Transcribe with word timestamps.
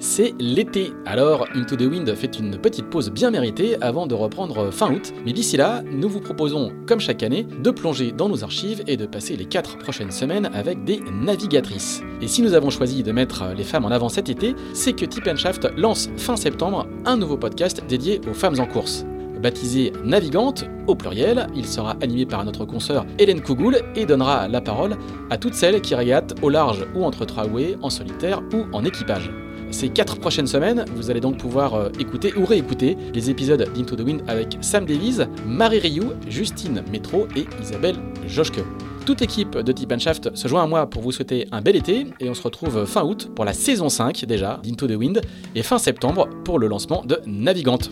C'est 0.00 0.34
l'été, 0.38 0.92
alors 1.06 1.46
Into 1.54 1.76
the 1.76 1.82
Wind 1.82 2.12
fait 2.14 2.38
une 2.38 2.58
petite 2.58 2.90
pause 2.90 3.10
bien 3.10 3.30
méritée 3.30 3.80
avant 3.80 4.06
de 4.06 4.14
reprendre 4.14 4.70
fin 4.72 4.92
août. 4.92 5.12
Mais 5.24 5.32
d'ici 5.32 5.56
là, 5.56 5.82
nous 5.90 6.08
vous 6.08 6.20
proposons, 6.20 6.72
comme 6.86 7.00
chaque 7.00 7.22
année, 7.22 7.46
de 7.62 7.70
plonger 7.70 8.12
dans 8.12 8.28
nos 8.28 8.42
archives 8.42 8.82
et 8.86 8.96
de 8.96 9.06
passer 9.06 9.36
les 9.36 9.46
4 9.46 9.78
prochaines 9.78 10.10
semaines 10.10 10.50
avec 10.52 10.84
des 10.84 11.00
navigatrices. 11.22 12.02
Et 12.20 12.28
si 12.28 12.42
nous 12.42 12.54
avons 12.54 12.70
choisi 12.70 13.02
de 13.02 13.12
mettre 13.12 13.44
les 13.56 13.64
femmes 13.64 13.84
en 13.84 13.90
avant 13.90 14.08
cet 14.08 14.28
été, 14.28 14.54
c'est 14.72 14.94
que 14.94 15.04
Tip 15.04 15.24
Shaft 15.36 15.68
lance 15.76 16.10
fin 16.16 16.36
septembre 16.36 16.86
un 17.04 17.16
nouveau 17.16 17.36
podcast 17.36 17.82
dédié 17.88 18.20
aux 18.28 18.34
femmes 18.34 18.58
en 18.60 18.66
course. 18.66 19.06
Baptisé 19.40 19.92
Navigante, 20.04 20.64
au 20.86 20.94
pluriel, 20.94 21.46
il 21.54 21.66
sera 21.66 21.96
animé 22.02 22.26
par 22.26 22.44
notre 22.44 22.64
consoeur 22.64 23.06
Hélène 23.18 23.42
Kougoul 23.42 23.80
et 23.94 24.06
donnera 24.06 24.48
la 24.48 24.60
parole 24.60 24.96
à 25.30 25.38
toutes 25.38 25.54
celles 25.54 25.80
qui 25.82 25.94
régatent 25.94 26.34
au 26.42 26.48
large 26.48 26.86
ou 26.94 27.04
entre 27.04 27.24
traway, 27.24 27.76
en 27.82 27.90
solitaire 27.90 28.42
ou 28.52 28.64
en 28.72 28.84
équipage. 28.84 29.30
Ces 29.74 29.88
quatre 29.88 30.20
prochaines 30.20 30.46
semaines, 30.46 30.84
vous 30.94 31.10
allez 31.10 31.18
donc 31.18 31.36
pouvoir 31.36 31.74
euh, 31.74 31.88
écouter 31.98 32.32
ou 32.36 32.44
réécouter 32.44 32.96
les 33.12 33.28
épisodes 33.28 33.68
d'Into 33.74 33.96
the 33.96 34.02
Wind 34.02 34.22
avec 34.28 34.56
Sam 34.60 34.86
Davies, 34.86 35.26
Marie 35.44 35.80
Rioux, 35.80 36.12
Justine 36.28 36.84
Métro 36.92 37.26
et 37.34 37.44
Isabelle 37.60 37.96
Joschke. 38.24 38.60
Toute 39.04 39.20
l'équipe 39.20 39.58
de 39.58 39.72
Tip 39.72 39.92
Shaft 39.98 40.36
se 40.36 40.46
joint 40.46 40.62
à 40.62 40.68
moi 40.68 40.86
pour 40.88 41.02
vous 41.02 41.10
souhaiter 41.10 41.48
un 41.50 41.60
bel 41.60 41.74
été 41.74 42.06
et 42.20 42.30
on 42.30 42.34
se 42.34 42.42
retrouve 42.42 42.84
fin 42.86 43.02
août 43.02 43.32
pour 43.34 43.44
la 43.44 43.52
saison 43.52 43.88
5 43.88 44.24
déjà 44.26 44.60
d'Into 44.62 44.86
the 44.86 44.92
Wind 44.92 45.20
et 45.56 45.64
fin 45.64 45.78
septembre 45.78 46.28
pour 46.44 46.60
le 46.60 46.68
lancement 46.68 47.02
de 47.04 47.18
Navigante. 47.26 47.90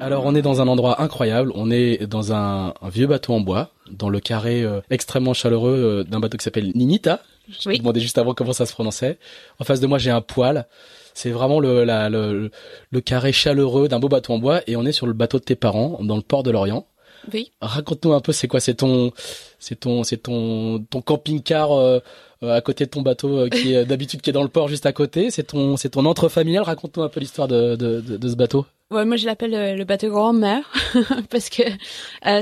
Alors 0.00 0.24
on 0.26 0.34
est 0.34 0.42
dans 0.42 0.60
un 0.60 0.68
endroit 0.68 1.00
incroyable, 1.00 1.52
on 1.54 1.70
est 1.70 2.06
dans 2.06 2.32
un, 2.32 2.74
vieux 2.90 3.06
bateau 3.06 3.34
en 3.34 3.40
bois, 3.40 3.70
dans 3.90 4.08
le 4.08 4.20
carré 4.20 4.62
euh, 4.62 4.80
extrêmement 4.90 5.32
chaleureux 5.32 5.74
euh, 5.74 6.04
d'un 6.04 6.20
bateau 6.20 6.36
qui 6.36 6.44
s'appelle 6.44 6.70
Ninita, 6.74 7.20
je 7.48 7.68
me 7.68 7.76
demandais 7.78 8.00
juste 8.00 8.18
avant 8.18 8.34
comment 8.34 8.52
ça 8.52 8.66
se 8.66 8.72
prononçait. 8.72 9.18
En 9.58 9.64
face 9.64 9.80
de 9.80 9.86
moi, 9.86 9.98
j'ai 9.98 10.10
un 10.10 10.20
poêle. 10.20 10.66
C'est 11.14 11.30
vraiment 11.30 11.60
le, 11.60 11.84
la, 11.84 12.08
le, 12.08 12.50
le 12.90 13.00
carré 13.00 13.32
chaleureux 13.32 13.88
d'un 13.88 13.98
beau 13.98 14.08
bateau 14.08 14.34
en 14.34 14.38
bois 14.38 14.60
et 14.66 14.76
on 14.76 14.84
est 14.84 14.92
sur 14.92 15.06
le 15.06 15.14
bateau 15.14 15.38
de 15.38 15.44
tes 15.44 15.56
parents 15.56 15.98
dans 16.02 16.16
le 16.16 16.22
port 16.22 16.42
de 16.42 16.50
l'Orient. 16.50 16.86
Oui. 17.32 17.50
Raconte-nous 17.60 18.12
un 18.12 18.20
peu, 18.20 18.32
c'est 18.32 18.48
quoi? 18.48 18.60
C'est 18.60 18.74
ton, 18.74 19.12
c'est 19.58 19.80
ton, 19.80 20.02
c'est 20.04 20.18
ton, 20.18 20.84
ton 20.90 21.00
camping-car 21.00 21.72
euh, 21.72 21.98
euh, 22.42 22.54
à 22.54 22.60
côté 22.60 22.84
de 22.84 22.90
ton 22.90 23.02
bateau 23.02 23.38
euh, 23.38 23.48
qui 23.48 23.74
est 23.74 23.84
d'habitude 23.84 24.20
qui 24.20 24.30
est 24.30 24.32
dans 24.32 24.42
le 24.42 24.48
port 24.48 24.68
juste 24.68 24.86
à 24.86 24.92
côté. 24.92 25.30
C'est 25.30 25.44
ton, 25.44 25.76
c'est 25.76 25.88
ton 25.90 26.04
entre 26.04 26.28
familial. 26.28 26.62
Raconte-nous 26.64 27.02
un 27.02 27.08
peu 27.08 27.20
l'histoire 27.20 27.48
de, 27.48 27.76
de, 27.76 28.00
de, 28.00 28.16
de, 28.16 28.28
ce 28.28 28.36
bateau. 28.36 28.66
Ouais, 28.90 29.04
moi 29.04 29.16
je 29.16 29.26
l'appelle 29.26 29.76
le, 29.76 29.84
bateau 29.84 30.10
grand-mère 30.10 30.72
parce 31.30 31.48
que 31.48 31.64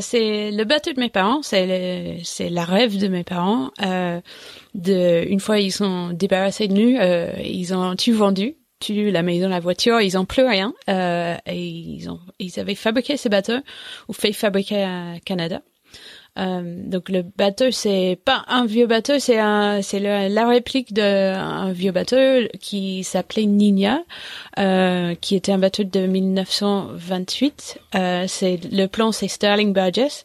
c'est 0.00 0.50
le 0.50 0.64
bateau 0.64 0.92
de 0.92 1.00
mes 1.00 1.08
parents. 1.08 1.42
C'est 1.42 2.20
c'est 2.22 2.50
la 2.50 2.64
rêve 2.64 2.98
de 2.98 3.08
mes 3.08 3.24
parents. 3.24 3.70
de 4.74 5.24
une 5.26 5.40
fois 5.40 5.58
ils 5.58 5.72
sont 5.72 6.10
débarrassés 6.10 6.68
de 6.68 6.74
nous, 6.74 7.42
ils 7.42 7.74
ont 7.74 7.96
tout 7.96 8.12
vendu 8.12 8.56
la 8.92 9.22
maison, 9.22 9.48
la 9.48 9.60
voiture, 9.60 10.00
ils 10.00 10.18
ont 10.18 10.24
plus 10.24 10.46
rien. 10.46 10.74
Euh, 10.88 11.36
et 11.46 11.64
ils 11.64 12.10
ont, 12.10 12.20
ils 12.38 12.58
avaient 12.60 12.74
fabriqué 12.74 13.16
ces 13.16 13.28
bateaux 13.28 13.60
ou 14.08 14.12
fait 14.12 14.32
fabriquer 14.32 14.82
à 14.82 15.14
Canada. 15.24 15.62
Euh, 16.36 16.62
donc 16.84 17.10
le 17.10 17.22
bateau 17.22 17.70
c'est 17.70 18.18
pas 18.24 18.44
un 18.48 18.66
vieux 18.66 18.86
bateau, 18.86 19.18
c'est 19.18 19.38
un 19.38 19.82
c'est 19.82 20.00
la 20.00 20.48
réplique 20.48 20.92
d'un 20.92 21.72
vieux 21.72 21.92
bateau 21.92 22.16
qui 22.60 23.04
s'appelait 23.04 23.46
Nina, 23.46 24.02
euh, 24.58 25.14
qui 25.14 25.36
était 25.36 25.52
un 25.52 25.58
bateau 25.58 25.84
de 25.84 26.06
1928. 26.06 27.78
Euh, 27.94 28.24
c'est 28.26 28.58
le 28.70 28.86
plan 28.86 29.12
c'est 29.12 29.28
Sterling 29.28 29.72
Burgess. 29.72 30.24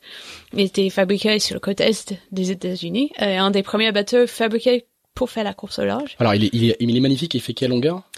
Il 0.54 0.62
était 0.62 0.90
fabriqué 0.90 1.38
sur 1.38 1.54
le 1.54 1.60
côte 1.60 1.80
est 1.80 2.16
des 2.32 2.52
États-Unis. 2.52 3.12
Un 3.18 3.52
des 3.52 3.62
premiers 3.62 3.92
bateaux 3.92 4.26
fabriqués 4.26 4.86
pour 5.14 5.30
faire 5.30 5.44
la 5.44 5.54
course 5.54 5.80
au 5.80 5.86
large. 5.86 6.16
Alors 6.20 6.34
il 6.34 6.46
est, 6.46 6.50
il 6.54 6.70
est, 6.70 6.78
il 6.80 6.96
est 6.96 7.00
magnifique. 7.02 7.36
Il 7.36 7.42
fait 7.42 7.54
quelle 7.54 7.70
longueur? 7.70 8.09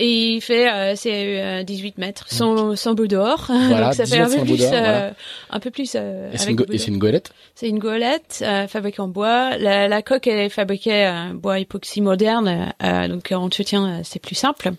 Et 0.00 0.34
il 0.34 0.40
fait 0.40 0.70
euh, 0.72 0.94
c'est 0.96 1.62
18 1.62 1.88
euh, 1.88 2.00
mètres 2.00 2.24
sans 2.28 2.74
sans 2.74 2.94
bout. 2.94 3.10
Voilà, 3.10 3.86
Donc 3.86 3.94
ça 3.94 4.06
fait 4.06 4.18
un 4.18 4.28
peu, 4.28 4.44
plus, 4.44 4.64
euh, 4.72 5.10
un 5.50 5.60
peu 5.60 5.70
plus. 5.70 5.94
et 5.94 6.36
c'est 6.36 6.50
une, 6.50 6.98
goélette? 6.98 7.32
C'est 7.54 7.68
une 7.68 7.78
goélette 7.78 8.44
fabriquée 8.68 9.00
en 9.00 9.08
bois. 9.08 9.56
La, 9.58 9.88
la 9.88 10.02
coque 10.02 10.26
est 10.26 10.48
fabriquée 10.48 11.06
en 11.06 11.34
bois 11.34 11.58
époxy 11.58 12.00
moderne. 12.00 12.72
donc 13.08 13.32
en 13.32 13.42
entretien 13.42 14.00
c'est 14.04 14.20
plus 14.20 14.34
simple. 14.34 14.70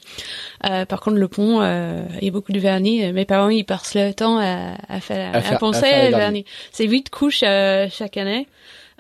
par 0.62 1.00
contre 1.02 1.18
le 1.18 1.28
pont 1.28 1.62
il 1.62 2.26
y 2.26 2.28
a 2.28 2.32
beaucoup 2.32 2.52
de 2.52 2.60
vernis. 2.60 3.12
Mes 3.14 3.26
parents 3.26 3.50
ils 3.50 3.66
passent 3.66 3.96
le 3.96 4.14
temps 4.14 4.40
à, 4.40 4.76
à 4.88 5.00
faire 5.02 5.36
à, 5.36 5.58
poncer 5.58 6.10
le 6.10 6.18
vernis. 6.18 6.46
C'est 6.72 6.88
huit 6.88 7.10
couches 7.10 7.44
chaque 7.92 8.18
année. 8.18 8.48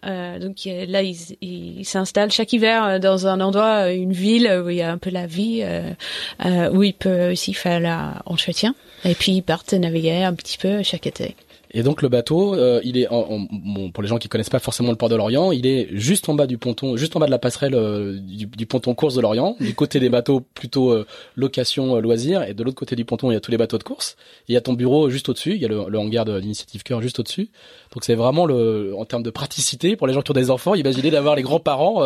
Euh, 0.05 0.39
donc 0.39 0.57
là, 0.65 1.03
il, 1.03 1.15
il, 1.41 1.85
s'installe 1.85 2.31
chaque 2.31 2.53
hiver 2.53 2.83
euh, 2.83 2.99
dans 2.99 3.27
un 3.27 3.39
endroit, 3.39 3.85
euh, 3.85 3.93
une 3.93 4.13
ville 4.13 4.61
où 4.65 4.69
il 4.69 4.77
y 4.77 4.81
a 4.81 4.91
un 4.91 4.97
peu 4.97 5.11
la 5.11 5.27
vie, 5.27 5.61
euh, 5.63 6.69
où 6.71 6.83
il 6.83 6.93
peut 6.93 7.31
aussi 7.31 7.53
faire 7.53 7.79
l'entretien. 7.79 8.73
Et 9.05 9.15
puis 9.15 9.33
ils 9.33 9.41
partent 9.41 9.73
naviguer 9.73 10.23
un 10.23 10.33
petit 10.33 10.57
peu 10.57 10.81
chaque 10.83 11.07
été. 11.07 11.35
Et 11.73 11.83
donc 11.83 12.01
le 12.01 12.09
bateau, 12.09 12.53
euh, 12.53 12.81
il 12.83 12.97
est 12.97 13.07
en, 13.07 13.47
bon, 13.49 13.91
pour 13.91 14.03
les 14.03 14.09
gens 14.09 14.17
qui 14.17 14.27
connaissent 14.27 14.49
pas 14.49 14.59
forcément 14.59 14.89
le 14.89 14.97
port 14.97 15.09
de 15.09 15.15
l'Orient, 15.15 15.51
il 15.51 15.65
est 15.65 15.87
juste 15.91 16.27
en 16.27 16.33
bas 16.33 16.45
du 16.45 16.57
ponton, 16.57 16.97
juste 16.97 17.15
en 17.15 17.19
bas 17.19 17.27
de 17.27 17.31
la 17.31 17.39
passerelle 17.39 17.75
euh, 17.75 18.17
du, 18.19 18.45
du, 18.45 18.65
ponton 18.65 18.93
course 18.93 19.15
de 19.15 19.21
l'Orient. 19.21 19.55
Du 19.59 19.73
côté 19.73 19.99
des 19.99 20.09
bateaux 20.09 20.41
plutôt 20.41 20.91
euh, 20.91 21.07
location 21.35 21.95
loisir, 21.99 22.43
et 22.43 22.53
de 22.53 22.63
l'autre 22.63 22.77
côté 22.77 22.95
du 22.95 23.05
ponton 23.05 23.31
il 23.31 23.35
y 23.35 23.37
a 23.37 23.39
tous 23.39 23.51
les 23.51 23.57
bateaux 23.57 23.77
de 23.77 23.83
course. 23.83 24.17
il 24.49 24.53
y 24.53 24.57
a 24.57 24.61
ton 24.61 24.73
bureau 24.73 25.09
juste 25.09 25.29
au-dessus, 25.29 25.55
il 25.55 25.61
y 25.61 25.65
a 25.65 25.69
le, 25.69 25.85
le 25.87 25.99
hangar 25.99 26.25
de 26.25 26.37
l'initiative 26.37 26.83
cœur 26.83 27.01
juste 27.01 27.19
au-dessus. 27.19 27.49
Donc 27.93 28.03
c'est 28.03 28.15
vraiment 28.15 28.45
le, 28.45 28.93
en 28.97 29.05
termes 29.05 29.23
de 29.23 29.29
praticité 29.29 29.95
pour 29.95 30.07
les 30.07 30.13
gens 30.13 30.21
qui 30.21 30.31
ont 30.31 30.35
des 30.35 30.51
enfants, 30.51 30.75
imaginez 30.75 31.09
d'avoir 31.09 31.35
les 31.35 31.41
grands-parents 31.41 32.01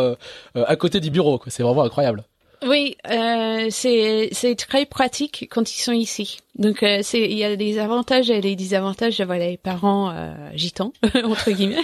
à 0.56 0.76
côté 0.76 1.00
du 1.00 1.09
bureau. 1.09 1.42
C'est 1.47 1.64
vraiment 1.64 1.84
incroyable. 1.84 2.24
Oui, 2.66 2.97
euh, 3.09 3.68
c'est 3.70 4.30
c'est 4.32 4.56
très 4.56 4.86
pratique 4.86 5.47
quand 5.52 5.72
ils 5.72 5.82
sont 5.82 5.92
ici. 5.92 6.40
Donc 6.57 6.83
euh, 6.83 6.99
c'est 7.01 7.19
il 7.19 7.38
y 7.38 7.43
a 7.43 7.55
des 7.57 7.79
avantages 7.79 8.29
et 8.29 8.39
des 8.39 8.55
désavantages 8.55 9.17
d'avoir 9.17 9.38
les 9.38 9.57
parents 9.57 10.11
euh, 10.11 10.33
gitans 10.53 10.93
entre 11.23 11.51
guillemets. 11.51 11.83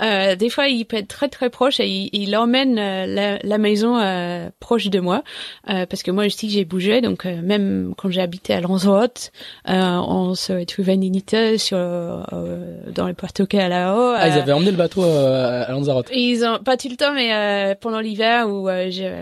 Euh, 0.00 0.36
des 0.36 0.48
fois 0.48 0.68
ils 0.68 0.86
peuvent 0.86 1.00
être 1.00 1.08
très 1.08 1.28
très 1.28 1.50
proches 1.50 1.80
et 1.80 1.86
ils, 1.86 2.08
ils 2.12 2.36
emmènent 2.36 2.78
euh, 2.78 3.06
la, 3.06 3.38
la, 3.42 3.58
maison 3.58 3.98
euh, 3.98 4.48
proche 4.58 4.86
de 4.86 5.00
moi 5.00 5.22
parce 5.66 6.02
que 6.02 6.10
moi 6.10 6.24
aussi 6.24 6.48
j'ai 6.48 6.64
bougé 6.64 7.00
donc 7.00 7.24
même 7.24 7.92
quand 7.96 8.10
j'ai 8.10 8.22
habité 8.22 8.54
à 8.54 8.60
Lanzarote, 8.60 9.32
on 9.66 10.34
se 10.34 10.64
trouvait 10.64 10.94
une 10.94 11.02
unité 11.02 11.58
sur 11.58 11.76
dans 11.76 13.06
le 13.06 13.14
Puerto 13.14 13.46
Callao. 13.46 14.14
Ah 14.16 14.28
ils 14.28 14.38
avaient 14.38 14.52
emmené 14.52 14.70
le 14.70 14.76
bateau 14.76 15.02
à 15.02 15.70
Lanzarote. 15.70 16.08
Ils 16.12 16.44
ont 16.44 16.58
pas 16.58 16.76
tout 16.76 16.88
le 16.88 16.96
temps 16.96 17.12
mais 17.14 17.76
pendant 17.80 18.00
l'hiver 18.00 18.48
où 18.48 18.68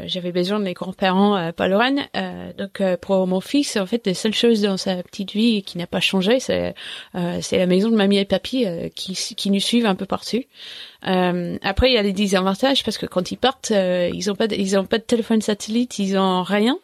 j'avais 0.07 0.33
besoin 0.33 0.59
de 0.59 0.65
mes 0.65 0.75
grands-parents 0.75 1.53
pas 1.53 1.69
Lorraine 1.69 2.03
donc 2.59 2.83
pour 3.01 3.27
mon 3.27 3.41
fils 3.41 3.77
en 3.77 3.87
fait 3.87 4.07
les 4.07 4.15
seules 4.15 4.35
choses 4.35 4.63
dans 4.63 4.77
sa 4.85 5.03
petite 5.03 5.33
vie 5.33 5.63
qui 5.63 5.79
n'a 5.79 5.87
pas 5.87 6.01
changé, 6.01 6.41
c'est 6.41 6.75
euh, 7.15 7.41
la 7.51 7.67
maison 7.67 7.91
de 7.91 7.97
mamie 7.97 8.19
et 8.19 8.25
papy 8.25 8.67
euh, 8.67 8.89
qui 8.95 9.15
qui 9.15 9.51
nous 9.51 9.61
suivent 9.61 9.87
un 9.87 9.95
peu 9.95 10.07
partout. 10.07 10.43
Euh, 11.07 11.59
après, 11.63 11.91
il 11.91 11.95
y 11.95 11.99
a 11.99 12.03
des 12.03 12.13
désavantages 12.13 12.83
parce 12.85 12.99
que 12.99 13.07
quand 13.07 13.31
ils 13.31 13.37
partent, 13.37 13.71
euh, 13.71 14.11
ils 14.13 14.31
ont 14.31 14.35
pas, 14.35 14.47
de, 14.47 14.55
ils 14.55 14.79
ont 14.79 14.87
pas 14.87 14.99
de 14.99 15.03
téléphone 15.03 15.43
satellite, 15.43 15.99
ils 15.99 16.17
ont 16.17 16.43
rien. 16.43 16.79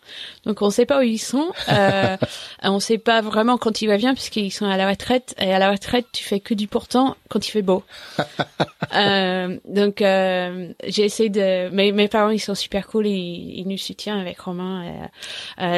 Donc 0.45 0.63
on 0.63 0.71
sait 0.71 0.87
pas 0.87 1.01
où 1.01 1.03
ils 1.03 1.19
sont. 1.19 1.51
Euh, 1.69 2.17
on 2.63 2.81
sait 2.81 2.99
pas 2.99 3.21
vraiment 3.21 3.57
quand 3.59 3.83
il 3.83 3.87
va 3.87 3.97
bien 3.97 4.15
puisqu'ils 4.15 4.51
sont 4.51 4.67
à 4.67 4.77
la 4.77 4.89
retraite. 4.89 5.34
Et 5.39 5.53
à 5.53 5.59
la 5.59 5.71
retraite, 5.71 6.07
tu 6.13 6.25
fais 6.25 6.41
que 6.41 6.55
du 6.55 6.67
pourtant 6.67 7.17
quand 7.28 7.47
il 7.47 7.51
fait 7.51 7.63
beau. 7.63 7.83
euh, 8.95 9.59
donc 9.67 10.03
euh, 10.03 10.73
j'ai 10.87 11.05
essayé 11.05 11.31
de. 11.31 11.71
Mes, 11.71 11.93
mes 11.93 12.09
parents, 12.09 12.31
ils 12.31 12.41
sont 12.41 12.55
super 12.55 12.87
cool. 12.87 13.07
Ils, 13.07 13.61
ils 13.61 13.69
nous 13.69 13.78
soutiennent 13.78 14.19
avec 14.19 14.41
Romain. 14.41 15.09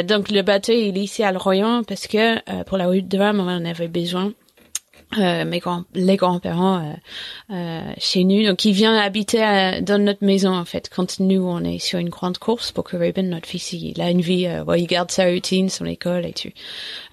donc 0.04 0.30
le 0.30 0.42
bateau, 0.42 0.72
il 0.72 0.96
est 0.96 1.02
ici 1.02 1.22
à 1.22 1.30
Royan 1.32 1.82
parce 1.84 2.06
que 2.06 2.62
pour 2.64 2.76
la 2.76 2.86
route 2.86 3.08
de 3.08 3.18
Rome, 3.18 3.40
on 3.40 3.48
en 3.48 3.64
avait 3.64 3.88
besoin. 3.88 4.32
Euh, 5.18 5.44
mes 5.44 5.58
grands, 5.58 5.84
les 5.94 6.16
grands-parents 6.16 6.78
euh, 6.78 6.92
euh, 7.54 7.92
chez 7.98 8.24
nous. 8.24 8.44
Donc, 8.44 8.64
il 8.64 8.72
vient 8.72 8.96
habiter 8.96 9.44
euh, 9.44 9.80
dans 9.80 10.02
notre 10.02 10.24
maison 10.24 10.54
en 10.54 10.64
fait 10.64 10.90
quand 10.94 11.20
nous 11.20 11.42
on 11.42 11.62
est 11.64 11.78
sur 11.78 11.98
une 11.98 12.08
grande 12.08 12.38
course 12.38 12.72
pour 12.72 12.84
que 12.84 12.96
Ruben, 12.96 13.28
notre 13.28 13.46
fils, 13.46 13.72
il 13.72 14.00
a 14.00 14.10
une 14.10 14.20
vie, 14.20 14.46
euh, 14.46 14.64
il 14.76 14.86
garde 14.86 15.10
sa 15.10 15.26
routine, 15.26 15.68
son 15.68 15.86
école 15.86 16.26
et 16.26 16.32
tout. 16.32 16.50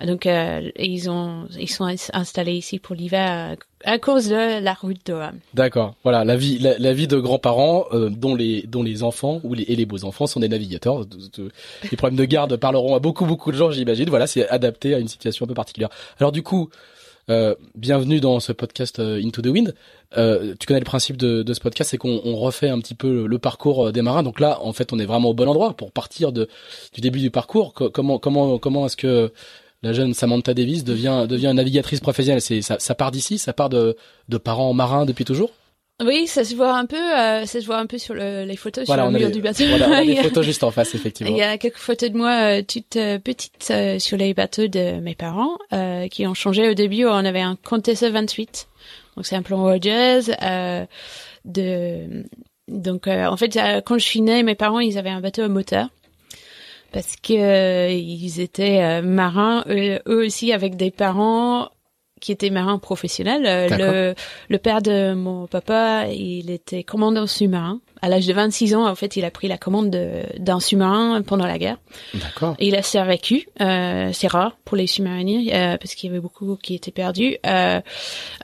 Donc, 0.05 0.25
euh, 0.25 0.69
ils 0.77 1.09
ont, 1.09 1.47
ils 1.59 1.69
sont 1.69 1.93
installés 2.13 2.53
ici 2.53 2.79
pour 2.79 2.95
l'hiver 2.95 3.55
à 3.85 3.97
cause 3.97 4.27
de 4.27 4.61
la 4.61 4.73
route 4.73 5.05
de. 5.05 5.19
D'accord. 5.53 5.95
Voilà, 6.03 6.25
la 6.25 6.35
vie, 6.35 6.59
la, 6.59 6.93
vie 6.93 7.07
de 7.07 7.17
grands-parents 7.17 7.85
dont 7.93 8.35
les 8.35 8.63
dont 8.63 8.83
les 8.83 9.03
enfants 9.03 9.39
ou 9.45 9.53
les, 9.53 9.63
et 9.63 9.75
les 9.77 9.85
beaux-enfants 9.85 10.27
sont 10.27 10.41
des 10.41 10.49
navigateurs. 10.49 11.05
Les 11.89 11.95
problèmes 11.95 12.17
de 12.17 12.25
garde 12.25 12.57
parleront 12.57 12.95
à 12.95 12.99
beaucoup 12.99 13.25
beaucoup 13.25 13.53
de 13.53 13.57
gens, 13.57 13.71
j'imagine. 13.71 14.09
Voilà, 14.09 14.27
c'est 14.27 14.49
adapté 14.49 14.93
à 14.95 14.99
une 14.99 15.07
situation 15.07 15.45
un 15.45 15.47
peu 15.47 15.53
particulière. 15.53 15.89
Alors 16.19 16.31
du 16.31 16.43
coup. 16.43 16.69
Euh, 17.29 17.53
bienvenue 17.75 18.19
dans 18.19 18.39
ce 18.39 18.51
podcast 18.51 18.97
euh, 18.99 19.21
Into 19.23 19.41
the 19.43 19.47
Wind. 19.47 19.75
Euh, 20.17 20.55
tu 20.59 20.65
connais 20.65 20.79
le 20.79 20.85
principe 20.85 21.15
de, 21.15 21.43
de 21.43 21.53
ce 21.53 21.59
podcast, 21.59 21.91
c'est 21.91 21.97
qu'on 21.99 22.35
refait 22.35 22.69
un 22.69 22.79
petit 22.79 22.95
peu 22.95 23.27
le, 23.27 23.39
parcours 23.39 23.91
des 23.91 24.01
marins. 24.01 24.23
Donc 24.23 24.39
là, 24.39 24.59
en 24.63 24.73
fait, 24.73 24.91
on 24.93 24.99
est 24.99 25.05
vraiment 25.05 25.29
au 25.29 25.33
bon 25.35 25.47
endroit 25.47 25.73
pour 25.73 25.91
partir 25.91 26.31
de, 26.31 26.49
du 26.93 27.01
début 27.01 27.19
du 27.19 27.29
parcours. 27.29 27.73
comment 27.73 28.17
comment 28.17 28.57
comment 28.57 28.87
est-ce 28.87 28.97
que 28.97 29.31
la 29.83 29.93
jeune 29.93 30.13
Samantha 30.13 30.55
Davis 30.55 30.83
devient 30.83 31.27
devient 31.29 31.53
navigatrice 31.53 31.99
professionnelle? 31.99 32.41
C'est 32.41 32.63
ça, 32.63 32.79
ça 32.79 32.95
part 32.95 33.11
d'ici, 33.11 33.37
ça 33.37 33.53
part 33.53 33.69
de, 33.69 33.95
de 34.27 34.37
parents 34.37 34.73
marins 34.73 35.05
depuis 35.05 35.25
toujours? 35.25 35.51
Oui, 36.01 36.27
ça 36.27 36.45
se 36.45 36.55
voit 36.55 36.77
un 36.77 36.85
peu, 36.85 36.95
euh, 36.95 37.45
ça 37.45 37.59
se 37.59 37.65
voit 37.65 37.77
un 37.77 37.85
peu 37.85 37.97
sur 37.97 38.13
le, 38.13 38.45
les 38.45 38.55
photos 38.55 38.85
sur 38.85 38.95
le 38.95 39.11
mur 39.11 39.31
du 39.31 39.41
bateau. 39.41 39.65
Voilà, 39.67 39.89
on 39.89 39.91
a 39.91 40.05
des 40.05 40.15
photos 40.15 40.45
juste 40.45 40.63
en 40.63 40.71
face, 40.71 40.95
effectivement. 40.95 41.31
Il 41.35 41.37
y 41.37 41.41
a 41.41 41.57
quelques 41.57 41.77
photos 41.77 42.09
de 42.09 42.17
moi 42.17 42.59
euh, 42.59 42.61
toute 42.61 42.95
euh, 42.95 43.19
petite 43.19 43.67
euh, 43.71 43.99
sur 43.99 44.15
les 44.15 44.33
bateaux 44.33 44.67
de 44.67 44.99
mes 45.01 45.15
parents 45.15 45.57
euh, 45.73 46.07
qui 46.07 46.25
ont 46.25 46.33
changé. 46.33 46.69
Au 46.69 46.73
début, 46.73 47.05
on 47.05 47.11
avait 47.11 47.41
un 47.41 47.57
Contessa 47.61 48.09
28, 48.09 48.67
donc 49.17 49.25
c'est 49.25 49.35
un 49.35 49.41
plan 49.41 49.61
Rogers. 49.61 50.21
de 51.45 52.25
donc 52.69 53.07
en 53.07 53.35
fait, 53.35 53.59
quand 53.85 53.97
je 53.97 54.05
suis 54.05 54.21
née, 54.21 54.43
mes 54.43 54.53
parents 54.55 54.79
ils 54.79 54.99
avaient 54.99 55.09
un 55.09 55.21
bateau 55.21 55.41
à 55.41 55.47
moteur 55.47 55.89
parce 56.91 57.15
que 57.15 57.91
ils 57.91 58.39
étaient 58.39 59.01
marins 59.01 59.63
eux, 59.67 59.99
eux 60.07 60.25
aussi 60.25 60.53
avec 60.53 60.75
des 60.75 60.91
parents 60.91 61.69
qui 62.19 62.31
était 62.31 62.49
marin 62.49 62.77
professionnel. 62.77 63.45
Euh, 63.45 63.77
le, 63.77 64.15
le 64.49 64.57
père 64.57 64.81
de 64.81 65.13
mon 65.13 65.47
papa, 65.47 66.05
il 66.07 66.49
était 66.51 66.83
commandant 66.83 67.27
sous-marin. 67.27 67.79
À 68.01 68.07
l'âge 68.07 68.25
de 68.25 68.33
26 68.33 68.75
ans, 68.75 68.87
en 68.87 68.95
fait, 68.95 69.17
il 69.17 69.25
a 69.25 69.31
pris 69.31 69.49
la 69.49 69.57
commande 69.57 69.89
d'un 70.37 70.59
sous-marin 70.61 71.21
pendant 71.21 71.45
la 71.45 71.57
guerre. 71.57 71.77
D'accord. 72.13 72.55
Il 72.59 72.75
a 72.75 72.81
survécu. 72.81 73.47
Euh, 73.59 74.11
c'est 74.13 74.27
rare 74.27 74.55
pour 74.63 74.77
les 74.77 74.87
sous-mariniers 74.87 75.53
euh, 75.53 75.77
parce 75.77 75.95
qu'il 75.95 76.09
y 76.09 76.13
avait 76.13 76.21
beaucoup 76.21 76.57
qui 76.61 76.75
étaient 76.75 76.91
perdus. 76.91 77.37
Euh, 77.45 77.81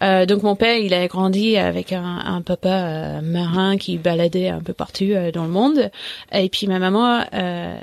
euh, 0.04 0.26
donc 0.26 0.44
mon 0.44 0.58
père, 0.58 0.78
il 0.78 0.94
a 0.94 1.08
grandi 1.08 1.56
avec 1.56 1.94
un, 1.94 2.04
un 2.04 2.42
papa 2.42 2.70
euh, 2.70 3.22
marin 3.22 3.78
qui 3.78 3.98
baladait 3.98 4.50
un 4.50 4.60
peu 4.60 4.74
partout 4.74 5.08
dans 5.34 5.44
le 5.44 5.50
monde. 5.50 5.90
Et 6.34 6.50
puis 6.50 6.68
ma 6.68 6.80
maman, 6.80 7.24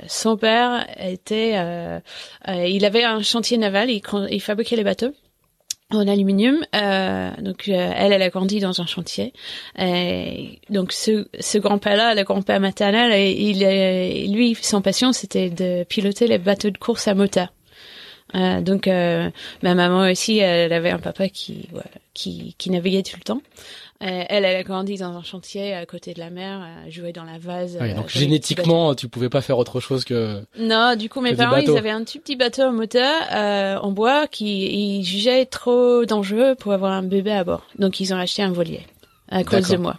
son 0.07 0.37
père 0.37 0.85
était, 0.99 1.57
il 2.47 2.85
avait 2.85 3.03
un 3.03 3.21
chantier 3.23 3.57
naval. 3.57 3.89
Il, 3.89 4.01
il 4.29 4.41
fabriquait 4.41 4.75
les 4.75 4.83
bateaux 4.83 5.13
en 5.95 6.07
aluminium. 6.07 6.65
Euh, 6.75 7.31
donc 7.39 7.67
euh, 7.67 7.91
elle, 7.95 8.13
elle 8.13 8.21
a 8.21 8.29
grandi 8.29 8.59
dans 8.59 8.81
un 8.81 8.85
chantier. 8.85 9.33
Et 9.77 10.59
donc 10.69 10.91
ce, 10.91 11.27
ce 11.39 11.57
grand-père-là, 11.57 12.15
le 12.15 12.23
grand-père 12.23 12.59
maternel, 12.59 13.11
il, 13.19 13.63
est, 13.63 14.27
lui, 14.27 14.57
son 14.61 14.81
passion, 14.81 15.13
c'était 15.13 15.49
de 15.49 15.83
piloter 15.83 16.27
les 16.27 16.37
bateaux 16.37 16.69
de 16.69 16.77
course 16.77 17.07
à 17.07 17.13
moteur. 17.15 17.53
Euh, 18.35 18.61
donc 18.61 18.87
ma 18.87 19.75
maman 19.75 20.09
aussi, 20.09 20.39
elle 20.39 20.73
avait 20.73 20.91
un 20.91 20.99
papa 20.99 21.29
qui, 21.29 21.69
qui, 22.13 22.55
qui 22.57 22.69
naviguait 22.69 23.03
tout 23.03 23.17
le 23.17 23.23
temps. 23.23 23.41
Euh, 24.03 24.23
elle, 24.27 24.43
elle 24.43 24.57
a 24.57 24.63
grandi 24.63 24.97
dans 24.97 25.15
un 25.15 25.23
chantier 25.23 25.73
à 25.73 25.85
côté 25.85 26.13
de 26.13 26.19
la 26.19 26.29
mer, 26.29 26.61
à 26.61 26.89
jouer 26.89 27.13
dans 27.13 27.23
la 27.23 27.37
vase. 27.37 27.77
Ouais, 27.79 27.93
donc 27.93 28.09
génétiquement, 28.09 28.95
tu 28.95 29.07
pouvais 29.07 29.29
pas 29.29 29.41
faire 29.41 29.57
autre 29.57 29.79
chose 29.79 30.03
que. 30.03 30.41
Non, 30.59 30.95
du 30.97 31.09
coup, 31.09 31.21
mes 31.21 31.35
parents, 31.35 31.57
ils 31.57 31.77
avaient 31.77 31.89
un 31.89 32.03
tout 32.03 32.19
petit 32.19 32.35
bateau 32.35 32.71
moteur 32.71 33.13
euh, 33.33 33.77
en 33.77 33.91
bois 33.91 34.27
qui 34.27 34.97
ils 34.99 35.03
jugeaient 35.03 35.45
trop 35.45 36.05
dangereux 36.05 36.55
pour 36.55 36.73
avoir 36.73 36.91
un 36.91 37.03
bébé 37.03 37.31
à 37.31 37.43
bord. 37.43 37.65
Donc, 37.79 38.01
ils 38.01 38.13
ont 38.13 38.17
acheté 38.17 38.41
un 38.41 38.51
voilier 38.51 38.81
à 39.29 39.43
cause 39.43 39.69
de 39.69 39.77
moi. 39.77 39.95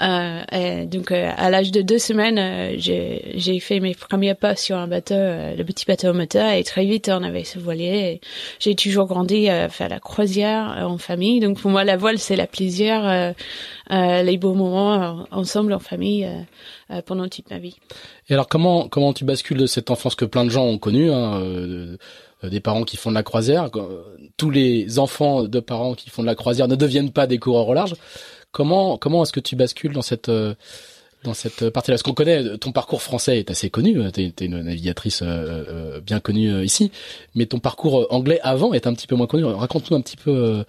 Euh, 0.00 0.42
et 0.52 0.86
donc 0.86 1.10
euh, 1.10 1.30
à 1.36 1.50
l'âge 1.50 1.72
de 1.72 1.82
deux 1.82 1.98
semaines, 1.98 2.38
euh, 2.38 2.74
j'ai 2.78 3.60
fait 3.60 3.80
mes 3.80 3.94
premiers 3.94 4.34
pas 4.34 4.56
sur 4.56 4.76
un 4.76 4.86
bateau, 4.86 5.14
euh, 5.14 5.54
le 5.54 5.64
petit 5.64 5.84
bateau 5.84 6.12
moteur, 6.14 6.50
et 6.52 6.64
très 6.64 6.86
vite 6.86 7.10
on 7.12 7.22
avait 7.22 7.44
ce 7.44 7.58
voilier. 7.58 8.20
J'ai 8.58 8.74
toujours 8.74 9.06
grandi 9.06 9.48
à 9.48 9.68
faire 9.68 9.88
la 9.88 10.00
croisière 10.00 10.86
en 10.86 10.96
famille, 10.96 11.40
donc 11.40 11.60
pour 11.60 11.70
moi 11.70 11.84
la 11.84 11.96
voile 11.96 12.18
c'est 12.18 12.36
la 12.36 12.46
plaisir, 12.46 13.34
les 13.90 14.36
beaux 14.38 14.54
moments 14.54 15.26
ensemble 15.30 15.72
en 15.74 15.78
famille 15.78 16.28
pendant 17.04 17.28
toute 17.28 17.50
ma 17.50 17.58
vie. 17.58 17.76
Et 18.28 18.34
alors 18.34 18.48
comment 18.48 18.88
comment 18.88 19.12
tu 19.12 19.24
bascules 19.24 19.58
de 19.58 19.66
cette 19.66 19.90
enfance 19.90 20.14
que 20.14 20.24
plein 20.24 20.44
de 20.44 20.50
gens 20.50 20.64
ont 20.64 20.78
connue 20.78 21.10
hein, 21.10 21.42
des 22.42 22.60
parents 22.60 22.84
qui 22.84 22.96
font 22.96 23.10
de 23.10 23.14
la 23.14 23.22
croisière. 23.22 23.70
Tous 24.38 24.50
les 24.50 24.98
enfants 24.98 25.44
de 25.44 25.60
parents 25.60 25.94
qui 25.94 26.08
font 26.08 26.22
de 26.22 26.26
la 26.26 26.34
croisière 26.34 26.68
ne 26.68 26.76
deviennent 26.76 27.12
pas 27.12 27.26
des 27.26 27.38
coureurs 27.38 27.68
au 27.68 27.74
large. 27.74 27.94
Comment 28.52 28.98
comment 28.98 29.22
est-ce 29.22 29.32
que 29.32 29.40
tu 29.40 29.56
bascules 29.56 29.92
dans 29.92 30.02
cette 30.02 30.28
euh, 30.28 30.54
dans 31.24 31.34
cette 31.34 31.70
partie-là? 31.70 31.94
Parce 31.94 32.02
qu'on 32.02 32.14
connaît 32.14 32.58
ton 32.58 32.72
parcours 32.72 33.02
français 33.02 33.38
est 33.38 33.50
assez 33.50 33.70
connu. 33.70 34.00
T'es 34.12 34.32
es 34.36 34.44
une 34.44 34.60
navigatrice 34.62 35.22
euh, 35.22 35.26
euh, 35.26 36.00
bien 36.00 36.20
connue 36.20 36.64
ici, 36.64 36.90
mais 37.34 37.46
ton 37.46 37.58
parcours 37.58 38.06
anglais 38.10 38.40
avant 38.42 38.72
est 38.72 38.86
un 38.86 38.94
petit 38.94 39.06
peu 39.06 39.14
moins 39.14 39.26
connu. 39.26 39.44
Raconte-nous 39.44 39.96
un 39.96 40.00
petit 40.00 40.16
peu. 40.16 40.64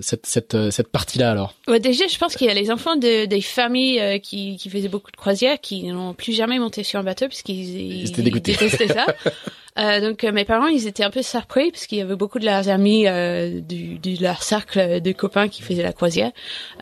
cette 0.00 0.26
cette 0.26 0.70
cette 0.70 0.88
partie-là 0.88 1.32
alors 1.32 1.54
ouais, 1.66 1.80
Déjà, 1.80 2.06
je 2.06 2.16
pense 2.16 2.36
qu'il 2.36 2.46
y 2.46 2.50
a 2.50 2.54
les 2.54 2.70
enfants 2.70 2.94
de, 2.94 3.26
des 3.26 3.40
familles 3.40 4.20
qui, 4.20 4.56
qui 4.56 4.70
faisaient 4.70 4.88
beaucoup 4.88 5.10
de 5.10 5.16
croisières 5.16 5.60
qui 5.60 5.82
n'ont 5.82 6.14
plus 6.14 6.32
jamais 6.32 6.60
monté 6.60 6.84
sur 6.84 7.00
un 7.00 7.02
bateau 7.02 7.26
parce 7.26 7.42
qu'ils 7.42 8.04
ils, 8.04 8.18
ils 8.18 8.40
détestaient 8.40 8.86
ça. 8.86 9.06
Euh, 9.78 10.00
donc 10.00 10.24
euh, 10.24 10.32
mes 10.32 10.44
parents, 10.44 10.66
ils 10.66 10.86
étaient 10.86 11.04
un 11.04 11.10
peu 11.10 11.22
surpris 11.22 11.70
parce 11.70 11.86
qu'il 11.86 11.98
y 11.98 12.02
avait 12.02 12.16
beaucoup 12.16 12.38
de 12.38 12.44
leurs 12.44 12.68
amis 12.68 13.06
euh, 13.06 13.60
du, 13.60 13.98
du 13.98 14.16
leur 14.16 14.42
cercle 14.42 15.00
de 15.00 15.12
copains 15.12 15.48
qui 15.48 15.62
faisaient 15.62 15.82
la 15.82 15.92
croisière, 15.92 16.32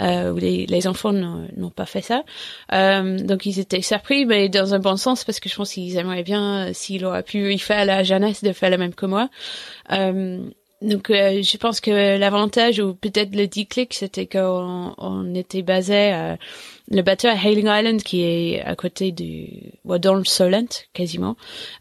euh, 0.01 0.33
où 0.33 0.37
les, 0.37 0.67
les 0.67 0.87
enfants 0.87 1.13
n'ont 1.13 1.71
pas 1.71 1.87
fait 1.87 2.03
ça. 2.03 2.25
Euh, 2.73 3.19
donc 3.19 3.47
ils 3.47 3.61
étaient 3.61 3.83
surpris, 3.83 4.27
mais 4.27 4.49
dans 4.49 4.75
un 4.75 4.81
bon 4.81 4.97
sens 4.97 5.25
parce 5.25 5.39
que 5.39 5.49
je 5.49 5.55
pense 5.55 5.73
qu'ils 5.73 5.97
aimeraient 5.97 6.25
bien, 6.25 6.73
s'il 6.73 7.05
aurait 7.05 7.23
pu 7.23 7.53
y 7.53 7.59
faire 7.59 7.85
la 7.85 8.03
jeunesse, 8.03 8.43
de 8.43 8.53
faire 8.53 8.71
la 8.71 8.79
même 8.79 8.95
que 8.95 9.07
moi. 9.07 9.29
donc 9.89 11.09
je 11.11 11.57
pense 11.59 11.81
que 11.81 12.19
l'avantage 12.19 12.81
ou 12.81 12.95
peut-être 12.95 13.35
le 13.37 13.47
déclic, 13.47 13.95
c'était 13.95 14.27
qu'on 14.27 14.95
on 14.99 15.35
était 15.35 15.63
basé 15.63 16.37
le 16.91 17.03
bateau 17.03 17.29
à 17.29 17.35
Hailing 17.35 17.69
Island 17.69 18.03
qui 18.03 18.23
est 18.23 18.61
à 18.63 18.75
côté 18.75 19.13
du 19.13 19.73
dans 19.85 20.15
le 20.15 20.25
Solent 20.25 20.69
quasiment. 20.93 21.37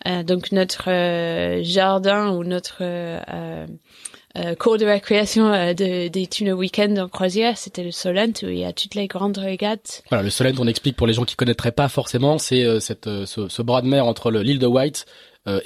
Euh, 0.08 0.24
donc 0.24 0.52
notre 0.52 0.90
euh, 0.90 1.62
jardin 1.64 2.32
ou 2.32 2.44
notre 2.44 2.78
euh, 2.82 3.66
euh, 4.38 4.56
cours 4.56 4.78
de 4.78 4.86
récréation 4.86 5.50
de, 5.74 6.08
des 6.08 6.28
tuna 6.28 6.54
week-end 6.54 6.96
en 6.98 7.08
croisière, 7.08 7.58
c'était 7.58 7.84
le 7.84 7.92
Solent 7.92 8.34
où 8.44 8.48
il 8.48 8.60
y 8.60 8.66
a 8.66 8.74
toutes 8.74 8.96
les 8.96 9.08
grandes 9.08 9.38
régates. 9.38 10.04
Voilà, 10.10 10.24
le 10.24 10.30
Solent, 10.30 10.54
on 10.60 10.68
explique 10.68 10.96
pour 10.96 11.08
les 11.08 11.14
gens 11.14 11.26
qui 11.26 11.36
connaîtraient 11.36 11.72
pas 11.72 11.90
forcément, 11.90 12.38
c'est 12.38 12.80
cette 12.80 13.06
ce, 13.26 13.48
ce, 13.50 13.62
bras 13.64 13.82
de 13.82 13.88
mer 13.88 14.06
entre 14.06 14.32
l'île 14.32 14.60
de 14.60 14.68
White 14.68 15.06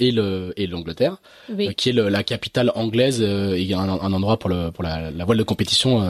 et 0.00 0.12
le 0.12 0.54
et 0.56 0.66
l'Angleterre, 0.66 1.20
oui. 1.50 1.74
qui 1.74 1.90
est 1.90 1.92
le, 1.92 2.08
la 2.08 2.22
capitale 2.22 2.72
anglaise 2.74 3.20
et 3.20 3.74
un, 3.74 3.80
un 3.80 4.12
endroit 4.14 4.38
pour 4.38 4.48
le 4.48 4.70
pour 4.70 4.82
la, 4.82 5.10
la 5.10 5.24
voile 5.26 5.36
de 5.36 5.42
compétition 5.42 6.00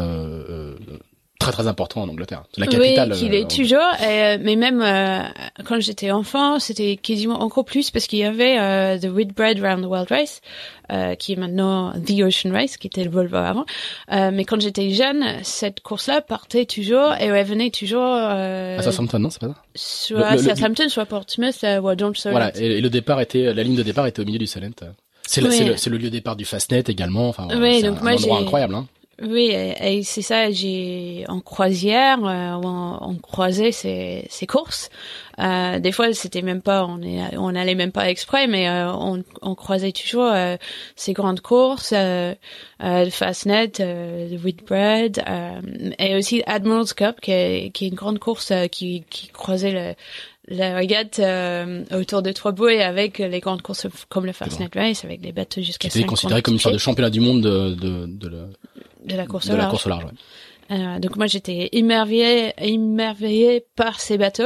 très 1.44 1.52
très 1.52 1.66
important 1.66 2.02
en 2.02 2.08
Angleterre. 2.08 2.44
C'est 2.52 2.60
la 2.60 2.66
capitale. 2.66 3.12
Oui, 3.12 3.18
qu'il 3.18 3.34
est 3.34 3.44
euh, 3.44 3.56
toujours. 3.56 3.78
Euh, 4.02 4.38
mais 4.40 4.56
même 4.56 4.82
euh, 4.82 5.22
quand 5.64 5.80
j'étais 5.80 6.10
enfant, 6.10 6.58
c'était 6.58 6.96
quasiment 6.96 7.42
encore 7.42 7.64
plus 7.64 7.90
parce 7.90 8.06
qu'il 8.06 8.18
y 8.18 8.24
avait 8.24 8.98
The 8.98 9.06
Whitbread 9.06 9.60
Round 9.60 9.84
the 9.84 9.86
World 9.86 10.08
Race, 10.10 10.40
qui 11.18 11.32
est 11.32 11.36
maintenant 11.36 11.92
The 11.92 12.22
Ocean 12.22 12.52
Race, 12.52 12.76
qui 12.76 12.86
était 12.86 13.04
le 13.04 13.10
Volvo 13.10 13.36
avant. 13.36 13.64
mais 14.10 14.44
quand 14.44 14.60
j'étais 14.60 14.90
jeune, 14.90 15.24
cette 15.42 15.80
course-là 15.80 16.20
partait 16.20 16.66
toujours 16.66 17.14
et 17.20 17.30
revenait 17.30 17.70
toujours. 17.70 18.14
à 18.14 18.82
Southampton, 18.82 19.18
non, 19.18 19.30
c'est 19.30 19.40
pas 19.40 19.48
ça? 19.48 19.54
Soit 19.74 20.26
à 20.26 20.38
Southampton, 20.38 20.88
soit 20.88 21.06
Portsmouth, 21.06 21.62
ou 21.62 21.88
à. 21.88 21.94
Voilà, 22.30 22.56
et, 22.56 22.80
le 22.80 22.90
départ 22.90 23.20
était, 23.20 23.52
la 23.52 23.62
ligne 23.62 23.76
de 23.76 23.82
départ 23.82 24.06
était 24.06 24.20
au 24.20 24.24
milieu 24.24 24.38
du 24.38 24.46
Solent. 24.46 24.70
C'est 25.26 25.40
le, 25.40 25.96
lieu 25.96 26.04
de 26.04 26.08
départ 26.10 26.36
du 26.36 26.44
Fastnet 26.44 26.84
également. 26.88 27.28
Enfin, 27.28 27.48
oui, 27.58 27.80
c'est 27.80 27.86
donc 27.88 27.98
un, 27.98 28.02
moi, 28.02 28.12
endroit 28.12 28.38
incroyable. 28.38 28.74
Hein. 28.74 28.86
Oui, 29.22 29.50
et, 29.52 30.02
c'est 30.02 30.22
ça. 30.22 30.50
J'ai 30.50 31.24
en 31.28 31.40
croisière, 31.40 32.18
euh, 32.24 32.60
on, 32.62 32.98
on, 33.00 33.14
croisait 33.16 33.70
ces, 33.72 34.26
ces 34.28 34.46
courses. 34.46 34.90
Euh, 35.38 35.78
des 35.78 35.92
fois, 35.92 36.12
c'était 36.12 36.42
même 36.42 36.62
pas, 36.62 36.84
on 36.84 37.00
est, 37.02 37.36
on 37.36 37.54
allait 37.54 37.74
même 37.74 37.92
pas 37.92 38.08
exprès, 38.10 38.46
mais 38.46 38.68
euh, 38.68 38.92
on, 38.92 39.22
on, 39.42 39.54
croisait 39.54 39.92
toujours 39.92 40.30
euh, 40.32 40.56
ces 40.96 41.12
grandes 41.12 41.40
courses, 41.40 41.92
euh, 41.94 42.34
euh, 42.82 43.10
Fastnet, 43.10 43.72
euh, 43.80 44.36
Whitbread, 44.42 45.22
et 45.98 46.16
aussi 46.16 46.42
Admiral's 46.46 46.92
Cup, 46.92 47.20
qui 47.20 47.30
est, 47.30 47.70
qui 47.72 47.86
est 47.86 47.88
une 47.88 47.94
grande 47.94 48.18
course 48.18 48.52
qui, 48.70 49.04
qui 49.10 49.28
croisait 49.28 49.72
le, 49.72 49.94
la 50.48 50.74
régate 50.74 51.18
euh, 51.20 51.84
autour 51.92 52.22
de 52.22 52.32
trois 52.32 52.52
bouées 52.52 52.82
avec 52.82 53.18
les 53.18 53.40
grandes 53.40 53.62
courses 53.62 53.86
comme 54.08 54.26
le 54.26 54.32
Fastnet 54.32 54.68
Race 54.74 55.04
avec 55.04 55.20
des 55.20 55.32
bateaux 55.32 55.62
jusqu'à 55.62 55.88
C'était 55.88 56.04
considéré 56.06 56.42
comme 56.42 56.54
une 56.54 56.60
sorte 56.60 56.74
de 56.74 56.78
championnat 56.78 57.10
du 57.10 57.20
monde 57.20 57.42
de, 57.42 57.74
de, 57.74 58.06
de, 58.06 58.28
de 58.28 58.48
la 59.08 59.26
course 59.26 59.46
de 59.48 59.52
au 59.52 59.56
la 59.56 59.62
large. 59.62 59.70
course 59.72 59.86
au 59.86 59.88
large. 59.90 60.04
ouais. 60.04 60.10
Euh, 60.70 60.98
donc 60.98 61.16
moi 61.16 61.26
j'étais 61.26 61.68
émerveillée, 61.72 62.52
émerveillée 62.58 63.64
par 63.76 64.00
ces 64.00 64.16
bateaux 64.16 64.44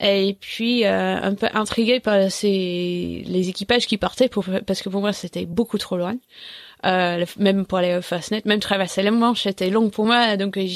et 0.00 0.34
puis 0.40 0.84
euh, 0.86 1.20
un 1.20 1.34
peu 1.34 1.46
intriguée 1.52 2.00
par 2.00 2.30
ces 2.30 3.22
les 3.26 3.48
équipages 3.50 3.86
qui 3.86 3.98
partaient 3.98 4.28
pour 4.30 4.46
parce 4.66 4.80
que 4.80 4.88
pour 4.88 5.02
moi 5.02 5.12
c'était 5.12 5.44
beaucoup 5.44 5.76
trop 5.78 5.96
loin. 5.98 6.14
Euh, 6.84 7.24
même 7.38 7.64
pour 7.64 7.78
aller 7.78 7.94
au 7.96 8.02
Fastnet, 8.02 8.42
même 8.44 8.58
traverser 8.58 9.02
la 9.02 9.12
Manche, 9.12 9.42
c'était 9.44 9.70
long 9.70 9.88
pour 9.88 10.04
moi, 10.04 10.36
donc 10.36 10.56
euh, 10.56 10.66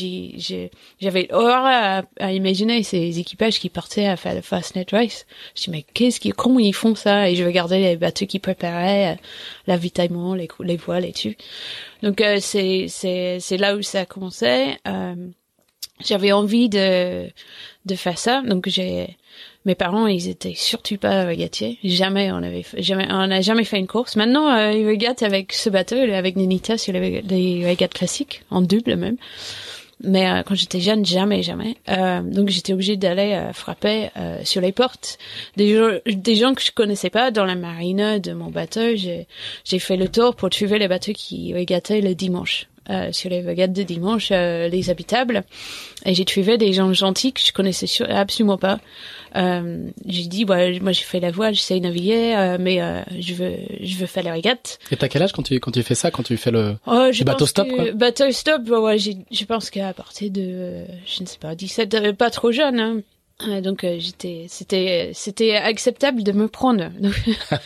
j'avais 1.01 1.27
horreur 1.33 1.65
à, 1.67 2.03
à 2.21 2.31
imaginer 2.31 2.85
ces 2.85 3.19
équipages 3.19 3.59
qui 3.59 3.71
partaient 3.71 4.07
à 4.07 4.17
faire 4.17 4.37
le 4.37 4.41
Fastnet 4.41 4.87
Race. 4.93 5.27
Je 5.57 5.65
dis 5.65 5.71
mais 5.71 5.85
qu'est-ce 5.95 6.21
qui, 6.21 6.31
comment 6.31 6.61
ils 6.61 6.73
font 6.73 6.95
ça? 6.95 7.29
Et 7.29 7.35
je 7.35 7.43
regardais 7.43 7.81
les 7.81 7.97
bateaux 7.97 8.27
qui 8.27 8.39
préparaient 8.39 9.15
euh, 9.15 9.17
l'avitaillement, 9.67 10.35
les, 10.37 10.47
cou- 10.47 10.63
les 10.63 10.77
voiles 10.77 11.07
et 11.07 11.13
tout. 11.13 11.35
Donc 12.07 12.21
euh, 12.21 12.37
c'est 12.41 12.87
c'est 12.89 13.39
c'est 13.41 13.57
là 13.57 13.75
où 13.75 13.83
ça 13.83 14.03
a 14.03 14.07
commencé. 14.07 14.77
Euh, 14.87 15.17
j'avais 16.05 16.31
envie 16.31 16.69
de 16.69 17.27
de 17.85 17.95
faire 17.97 18.17
ça, 18.17 18.43
donc 18.43 18.69
j'ai 18.69 19.17
mes 19.65 19.75
parents 19.75 20.07
ils 20.07 20.29
étaient 20.29 20.55
surtout 20.55 20.99
pas 20.99 21.25
régatiers. 21.25 21.81
Jamais 21.83 22.31
on 22.31 22.37
avait 22.37 22.65
jamais 22.79 23.09
on 23.11 23.27
n'a 23.27 23.41
jamais 23.41 23.65
fait 23.65 23.79
une 23.79 23.89
course. 23.89 24.15
Maintenant 24.15 24.49
euh, 24.57 24.71
ils 24.71 24.87
regattent 24.87 25.25
avec 25.25 25.53
ce 25.53 25.69
bateau 25.69 25.97
avec 25.97 26.37
Nenita 26.37 26.79
sur 26.79 26.93
les, 26.93 27.23
les 27.23 27.77
classiques 27.93 28.45
en 28.51 28.63
double 28.63 28.95
même. 28.95 29.17
Mais 30.05 30.29
euh, 30.29 30.43
quand 30.43 30.55
j'étais 30.55 30.81
jeune, 30.81 31.07
jamais, 31.07 31.43
jamais. 31.43 31.77
Euh, 31.89 32.21
donc 32.21 32.51
j'étais 32.51 32.73
obligée 32.75 32.97
d'aller 32.97 33.33
euh, 33.33 33.53
frapper 33.53 34.11
euh, 34.17 34.39
sur 34.45 34.61
les 34.61 34.73
portes 34.73 35.19
des 35.57 35.75
gens, 35.75 35.99
des 36.07 36.35
gens 36.35 36.55
que 36.55 36.63
je 36.63 36.71
connaissais 36.71 37.11
pas 37.11 37.31
dans 37.31 37.45
la 37.45 37.55
marine 37.55 38.19
de 38.19 38.33
mon 38.33 38.51
bateau. 38.51 38.95
J'ai 38.95 39.79
fait 39.79 39.97
le 39.97 40.09
tour 40.09 40.37
pour 40.37 40.51
trouver 40.51 40.79
les 40.79 40.89
bateaux 40.89 41.13
qui 41.13 41.55
régataient 41.55 42.03
le 42.03 42.15
dimanche. 42.15 42.69
Euh, 42.89 43.11
sur 43.11 43.31
les 43.31 43.41
régates 43.41 43.73
de 43.73 43.83
dimanche, 43.83 44.29
euh, 44.31 44.69
les 44.69 44.91
habitables. 44.91 45.43
Et 46.05 46.15
j'ai 46.15 46.25
trouvé 46.25 46.57
des 46.57 46.73
gens 46.73 46.93
gentils 46.93 47.33
que 47.33 47.41
je 47.41 47.53
connaissais 47.53 47.89
absolument 48.05 48.59
pas. 48.59 48.79
Euh, 49.37 49.89
j'ai 50.07 50.27
dit, 50.27 50.45
ouais, 50.45 50.81
moi 50.81 50.93
j'ai 50.93 51.03
fait 51.05 51.21
la 51.21 51.31
voile, 51.31 51.55
j'essaie 51.55 51.79
de 51.79 51.85
naviguer, 51.85 52.35
euh, 52.37 52.57
mais 52.59 52.81
euh, 52.81 53.03
je 53.21 53.35
veux, 53.35 53.53
je 53.81 53.97
veux 53.97 54.07
faire 54.07 54.23
les 54.25 54.31
régates. 54.31 54.79
Et 54.91 54.97
t'as 54.97 55.09
quel 55.09 55.23
âge 55.23 55.33
quand 55.33 55.43
tu 55.43 55.61
quand 55.61 55.71
tu 55.71 55.83
fais 55.83 55.95
ça, 55.95 56.11
quand 56.11 56.23
tu 56.23 56.37
fais 56.37 56.51
le 56.51 56.77
Oh, 56.87 57.09
je 57.13 57.19
Du 57.19 57.25
bateau 57.25 57.47
stop, 57.47 57.69
que- 57.69 57.75
quoi? 57.75 57.93
Bateau 57.93 58.31
stop, 58.33 58.63
ouais, 58.69 58.79
ouais, 58.79 58.99
je 58.99 59.45
pense 59.45 59.71
qu'à 59.71 59.93
partir 59.93 60.31
de, 60.31 60.85
je 61.07 61.23
ne 61.23 61.27
sais 61.27 61.39
pas, 61.39 61.55
17, 61.55 61.95
euh, 61.95 62.13
pas 62.13 62.31
trop 62.31 62.51
jeune, 62.53 62.81
hein. 62.81 63.01
Donc 63.45 63.85
euh, 63.85 63.97
j'étais, 63.99 64.47
c'était, 64.49 65.11
c'était 65.13 65.57
acceptable 65.57 66.23
de 66.23 66.33
me 66.33 66.49
prendre. 66.49 66.91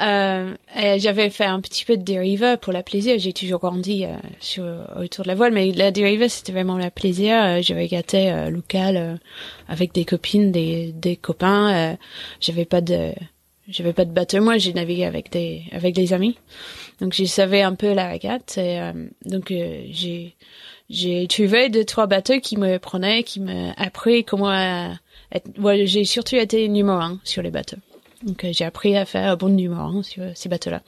Euh, 0.00 0.54
j'avais 0.98 1.30
fait 1.30 1.44
un 1.44 1.60
petit 1.60 1.84
peu 1.84 1.96
de 1.96 2.02
dériva 2.02 2.56
pour 2.56 2.72
la 2.72 2.82
plaisir. 2.82 3.16
J'ai 3.20 3.32
toujours 3.32 3.60
grandi 3.60 4.04
euh, 4.04 4.16
sur 4.40 4.64
autour 4.96 5.22
de 5.22 5.28
la 5.28 5.36
voile, 5.36 5.52
mais 5.52 5.70
la 5.70 5.92
dériva 5.92 6.28
c'était 6.28 6.50
vraiment 6.50 6.76
la 6.76 6.90
plaisir. 6.90 7.40
Euh, 7.40 7.58
j'avais 7.62 7.86
gâté 7.86 8.32
euh, 8.32 8.50
local 8.50 8.96
euh, 8.96 9.14
avec 9.68 9.92
des 9.92 10.04
copines, 10.04 10.50
des, 10.50 10.90
des 10.92 11.14
copains. 11.14 11.92
Euh, 11.92 11.96
j'avais 12.40 12.64
pas 12.64 12.80
de, 12.80 13.12
j'avais 13.68 13.92
pas 13.92 14.04
de 14.04 14.10
bateau. 14.10 14.40
Moi, 14.40 14.58
j'ai 14.58 14.72
navigué 14.72 15.04
avec 15.04 15.30
des, 15.30 15.62
avec 15.72 15.94
des 15.94 16.12
amis. 16.12 16.36
Donc 17.00 17.14
je 17.14 17.24
savais 17.24 17.62
un 17.62 17.74
peu 17.74 17.92
la 17.92 18.08
régate 18.08 18.58
et 18.58 18.80
euh, 18.80 18.92
donc 19.24 19.50
euh, 19.50 19.82
j'ai 19.90 20.36
j'ai 20.90 21.26
trouvé 21.26 21.68
deux 21.68 21.84
trois 21.84 22.06
bateaux 22.06 22.38
qui 22.40 22.56
me 22.56 22.78
prenaient, 22.78 23.22
qui 23.22 23.40
me 23.40 23.70
appris 23.76 24.24
comment 24.24 24.50
euh. 24.50 24.92
Ouais, 25.58 25.86
j'ai 25.86 26.04
surtout 26.04 26.36
été 26.36 26.68
numéro 26.68 26.98
un 26.98 27.18
sur 27.24 27.42
les 27.42 27.50
bateaux. 27.50 27.76
Donc 28.22 28.44
euh, 28.44 28.50
j'ai 28.52 28.64
appris 28.64 28.96
à 28.96 29.04
faire 29.04 29.32
un 29.32 29.36
bon 29.36 29.48
numéro 29.48 29.80
un 29.80 30.02
sur 30.02 30.22
ces 30.34 30.48
bateaux-là. 30.48 30.82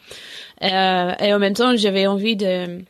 Euh, 0.63 1.25
et 1.25 1.33
en 1.35 1.39
même 1.39 1.55
temps, 1.55 1.77
j'avais 1.77 2.07
envie 2.07 2.37
de 2.37 2.83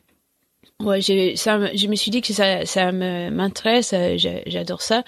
Ouais, 0.80 1.00
j'ai, 1.00 1.36
ça, 1.36 1.72
je 1.74 1.86
me 1.86 1.94
suis 1.94 2.10
dit 2.10 2.20
que 2.20 2.32
ça, 2.32 2.66
ça 2.66 2.90
me, 2.90 3.30
m'intéresse, 3.30 3.92
euh, 3.94 4.16
j'adore 4.46 4.82
ça. 4.82 5.04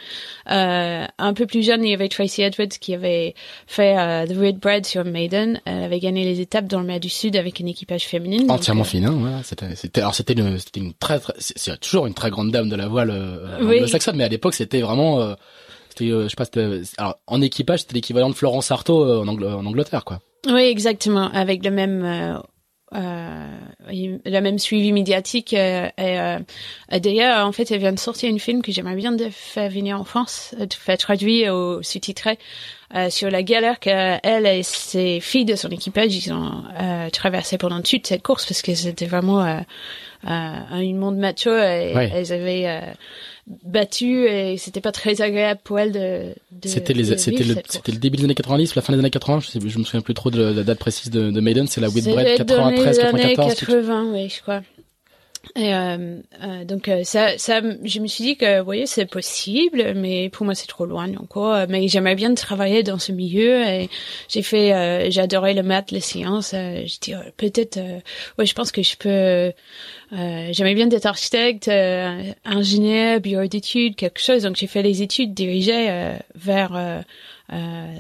Euh, 0.49 1.05
un 1.19 1.35
peu 1.35 1.47
plus 1.47 1.67
jeune, 1.67 1.85
il 1.85 1.91
y 1.91 1.95
avait 1.95 2.09
Tracy 2.09 2.43
Edwards 2.43 2.69
qui 2.69 2.95
avait 2.95 3.35
fait 3.67 3.99
euh, 3.99 4.27
The 4.27 4.39
Red 4.39 4.59
Bread 4.61 4.87
sur 4.87 5.05
Maiden. 5.05 5.61
Elle 5.65 5.83
avait 5.83 5.99
gagné 5.99 6.23
les 6.25 6.41
étapes 6.41 6.67
dans 6.69 6.79
le 6.79 6.87
mer 6.87 7.01
du 7.01 7.09
Sud 7.09 7.37
avec 7.37 7.61
un 7.61 7.67
équipage 7.67 8.05
féminin. 8.07 8.39
Donc, 8.39 8.51
entièrement 8.53 8.83
euh, 8.83 8.85
féminin 8.85 9.11
voilà, 9.11 9.43
c'était 9.43 9.75
c'était 9.75 10.01
alors 10.03 10.15
c'était 10.15 10.35
une 10.35 10.57
c'était 10.59 10.81
une 10.81 10.95
très, 10.95 11.19
très 11.19 11.35
c'est 11.39 11.81
toujours 11.81 12.07
une 12.07 12.15
très 12.15 12.31
grande 12.31 12.53
dame 12.53 12.69
de 12.69 12.77
la 12.77 12.87
voile 12.87 13.11
euh, 13.11 13.59
Oui. 13.61 13.79
anglo-saxonne 13.79 14.17
mais 14.17 14.25
à 14.25 14.29
l'époque 14.29 14.55
c'était 14.55 14.81
vraiment 14.81 15.21
euh, 15.21 15.35
euh, 16.03 16.83
alors 16.99 17.19
en 17.27 17.41
équipage 17.43 17.81
c'était 17.81 17.95
l'équivalent 17.95 18.31
de 18.31 18.35
Florence 18.35 18.71
Artaud 18.71 19.05
euh, 19.05 19.21
en, 19.21 19.27
Angl- 19.27 19.53
en 19.53 19.67
Angleterre 19.67 20.05
quoi. 20.05 20.21
Oui, 20.47 20.63
exactement, 20.63 21.29
avec 21.33 21.65
le 21.65 21.71
même 21.71 22.05
euh, 22.05 22.39
euh, 22.95 24.41
même 24.41 24.59
suivi 24.59 24.93
médiatique. 24.93 25.55
euh, 25.55 25.89
euh, 25.99 26.39
d'ailleurs, 27.01 27.45
en 27.47 27.53
fait, 27.53 27.71
elle 27.71 27.81
vient 27.81 27.93
de 27.93 27.99
sortir 27.99 28.31
une 28.31 28.39
film 28.39 28.63
que 28.63 28.71
j'aimerais 28.71 28.95
bien 28.95 29.13
de 29.13 29.29
faire 29.31 29.71
venir 29.71 30.01
en 30.01 30.05
France, 30.05 30.55
de 30.59 30.73
faire 30.73 30.97
traduire 30.99 31.53
au 31.55 31.83
sous-titré 31.83 32.39
euh, 32.95 33.11
sur 33.11 33.31
la 33.31 33.43
galère 33.43 33.79
qu'elle 33.81 34.47
et 34.47 34.63
ses 34.63 35.21
filles 35.21 35.45
de 35.45 35.57
son 35.57 35.69
équipage 35.71 36.15
ils 36.15 36.33
ont 36.33 36.63
euh, 36.81 37.11
traversé 37.11 37.59
pendant 37.59 37.81
toute 37.83 38.07
cette 38.07 38.23
course 38.23 38.47
parce 38.47 38.63
que 38.63 38.75
c'était 38.75 39.07
vraiment 39.07 39.45
euh, 39.45 39.59
euh, 39.59 40.29
un 40.29 40.93
monde 40.95 41.17
macho 41.19 41.51
et 41.51 41.93
Ouais. 41.95 42.11
elles 42.15 42.33
avaient 42.33 42.67
euh, 42.67 42.81
battu 43.65 44.27
et 44.27 44.57
c'était 44.57 44.81
pas 44.81 44.93
très 44.93 45.21
agréable 45.23 45.61
pour 45.63 45.79
elles 45.79 45.93
de, 45.93 46.35
de 46.53 46.69
C'était 46.69 46.95
les 46.95 47.17
c'était 47.19 47.45
le 47.45 47.55
c'était 47.69 47.93
le 47.93 47.99
début 47.99 48.17
des 48.17 48.25
années 48.25 48.35
90 48.35 48.75
la 48.75 48.83
fin 48.83 48.93
des 48.93 48.99
années 48.99 49.11
80 49.11 49.41
je 49.41 49.47
sais 49.49 49.61
je 49.65 49.79
me 49.79 49.85
souviens 49.85 50.01
plus 50.01 50.15
trop 50.15 50.31
de 50.31 50.43
la 50.43 50.63
date 50.65 50.79
précise 50.79 51.11
de, 51.11 51.31
de 51.31 51.41
Maiden 51.41 51.67
c'est 51.69 51.81
la 51.81 51.89
Whitbread 51.89 52.17
devait 52.19 52.35
être 52.35 52.45
dans 52.47 52.57
93 52.71 52.99
les 52.99 53.05
années 53.05 53.21
94 53.37 53.55
quelque 53.55 53.67
chose. 53.73 53.87
80, 53.87 54.05
oui, 54.13 54.29
je 54.35 54.43
crois. 54.43 54.63
Et 55.55 55.75
euh, 55.75 56.19
euh, 56.43 56.65
donc 56.65 56.89
euh, 56.89 57.05
ça, 57.05 57.39
ça, 57.39 57.61
je 57.85 58.01
me 58.01 58.07
suis 58.07 58.25
dit 58.25 58.37
que, 58.37 58.59
vous 58.59 58.65
voyez, 58.65 58.87
c'est 58.87 59.07
possible, 59.07 59.95
mais 59.95 60.29
pour 60.29 60.45
moi 60.45 60.55
c'est 60.55 60.67
trop 60.67 60.87
loin 60.87 61.09
encore. 61.17 61.67
Mais 61.69 61.89
j'aimerais 61.89 62.15
bien 62.15 62.35
travailler 62.35 62.83
dans 62.83 62.99
ce 62.99 63.13
milieu. 63.13 63.63
Et 63.63 63.89
j'ai 64.29 64.43
fait, 64.43 64.73
euh, 64.73 65.09
adoré 65.23 65.55
le 65.55 65.63
maths, 65.63 65.91
les 65.93 66.01
sciences. 66.01 66.53
Euh, 66.55 66.85
je 66.87 66.99
dis 67.01 67.15
euh, 67.15 67.19
peut-être, 67.37 67.77
euh, 67.79 68.01
ouais, 68.39 68.47
je 68.47 68.55
pense 68.55 68.73
que 68.73 68.83
je 68.83 68.97
peux. 68.97 69.09
Euh, 69.09 69.53
j'aimerais 70.53 70.75
bien 70.75 70.91
être 70.91 71.07
architecte, 71.07 71.69
euh, 71.69 72.23
ingénieur, 72.45 73.21
bureau 73.21 73.47
d'études, 73.47 73.97
quelque 73.97 74.21
chose. 74.21 74.43
Donc 74.43 74.57
j'ai 74.57 74.67
fait 74.67 74.83
les 74.83 75.03
études 75.03 75.35
dirigées 75.35 75.91
euh, 75.91 76.17
vers 76.35 76.75
euh, 76.77 77.01
euh, 77.53 77.95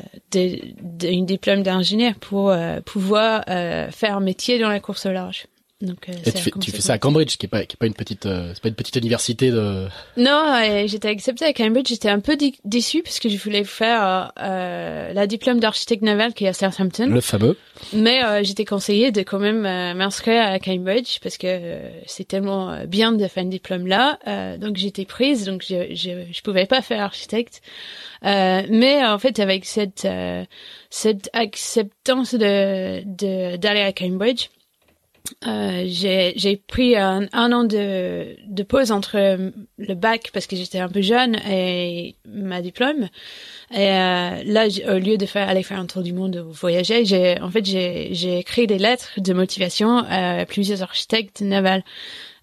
une 1.05 1.26
diplôme 1.26 1.62
d'ingénieur 1.62 2.15
pour 2.21 2.50
euh, 2.50 2.81
pouvoir 2.81 3.45
euh, 3.49 3.91
faire 3.91 4.17
un 4.17 4.21
métier 4.21 4.59
dans 4.59 4.69
la 4.69 4.81
course 4.81 5.07
au 5.07 5.12
large. 5.12 5.47
Donc, 5.83 6.09
euh, 6.09 6.12
Et 6.25 6.33
tu 6.33 6.38
fais, 6.38 6.50
comme 6.50 6.62
tu 6.62 6.71
fais 6.71 6.80
ça 6.80 6.95
à 6.95 6.99
Cambridge, 6.99 7.37
qui 7.37 7.45
est 7.45 7.49
pas, 7.50 7.66
qui 7.66 7.75
est 7.75 7.78
pas 7.78 7.87
une 7.87 7.92
petite, 7.92 8.25
euh, 8.25 8.50
c'est 8.54 8.62
pas 8.62 8.68
une 8.71 8.75
petite 8.75 8.97
université 8.97 9.50
de. 9.50 9.87
Non, 10.16 10.59
j'étais 10.87 11.09
acceptée 11.09 11.45
à 11.45 11.52
Cambridge. 11.52 11.88
J'étais 11.90 12.09
un 12.09 12.21
peu 12.21 12.35
dé- 12.37 12.54
déçue 12.64 13.02
parce 13.02 13.21
que 13.21 13.28
je 13.28 13.37
voulais 13.37 13.62
faire 13.64 14.33
euh, 14.40 15.12
la 15.12 15.26
diplôme 15.26 15.61
d'architecte 15.61 16.02
naval 16.02 16.33
qui 16.33 16.47
est 16.47 16.49
à 16.49 16.54
Southampton. 16.54 17.09
Le 17.09 17.21
fameux. 17.21 17.59
Mais 17.92 18.42
j'étais 18.42 18.64
conseillée 18.64 19.11
de 19.12 19.21
quand 19.21 19.38
même 19.38 19.61
m'inscrire 19.97 20.47
à 20.47 20.59
Cambridge 20.59 21.18
parce 21.23 21.37
que 21.37 21.78
c'est 22.06 22.26
tellement 22.26 22.85
bien 22.87 23.12
de 23.12 23.28
faire 23.28 23.45
un 23.45 23.49
diplôme 23.49 23.87
là. 23.87 24.18
Donc 24.56 24.76
j'étais 24.76 25.04
prise, 25.04 25.45
donc 25.45 25.62
je, 25.68 25.95
je 25.95 26.25
je 26.33 26.40
pouvais 26.40 26.64
pas 26.64 26.80
faire 26.80 27.02
architecte. 27.02 27.61
Mais 28.23 29.04
en 29.04 29.18
fait 29.18 29.38
avec 29.40 29.66
cette 29.66 30.09
cette 30.88 31.28
acceptance 31.35 32.35
de 32.35 33.02
de 33.04 33.56
d'aller 33.56 33.80
à 33.83 33.92
Cambridge, 33.92 34.49
euh, 35.47 35.85
j'ai 35.87 36.62
pris 36.66 36.97
un, 36.97 37.28
un 37.33 37.52
an 37.52 37.64
de 37.64 38.37
de 38.47 38.62
pause 38.62 38.92
entre 38.92 39.16
le 39.78 39.95
bac 39.95 40.30
parce 40.33 40.47
que 40.47 40.56
j'étais 40.56 40.78
un 40.78 40.88
peu 40.88 41.02
jeune 41.02 41.37
et 41.49 42.16
ma 42.26 42.62
diplôme. 42.62 43.09
Et 43.73 43.90
euh, 43.90 44.42
là, 44.45 44.66
au 44.88 44.99
lieu 44.99 45.16
de 45.16 45.26
faire 45.26 45.49
aller 45.49 45.62
faire 45.62 45.78
un 45.78 45.87
tour 45.87 46.02
du 46.02 46.12
monde 46.12 46.45
ou 46.49 46.52
voyager, 46.52 47.04
j'ai 47.04 47.40
en 47.40 47.50
fait 47.50 47.64
j'ai 47.64 48.38
écrit 48.38 48.66
des 48.66 48.78
lettres 48.78 49.12
de 49.18 49.33
motivation 49.33 49.99
à 50.09 50.45
plusieurs 50.47 50.83
architectes 50.83 51.40
navals. 51.40 51.83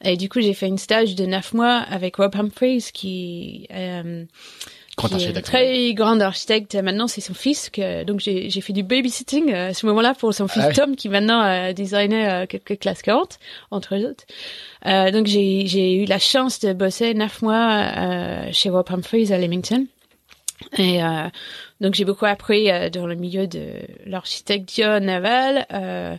Et 0.04 0.18
du 0.18 0.28
coup, 0.28 0.42
j'ai 0.42 0.54
fait 0.54 0.68
une 0.68 0.78
stage 0.78 1.16
de 1.16 1.26
neuf 1.26 1.54
mois 1.54 1.78
avec 1.78 2.18
Rob 2.18 2.36
Humphreys, 2.36 2.92
qui, 2.94 3.68
euh, 3.74 4.26
Grand 4.98 5.08
qui 5.08 5.16
est 5.16 5.18
un 5.18 5.36
architecte. 5.36 5.46
très 5.46 5.94
grand 5.94 6.20
architecte. 6.20 6.76
Maintenant, 6.76 7.08
c'est 7.08 7.22
son 7.22 7.34
fils. 7.34 7.70
Que, 7.70 8.04
donc, 8.04 8.20
j'ai 8.20 8.50
fait 8.62 8.74
du 8.74 8.84
babysitting 8.84 9.52
euh, 9.52 9.70
à 9.70 9.74
ce 9.74 9.86
moment-là 9.88 10.14
pour 10.14 10.34
son 10.34 10.48
fils 10.48 10.64
Ah 10.66 10.68
oui. 10.70 10.76
Tom, 10.76 10.96
qui 10.96 11.10
maintenant 11.10 11.40
a 11.40 11.74
designé 11.74 12.30
euh, 12.30 12.46
quelques 12.46 12.80
classes 12.80 13.02
40, 13.02 13.40
entre 13.72 13.98
autres. 13.98 14.26
Euh, 14.86 15.12
donc, 15.12 15.26
j'ai 15.28 15.94
eu 15.96 16.06
la 16.06 16.20
chance 16.20 16.60
de 16.60 16.74
bosser 16.74 17.14
neuf 17.14 17.42
mois 17.42 17.92
euh, 17.98 18.50
chez 18.52 18.70
Rob 18.70 18.86
Humphreys 18.90 19.32
à 19.32 19.38
Leamington. 19.38 19.88
Et 20.78 21.04
euh, 21.04 21.30
donc 21.82 21.94
j'ai 21.94 22.06
beaucoup 22.06 22.26
appris 22.26 22.72
euh, 22.72 22.90
dans 22.90 23.06
le 23.06 23.16
milieu 23.16 23.48
de 23.48 23.74
l'architecture 24.06 25.02
navale. 25.02 25.66
Euh, 25.74 26.16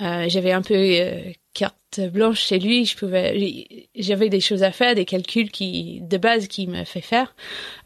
euh, 0.00 0.24
j'avais 0.28 0.52
un 0.52 0.62
peu 0.62 0.74
euh, 0.74 1.20
carte 1.54 2.00
blanche 2.12 2.40
chez 2.40 2.58
lui. 2.58 2.84
Je 2.84 2.96
pouvais, 2.96 3.88
j'avais 3.94 4.28
des 4.28 4.40
choses 4.40 4.62
à 4.62 4.72
faire, 4.72 4.94
des 4.94 5.04
calculs 5.04 5.50
qui 5.50 6.00
de 6.02 6.16
base 6.16 6.48
qui 6.48 6.66
me 6.66 6.84
fait 6.84 7.00
faire. 7.00 7.34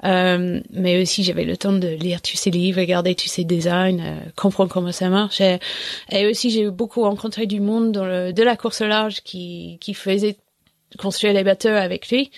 Euh, 0.05 0.61
mais 0.71 1.03
aussi 1.03 1.25
j'avais 1.25 1.45
le 1.45 1.57
temps 1.57 1.73
de 1.73 1.89
lire 1.89 2.23
tous 2.23 2.37
ces 2.37 2.51
livres, 2.51 2.81
regarder 2.81 3.15
tous 3.15 3.29
ces 3.29 3.45
designs, 3.45 4.01
euh, 4.01 4.21
comprendre 4.37 4.71
comment 4.71 4.93
ça 4.93 5.09
marche. 5.09 5.41
Et, 5.41 5.59
et 6.11 6.27
aussi 6.27 6.51
j'ai 6.51 6.71
beaucoup 6.71 7.03
rencontré 7.03 7.47
du 7.47 7.61
monde 7.61 7.93
dans 7.93 8.05
le, 8.05 8.33
de 8.33 8.43
la 8.43 8.57
course 8.57 8.81
au 8.81 8.87
large 8.87 9.23
qui 9.23 9.79
qui 9.81 9.95
faisait 9.95 10.37
construire 10.99 11.35
les 11.35 11.45
bateaux 11.45 11.69
avec 11.69 12.09
lui, 12.11 12.31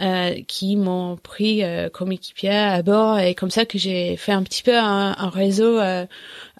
euh, 0.00 0.34
qui 0.48 0.76
m'ont 0.76 1.16
pris 1.16 1.62
euh, 1.62 1.88
comme 1.88 2.12
équipier 2.12 2.50
à 2.50 2.82
bord 2.82 3.18
et 3.18 3.34
comme 3.34 3.50
ça 3.50 3.64
que 3.64 3.78
j'ai 3.78 4.16
fait 4.16 4.32
un 4.32 4.42
petit 4.42 4.62
peu 4.62 4.76
un, 4.76 5.14
un 5.16 5.28
réseau 5.30 5.78
euh, 5.78 6.06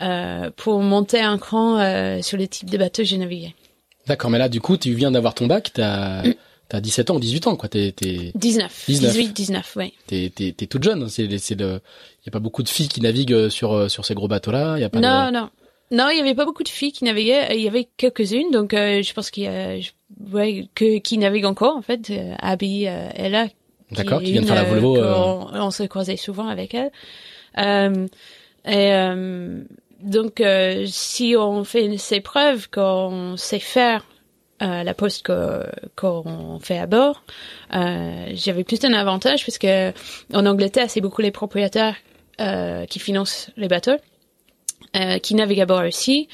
euh, 0.00 0.50
pour 0.56 0.80
monter 0.80 1.20
un 1.20 1.38
cran 1.38 1.78
euh, 1.78 2.22
sur 2.22 2.38
les 2.38 2.48
types 2.48 2.70
de 2.70 2.78
bateaux 2.78 3.02
que 3.02 3.08
j'ai 3.08 3.18
navigué. 3.18 3.54
D'accord, 4.06 4.30
mais 4.30 4.38
là, 4.38 4.48
du 4.48 4.60
coup, 4.60 4.76
tu 4.76 4.92
viens 4.94 5.10
d'avoir 5.10 5.34
ton 5.34 5.46
bac, 5.46 5.70
t'as 5.74 6.22
Mm. 6.22 6.34
as 6.72 6.80
17 6.80 7.10
ans 7.10 7.16
ou 7.16 7.20
18 7.20 7.46
ans, 7.46 7.56
quoi. 7.56 7.68
T'es 7.68 7.92
t'es 7.92 8.32
19, 8.34 8.84
19. 8.88 9.12
18, 9.12 9.32
19, 9.32 9.72
oui. 9.76 9.92
t'es 10.06 10.32
t'es 10.34 10.52
t'es 10.52 10.66
toute 10.66 10.82
jeune. 10.82 11.08
C'est 11.08 11.36
c'est 11.38 11.54
le, 11.54 11.80
y 12.24 12.28
a 12.28 12.32
pas 12.32 12.38
beaucoup 12.38 12.62
de 12.62 12.68
filles 12.68 12.88
qui 12.88 13.00
naviguent 13.00 13.48
sur 13.50 13.72
euh, 13.74 13.88
sur 13.88 14.04
ces 14.06 14.14
gros 14.14 14.28
bateaux-là. 14.28 14.78
Y 14.78 14.84
a 14.84 14.88
pas 14.88 15.00
Non, 15.00 15.26
de... 15.26 15.32
non. 15.34 15.50
Non, 15.90 16.08
il 16.10 16.16
y 16.16 16.20
avait 16.20 16.34
pas 16.34 16.46
beaucoup 16.46 16.62
de 16.62 16.70
filles 16.70 16.92
qui 16.92 17.04
naviguaient. 17.04 17.54
Il 17.54 17.60
y 17.62 17.68
avait 17.68 17.86
quelques-unes, 17.98 18.50
donc 18.50 18.72
euh, 18.72 19.02
je 19.02 19.12
pense 19.12 19.30
qu'il 19.30 19.42
y 19.42 19.46
a, 19.48 19.74
ouais, 20.32 20.64
que 20.74 20.98
qui 21.00 21.18
naviguent 21.18 21.44
encore 21.44 21.76
en 21.76 21.82
fait. 21.82 22.08
Euh, 22.10 22.34
Abby 22.40 22.86
euh, 22.88 23.10
là. 23.28 23.48
D'accord, 23.90 24.22
est 24.22 24.24
qui 24.24 24.32
vient 24.32 24.40
de 24.40 24.46
faire 24.46 24.54
la 24.56 24.62
euh, 24.62 24.72
Volvo. 24.80 24.96
euh, 24.96 25.12
qu'on- 25.14 25.60
On, 25.66 25.70
se 25.70 25.82
croisait 25.82 26.16
souvent 26.16 26.48
avec 26.48 26.72
elle. 26.72 26.90
Euh, 27.58 28.06
et 28.64 28.92
euh, 28.94 29.62
donc, 30.02 30.40
euh, 30.40 30.84
si 30.86 31.34
on 31.36 31.64
fait 31.64 31.96
ces 31.98 32.20
preuves 32.20 32.68
qu'on 32.70 33.36
sait 33.36 33.58
faire 33.58 34.04
euh, 34.62 34.82
la 34.82 34.94
poste 34.94 35.26
qu'on 35.96 36.58
fait 36.60 36.78
à 36.78 36.86
bord, 36.86 37.22
euh, 37.74 38.26
j'avais 38.34 38.64
plus 38.64 38.84
un 38.84 38.92
avantage 38.92 39.44
parce 39.44 39.58
que 39.58 39.92
en 40.34 40.46
Angleterre, 40.46 40.88
c'est 40.88 41.00
beaucoup 41.00 41.22
les 41.22 41.30
propriétaires 41.30 41.96
euh, 42.40 42.86
qui 42.86 42.98
financent 42.98 43.50
les 43.56 43.68
bateaux, 43.68 43.96
euh, 44.96 45.18
qui 45.18 45.34
naviguent 45.34 45.60
à 45.60 45.66
bord 45.66 45.84
aussi. 45.84 46.28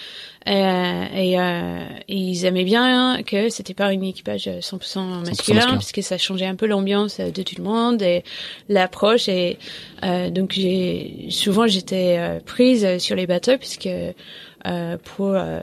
Euh, 0.48 1.04
et 1.14 1.38
euh, 1.38 1.84
ils 2.08 2.46
aimaient 2.46 2.64
bien 2.64 3.22
que 3.22 3.50
c'était 3.50 3.74
pas 3.74 3.86
un 3.86 4.00
équipage 4.00 4.48
100% 4.48 4.56
masculin, 4.56 5.24
masculin. 5.24 5.66
parce 5.72 5.92
que 5.92 6.00
ça 6.00 6.16
changeait 6.16 6.46
un 6.46 6.54
peu 6.54 6.66
l'ambiance 6.66 7.20
de 7.20 7.42
tout 7.42 7.56
le 7.58 7.64
monde 7.64 8.00
et 8.00 8.24
l'approche. 8.68 9.28
Et 9.28 9.58
euh, 10.04 10.30
donc 10.30 10.52
j'ai 10.52 11.26
souvent 11.30 11.66
j'étais 11.66 12.16
euh, 12.18 12.40
prise 12.40 12.98
sur 12.98 13.14
les 13.14 13.26
bateaux 13.26 13.58
puisque 13.58 13.88
euh, 13.88 14.96
pour 15.16 15.34
euh, 15.34 15.60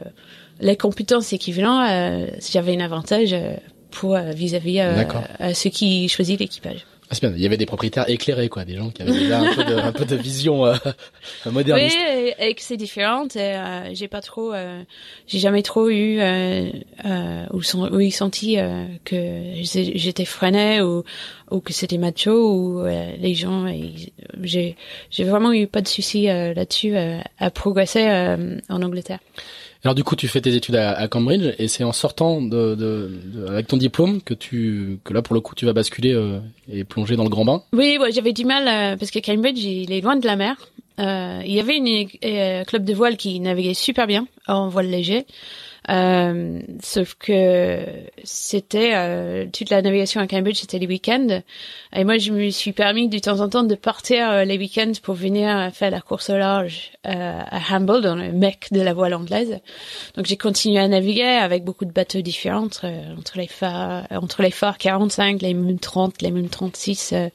les 0.60 0.78
compétences 0.78 1.34
équivalentes, 1.34 1.90
euh, 1.90 2.28
j'avais 2.52 2.76
un 2.76 2.80
avantage 2.80 3.34
euh, 3.34 3.56
pour 3.92 4.16
euh, 4.16 4.32
vis-à-vis 4.32 4.82
euh, 4.82 5.04
à 5.40 5.54
ceux 5.54 5.70
qui 5.70 6.08
choisissent 6.10 6.40
l'équipage. 6.40 6.86
Ah. 7.12 7.16
Il 7.22 7.40
y 7.40 7.46
avait 7.46 7.58
des 7.58 7.66
propriétaires 7.68 8.10
éclairés, 8.10 8.50
quoi, 8.50 8.66
des 8.66 8.76
gens 8.76 8.90
qui 8.90 9.04
avaient 9.04 9.12
déjà 9.12 9.40
un 9.40 9.54
peu 9.54 9.64
de, 9.64 9.76
un 9.76 9.92
peu 9.92 10.06
de 10.06 10.16
vision 10.16 10.66
euh, 10.66 10.76
moderniste. 11.46 11.96
Oui, 12.00 12.34
et, 12.40 12.56
que 12.56 12.62
c'est 12.62 12.78
différent. 12.78 13.28
Euh, 13.36 13.90
j'ai 13.94 14.08
pas 14.08 14.22
trop, 14.22 14.54
euh, 14.54 14.82
j'ai 15.28 15.38
jamais 15.38 15.62
trop 15.62 15.90
eu 15.90 16.20
euh, 16.20 16.70
euh, 17.06 17.46
ou, 17.54 17.60
ou 17.60 18.12
senti 18.12 18.60
euh, 18.60 18.86
que 19.04 19.54
j'étais 19.62 20.26
freinée 20.26 20.82
ou 20.82 21.04
ou 21.52 21.60
que 21.60 21.74
c'était 21.74 22.00
macho 22.00 22.32
ou 22.32 22.86
les 22.86 23.36
gens. 23.36 23.72
J'ai 24.42 24.76
vraiment 25.20 25.54
eu 25.54 25.68
pas 25.68 25.82
de 25.82 25.88
soucis 25.88 26.28
euh, 26.28 26.56
là-dessus 26.56 26.96
à 26.96 27.52
progresser 27.52 28.08
en 28.70 28.82
Angleterre. 28.82 29.20
Alors 29.86 29.94
du 29.94 30.04
coup, 30.04 30.16
tu 30.16 30.28
fais 30.28 30.42
tes 30.42 30.56
études 30.56 30.78
à, 30.78 31.08
Cambridge 31.08 31.54
et 31.60 31.68
c'est 31.68 31.84
en 31.84 31.92
sortant 31.92 32.42
de, 32.42 33.22
avec 33.48 33.68
ton 33.68 33.78
diplôme 33.78 34.20
que 34.20 34.34
tu 34.34 34.98
que 35.04 35.14
là 35.14 35.22
pour 35.22 35.36
le 35.36 35.42
coup 35.42 35.54
tu 35.54 35.68
vas 35.68 35.74
basculer 35.74 36.12
euh, 36.12 36.40
et 36.68 36.84
plonger 36.84 37.16
dans 37.16 37.24
le 37.24 37.30
grand 37.30 37.46
bain. 37.46 37.62
Oui, 37.72 38.00
j'avais 38.12 38.34
du 38.34 38.46
mal 38.46 38.68
euh, 38.68 38.98
parce 38.98 39.12
que 39.12 39.20
Cambridge, 39.20 39.64
il 39.64 39.94
est 39.94 40.02
loin 40.02 40.16
de 40.16 40.26
la 40.26 40.38
mer. 40.38 40.56
Euh, 41.00 41.40
il 41.46 41.54
y 41.54 41.60
avait 41.60 41.78
une 41.78 42.66
club 42.66 42.84
de 42.84 42.94
voile 42.96 43.16
qui 43.16 43.40
naviguait 43.40 43.76
super 43.76 44.08
bien 44.08 44.28
en 44.48 44.70
voile 44.70 44.90
léger. 44.90 45.28
Euh, 45.90 46.62
sauf 46.82 47.16
que 47.16 47.86
c'était 48.24 48.94
euh, 48.96 49.46
toute 49.52 49.70
la 49.70 49.82
navigation 49.82 50.20
à 50.20 50.28
Cambridge, 50.28 50.60
c'était 50.60 50.80
les 50.80 50.88
week-ends. 50.88 51.42
Et 51.94 52.04
moi, 52.04 52.18
je 52.18 52.32
me 52.32 52.50
suis 52.50 52.72
permis 52.72 53.08
de 53.08 53.20
temps 53.20 53.40
en 53.40 53.50
temps 53.50 53.64
de 53.64 53.76
partir 53.76 54.30
euh, 54.30 54.44
les 54.46 54.58
week-ends 54.58 54.94
pour 55.04 55.16
venir 55.16 55.72
faire 55.74 55.92
la 55.92 56.02
course 56.02 56.30
au 56.30 56.38
large 56.38 56.92
euh, 57.06 57.42
à 57.46 57.76
Humble, 57.76 58.02
dans 58.02 58.16
le 58.16 58.32
mec 58.32 58.68
de 58.72 58.82
la 58.82 58.94
voile 58.94 59.14
anglaise. 59.14 59.60
Donc, 60.16 60.26
j'ai 60.26 60.38
continué 60.38 60.80
à 60.80 60.88
naviguer 60.88 61.24
avec 61.24 61.64
beaucoup 61.64 61.86
de 61.86 61.92
bateaux 61.92 62.22
différents 62.22 62.64
entre, 62.64 62.88
les 63.36 63.48
phares, 63.48 64.08
entre 64.12 64.42
les 64.42 64.52
phares 64.52 64.78
45, 64.78 65.42
les 65.42 65.54
MUM 65.54 65.78
30, 65.80 66.22
les 66.22 66.32
MUM 66.32 66.50
36. 66.50 67.14
Euh, 67.14 67.28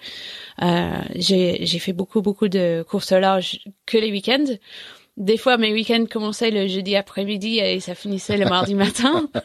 euh, 0.62 0.90
j'ai 1.14 1.64
j'ai 1.64 1.78
fait 1.78 1.92
beaucoup 1.92 2.20
beaucoup 2.20 2.48
de 2.48 2.84
courses 2.88 3.12
au 3.12 3.18
large 3.18 3.60
que 3.86 3.96
les 3.96 4.10
week-ends. 4.10 4.44
Des 5.16 5.36
fois, 5.36 5.56
mes 5.58 5.72
week-ends 5.72 6.04
commençaient 6.10 6.50
le 6.50 6.66
jeudi 6.66 6.96
après-midi 6.96 7.58
et 7.58 7.80
ça 7.80 7.94
finissait 7.94 8.36
le 8.38 8.46
mardi 8.46 8.74
matin. 8.84 9.28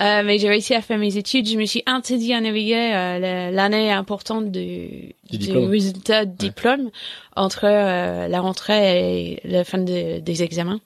Euh, 0.00 0.22
mais 0.24 0.38
j'ai 0.38 0.48
réussi 0.48 0.74
à 0.74 0.80
faire 0.80 0.96
mes 0.96 1.16
études. 1.18 1.46
Je 1.48 1.58
me 1.58 1.66
suis 1.66 1.82
interdit 1.84 2.32
à 2.32 2.40
naviguer 2.40 2.92
euh, 2.94 3.50
l'année 3.50 3.90
importante 3.92 4.50
du, 4.50 5.14
Du 5.28 5.36
du, 5.36 5.38
diplôme. 5.38 5.68
résultat 5.70 6.24
de 6.24 6.34
diplôme 6.34 6.90
entre 7.36 7.64
euh, 7.64 8.26
la 8.28 8.40
rentrée 8.40 9.32
et 9.32 9.40
la 9.44 9.64
fin 9.64 9.76
de- 9.78 10.20
des 10.20 10.42
examens 10.42 10.80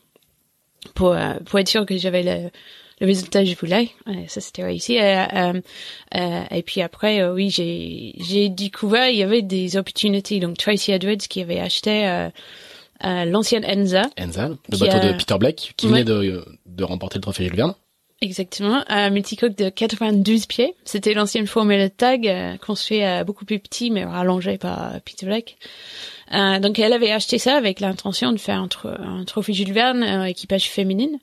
pour, 0.94 1.14
pour 1.44 1.58
être 1.60 1.68
sûr 1.68 1.86
que 1.86 1.96
j'avais 1.96 2.22
le, 2.22 2.50
le 3.00 3.06
résultat 3.06 3.44
que 3.44 3.50
je 3.50 3.56
voulais. 3.56 3.90
Et 4.08 4.26
ça, 4.26 4.40
c'était 4.40 4.64
réussi. 4.64 4.94
Et, 4.94 5.24
et 6.50 6.62
puis 6.62 6.80
après, 6.80 7.28
oui, 7.28 7.50
j'ai 7.50 8.14
j'ai 8.18 8.48
découvert, 8.48 9.10
il 9.10 9.16
y 9.16 9.22
avait 9.22 9.42
des 9.42 9.76
opportunités. 9.76 10.40
Donc, 10.40 10.56
Tracy 10.56 10.90
Edwards 10.90 11.18
qui 11.18 11.40
avait 11.42 11.60
acheté 11.60 12.28
euh, 13.04 13.08
euh, 13.08 13.24
l'ancienne 13.26 13.64
Enza. 13.66 14.02
Enzal, 14.18 14.56
le 14.70 14.78
bateau 14.78 14.96
a- 14.96 15.12
de 15.12 15.16
Peter 15.18 15.36
Blake 15.38 15.74
qui 15.76 15.86
Ouais. 15.86 15.92
venait 16.02 16.04
de, 16.04 16.44
de 16.66 16.84
remporter 16.84 17.18
le 17.18 17.22
trophée 17.22 17.44
Jules 17.44 17.56
Verne. 17.56 17.74
Exactement, 18.20 18.82
un 18.88 19.10
multicoque 19.10 19.56
de 19.56 19.68
92 19.68 20.46
pieds. 20.46 20.74
C'était 20.84 21.12
l'ancienne 21.12 21.46
formule 21.46 21.90
tag, 21.90 22.26
euh, 22.26 22.56
construit 22.56 23.02
euh, 23.04 23.22
beaucoup 23.24 23.44
plus 23.44 23.58
petit, 23.58 23.90
mais 23.90 24.04
rallongé 24.04 24.56
par 24.56 24.92
Peter 25.04 25.26
Blake. 25.26 25.58
Euh, 26.32 26.58
donc 26.58 26.78
elle 26.78 26.94
avait 26.94 27.10
acheté 27.12 27.38
ça 27.38 27.54
avec 27.56 27.80
l'intention 27.80 28.32
de 28.32 28.38
faire 28.38 28.58
un, 28.60 28.68
tro- 28.68 28.88
un 28.88 29.24
trophée 29.24 29.52
Jules 29.52 29.72
Verne, 29.74 30.02
un 30.02 30.24
équipage 30.24 30.70
féminine. 30.70 31.18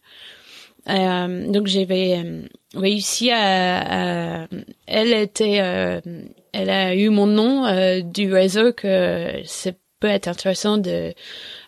Euh, 0.89 1.51
donc 1.51 1.67
j'avais 1.67 2.17
euh, 2.23 2.41
réussi 2.75 3.31
à, 3.31 4.43
à- 4.43 4.47
elle 4.87 5.13
était, 5.13 5.59
euh, 5.61 6.01
elle 6.53 6.69
a 6.69 6.95
eu 6.95 7.09
mon 7.09 7.27
nom 7.27 7.65
euh, 7.65 8.01
du 8.01 8.31
réseau 8.33 8.73
que 8.73 9.41
c'est 9.45 9.77
peut 10.01 10.09
être 10.09 10.27
intéressant 10.27 10.77
de 10.77 11.13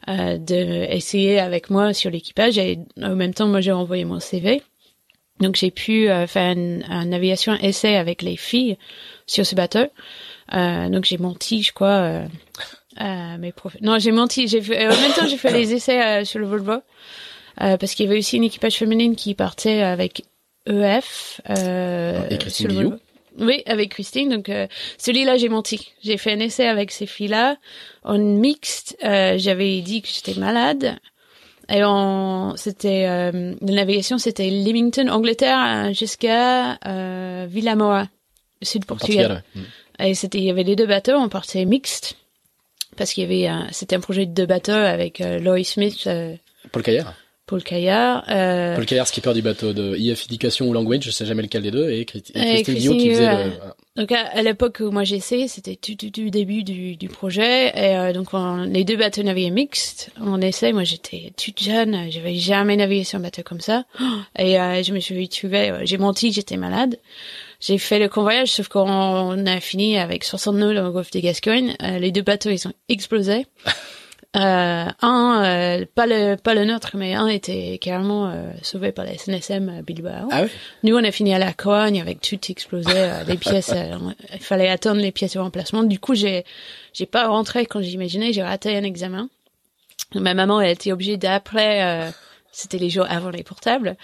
euh, 0.10 0.38
de 0.38 0.92
essayer 0.92 1.40
avec 1.40 1.70
moi 1.70 1.94
sur 1.94 2.12
l'équipage 2.12 2.58
et 2.58 2.80
en 3.02 3.16
même 3.16 3.34
temps 3.34 3.48
moi 3.48 3.62
j'ai 3.62 3.72
envoyé 3.72 4.04
mon 4.04 4.20
CV. 4.20 4.62
Donc 5.40 5.56
j'ai 5.56 5.72
pu 5.72 6.10
euh, 6.10 6.28
faire 6.28 6.52
une, 6.52 6.84
une 6.90 7.10
navigation 7.10 7.54
essai 7.54 7.96
avec 7.96 8.22
les 8.22 8.36
filles 8.36 8.78
sur 9.26 9.46
ce 9.46 9.56
bateau. 9.56 9.86
Euh, 10.54 10.90
donc 10.90 11.06
j'ai 11.06 11.18
menti, 11.18 11.64
je 11.64 11.72
crois. 11.72 11.88
Euh, 11.88 12.26
à 12.96 13.38
mes 13.38 13.52
profs. 13.52 13.78
Non, 13.82 13.98
j'ai 13.98 14.12
menti. 14.12 14.48
J'ai 14.48 14.62
fait, 14.62 14.86
euh, 14.86 14.92
en 14.92 15.02
même 15.02 15.14
temps 15.14 15.28
j'ai 15.28 15.38
fait 15.38 15.52
les 15.52 15.74
essais 15.74 16.02
euh, 16.02 16.26
sur 16.26 16.40
le 16.40 16.46
Volvo 16.46 16.74
euh, 16.74 17.78
parce 17.78 17.94
qu'il 17.96 18.06
y 18.06 18.10
avait 18.10 18.20
aussi 18.20 18.38
une 18.38 18.44
équipage 18.44 18.76
féminine 18.76 19.16
qui 19.16 19.34
partait 19.34 19.82
avec 19.82 20.24
EF. 20.68 21.42
Euh, 21.50 22.28
Et 22.30 22.38
Christine 22.38 22.68
le 22.68 22.74
Guillou. 22.74 23.00
Oui, 23.40 23.64
avec 23.66 23.90
Christine. 23.92 24.30
Donc 24.30 24.50
euh, 24.50 24.68
celui-là 24.98 25.38
j'ai 25.38 25.50
menti. 25.50 25.92
J'ai 26.04 26.18
fait 26.18 26.34
un 26.34 26.40
essai 26.40 26.68
avec 26.68 26.92
ces 26.92 27.06
filles-là 27.06 27.58
en 28.04 28.18
mixte. 28.18 28.96
Euh, 29.04 29.38
J'avais 29.38 29.82
dit 29.82 30.02
que 30.02 30.08
j'étais 30.08 30.40
malade. 30.40 30.98
Et 31.70 31.84
on, 31.86 32.56
c'était 32.58 33.06
euh, 33.08 33.56
la 33.62 33.74
navigation, 33.74 34.18
c'était 34.18 34.50
Leamington, 34.50 35.08
Angleterre, 35.08 35.86
euh, 35.88 35.94
jusqu'à 35.94 36.78
euh, 36.86 37.48
Villamoa, 37.50 38.10
sud 38.62 38.86
Portugal. 38.86 39.28
Portugal. 39.28 39.44
ouais. 39.56 39.62
Mm. 39.62 40.10
Et 40.10 40.14
c'était, 40.16 40.40
il 40.40 40.44
y 40.44 40.50
avait 40.50 40.64
les 40.64 40.76
deux 40.76 40.86
bateaux, 40.88 41.14
on 41.14 41.30
partait 41.30 41.64
mixte 41.66 42.18
parce 42.98 43.14
qu'il 43.14 43.24
y 43.24 43.26
avait, 43.26 43.48
un- 43.48 43.68
c'était 43.72 43.96
un 43.96 44.00
projet 44.02 44.26
de 44.26 44.34
deux 44.34 44.46
bateaux 44.46 44.72
avec 44.74 45.22
euh, 45.22 45.40
Lois 45.40 45.64
Smith, 45.64 46.04
euh, 46.08 46.36
Paul 46.72 46.84
Caillard. 46.84 47.14
Paul 47.46 47.62
Caillard. 47.62 48.24
Euh, 48.30 48.76
Paul 48.76 48.86
Caillard, 48.86 49.08
skipper 49.08 49.34
du 49.34 49.42
bateau 49.42 49.74
de 49.74 49.98
IF 49.98 50.26
Education 50.26 50.68
ou 50.68 50.74
Language, 50.74 51.04
je 51.04 51.12
sais 51.12 51.26
jamais 51.26 51.42
lequel 51.44 51.62
des 51.64 51.72
deux, 51.72 51.90
et, 51.92 52.06
Christi- 52.06 52.32
et 52.36 52.64
Christine 52.64 52.76
Guillot 52.76 52.94
qui 52.98 53.10
faisait 53.10 53.26
le... 53.46 53.50
voilà. 53.50 53.76
Donc 53.98 54.12
à, 54.12 54.22
à 54.30 54.42
l'époque 54.42 54.78
où 54.80 54.90
moi 54.92 55.04
j'ai 55.04 55.18
essayé, 55.18 55.48
c'était 55.48 55.76
tout, 55.76 55.94
tout, 55.96 56.10
tout 56.10 56.30
début 56.30 56.64
du, 56.64 56.96
du 56.96 57.10
projet. 57.10 57.68
Et 57.76 57.96
euh, 57.98 58.14
donc 58.14 58.30
on- 58.34 58.64
les 58.64 58.86
deux 58.86 58.96
bateaux 58.96 59.24
naviguaient 59.24 59.50
mixtes. 59.52 60.10
On 60.22 60.40
essaie. 60.42 60.72
Moi 60.74 60.84
j'étais 60.86 61.34
toute 61.38 61.62
jeune, 61.62 62.10
j'avais 62.10 62.36
jamais 62.36 62.76
navigué 62.78 63.04
sur 63.04 63.20
un 63.20 63.22
bateau 63.22 63.44
comme 63.44 63.62
ça. 63.62 63.84
Et 64.40 64.60
euh, 64.60 64.82
je 64.82 64.94
me 64.94 65.00
suis 65.00 65.22
retrouvée, 65.22 65.74
j'ai 65.84 65.98
menti, 65.98 66.32
j'étais 66.32 66.58
malade. 66.58 66.98
J'ai 67.60 67.78
fait 67.78 68.00
le 68.00 68.10
convoyage, 68.10 68.52
sauf 68.52 68.68
qu'on 68.68 69.46
a 69.46 69.60
fini 69.60 69.98
avec 69.98 70.24
60 70.24 70.56
nœuds 70.56 70.74
dans 70.74 70.84
le 70.84 70.92
golfe 70.92 71.12
de 71.12 71.20
Gascogne. 71.20 71.76
Euh, 71.84 72.00
les 72.00 72.12
deux 72.12 72.22
bateaux 72.24 72.50
ils 72.50 72.68
ont 72.68 72.74
explosé. 72.90 73.46
Euh, 74.36 74.86
un, 75.02 75.44
euh, 75.44 75.86
pas 75.94 76.08
le 76.08 76.36
pas 76.36 76.56
le 76.56 76.66
nôtre, 76.66 76.92
mais 76.96 77.14
un 77.14 77.28
était 77.28 77.78
carrément 77.80 78.30
euh, 78.30 78.52
sauvé 78.64 78.92
par 78.92 79.06
la 79.06 79.16
SNSM 79.16 79.70
à 79.70 79.82
Bilbao. 79.84 80.28
Ah 80.32 80.42
ouais 80.44 80.50
Nous, 80.82 80.96
on 80.96 81.04
a 81.04 81.12
fini 81.12 81.36
à 81.36 81.40
la 81.40 81.54
cogne 81.54 82.02
avec 82.02 82.20
tout 82.20 82.40
explosé, 82.50 82.92
les 83.28 83.38
pièces. 83.38 83.74
il 84.34 84.40
fallait 84.40 84.70
attendre 84.70 85.02
les 85.02 85.12
pièces 85.12 85.34
de 85.34 85.40
remplacement. 85.40 85.84
Du 85.84 86.00
coup, 86.00 86.16
j'ai 86.16 86.46
j'ai 86.94 87.06
pas 87.06 87.28
rentré 87.28 87.66
quand 87.68 87.82
j'imaginais. 87.82 88.34
J'ai 88.34 88.44
raté 88.44 88.76
un 88.76 88.84
examen. 88.84 89.30
Ma 90.16 90.34
maman, 90.34 90.62
elle 90.62 90.72
était 90.72 90.92
obligée 90.92 91.18
euh, 91.24 92.12
c'était 92.54 92.78
les 92.78 92.90
jours 92.90 93.06
avant 93.10 93.32
les 93.32 93.44
portables. 93.44 93.98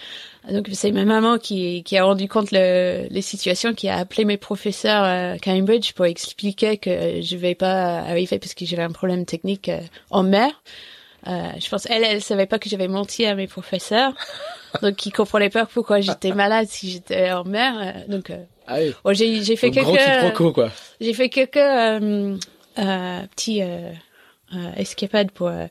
Donc 0.50 0.68
c'est 0.72 0.90
ma 0.90 1.04
maman 1.04 1.38
qui, 1.38 1.82
qui 1.84 1.96
a 1.96 2.04
rendu 2.04 2.28
compte 2.28 2.50
le, 2.50 3.06
les 3.08 3.22
situations, 3.22 3.72
qui 3.74 3.88
a 3.88 3.96
appelé 3.96 4.24
mes 4.24 4.36
professeurs 4.36 5.04
à 5.04 5.38
Cambridge 5.38 5.92
pour 5.92 6.04
expliquer 6.04 6.76
que 6.76 7.22
je 7.22 7.36
vais 7.36 7.54
pas 7.54 8.00
arriver 8.00 8.38
parce 8.38 8.54
que 8.54 8.66
j'avais 8.66 8.82
un 8.82 8.90
problème 8.90 9.24
technique 9.24 9.68
euh, 9.68 9.78
en 10.10 10.24
mer. 10.24 10.50
Euh, 11.28 11.50
je 11.62 11.68
pense 11.68 11.86
elle, 11.90 12.02
elle 12.02 12.22
savait 12.22 12.46
pas 12.46 12.58
que 12.58 12.68
j'avais 12.68 12.88
menti 12.88 13.24
à 13.26 13.34
mes 13.34 13.46
professeurs, 13.46 14.14
donc 14.82 15.04
ils 15.06 15.12
comprenaient 15.12 15.50
pas 15.50 15.66
pourquoi 15.66 16.00
j'étais 16.00 16.32
malade 16.32 16.66
si 16.68 16.90
j'étais 16.90 17.30
en 17.30 17.44
mer. 17.44 17.74
Euh, 17.78 18.12
donc 18.12 18.32
Ah 18.66 18.78
oui. 18.78 18.94
oh, 19.04 19.12
j'ai 19.12 19.42
j'ai 19.44 19.54
fait 19.56 19.70
Donc, 19.70 19.86
quelques 19.96 20.52
quoi. 20.54 20.70
j'ai 21.00 21.12
fait 21.14 21.28
quelques 21.28 21.56
euh, 21.58 22.36
euh, 22.78 23.20
petits 23.36 23.62
euh, 23.62 23.92
euh, 24.54 24.72
escapades 24.76 25.30
pour 25.30 25.48
euh, 25.48 25.66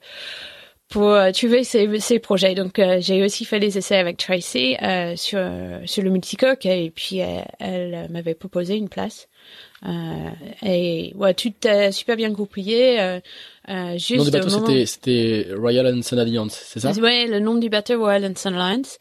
pour 0.89 1.11
euh, 1.11 1.31
trouver 1.31 1.63
ces, 1.63 2.19
projets. 2.19 2.55
Donc 2.55 2.79
euh, 2.79 2.97
j'ai 2.99 3.23
aussi 3.23 3.45
fait 3.45 3.59
des 3.59 3.77
essais 3.77 3.95
avec 3.95 4.17
Tracy 4.17 4.75
euh, 4.81 5.15
sur 5.15 5.39
sur 5.85 6.03
le 6.03 6.09
multicoque 6.09 6.65
et 6.65 6.91
puis 6.91 7.21
euh, 7.21 7.41
elle 7.59 8.07
m'avait 8.09 8.33
proposé 8.33 8.75
une 8.75 8.89
place. 8.89 9.29
Euh, 9.85 10.29
et 10.65 11.13
ouais, 11.15 11.33
tout 11.33 11.53
a 11.65 11.91
super 11.91 12.17
bien 12.17 12.29
goupillé. 12.31 12.99
Euh, 12.99 13.19
euh, 13.69 13.93
juste 13.97 14.11
Le 14.11 14.17
nom 14.17 14.23
du 14.25 14.31
bateau, 14.31 14.49
moment- 14.49 14.65
c'était, 14.65 14.85
c'était 14.85 15.47
Royal 15.55 15.87
Anson 15.87 16.17
Alliance, 16.17 16.59
c'est 16.65 16.79
ça? 16.79 16.91
Ouais, 16.91 17.27
le 17.27 17.39
nom 17.39 17.55
du 17.55 17.69
bateau 17.69 17.97
Royal 17.99 18.25
and 18.25 18.33
Sun 18.35 18.55
Alliance. 18.55 18.97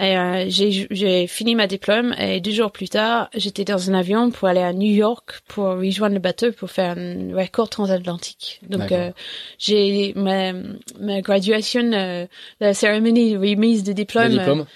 Et 0.00 0.16
euh, 0.16 0.46
j'ai 0.48 0.86
j'ai 0.90 1.26
fini 1.26 1.54
ma 1.54 1.66
diplôme 1.66 2.14
et 2.18 2.40
deux 2.40 2.52
jours 2.52 2.72
plus 2.72 2.88
tard, 2.88 3.28
j'étais 3.34 3.64
dans 3.64 3.90
un 3.90 3.94
avion 3.94 4.30
pour 4.30 4.48
aller 4.48 4.62
à 4.62 4.72
New 4.72 4.90
York 4.90 5.40
pour 5.48 5.64
rejoindre 5.66 6.14
le 6.14 6.20
bateau 6.20 6.50
pour 6.52 6.70
faire 6.70 6.96
un 6.96 7.36
record 7.36 7.68
transatlantique. 7.68 8.60
Donc 8.70 8.90
euh, 8.92 9.10
j'ai 9.58 10.12
ma 10.16 10.52
ma 10.98 11.20
graduation, 11.20 11.92
euh, 11.92 12.26
la 12.60 12.72
cérémonie 12.72 13.32
de 13.32 13.38
remise 13.38 13.82
de 13.82 13.90
Le 13.90 13.94
diplôme, 13.94 14.30
diplôme? 14.30 14.66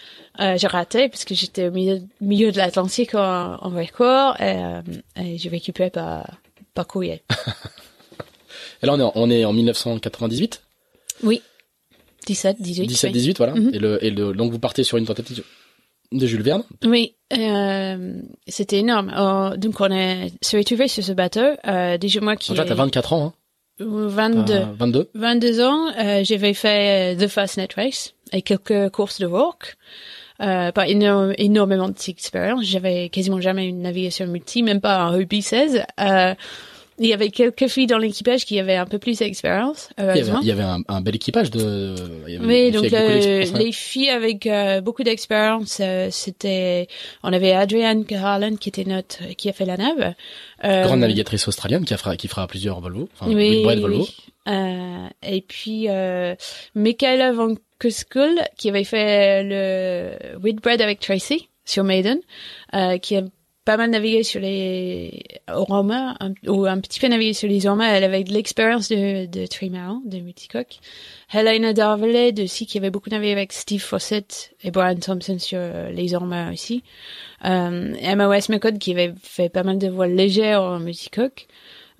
Euh, 0.40 0.56
j'ai 0.58 0.66
raté 0.66 1.08
parce 1.08 1.24
que 1.24 1.34
j'étais 1.34 1.68
au 1.68 1.70
milieu, 1.70 2.00
milieu 2.20 2.52
de 2.52 2.56
l'Atlantique 2.58 3.14
en, 3.14 3.54
en 3.54 3.70
record 3.70 4.40
et, 4.40 4.56
euh, 4.56 4.82
et 5.22 5.38
j'ai 5.38 5.48
récupéré 5.48 5.90
par 5.90 6.26
par 6.74 6.86
courrier. 6.86 7.22
Et 8.82 8.86
là, 8.86 8.92
on 8.94 9.00
est 9.00 9.02
en, 9.02 9.12
on 9.14 9.30
est 9.30 9.44
en 9.44 9.52
1998, 9.52 10.62
Oui. 11.22 11.42
17, 12.26 12.60
18. 12.60 12.86
17, 12.86 13.08
oui. 13.08 13.12
18, 13.12 13.36
voilà. 13.38 13.54
Mhm. 13.54 13.70
Et 13.72 13.78
le, 13.78 14.04
et 14.04 14.10
le, 14.10 14.32
donc 14.32 14.52
vous 14.52 14.58
partez 14.58 14.84
sur 14.84 14.98
une 14.98 15.06
tentative 15.06 15.44
de 16.12 16.26
Jules 16.26 16.42
Verne? 16.42 16.62
Oui, 16.84 17.14
euh, 17.36 18.20
c'était 18.48 18.78
énorme. 18.78 19.12
Euh, 19.16 19.56
donc 19.56 19.80
on 19.80 19.90
est 19.90 20.32
se 20.42 20.56
retrouvé 20.56 20.88
sur 20.88 21.02
ce 21.04 21.12
bateau. 21.12 21.46
Euh, 21.66 21.98
déjà 21.98 22.20
moi 22.20 22.36
qui 22.36 22.50
Donc 22.50 22.58
là, 22.58 22.64
t'as 22.64 22.74
ai 22.74 22.76
24 22.76 23.12
ans, 23.12 23.26
hein. 23.26 23.32
22, 23.78 24.44
T'as 24.46 24.64
22. 24.78 25.10
22 25.14 25.60
ans, 25.60 25.88
euh, 25.98 26.24
j'avais 26.24 26.54
fait 26.54 27.14
The 27.16 27.28
First 27.28 27.58
Net 27.58 27.74
Race 27.74 28.14
et 28.32 28.40
quelques 28.42 28.90
courses 28.90 29.20
de 29.20 29.26
walk. 29.26 29.76
Euh, 30.40 30.70
pas 30.72 30.86
éno- 30.86 31.34
énormément 31.38 31.88
d'expérience. 31.88 32.64
J'avais 32.64 33.08
quasiment 33.08 33.40
jamais 33.40 33.66
une 33.66 33.82
navigation 33.82 34.26
multi, 34.26 34.62
même 34.62 34.80
pas 34.80 34.96
un 34.98 35.08
rugby 35.10 35.40
16. 35.42 35.82
Euh, 36.00 36.34
il 36.98 37.08
y 37.08 37.12
avait 37.12 37.28
quelques 37.28 37.66
filles 37.68 37.86
dans 37.86 37.98
l'équipage 37.98 38.46
qui 38.46 38.58
avaient 38.58 38.76
un 38.76 38.86
peu 38.86 38.98
plus 38.98 39.18
d'expérience, 39.18 39.90
Il 39.98 40.04
y 40.04 40.06
avait, 40.08 40.18
heureusement. 40.20 40.38
il 40.40 40.48
y 40.48 40.50
avait 40.50 40.62
un, 40.62 40.78
un 40.88 41.00
bel 41.02 41.14
équipage 41.14 41.50
de. 41.50 41.94
il 42.26 42.32
y 42.32 42.36
avait 42.38 42.46
Oui, 42.46 42.70
donc 42.70 42.90
euh, 42.90 43.44
les 43.58 43.72
filles 43.72 44.08
avec 44.08 44.46
euh, 44.46 44.80
beaucoup 44.80 45.02
d'expérience, 45.02 45.76
euh, 45.82 46.08
c'était, 46.10 46.88
on 47.22 47.34
avait 47.34 47.52
Adrienne 47.52 48.02
Garland 48.04 48.56
qui 48.56 48.70
était 48.70 48.84
notre, 48.84 49.18
qui 49.36 49.50
a 49.50 49.52
fait 49.52 49.66
la 49.66 49.76
nave. 49.76 50.14
Euh, 50.64 50.84
grande 50.84 51.00
navigatrice 51.00 51.46
australienne 51.48 51.84
qui, 51.84 51.92
a 51.92 51.98
fera, 51.98 52.16
qui 52.16 52.28
fera 52.28 52.46
plusieurs 52.46 52.80
Volvo. 52.80 53.10
Enfin, 53.20 53.30
oui, 53.30 53.62
Volvo. 53.62 53.88
oui. 54.00 54.14
Euh, 54.46 55.08
et 55.22 55.40
puis 55.40 55.88
euh, 55.88 56.34
Michaela 56.74 57.32
Van 57.32 57.54
Kuskul 57.78 58.40
qui 58.56 58.68
avait 58.68 58.84
fait 58.84 59.42
le 59.42 60.38
Whitbread 60.38 60.80
avec 60.80 61.00
Tracy 61.00 61.48
sur 61.64 61.84
Maiden, 61.84 62.20
euh, 62.74 62.98
qui 62.98 63.16
a 63.16 63.22
pas 63.66 63.76
mal 63.76 63.90
navigué 63.90 64.22
sur 64.22 64.40
les 64.40 65.24
Oroma, 65.48 66.16
un, 66.20 66.32
ou 66.46 66.66
un 66.66 66.78
petit 66.80 67.00
peu 67.00 67.08
navigué 67.08 67.32
sur 67.32 67.48
les 67.48 67.66
Orma. 67.66 67.88
Elle 67.88 68.04
avait 68.04 68.22
de 68.22 68.32
l'expérience 68.32 68.88
de, 68.88 69.26
de 69.26 69.44
trimaran, 69.46 70.00
de 70.04 70.20
multicoque. 70.20 70.78
Helena 71.34 71.72
Darvelet 71.72 72.40
aussi, 72.40 72.66
qui 72.66 72.78
avait 72.78 72.90
beaucoup 72.90 73.10
navigué 73.10 73.32
avec 73.32 73.52
Steve 73.52 73.82
Fawcett 73.82 74.54
et 74.62 74.70
Brian 74.70 74.94
Thompson 74.94 75.38
sur 75.40 75.58
euh, 75.60 75.90
les 75.90 76.14
Orma 76.14 76.52
aussi. 76.52 76.84
Euh, 77.44 77.92
Emma 78.00 78.28
Westmacott 78.28 78.78
qui 78.78 78.92
avait 78.92 79.12
fait 79.20 79.48
pas 79.48 79.64
mal 79.64 79.78
de 79.78 79.88
voiles 79.88 80.14
légères 80.14 80.62
en 80.62 80.78
multicoque. 80.78 81.48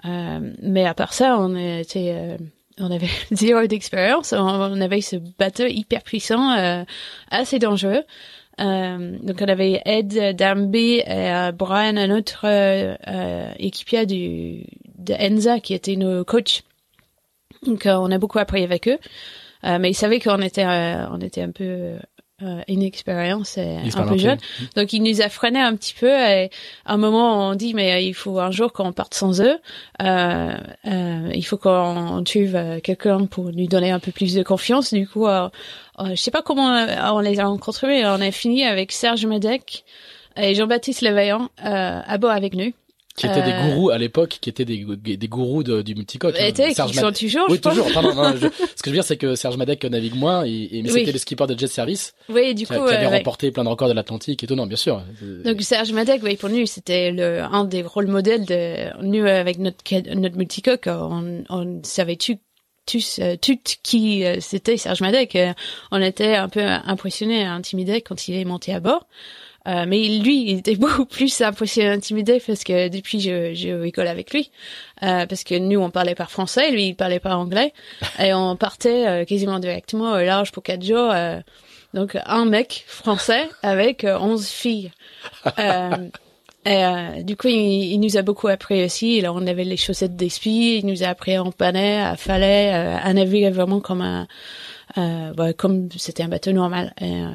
Euh, 0.04 0.52
mais 0.62 0.85
à 0.85 0.94
part 0.94 1.12
ça, 1.12 1.38
on 1.38 1.56
était, 1.56 2.12
euh, 2.14 2.37
on 2.78 2.90
avait 2.90 3.09
zéro 3.30 3.66
d'expérience. 3.66 4.32
On, 4.32 4.80
avait 4.80 5.00
ce 5.00 5.16
bateau 5.38 5.66
hyper 5.66 6.02
puissant, 6.02 6.52
euh, 6.52 6.85
assez 7.30 7.59
dangereux. 7.59 8.04
Euh, 8.59 9.18
donc 9.20 9.37
on 9.40 9.48
avait 9.48 9.82
Ed 9.85 10.37
Darby 10.37 10.94
et 10.98 11.04
euh, 11.06 11.52
Brian, 11.52 11.96
un 11.96 12.11
autre 12.11 12.44
euh, 12.44 13.52
équipier 13.59 14.06
du 14.06 14.64
de 14.96 15.12
Enza 15.14 15.61
qui 15.61 15.74
était 15.74 15.96
nos 15.96 16.24
coachs. 16.24 16.62
Donc 17.66 17.82
on 17.87 18.11
a 18.11 18.18
beaucoup 18.18 18.38
appris 18.38 18.62
avec 18.62 18.88
eux, 18.88 18.98
mais 19.62 19.90
ils 19.90 19.94
savaient 19.94 20.20
qu'on 20.20 20.40
était, 20.40 20.64
on 20.66 21.20
était 21.20 21.42
un 21.42 21.50
peu 21.50 21.96
euh, 22.42 22.61
inexpérience 22.68 23.57
et 23.57 23.79
un 23.94 24.07
peu 24.07 24.18
jeune. 24.18 24.38
Donc 24.77 24.92
il 24.92 25.03
nous 25.03 25.22
a 25.22 25.29
freiné 25.29 25.59
un 25.61 25.75
petit 25.75 25.94
peu 25.94 26.09
et 26.09 26.51
à 26.85 26.94
un 26.94 26.96
moment 26.96 27.49
on 27.49 27.55
dit 27.55 27.72
mais 27.75 27.92
euh, 27.94 28.01
il 28.01 28.14
faut 28.14 28.38
un 28.40 28.51
jour 28.51 28.72
qu'on 28.72 28.92
parte 28.92 29.14
sans 29.14 29.40
eux, 29.40 29.59
euh, 30.03 30.53
euh, 30.87 31.31
il 31.35 31.42
faut 31.42 31.57
qu'on 31.57 32.22
tuve 32.25 32.57
euh, 32.57 32.81
quelqu'un 32.81 33.27
pour 33.27 33.44
nous 33.53 33.66
donner 33.66 33.90
un 33.90 34.01
peu 34.01 34.12
plus 34.12 34.35
de 34.35 34.42
confiance. 34.42 34.92
Du 34.92 35.09
coup, 35.09 35.27
euh, 35.27 35.49
euh, 35.99 36.11
je 36.11 36.16
sais 36.16 36.31
pas 36.31 36.42
comment 36.42 36.75
euh, 36.75 36.87
on 37.12 37.20
les 37.20 37.40
a 37.40 37.46
rencontrés, 37.46 37.87
mais 37.87 38.07
on 38.07 38.20
a 38.20 38.31
fini 38.31 38.64
avec 38.64 38.92
Serge 38.92 39.25
Medec 39.25 39.85
et 40.37 40.55
Jean-Baptiste 40.55 41.01
Levaillant 41.01 41.49
euh, 41.64 42.01
à 42.07 42.18
bord 42.18 42.33
avec 42.33 42.55
nous. 42.55 42.72
Qui 43.16 43.26
étaient 43.26 43.42
des 43.42 43.52
Euh, 43.52 43.68
gourous 43.70 43.88
à 43.90 43.96
l'époque, 43.98 44.37
qui 44.40 44.50
étaient 44.50 44.66
des, 44.66 44.85
des 45.16 45.29
gourous 45.29 45.62
de- 45.62 45.81
du 45.81 45.94
multicoque. 45.94 46.37
hein. 46.38 46.44
Étaient, 46.44 46.74
Serge 46.74 46.90
qui 46.92 46.98
sont 46.98 47.12
toujours, 47.12 47.46
Oui, 47.48 47.57
je 47.57 47.61
toujours. 47.68 47.90
Pardon, 47.94 48.14
non, 48.14 48.33
je- 48.37 48.46
ce 48.76 48.83
que 48.83 48.87
je 48.87 48.90
veux 48.90 48.96
dire, 48.96 49.05
c'est 49.05 49.16
que 49.16 49.35
Serge 49.35 49.57
Madec 49.57 49.83
navigue 49.87 50.14
moins, 50.16 50.44
et, 50.44 50.50
et- 50.70 50.83
mais 50.83 50.92
Oui. 50.92 51.00
c'était 51.00 51.12
le 51.12 51.18
skipper 51.18 51.46
de 51.46 51.59
Jet 51.59 51.66
Service 51.68 52.12
Oui, 52.29 52.55
du 52.55 52.66
qui, 52.66 52.74
coup, 52.74 52.83
a- 52.83 52.88
qui 52.88 52.94
avait 52.94 53.07
euh, 53.07 53.11
ouais. 53.11 53.16
remporté 53.18 53.50
plein 53.50 53.64
de 53.64 53.68
records 53.70 53.88
de 53.88 53.94
l'Atlantique 53.94 54.44
et 54.44 54.46
tout. 54.46 54.55
Non, 54.55 54.66
bien 54.66 54.76
sûr. 54.76 55.02
Donc 55.44 55.62
Serge 55.62 55.92
Madec, 55.92 56.20
oui, 56.22 56.37
pour 56.37 56.50
nous, 56.50 56.66
c'était 56.66 57.11
le 57.11 57.40
un 57.42 57.64
des 57.64 57.83
rôles 57.83 58.09
modèles 58.09 58.44
de 58.44 59.02
nous 59.02 59.24
euh, 59.24 59.40
avec 59.40 59.59
notre 59.59 59.79
notre 60.14 60.37
multicoque, 60.37 60.85
on, 60.87 61.42
on 61.48 61.81
savait 61.85 62.16
tu 62.16 62.37
tous 62.87 63.18
toutes 63.42 63.79
qui 63.83 64.24
c'était 64.40 64.76
Serge 64.76 65.00
Madec. 65.00 65.37
On 65.90 66.00
était 66.02 66.35
un 66.37 66.48
peu 66.48 66.61
impressionnés, 66.62 67.44
intimidés 67.44 68.00
quand 68.02 68.29
il 68.29 68.35
est 68.37 68.44
monté 68.44 68.72
à 68.74 68.79
bord. 68.81 69.07
Euh, 69.66 69.85
mais 69.87 70.09
lui, 70.09 70.50
il 70.50 70.59
était 70.59 70.76
beaucoup 70.76 71.07
plus 71.07 71.40
impressionné, 71.40 71.88
intimidé 71.88 72.40
parce 72.44 72.64
que 72.64 72.88
depuis, 72.88 73.20
je, 73.20 73.55
je 73.55 73.70
rigole 73.70 74.09
avec 74.09 74.33
lui. 74.33 74.50
Euh, 75.02 75.26
parce 75.26 75.44
que 75.44 75.55
nous, 75.59 75.81
on 75.81 75.90
parlait 75.90 76.14
pas 76.14 76.26
français, 76.26 76.70
lui, 76.70 76.88
il 76.88 76.94
parlait 76.94 77.20
pas 77.20 77.37
anglais. 77.37 77.72
et 78.18 78.33
on 78.35 78.57
partait 78.57 79.07
euh, 79.07 79.24
quasiment 79.24 79.59
directement 79.59 80.12
au 80.12 80.22
large 80.22 80.52
pour 80.52 80.62
quatre 80.62 80.85
jours. 80.85 81.11
euh, 81.12 81.40
donc, 81.94 82.18
un 82.26 82.44
mec 82.44 82.85
français 82.87 83.48
avec 83.62 84.05
euh, 84.05 84.18
11 84.18 84.46
filles. 84.46 84.90
Euh, 85.59 86.09
et 86.66 86.85
euh, 86.85 87.22
du 87.22 87.37
coup, 87.37 87.46
il, 87.46 87.92
il 87.92 88.00
nous 88.00 88.16
a 88.16 88.22
beaucoup 88.22 88.48
appris 88.48 88.85
aussi. 88.85 89.20
Là, 89.20 89.33
on 89.33 89.46
avait 89.46 89.62
les 89.64 89.76
chaussettes 89.76 90.16
d'esprit. 90.16 90.81
Il 90.83 90.87
nous 90.87 91.05
a 91.05 91.07
appris 91.07 91.37
à 91.37 91.44
empanner, 91.44 91.98
à 92.00 92.14
euh, 92.14 92.98
à 93.00 93.14
naviguer 93.14 93.50
vraiment 93.50 93.81
comme 93.81 94.02
un, 94.02 94.26
euh, 94.98 95.33
bah, 95.33 95.52
comme 95.52 95.88
c'était 95.96 96.24
un 96.24 96.29
bateau 96.29 96.50
normal. 96.50 96.92
Et, 97.00 97.12
euh, 97.12 97.31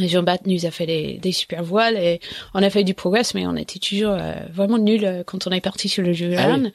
et 0.00 0.08
Jean-Baptiste 0.08 0.46
nous 0.62 0.66
a 0.66 0.70
fait 0.70 0.86
des, 0.86 1.18
des 1.20 1.32
super 1.32 1.62
voiles 1.62 1.96
et 1.96 2.20
on 2.54 2.62
a 2.62 2.70
fait 2.70 2.84
du 2.84 2.94
progrès, 2.94 3.22
mais 3.34 3.46
on 3.46 3.56
était 3.56 3.78
toujours 3.78 4.12
euh, 4.12 4.32
vraiment 4.52 4.78
nuls 4.78 5.04
euh, 5.04 5.22
quand 5.24 5.46
on 5.46 5.50
est 5.50 5.60
parti 5.60 5.88
sur 5.88 6.02
le 6.04 6.12
jeu 6.12 6.34
Ah 6.38 6.56
oui. 6.56 6.72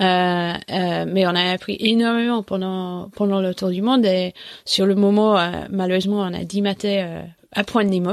Euh, 0.00 0.52
euh, 0.70 1.04
mais 1.08 1.26
on 1.26 1.30
a 1.34 1.50
appris 1.52 1.76
énormément 1.80 2.42
pendant 2.42 3.08
pendant 3.16 3.40
le 3.40 3.54
tour 3.54 3.70
du 3.70 3.82
monde 3.82 4.04
et 4.06 4.32
sur 4.64 4.86
le 4.86 4.94
moment, 4.94 5.38
euh, 5.38 5.50
malheureusement, 5.70 6.20
on 6.20 6.32
a 6.34 6.44
dimaté 6.44 7.02
euh, 7.02 7.22
à 7.52 7.64
Point 7.64 7.84
de 7.84 7.90
Nemo. 7.90 8.12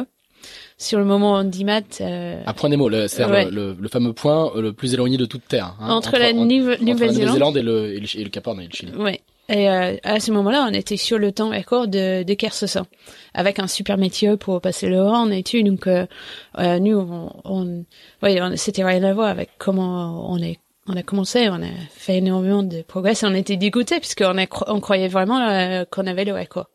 Sur 0.78 1.00
le 1.00 1.06
moment, 1.06 1.36
on 1.36 1.44
dimat 1.46 1.82
euh, 2.02 2.42
À 2.46 2.54
Point 2.54 2.70
Nemo, 2.70 2.90
le, 2.90 3.08
c'est-à-dire 3.08 3.34
Ouais. 3.34 3.46
le, 3.46 3.52
le, 3.74 3.78
le 3.80 3.88
fameux 3.88 4.12
point 4.14 4.52
euh, 4.56 4.62
le 4.62 4.74
plus 4.74 4.94
éloigné 4.94 5.16
de 5.18 5.26
toute 5.26 5.48
Terre. 5.48 5.74
hein, 5.80 5.90
entre, 5.92 6.12
Nouve- 6.12 6.74
entre 6.74 6.84
la 6.84 6.94
Nouvelle-Zélande 6.94 7.56
Nouvelle-Zélande 7.56 7.58
et 7.58 7.62
le, 7.62 7.94
et 7.94 8.00
le, 8.02 8.20
et 8.20 8.24
le 8.26 8.30
Cap 8.30 8.48
Horn 8.48 8.60
et 8.62 8.66
le 8.68 8.72
Chili. 8.74 8.92
Ouais. 8.94 9.22
Et 9.48 9.70
euh, 9.70 9.96
à 10.04 10.20
ce 10.20 10.32
moment-là, 10.32 10.66
on 10.68 10.74
était 10.74 10.98
sur 10.98 11.20
le 11.20 11.32
temps 11.32 11.50
record 11.50 11.88
de, 11.88 12.24
de 12.24 12.34
Kersauson, 12.34 12.86
avec 13.36 13.60
un 13.60 13.68
super 13.68 13.98
métier 13.98 14.36
pour 14.38 14.60
passer 14.60 14.88
le 14.88 14.98
Horn 14.98 15.32
et 15.32 15.44
tout. 15.44 15.62
Donc, 15.62 15.86
euh, 15.86 16.08
euh, 16.58 16.80
nous, 16.80 16.98
on, 16.98 17.32
on, 17.46 17.86
ouais, 18.24 18.42
on- 18.42 18.58
c'était 18.58 18.84
rien 18.84 19.04
à 19.04 19.14
voir 19.14 19.28
avec 19.28 19.50
comment 19.60 20.32
on 20.32 20.38
est. 20.40 20.58
On 20.88 20.96
a 20.96 21.04
commencé, 21.04 21.48
on 21.50 21.62
a 21.64 21.68
fait 21.96 22.18
énormément 22.18 22.62
de 22.64 22.82
progrès. 22.82 23.14
et 23.14 23.26
On 23.26 23.34
était 23.36 23.56
dégoûtés 23.58 24.00
a 24.38 24.46
cro- 24.46 24.66
on 24.68 24.80
croyait 24.80 25.08
vraiment 25.08 25.40
euh, 25.40 25.84
qu'on 25.90 26.06
avait 26.08 26.26
le 26.26 26.34
record. 26.34 26.68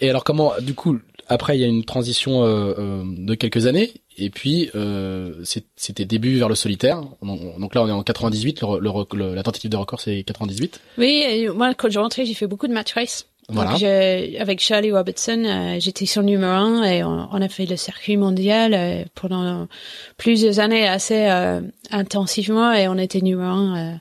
Et 0.00 0.10
alors 0.10 0.24
comment, 0.24 0.52
du 0.60 0.74
coup, 0.74 0.98
après 1.28 1.56
il 1.56 1.60
y 1.60 1.64
a 1.64 1.66
une 1.68 1.84
transition 1.84 2.42
euh, 2.44 2.74
euh, 2.78 3.02
de 3.04 3.34
quelques 3.34 3.66
années, 3.66 3.92
et 4.18 4.30
puis 4.30 4.70
euh, 4.74 5.34
c'était 5.76 6.04
début 6.04 6.36
vers 6.38 6.48
le 6.48 6.54
solitaire. 6.54 7.02
On- 7.22 7.58
Donc 7.58 7.74
là 7.74 7.82
on 7.82 7.88
est 7.88 7.92
en 7.92 8.02
98, 8.02 8.62
le, 8.62 8.78
le, 8.80 8.90
le- 9.16 9.34
la 9.34 9.42
tentative 9.42 9.70
de 9.70 9.76
record 9.76 10.00
c'est 10.00 10.22
98. 10.22 10.80
Oui, 10.98 11.22
et 11.28 11.48
moi, 11.48 11.74
quand 11.74 11.90
je 11.90 11.98
rentrais, 11.98 12.24
j'ai 12.24 12.34
fait 12.34 12.46
beaucoup 12.46 12.68
de 12.68 12.72
match 12.72 12.92
race. 12.94 13.26
Voilà. 13.48 13.76
Je- 13.76 14.38
avec 14.40 14.58
Charlie 14.60 14.90
Robertson, 14.90 15.44
euh, 15.44 15.76
j'étais 15.78 16.06
son 16.06 16.22
numéro 16.22 16.50
un 16.50 16.82
et 16.82 17.04
on, 17.04 17.28
on 17.30 17.40
a 17.40 17.48
fait 17.48 17.66
le 17.66 17.76
circuit 17.76 18.16
mondial 18.16 18.74
euh, 18.74 19.04
pendant 19.14 19.68
plusieurs 20.16 20.58
années 20.58 20.86
assez 20.88 21.26
euh, 21.28 21.60
intensivement 21.92 22.72
et 22.72 22.88
on 22.88 22.98
était 22.98 23.20
numéro 23.20 23.50
un 23.52 24.00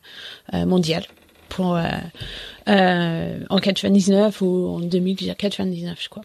mondial 0.65 1.03
pour 1.49 1.75
euh, 1.75 1.83
euh, 2.67 3.39
en 3.49 3.57
99 3.59 4.41
ou 4.41 4.67
en 4.67 4.79
2099, 4.79 5.99
je 6.01 6.09
crois. 6.09 6.23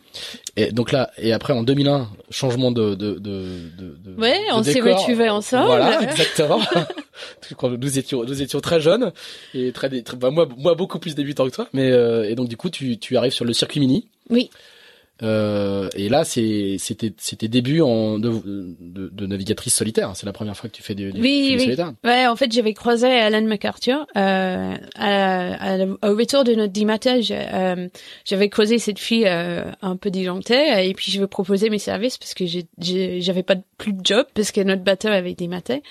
Et 0.57 0.73
donc 0.73 0.93
là, 0.93 1.11
et 1.19 1.33
après 1.33 1.53
en 1.53 1.63
2001, 1.63 2.09
changement 2.31 2.73
de 2.73 2.95
de 2.95 3.15
de 3.15 3.69
de. 3.77 4.15
Ouais, 4.19 4.39
de 4.39 4.55
on 4.55 4.63
s'est 4.63 4.81
retrouvés 4.81 5.29
ensemble. 5.29 5.67
Voilà, 5.67 6.03
exactement. 6.11 6.61
Nous 7.79 7.99
étions 7.99 8.25
nous 8.25 8.43
étions 8.43 8.61
très 8.61 8.81
jeunes 8.81 9.13
et 9.55 9.73
très, 9.73 9.89
très 10.03 10.17
bah, 10.17 10.31
moi 10.31 10.49
moi 10.57 10.75
beaucoup 10.75 10.99
plus 10.99 11.15
débutant 11.15 11.45
que 11.47 11.55
toi, 11.55 11.69
mais 11.73 11.91
euh, 11.91 12.29
et 12.29 12.35
donc 12.35 12.49
du 12.49 12.57
coup 12.57 12.71
tu 12.71 12.99
tu 12.99 13.17
arrives 13.17 13.33
sur 13.33 13.45
le 13.45 13.53
circuit 13.53 13.81
mini. 13.81 14.07
Oui. 14.31 14.51
Euh, 15.23 15.89
et 15.95 16.09
là, 16.09 16.25
c'est, 16.25 16.77
c'était, 16.79 17.13
c'était 17.19 17.49
début 17.49 17.81
en 17.83 18.19
de, 18.19 18.31
de, 18.81 19.09
de 19.13 19.27
navigatrice 19.27 19.75
solitaire. 19.75 20.13
C'est 20.15 20.25
la 20.27 20.33
première 20.33 20.57
fois 20.57 20.71
que 20.71 20.75
tu 20.75 20.83
fais 20.83 20.95
du, 20.95 21.13
du 21.13 21.21
Oui, 21.21 21.49
du 21.51 21.55
oui. 21.57 21.65
solitaire. 21.65 21.93
Ouais, 22.05 22.27
en 22.27 22.37
fait, 22.37 22.51
j'avais 22.53 22.73
croisé 22.75 23.07
Alan 23.07 23.43
MacArthur 23.43 24.07
euh, 24.17 24.75
à, 24.97 25.75
à- 25.75 25.85
au 26.11 26.17
retour 26.17 26.45
de 26.45 26.55
notre 26.55 26.73
dimatage. 26.73 27.33
Euh, 27.33 27.89
j'avais 28.25 28.49
croisé 28.49 28.79
cette 28.79 28.99
fille 28.99 29.27
euh, 29.27 29.65
un 29.83 29.97
peu 29.97 30.11
disjonctée 30.11 30.89
et 30.89 30.95
puis 30.95 31.13
je 31.13 31.19
lui 31.19 31.25
ai 31.25 31.29
proposé 31.29 31.71
mes 31.71 31.79
services 31.79 32.17
parce 32.17 32.35
que 32.35 32.45
j'avais 32.79 33.43
pas 33.43 33.57
plus 33.79 33.93
de 33.93 34.01
job 34.05 34.27
parce 34.35 34.53
que 34.53 34.61
notre 34.63 34.83
bateau 34.83 35.09
avait 35.09 35.35
dématé. 35.35 35.83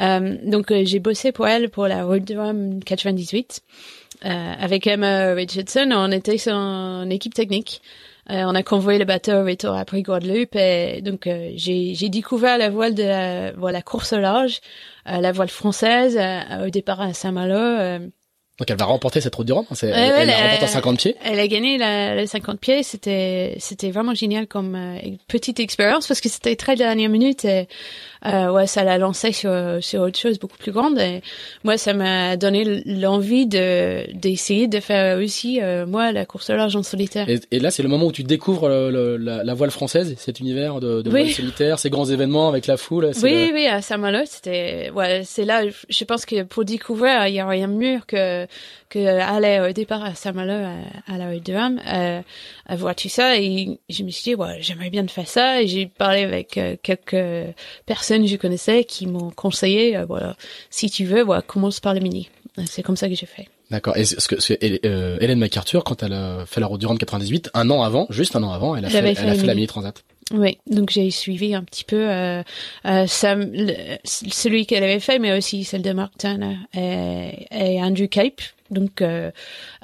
Euh, 0.00 0.36
donc 0.44 0.70
euh, 0.70 0.82
j'ai 0.84 1.00
bossé 1.00 1.32
pour 1.32 1.48
elle 1.48 1.68
pour 1.70 1.88
la 1.88 2.04
Rome 2.04 2.80
98 2.84 3.62
euh, 4.24 4.28
avec 4.60 4.86
Emma 4.86 5.34
Richardson. 5.34 5.90
On 5.92 6.10
était 6.12 6.38
son 6.38 7.08
équipe 7.10 7.34
technique. 7.34 7.82
Euh, 8.30 8.42
on 8.46 8.54
a 8.54 8.62
convoyé 8.62 8.98
le 8.98 9.04
bateau 9.06 9.32
au 9.32 9.44
retour 9.44 9.72
après 9.74 10.02
Guadeloupe 10.02 10.54
et 10.56 11.00
donc 11.02 11.26
euh, 11.26 11.50
j'ai 11.56 11.94
j'ai 11.94 12.08
découvert 12.10 12.58
la 12.58 12.68
voile 12.68 12.94
de 12.94 13.02
la, 13.02 13.52
voile 13.52 13.74
à 13.76 13.82
course 13.82 14.12
large, 14.12 14.60
euh, 15.08 15.18
la 15.20 15.32
voile 15.32 15.48
française 15.48 16.18
euh, 16.20 16.66
au 16.66 16.70
départ 16.70 17.00
à 17.00 17.14
Saint-Malo. 17.14 17.54
euh, 17.54 17.98
Donc 18.58 18.70
elle 18.70 18.76
va 18.76 18.84
remporter 18.84 19.20
cette 19.22 19.34
route 19.34 19.46
du 19.46 19.52
Rhum. 19.52 19.64
hein. 19.70 19.74
C'est, 19.74 19.86
Ouais, 19.86 19.96
elle, 19.96 20.28
ouais, 20.28 20.34
elle 20.36 20.42
remporte 20.50 20.62
en 20.64 20.66
50 20.66 20.98
pieds. 20.98 21.16
elle 21.24 21.40
a 21.40 21.46
gagné 21.48 21.78
la, 21.78 22.14
la 22.16 22.26
50 22.26 22.60
pieds. 22.60 22.82
C'était 22.82 23.54
c'était 23.60 23.90
vraiment 23.90 24.14
génial 24.14 24.46
comme 24.46 24.74
euh, 24.74 24.98
petite 25.28 25.58
expérience 25.60 26.06
parce 26.06 26.20
que 26.20 26.28
c'était 26.28 26.56
très 26.56 26.76
dernière 26.76 27.08
minute 27.08 27.44
et 27.46 27.66
euh, 28.26 28.50
ouais 28.50 28.66
ça 28.66 28.84
l'a 28.84 28.98
lancé 28.98 29.32
sur 29.32 29.52
sur 29.80 30.02
autre 30.02 30.18
chose 30.18 30.38
beaucoup 30.38 30.56
plus 30.58 30.72
grande 30.72 30.98
et 30.98 31.22
moi 31.64 31.76
ça 31.78 31.94
m'a 31.94 32.36
donné 32.36 32.82
l'envie 32.86 33.46
de 33.46 34.12
d'essayer 34.14 34.66
de 34.68 34.80
faire 34.80 35.18
aussi 35.18 35.60
euh, 35.62 35.86
moi 35.86 36.12
la 36.12 36.26
course 36.26 36.50
au 36.50 36.54
large 36.56 36.74
en 36.76 36.82
solitaire. 36.82 37.28
Et, 37.28 37.40
et 37.50 37.58
là, 37.60 37.70
c'est 37.70 37.82
le 37.82 37.88
moment 37.88 38.06
où 38.06 38.12
tu 38.12 38.22
découvres 38.24 38.68
le- 38.68 38.90
le- 38.90 39.16
la, 39.16 39.44
la 39.44 39.54
voile 39.54 39.70
française, 39.70 40.14
cet 40.18 40.40
univers 40.40 40.80
de, 40.80 41.02
de 41.02 41.10
Oui. 41.10 41.20
voile 41.22 41.32
solitaire, 41.32 41.78
ces 41.78 41.90
grands 41.90 42.06
événements 42.06 42.48
avec 42.48 42.66
la 42.66 42.76
foule. 42.76 43.10
Oui, 43.22 43.48
le- 43.48 43.54
oui, 43.54 43.66
à 43.66 43.82
Saint-Malo, 43.82 44.20
c'était, 44.26 44.90
ouais, 44.94 45.22
c'est 45.24 45.44
là, 45.44 45.62
je 45.88 46.04
pense 46.04 46.24
que 46.26 46.42
pour 46.42 46.64
découvrir, 46.64 47.26
il 47.26 47.34
y 47.34 47.40
a 47.40 47.46
rien 47.48 47.68
de 47.68 47.74
mieux 47.74 48.00
que, 48.06 48.46
que 48.88 48.98
aller 48.98 49.60
au 49.68 49.72
départ 49.72 50.02
à 50.02 50.14
Saint-Malo, 50.14 50.52
à, 50.52 51.12
à 51.12 51.18
la 51.18 51.28
rue 51.28 51.40
de 51.40 51.52
Rome, 51.54 51.80
euh, 51.86 52.20
à 52.66 52.76
voir 52.76 52.94
tout 52.94 53.08
ça, 53.08 53.38
et 53.38 53.78
je 53.88 54.02
me 54.02 54.10
suis 54.10 54.22
dit, 54.30 54.34
ouais, 54.34 54.58
j'aimerais 54.60 54.90
bien 54.90 55.06
faire 55.08 55.28
ça, 55.28 55.62
et 55.62 55.66
j'ai 55.66 55.86
parlé 55.86 56.22
avec 56.22 56.58
euh, 56.58 56.76
quelques 56.82 57.54
personnes 57.86 58.22
que 58.22 58.28
je 58.28 58.36
connaissais 58.36 58.84
qui 58.84 59.06
m'ont 59.06 59.30
conseillé, 59.30 59.96
euh, 59.96 60.04
voilà, 60.04 60.36
si 60.70 60.90
tu 60.90 61.04
veux, 61.04 61.22
voilà, 61.22 61.42
commence 61.42 61.80
par 61.80 61.94
le 61.94 62.00
mini. 62.00 62.28
C'est 62.66 62.82
comme 62.82 62.96
ça 62.96 63.08
que 63.08 63.14
j'ai 63.14 63.26
fait. 63.26 63.48
D'accord. 63.70 63.96
Et 63.96 64.04
ce 64.04 64.26
que 64.26 64.40
c'est 64.40 64.58
euh, 64.86 65.18
Hélène 65.20 65.38
MacArthur, 65.38 65.84
quand 65.84 66.02
elle 66.02 66.14
a 66.14 66.46
fait 66.46 66.60
la 66.60 66.66
route 66.66 66.80
du 66.80 66.86
Rhum 66.86 66.98
98, 66.98 67.50
un 67.52 67.68
an 67.70 67.82
avant, 67.82 68.06
juste 68.08 68.34
un 68.34 68.42
an 68.42 68.50
avant, 68.50 68.74
elle 68.74 68.84
a 68.84 68.90
fait, 68.90 68.98
elle 68.98 69.28
a 69.28 69.34
fait 69.34 69.46
la 69.46 69.54
mini 69.54 69.66
transat. 69.66 70.02
Oui, 70.34 70.58
donc 70.70 70.90
j'ai 70.90 71.10
suivi 71.10 71.54
un 71.54 71.62
petit 71.64 71.84
peu 71.84 71.96
euh, 72.10 72.42
euh, 72.84 73.06
Sam, 73.06 73.50
le- 73.50 73.96
celui 74.04 74.66
qu'elle 74.66 74.84
avait 74.84 75.00
fait, 75.00 75.18
mais 75.18 75.36
aussi 75.36 75.64
celle 75.64 75.80
de 75.82 75.92
Mark 75.92 76.12
Turner 76.18 76.56
et, 76.76 77.46
et 77.50 77.82
Andrew 77.82 78.08
Cape, 78.08 78.42
donc 78.70 79.00
euh, 79.00 79.30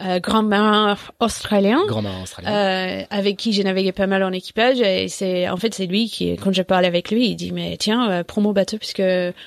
euh, 0.04 0.20
grand 0.20 0.42
marin 0.42 0.98
australien. 1.20 1.80
Grand 1.88 2.02
marin 2.02 2.22
australien. 2.22 2.52
Euh, 2.52 3.02
avec 3.08 3.38
qui 3.38 3.54
j'ai 3.54 3.64
navigué 3.64 3.92
pas 3.92 4.06
mal 4.06 4.22
en 4.22 4.32
équipage 4.32 4.80
et 4.82 5.08
c'est 5.08 5.48
en 5.48 5.56
fait 5.56 5.72
c'est 5.72 5.86
lui 5.86 6.10
qui 6.10 6.36
quand 6.36 6.52
je 6.52 6.60
parlais 6.60 6.88
avec 6.88 7.10
lui 7.10 7.28
il 7.28 7.36
dit 7.36 7.50
mais 7.50 7.78
tiens 7.78 8.22
prends 8.24 8.42
mon 8.42 8.52
bateau 8.52 8.76
puisque 8.76 9.02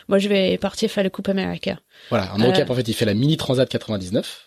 moi 0.08 0.18
je 0.18 0.28
vais 0.30 0.58
partir 0.58 0.90
faire 0.90 1.04
le 1.04 1.12
Coupe 1.12 1.30
America 1.30 1.78
Voilà. 2.10 2.34
En 2.34 2.52
Cap, 2.52 2.68
euh, 2.70 2.74
en 2.74 2.76
fait, 2.76 2.88
il 2.88 2.94
fait 2.96 3.06
la 3.06 3.14
mini 3.14 3.38
transat 3.38 3.70
99 3.70 4.47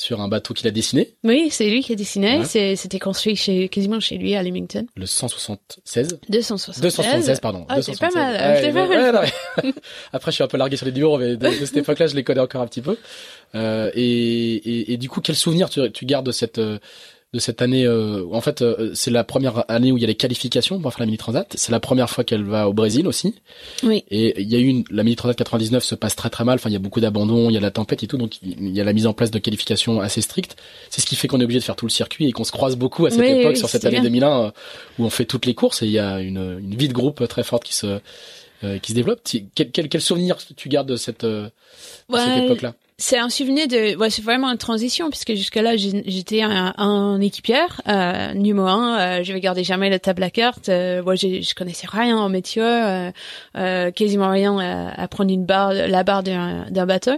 Sur 0.00 0.20
un 0.20 0.28
bateau 0.28 0.54
qu'il 0.54 0.66
a 0.66 0.70
dessiné, 0.70 1.14
oui 1.24 1.48
c'est 1.50 1.68
lui 1.68 1.82
qui 1.82 1.92
a 1.92 1.96
dessiné 1.96 2.38
Ouais. 2.38 2.74
c'était 2.76 2.98
construit 2.98 3.36
chez 3.36 3.68
quasiment 3.68 4.00
chez 4.00 4.16
lui 4.16 4.34
à 4.34 4.42
Leamington 4.42 4.86
le 4.96 5.06
176. 5.06 6.18
276 6.28 6.80
276, 6.80 7.40
pardon. 7.40 7.66
Ah, 7.68 7.82
c'est 7.82 7.98
pas 7.98 8.08
276. 8.08 8.14
mal, 8.14 8.34
Ouais, 8.34 8.72
pas 8.72 8.86
mal. 8.86 8.88
ouais, 8.88 9.12
non, 9.12 9.20
mais- 9.64 9.72
Après, 10.12 10.30
je 10.30 10.34
suis 10.36 10.44
un 10.44 10.48
peu 10.48 10.56
largué 10.56 10.76
sur 10.76 10.86
les 10.86 10.92
duos, 10.92 11.18
mais 11.18 11.36
de, 11.36 11.60
de 11.60 11.64
cette 11.66 11.76
époque-là, 11.84 12.06
je 12.06 12.14
les 12.16 12.24
connais 12.24 12.40
encore 12.40 12.62
un 12.62 12.66
petit 12.66 12.80
peu. 12.82 12.96
Euh, 13.54 13.90
et, 13.94 14.02
et, 14.02 14.92
et 14.92 14.96
du 14.96 15.08
coup, 15.08 15.20
quel 15.20 15.36
souvenir 15.36 15.68
tu, 15.68 15.80
tu 15.92 16.06
gardes 16.06 16.26
de 16.26 16.32
cette 16.32 16.58
euh, 16.58 16.78
de 17.32 17.38
cette 17.38 17.62
année 17.62 17.84
euh, 17.86 18.24
En 18.32 18.40
fait, 18.40 18.60
euh, 18.60 18.90
c'est 18.94 19.10
la 19.10 19.22
première 19.22 19.64
année 19.70 19.92
où 19.92 19.96
il 19.96 20.00
y 20.00 20.04
a 20.04 20.06
les 20.06 20.16
qualifications 20.16 20.80
pour 20.80 20.92
faire 20.92 21.00
la 21.00 21.06
mini 21.06 21.18
transat. 21.18 21.46
C'est 21.56 21.70
la 21.70 21.78
première 21.78 22.10
fois 22.10 22.24
qu'elle 22.24 22.42
va 22.42 22.68
au 22.68 22.72
Brésil 22.72 23.06
aussi. 23.06 23.34
oui 23.84 24.04
Et 24.10 24.40
il 24.40 24.48
y 24.48 24.56
a 24.56 24.58
eu 24.58 24.66
une, 24.66 24.84
la 24.90 25.04
mini 25.04 25.16
transat 25.16 25.36
99 25.36 25.84
se 25.84 25.94
passe 25.94 26.16
très 26.16 26.30
très 26.30 26.44
mal. 26.44 26.56
Enfin, 26.56 26.70
il 26.70 26.72
y 26.72 26.76
a 26.76 26.80
beaucoup 26.80 27.00
d'abandons, 27.00 27.48
il 27.48 27.54
y 27.54 27.56
a 27.56 27.60
la 27.60 27.70
tempête 27.70 28.02
et 28.02 28.06
tout, 28.06 28.18
donc 28.18 28.42
il 28.42 28.70
y 28.70 28.80
a 28.80 28.84
la 28.84 28.92
mise 28.92 29.06
en 29.06 29.12
place 29.12 29.30
de 29.30 29.38
qualifications 29.38 30.00
assez 30.00 30.22
strictes. 30.22 30.56
C'est 30.90 31.00
ce 31.00 31.06
qui 31.06 31.14
fait 31.14 31.28
qu'on 31.28 31.40
est 31.40 31.44
obligé 31.44 31.60
de 31.60 31.64
faire 31.64 31.76
tout 31.76 31.86
le 31.86 31.90
circuit 31.90 32.26
et 32.26 32.32
qu'on 32.32 32.44
se 32.44 32.52
croise 32.52 32.76
beaucoup 32.76 33.06
à 33.06 33.10
cette 33.10 33.20
Oui, 33.20 33.28
époque 33.28 33.52
oui, 33.52 33.58
sur 33.58 33.68
cette 33.68 33.84
année 33.84 34.00
bien. 34.00 34.10
2001 34.10 34.40
euh, 34.46 34.50
où 34.98 35.04
on 35.04 35.10
fait 35.10 35.24
toutes 35.24 35.46
les 35.46 35.54
courses 35.54 35.82
et 35.82 35.86
il 35.86 35.92
y 35.92 35.98
a 36.00 36.20
une, 36.20 36.58
une 36.60 36.74
vie 36.74 36.88
de 36.88 36.92
groupe 36.92 37.26
très 37.28 37.44
forte 37.44 37.64
qui 37.64 37.74
se 37.74 38.00
euh, 38.62 38.78
qui 38.78 38.92
se 38.92 38.96
développe. 38.96 39.20
Quel, 39.54 39.70
quel, 39.70 39.88
quel 39.88 40.00
souvenir 40.02 40.36
tu 40.54 40.68
gardes 40.68 40.88
de 40.88 40.96
cette, 40.96 41.24
euh, 41.24 41.48
cette 42.12 42.44
époque-là? 42.44 42.74
C'est 43.02 43.16
un 43.16 43.30
souvenir 43.30 43.66
de, 43.66 43.96
ouais, 43.96 44.10
c'est 44.10 44.20
vraiment 44.20 44.50
une 44.50 44.58
transition 44.58 45.08
puisque 45.08 45.32
jusque-là 45.32 45.74
j'ai- 45.78 46.02
j'étais 46.04 46.42
un, 46.42 47.18
équipière 47.22 47.80
euh, 47.88 48.34
numéro 48.34 48.66
un. 48.68 48.98
Euh, 49.00 49.24
je 49.24 49.32
vais 49.32 49.40
garder 49.40 49.64
jamais 49.64 49.88
la 49.88 49.98
table 49.98 50.22
à 50.22 50.28
cartes. 50.28 50.68
Euh, 50.68 51.02
j'ai- 51.14 51.40
je 51.40 51.54
connaissais 51.54 51.86
rien 51.90 52.18
en 52.18 52.28
métier, 52.28 52.62
euh, 52.62 53.10
euh, 53.56 53.90
quasiment 53.90 54.28
rien 54.30 54.58
à, 54.58 55.08
prendre 55.08 55.32
une 55.32 55.46
barre, 55.46 55.72
la 55.72 56.04
barre 56.04 56.22
d'un 56.22 56.86
bateau. 56.86 57.12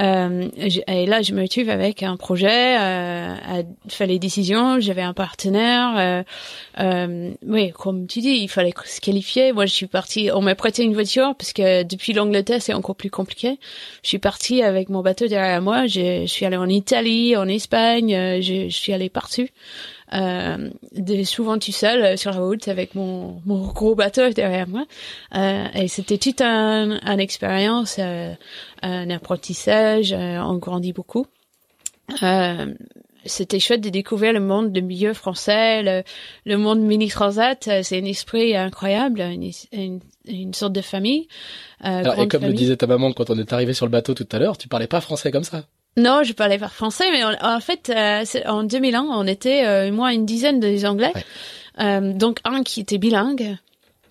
Euh, 0.00 0.48
et 0.86 1.04
là, 1.04 1.20
je 1.20 1.34
me 1.34 1.42
retrouve 1.42 1.68
avec 1.68 2.02
un 2.02 2.16
projet, 2.16 2.78
euh, 2.80 3.34
à 3.34 3.90
faire 3.90 4.06
les 4.06 4.18
décisions. 4.18 4.80
J'avais 4.80 5.02
un 5.02 5.12
partenaire. 5.12 6.24
Oui, 6.78 7.70
comme 7.72 8.06
tu 8.06 8.20
dis, 8.20 8.38
il 8.44 8.48
fallait 8.48 8.72
se 8.86 9.02
qualifier. 9.02 9.52
Moi, 9.52 9.66
je 9.66 9.74
suis 9.74 9.88
partie. 9.88 10.30
On 10.32 10.40
m'a 10.40 10.54
prêté 10.54 10.84
une 10.84 10.94
voiture 10.94 11.34
parce 11.36 11.52
que 11.52 11.82
depuis 11.82 12.14
l'Angleterre, 12.14 12.62
c'est 12.62 12.72
encore 12.72 12.96
plus 12.96 13.10
compliqué. 13.10 13.58
Je 14.02 14.08
suis 14.08 14.18
partie 14.18 14.62
avec 14.62 14.88
mon 14.88 15.02
bateau 15.02 15.17
derrière 15.26 15.62
moi. 15.62 15.86
Je, 15.86 16.22
je 16.22 16.26
suis 16.26 16.44
allée 16.46 16.56
en 16.56 16.68
Italie, 16.68 17.36
en 17.36 17.48
Espagne. 17.48 18.14
euh, 18.14 18.40
Je, 18.40 18.68
je 18.68 18.76
suis 18.76 18.92
allée 18.92 19.08
partout. 19.08 19.46
Euh, 20.14 20.70
souvent 21.24 21.58
tout 21.58 21.72
seul 21.72 22.02
euh, 22.02 22.16
sur 22.16 22.30
la 22.30 22.40
route 22.40 22.66
avec 22.68 22.94
mon, 22.94 23.42
mon 23.44 23.66
gros 23.66 23.94
bateau 23.94 24.30
derrière 24.30 24.66
moi. 24.66 24.86
Euh, 25.34 25.66
et 25.74 25.88
c'était 25.88 26.16
toute 26.18 26.40
un, 26.40 26.98
une 27.04 27.20
expérience, 27.20 27.96
euh, 27.98 28.32
un 28.82 29.10
apprentissage. 29.10 30.12
euh, 30.12 30.38
on 30.38 30.56
grandit 30.56 30.92
beaucoup. 30.94 31.26
Euh, 32.22 32.72
c'était 33.26 33.60
chouette 33.60 33.82
de 33.82 33.90
découvrir 33.90 34.32
le 34.32 34.40
monde 34.40 34.72
de 34.72 34.80
milieu 34.80 35.12
français, 35.12 35.82
le, 35.82 36.02
le 36.46 36.56
monde 36.56 36.80
mini 36.80 37.08
transat. 37.08 37.68
C'est 37.82 38.00
un 38.00 38.04
esprit 38.06 38.56
incroyable, 38.56 39.20
une, 39.20 39.50
une, 39.72 40.00
une 40.28 40.54
sorte 40.54 40.72
de 40.72 40.80
famille. 40.80 41.28
euh, 41.84 41.88
Alors, 41.88 42.18
Et 42.20 42.28
comme 42.28 42.44
le 42.44 42.52
disait 42.52 42.76
ta 42.76 42.86
maman 42.86 43.12
quand 43.12 43.30
on 43.30 43.38
est 43.38 43.52
arrivé 43.52 43.72
sur 43.72 43.86
le 43.86 43.90
bateau 43.90 44.14
tout 44.14 44.26
à 44.32 44.38
l'heure, 44.38 44.56
tu 44.58 44.68
parlais 44.68 44.86
pas 44.86 45.00
français 45.00 45.30
comme 45.30 45.44
ça. 45.44 45.64
Non, 45.96 46.22
je 46.22 46.32
parlais 46.32 46.58
pas 46.58 46.68
français, 46.68 47.04
mais 47.10 47.24
on- 47.24 47.44
en 47.44 47.60
fait, 47.60 47.90
euh, 47.94 48.24
en 48.46 48.62
2001, 48.62 49.02
on 49.10 49.26
était 49.26 49.64
euh, 49.66 49.90
moi 49.92 50.12
une 50.12 50.26
dizaine 50.26 50.60
de 50.60 50.86
Anglais. 50.86 51.12
Ouais. 51.14 51.24
Euh, 51.80 52.12
donc 52.12 52.38
un 52.44 52.62
qui 52.62 52.80
était 52.80 52.98
bilingue, 52.98 53.56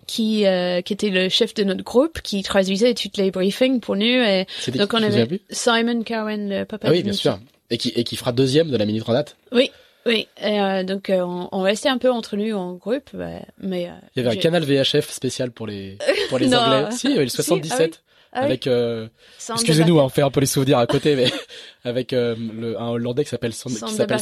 qui 0.05 0.45
qui 0.85 0.93
était 0.93 1.09
le 1.09 1.29
chef 1.29 1.53
de 1.53 1.63
notre 1.63 1.83
groupe, 1.83 2.21
qui 2.21 2.41
traduisait 2.43 2.93
toutes 2.93 3.17
les 3.17 3.31
briefings 3.31 3.79
pour 3.81 3.95
nous. 3.95 4.05
Et 4.05 4.45
donc 4.75 4.93
on 4.93 5.03
avait 5.03 5.41
Simon 5.49 6.03
Cowan, 6.03 6.49
le 6.49 6.63
papa. 6.65 6.87
Ah 6.89 6.91
oui, 6.91 7.03
bien 7.03 7.13
sûr. 7.13 7.39
Et 7.69 7.77
qui, 7.77 7.89
et 7.89 8.05
qui 8.05 8.15
fera 8.15 8.31
deuxième 8.31 8.69
de 8.71 8.77
la 8.77 8.85
mini 8.85 8.99
transat. 9.01 9.35
Oui, 9.51 9.71
oui. 10.07 10.27
Euh, 10.43 10.83
donc 10.83 11.09
euh, 11.09 11.21
on, 11.21 11.49
on 11.51 11.61
restait 11.61 11.89
un 11.89 11.97
peu 11.97 12.11
entre 12.11 12.35
nous 12.37 12.55
en 12.55 12.73
groupe, 12.73 13.09
bah, 13.13 13.27
mais 13.59 13.87
euh, 13.87 13.91
Il 14.15 14.23
y 14.23 14.25
avait 14.27 14.35
un 14.37 14.39
canal 14.39 14.63
VHF 14.63 15.09
spécial 15.11 15.51
pour 15.51 15.67
les 15.67 15.97
pour 16.29 16.39
les. 16.39 16.53
Anglais. 16.55 16.91
Si, 16.91 17.07
il 17.07 17.11
y 17.11 17.15
avait 17.15 17.23
le 17.25 17.29
Si, 17.29 17.35
77 17.43 18.03
ah 18.33 18.39
oui. 18.41 18.45
avec. 18.45 18.67
euh, 18.67 19.07
Sander 19.37 19.61
Excusez-nous, 19.61 19.99
hein, 19.99 20.03
on 20.05 20.09
fait 20.09 20.21
un 20.21 20.31
peu 20.31 20.39
les 20.39 20.45
souvenirs 20.47 20.77
à 20.79 20.87
côté, 20.87 21.15
mais 21.15 21.27
avec 21.83 22.13
euh, 22.13 22.35
le, 22.37 22.79
un 22.79 22.87
Hollandais 22.89 23.23
qui 23.23 23.29
s'appelle 23.29 23.53
Sand- 23.53 23.71
qui 23.73 23.93
s'appelle 23.93 24.19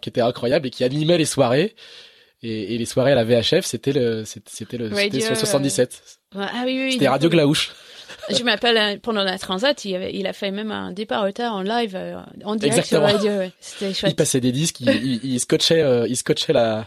qui 0.00 0.08
était 0.08 0.20
incroyable 0.20 0.66
et 0.66 0.70
qui 0.70 0.84
animait 0.84 1.18
les 1.18 1.24
soirées. 1.24 1.74
Et, 2.44 2.74
et 2.74 2.78
les 2.78 2.86
soirées 2.86 3.12
à 3.12 3.14
la 3.14 3.22
VHF, 3.24 3.64
c'était 3.64 3.92
le 3.92 4.24
c'était 4.24 4.76
le 4.76 4.88
Radio, 4.88 5.00
c'était 5.12 5.20
sur 5.20 5.30
le 5.30 5.36
77. 5.36 6.02
Ouais, 6.34 6.44
Ah 6.52 6.62
oui, 6.66 6.80
oui. 6.86 6.92
C'était 6.92 7.06
Radio 7.08 7.28
Glaouche. 7.30 7.72
Je 8.36 8.44
m'appelle 8.44 8.76
euh, 8.78 8.96
pendant 9.02 9.22
la 9.24 9.38
transat, 9.38 9.84
il, 9.84 9.94
avait, 9.94 10.14
il 10.14 10.26
a 10.26 10.32
fait 10.32 10.50
même 10.50 10.70
un 10.70 10.92
départ 10.92 11.24
retard 11.24 11.54
en 11.54 11.62
live, 11.62 11.92
euh, 11.94 12.20
en 12.44 12.56
direct 12.56 12.86
sur 12.86 13.00
radio. 13.02 13.30
Ouais. 13.32 13.52
C'était 13.60 13.92
chouette. 13.94 14.12
Il 14.12 14.16
passait 14.16 14.40
des 14.40 14.52
disques, 14.52 14.80
il, 14.80 14.88
il, 14.90 15.20
il 15.24 15.40
scotchait, 15.40 15.82
euh, 15.82 16.06
il 16.08 16.16
scotchait 16.16 16.52
la 16.52 16.86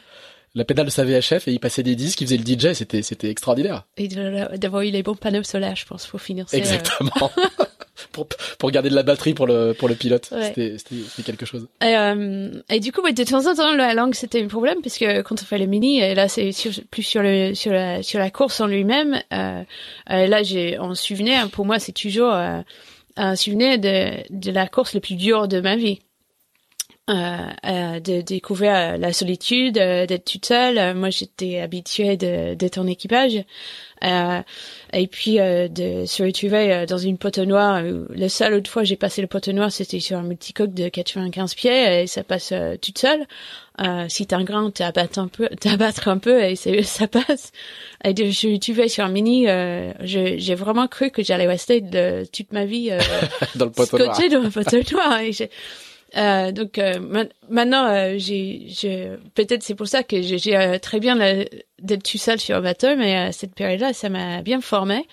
la 0.58 0.64
pédale 0.64 0.86
de 0.86 0.90
sa 0.92 1.04
VHF 1.04 1.50
et 1.50 1.52
il 1.52 1.60
passait 1.60 1.84
des 1.84 1.96
disques, 1.96 2.22
il 2.22 2.28
faisait 2.28 2.38
le 2.38 2.46
DJ, 2.46 2.72
c'était 2.74 3.02
c'était 3.02 3.30
extraordinaire. 3.30 3.84
Et 3.98 4.08
d'avoir 4.08 4.84
eu 4.84 4.90
les 4.90 5.04
bons 5.04 5.16
panneaux 5.16 5.44
solaires, 5.44 5.76
je 5.76 5.86
pense, 5.86 6.08
pour 6.08 6.22
finir. 6.22 6.46
euh, 6.54 6.58
Exactement. 6.58 7.12
pour 8.16 8.28
pour 8.58 8.72
garder 8.72 8.90
de 8.90 8.96
la 8.96 9.04
batterie 9.04 9.34
pour 9.34 9.46
le 9.48 9.74
pour 9.74 9.88
le 9.90 9.96
pilote, 9.96 10.30
Ouais. 10.32 10.46
c'était 10.48 10.78
c'était 10.80 11.24
quelque 11.24 11.46
chose. 11.46 11.68
Et, 11.82 11.96
euh, 11.98 12.50
et 12.70 12.80
du 12.80 12.92
coup, 12.92 13.02
ouais, 13.02 13.14
de 13.14 13.24
temps 13.24 13.46
en 13.46 13.54
temps, 13.54 13.76
la 13.76 13.94
langue 13.94 14.16
c'était 14.16 14.42
un 14.44 14.48
problème 14.48 14.80
parce 14.82 14.98
que 14.98 15.22
quand 15.22 15.36
on 15.42 15.46
fait 15.46 15.58
le 15.60 15.66
mini, 15.66 16.00
et 16.00 16.16
là 16.16 16.28
c'est 16.28 16.50
plus 16.90 17.04
sur 17.04 17.22
le 17.22 17.54
sur 17.54 17.72
la 17.74 18.02
sur 18.02 18.20
la 18.20 18.30
course 18.32 18.60
en 18.62 18.68
lui-même. 18.68 19.22
Euh, 19.34 19.62
euh, 20.12 20.28
là, 20.28 20.44
j'ai 20.44 20.78
un 20.78 20.96
souvenir. 20.96 21.50
Pour 21.50 21.66
moi, 21.66 21.78
c'est 21.80 21.92
toujours 21.92 22.34
euh, 22.34 22.62
un 23.18 23.36
souvenir 23.36 23.78
de 23.80 24.12
de 24.30 24.52
la 24.52 24.68
course 24.68 24.94
le 24.94 25.02
plus 25.02 25.16
dure 25.16 25.48
de 25.48 25.60
ma 25.60 25.76
vie. 25.76 26.00
Euh, 27.08 27.38
euh, 27.68 28.00
de 28.00 28.22
découvrir 28.22 28.74
euh, 28.74 28.98
la 28.98 29.14
solitude, 29.14 29.78
euh, 29.78 30.08
d'être 30.08 30.26
toute 30.26 30.48
seule. 30.48 30.96
Moi, 30.96 31.12
j'étais 31.12 31.60
habituée 31.60 32.18
de- 32.18 32.56
d'être 32.56 32.80
en 32.80 32.88
équipage. 32.88 33.44
Euh, 34.04 34.42
et 34.92 35.06
puis 35.06 35.40
euh, 35.40 35.68
de 35.68 36.06
se 36.08 36.24
retrouver 36.24 36.86
dans 36.88 36.98
une 36.98 37.20
poteau 37.20 37.46
noire. 37.46 37.80
La 38.10 38.28
seule 38.28 38.56
autre 38.56 38.72
fois 38.72 38.82
que 38.82 38.88
j'ai 38.88 38.96
passé 38.96 39.22
le 39.22 39.28
poteau 39.28 39.52
noir, 39.52 39.72
c'était 39.72 40.00
sur 40.00 40.18
un 40.18 40.24
multicoque 40.24 40.74
de 40.74 40.90
95 40.90 41.54
pieds 41.54 42.02
et 42.02 42.08
ça 42.08 42.24
passe 42.24 42.52
euh, 42.52 42.76
toute 42.82 42.98
seule. 42.98 43.28
Euh, 43.82 44.06
si 44.10 44.26
t'as 44.26 44.38
un 44.38 44.44
grain, 44.44 44.72
t'abattes 44.72 45.20
un 45.20 45.28
peu, 45.28 45.48
t'abattre 45.50 46.08
un 46.08 46.18
peu 46.18 46.44
et 46.44 46.56
ça 46.56 47.08
passe. 47.08 47.52
Et 48.04 48.16
de 48.16 48.26
je 48.32 48.48
retrouvais 48.52 48.88
sur 48.88 49.06
un 49.06 49.10
mini, 49.10 49.48
euh, 49.48 49.92
j'ai 50.02 50.56
vraiment 50.56 50.88
cru 50.88 51.12
que 51.12 51.22
j'allais 51.24 51.46
rester 51.48 51.82
de, 51.82 52.26
toute 52.34 52.52
ma 52.52 52.66
vie 52.66 52.90
euh, 52.90 53.00
Dans 53.56 53.66
le 53.66 53.72
noir. 53.78 53.88
scotché 54.16 54.30
dans 54.30 54.42
un 54.44 54.50
poteau 54.50 54.78
noir. 54.92 55.20
Et 55.22 55.32
euh, 56.18 56.52
donc 56.52 56.78
euh, 56.78 57.00
ma- 57.00 57.26
maintenant, 57.50 57.86
euh, 57.88 58.16
j'ai, 58.18 58.68
peut-être 59.34 59.64
c'est 59.64 59.76
pour 59.76 59.88
ça 59.88 60.04
que 60.04 60.22
j'ai, 60.22 60.56
euh, 60.56 60.78
très 60.80 61.00
bien 61.00 61.16
la- 61.16 61.46
d'être 61.82 62.04
tout 62.04 62.18
seul 62.18 62.40
sur 62.40 62.56
un 62.58 62.62
bateau, 62.62 62.96
mais 62.96 63.16
à 63.16 63.32
cette 63.32 63.54
période-là, 63.56 63.94
ça 63.94 64.10
m'a 64.10 64.42
bien 64.42 64.62
formé. 64.62 65.06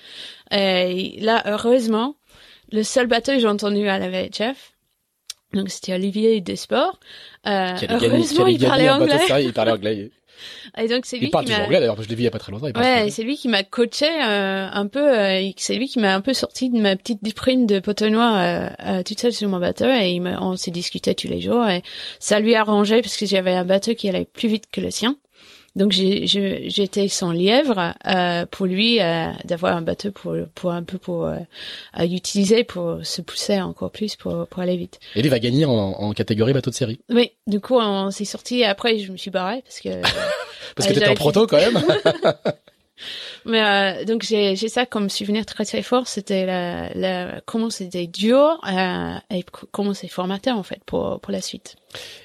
Et 0.51 1.17
là, 1.21 1.43
heureusement, 1.47 2.15
le 2.73 2.83
seul 2.83 3.07
bateau 3.07 3.33
que 3.33 3.39
j'ai 3.39 3.49
entendu 3.49 3.89
à 3.89 3.99
la 3.99 4.09
VHF, 4.09 4.73
donc 5.55 5.71
c'était 5.71 5.95
Olivier. 5.95 6.37
Euh, 7.47 7.77
gagner, 7.99 7.99
qui 7.99 8.07
heureusement, 8.07 8.69
parlait 8.69 8.89
anglais. 8.91 9.15
de 9.19 9.19
il 9.41 9.53
parlait 9.53 9.73
anglais. 9.79 10.11
Et 10.79 10.89
donc 10.89 11.07
c'est 11.07 11.19
lui 11.19 11.27
Il 11.27 11.31
parle 11.31 11.45
qui 11.45 11.53
m'a. 11.53 11.65
anglais 11.65 11.81
d'ailleurs, 11.81 12.01
je 12.03 12.09
l'ai 12.09 12.15
vu 12.15 12.23
il 12.23 12.25
y 12.25 12.29
a 12.29 12.31
pas 12.31 12.39
très 12.39 12.53
longtemps. 12.53 12.67
il 12.69 12.79
Ouais, 12.79 13.11
c'est 13.11 13.23
lui 13.23 13.37
qui 13.37 13.49
m'a 13.49 13.63
coaché 13.63 14.07
euh, 14.07 14.69
un 14.73 14.87
peu. 14.87 15.19
euh, 15.19 15.51
c'est 15.57 15.75
lui 15.75 15.89
qui 15.89 15.99
m'a 15.99 16.15
un 16.15 16.21
peu 16.21 16.35
sorti 16.35 16.71
de 16.71 16.79
ma 16.79 16.97
petite 16.97 17.23
déprime 17.23 17.67
de 17.67 17.79
poteau 17.81 18.09
noir 18.09 18.37
euh, 18.37 18.69
euh, 18.87 19.03
toute 19.03 19.21
seule 19.21 19.33
sur 19.33 19.49
mon 19.49 19.59
bateau. 19.59 19.87
Et 19.87 20.11
il 20.13 20.23
on 20.41 20.57
s'est 20.57 20.71
discuté 20.71 21.15
tous 21.15 21.29
les 21.29 21.41
jours. 21.41 21.67
Et 21.69 21.83
ça 22.19 22.41
lui 22.41 22.55
a 22.55 22.61
arrangé 22.61 23.03
parce 23.03 23.17
que 23.17 23.27
j'avais 23.27 23.53
un 23.53 23.65
bateau 23.65 23.95
qui 23.95 24.09
allait 24.09 24.25
plus 24.25 24.49
vite 24.49 24.65
que 24.71 24.81
le 24.81 24.91
sien. 24.91 25.17
Donc 25.75 25.93
j'étais 25.93 27.09
son 27.09 27.31
lièvre 27.31 27.95
euh, 28.07 28.45
pour 28.51 28.67
lui 28.67 29.01
euh, 29.01 29.31
d'avoir 29.45 29.77
un 29.77 29.83
bateau 29.83 30.11
pour 30.11 30.37
pour 30.55 30.71
un 30.73 30.83
peu 30.83 30.99
pour 30.99 31.27
euh, 31.27 31.37
à 31.95 32.05
utiliser 32.05 32.63
pour 32.63 32.99
se 33.03 33.23
pousser 33.23 33.61
encore 33.61 33.91
plus 33.91 34.17
pour 34.17 34.47
pour 34.49 34.63
aller 34.63 34.77
vite. 34.77 35.01
Et 35.17 35.23
lui 35.23 35.31
va 35.31 35.39
gagner 35.39 35.65
en, 35.65 35.73
en 35.73 36.13
catégorie 36.13 36.53
bateau 36.53 36.71
de 36.71 36.75
série. 36.75 37.01
Oui, 37.11 37.33
du 37.47 37.61
coup 37.61 37.79
on 37.79 38.11
s'est 38.11 38.27
sorti. 38.27 38.65
Après 38.65 38.99
je 38.99 39.13
me 39.13 39.17
suis 39.17 39.31
barrée 39.31 39.63
parce 39.63 39.81
que 39.81 39.89
Parce 40.77 40.89
que 40.89 40.95
t'étais 40.95 41.09
en 41.09 41.15
proto 41.15 41.47
quand 41.47 41.59
même. 41.59 41.79
Mais 43.45 43.63
euh, 43.63 44.05
donc 44.05 44.23
j'ai 44.23 44.57
ça 44.57 44.87
comme 44.87 45.11
souvenir 45.11 45.47
très 45.47 45.65
très 45.65 45.83
fort. 45.83 46.07
C'était 46.07 46.47
la, 46.47 47.41
comment 47.47 47.71
c'était 47.71 48.07
dur 48.07 48.61
euh, 48.67 49.15
et 49.31 49.45
comment 49.71 49.95
c'est 49.95 50.09
formateur 50.09 50.57
en 50.57 50.63
fait 50.63 50.81
pour 50.85 51.21
pour 51.21 51.33
la 51.33 51.41
suite. 51.41 51.77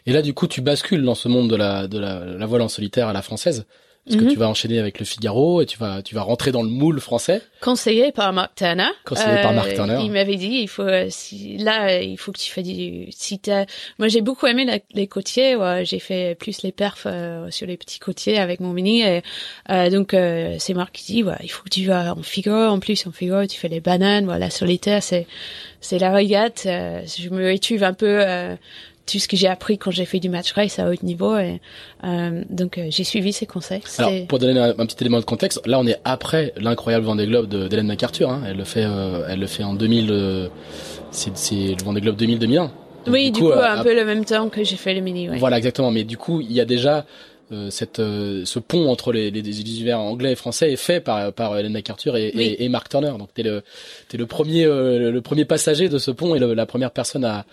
Et 0.06 0.14
là, 0.14 0.22
du 0.22 0.34
coup, 0.34 0.48
tu 0.48 0.62
bascules 0.62 1.04
dans 1.04 1.16
ce 1.16 1.28
monde 1.28 1.50
de 1.50 1.56
la, 1.56 1.88
de 1.88 2.00
la 2.00 2.46
voile 2.46 2.62
en 2.62 2.70
solitaire 2.70 3.08
à 3.10 3.14
la 3.14 3.22
française. 3.22 3.66
Parce 4.08 4.22
Mhm. 4.22 4.28
que 4.28 4.32
tu 4.32 4.40
vas 4.40 4.48
enchaîner 4.48 4.80
avec 4.80 5.00
le 5.00 5.06
Figaro 5.06 5.62
et 5.62 5.66
tu 5.66 5.78
vas, 5.78 6.02
tu 6.02 6.16
vas 6.16 6.22
rentrer 6.22 6.52
dans 6.54 6.64
le 6.64 6.70
moule 6.70 7.02
français. 7.02 7.42
Conseillé 7.62 8.14
par 8.14 8.32
Mark 8.32 8.56
Turner. 8.56 8.84
Euh, 8.84 8.94
Conseillé 9.06 9.42
par 9.42 9.52
Mark 9.52 9.74
Turner. 9.74 10.00
Il 10.02 10.12
m'avait 10.14 10.38
dit 10.38 10.60
il 10.62 10.68
faut 10.70 10.84
euh, 10.84 11.08
si 11.10 11.58
là 11.58 11.90
euh, 11.90 12.02
il 12.02 12.18
faut 12.18 12.32
que 12.32 12.38
tu 12.40 12.50
fais 12.50 12.64
du 12.64 13.08
si 13.12 13.38
t'as 13.40 13.66
moi 14.00 14.08
j'ai 14.08 14.22
beaucoup 14.22 14.48
aimé 14.48 14.64
la- 14.64 14.80
les 14.94 15.08
côtiers. 15.08 15.58
ouais, 15.58 15.84
j'ai 15.84 16.00
fait 16.00 16.36
plus 16.40 16.62
les 16.62 16.72
perfs 16.72 17.04
euh, 17.06 17.52
sur 17.52 17.68
les 17.68 17.76
petits 17.76 18.00
côtiers 18.00 18.38
avec 18.38 18.62
mon 18.62 18.72
mini 18.72 19.02
et 19.02 19.22
euh, 19.72 19.90
donc 19.90 20.14
euh, 20.14 20.56
c'est 20.60 20.74
Marc 20.74 20.94
qui 20.96 21.12
dit 21.14 21.24
ouais, 21.24 21.36
il 21.44 21.50
faut 21.50 21.64
que 21.64 21.70
tu 21.70 21.86
vas 21.86 22.14
en 22.14 22.24
Figaro 22.24 22.72
en 22.74 22.80
plus 22.80 23.06
en 23.08 23.12
Figaro 23.12 23.46
tu 23.46 23.58
fais 23.60 23.68
les 23.68 23.82
bananes 23.82 24.24
voilà 24.26 24.50
solitaire 24.50 25.04
c'est 25.04 25.28
c'est 25.82 26.00
la 26.00 26.12
régate. 26.12 26.64
euh, 26.66 27.02
je 27.06 27.30
me 27.30 27.52
retrouve 27.52 27.84
un 27.84 27.94
peu 27.94 28.20
euh, 28.26 28.56
tout 29.08 29.20
ce 29.20 29.28
que 29.28 29.38
j'ai 29.38 29.48
appris 29.48 29.78
quand 29.78 29.90
j'ai 29.92 30.06
fait 30.06 30.20
du 30.20 30.30
match 30.30 30.52
race 30.52 30.78
à 30.80 30.90
haut 30.90 30.94
niveau 31.02 31.38
et 31.38 31.60
euh, 32.04 32.44
donc 32.50 32.78
euh, 32.78 32.88
j'ai 32.90 33.04
suivi 33.04 33.32
ses 33.34 33.46
conseils. 33.46 33.82
Alors, 33.98 34.12
pour 34.28 34.38
donner 34.40 34.60
un, 34.60 34.70
un 34.78 34.86
petit 34.86 34.98
élément 35.02 35.20
de 35.20 35.26
contexte, 35.26 35.66
là, 35.66 35.80
on 35.80 35.88
est 35.88 35.98
après 36.04 36.54
l'incroyable 36.58 37.06
Vendée 37.06 37.26
Globe 37.26 37.48
d'Hélène 37.68 37.88
MacArthur. 37.88 38.30
Hein. 38.30 38.44
Elle 38.48 38.58
le 38.58 38.64
fait, 38.66 38.84
euh, 38.86 39.26
elle 39.30 39.40
le 39.40 39.48
fait 39.48 39.64
en 39.64 39.74
2000. 39.74 40.10
euh, 40.12 40.48
c'est, 41.12 41.32
le 41.54 41.84
Vendée 41.84 42.02
Globe 42.02 42.20
2000-2001. 42.22 42.56
Donc, 42.56 42.72
oui, 43.08 43.32
du 43.32 43.40
coup, 43.40 43.50
euh, 43.52 43.64
un 43.66 43.84
peu 43.84 43.96
le 43.96 44.04
même 44.04 44.26
temps 44.26 44.50
que 44.50 44.64
j'ai 44.64 44.76
fait 44.76 44.94
le 44.94 45.02
mini. 45.02 45.30
Ouais. 45.30 45.38
Voilà, 45.38 45.58
exactement. 45.58 45.92
Mais 45.92 46.04
du 46.04 46.18
coup, 46.18 46.42
il 46.42 46.52
y 46.52 46.60
a 46.60 46.66
déjà 46.66 47.06
euh, 47.54 47.70
cette, 47.70 48.00
euh, 48.00 48.44
ce 48.44 48.60
pont 48.60 48.90
entre 48.90 49.14
les, 49.14 49.32
les, 49.32 49.42
les 49.42 49.62
univers 49.62 50.00
anglais 50.02 50.34
et 50.34 50.36
français 50.36 50.74
est 50.74 50.76
fait 50.76 51.00
par, 51.00 51.32
par 51.32 51.58
Hélène 51.58 51.72
MacArthur 51.72 52.18
et, 52.18 52.34
Oui. 52.36 52.44
et, 52.60 52.66
et 52.66 52.70
Mark 52.70 52.90
Turner. 52.90 53.14
Donc, 53.18 53.30
t'es 53.34 53.44
le, 53.44 53.64
t'es 54.10 54.18
le 54.18 54.26
premier, 54.26 54.66
euh, 54.66 55.12
le 55.12 55.22
premier 55.22 55.46
passager 55.46 55.88
de 55.88 55.98
ce 55.98 56.12
pont 56.12 56.36
et 56.36 56.40
le- 56.40 56.54
la 56.54 56.66
première 56.66 56.92
personne 56.92 57.24
à 57.24 57.46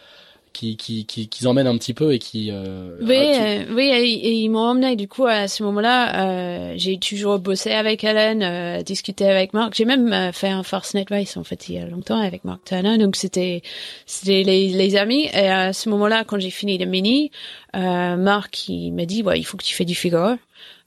qui, 0.54 0.78
qui, 0.78 1.04
qui, 1.04 1.28
qui 1.28 1.46
emmène 1.46 1.66
un 1.66 1.76
petit 1.76 1.92
peu 1.92 2.14
et 2.14 2.18
qui. 2.18 2.48
Euh, 2.50 2.96
Oui, 3.02 3.08
qui- 3.08 3.14
euh, 3.40 3.64
oui, 3.74 3.90
et, 3.92 4.02
et 4.28 4.32
ils 4.32 4.48
m'ont 4.48 4.60
emmené. 4.70 4.96
Du 4.96 5.06
coup, 5.08 5.26
à 5.26 5.46
ce 5.48 5.62
moment-là, 5.64 6.70
euh, 6.70 6.74
j'ai 6.76 6.96
toujours 6.98 7.38
bossé 7.38 7.72
avec 7.72 8.02
Hélène, 8.04 8.42
euh, 8.42 8.82
discuté 8.82 9.26
avec 9.28 9.52
Marc. 9.52 9.74
J'ai 9.74 9.84
même 9.84 10.10
euh, 10.12 10.32
fait 10.32 10.48
un 10.48 10.62
Fastnet 10.62 11.04
Race 11.10 11.36
en 11.36 11.44
fait 11.44 11.68
il 11.68 11.74
y 11.74 11.78
a 11.78 11.84
longtemps 11.86 12.18
avec 12.18 12.44
Mark 12.44 12.62
Turner. 12.64 12.96
Donc 12.96 13.16
c'était 13.16 13.60
c'était 14.06 14.42
les, 14.44 14.68
les 14.68 14.96
amis. 14.96 15.26
Et 15.34 15.48
à 15.48 15.72
ce 15.74 15.90
moment-là, 15.90 16.24
quand 16.24 16.38
j'ai 16.38 16.50
fini 16.50 16.78
le 16.78 16.86
mini, 16.86 17.30
euh, 17.76 18.16
Marc 18.16 18.68
il 18.68 18.92
m'a 18.92 19.04
dit 19.04 19.22
ouais, 19.22 19.38
il 19.38 19.44
faut 19.44 19.56
que 19.58 19.64
tu 19.64 19.74
fais 19.74 19.84
du 19.84 19.94
Figaro. 19.94 20.36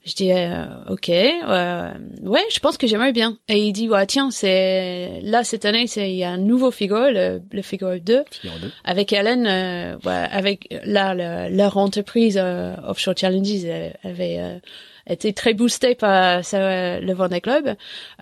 Je 0.04 0.14
dis 0.14 0.32
euh, 0.32 0.64
ok, 0.88 1.08
euh, 1.10 1.90
ouais, 2.22 2.44
je 2.50 2.60
pense 2.60 2.78
que 2.78 2.86
j'aimerais 2.86 3.12
bien. 3.12 3.36
Et 3.48 3.58
il 3.58 3.72
dit 3.72 3.88
ouais 3.88 4.06
tiens 4.06 4.30
c'est 4.30 5.20
là 5.22 5.44
cette 5.44 5.64
année 5.64 5.86
c'est 5.86 6.10
il 6.10 6.16
y 6.16 6.24
a 6.24 6.30
un 6.30 6.38
nouveau 6.38 6.70
Figaro, 6.70 7.10
le, 7.10 7.42
le 7.52 7.62
Figaro 7.62 7.98
2 7.98 8.24
Figaro 8.30 8.58
deux. 8.60 8.70
avec 8.84 9.12
Hélène, 9.12 9.46
euh, 9.46 9.96
ouais, 10.04 10.26
avec 10.30 10.68
là 10.84 11.14
le- 11.14 11.54
leur 11.54 11.76
entreprise 11.76 12.38
euh, 12.40 12.74
Offshore 12.86 13.14
Challenges 13.18 13.64
euh, 13.64 13.90
avait 14.04 14.36
euh, 14.38 14.58
été 15.06 15.32
très 15.32 15.52
boostée 15.54 15.94
par 15.94 16.44
ça, 16.44 17.00
le 17.00 17.12
Vendée. 17.12 17.42
Euh, 17.46 17.70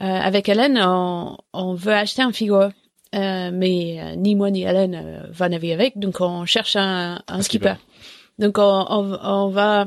avec 0.00 0.48
Hélène, 0.48 0.78
on, 0.82 1.36
on 1.52 1.74
veut 1.74 1.92
acheter 1.94 2.22
un 2.22 2.32
Figaro. 2.32 2.70
Euh, 3.14 3.50
mais 3.52 4.14
ni 4.16 4.34
moi 4.34 4.50
ni 4.50 4.62
Hélène 4.62 4.94
euh, 4.94 5.26
va 5.30 5.48
naviguer 5.48 5.72
avec, 5.74 5.98
donc 5.98 6.20
on 6.20 6.44
cherche 6.44 6.74
un, 6.76 7.22
un 7.28 7.42
skipper. 7.42 7.74
skipper. 7.74 7.80
Donc 8.38 8.58
on, 8.58 8.84
on, 8.90 9.18
on 9.22 9.48
va, 9.48 9.86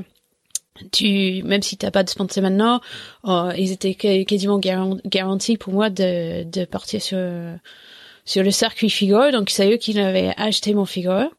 tu 0.91 1.43
même 1.43 1.61
si 1.61 1.77
t'as 1.77 1.91
pas 1.91 2.03
de 2.03 2.09
sponsor 2.09 2.41
maintenant, 2.43 2.81
euh, 3.25 3.53
ils 3.57 3.71
étaient 3.71 3.95
quasiment 3.95 4.59
garan- 4.59 4.99
garantis 5.05 5.57
pour 5.57 5.73
moi 5.73 5.89
de, 5.89 6.43
de 6.43 6.65
partir 6.65 7.01
sur 7.01 7.17
sur 8.25 8.43
le 8.43 8.51
circuit 8.51 8.89
Figaro. 8.89 9.31
Donc 9.31 9.49
c'est 9.49 9.71
eux 9.71 9.77
qui 9.77 9.97
avaient 9.99 10.33
acheté 10.37 10.73
mon 10.73 10.85
Figaro. 10.85 11.29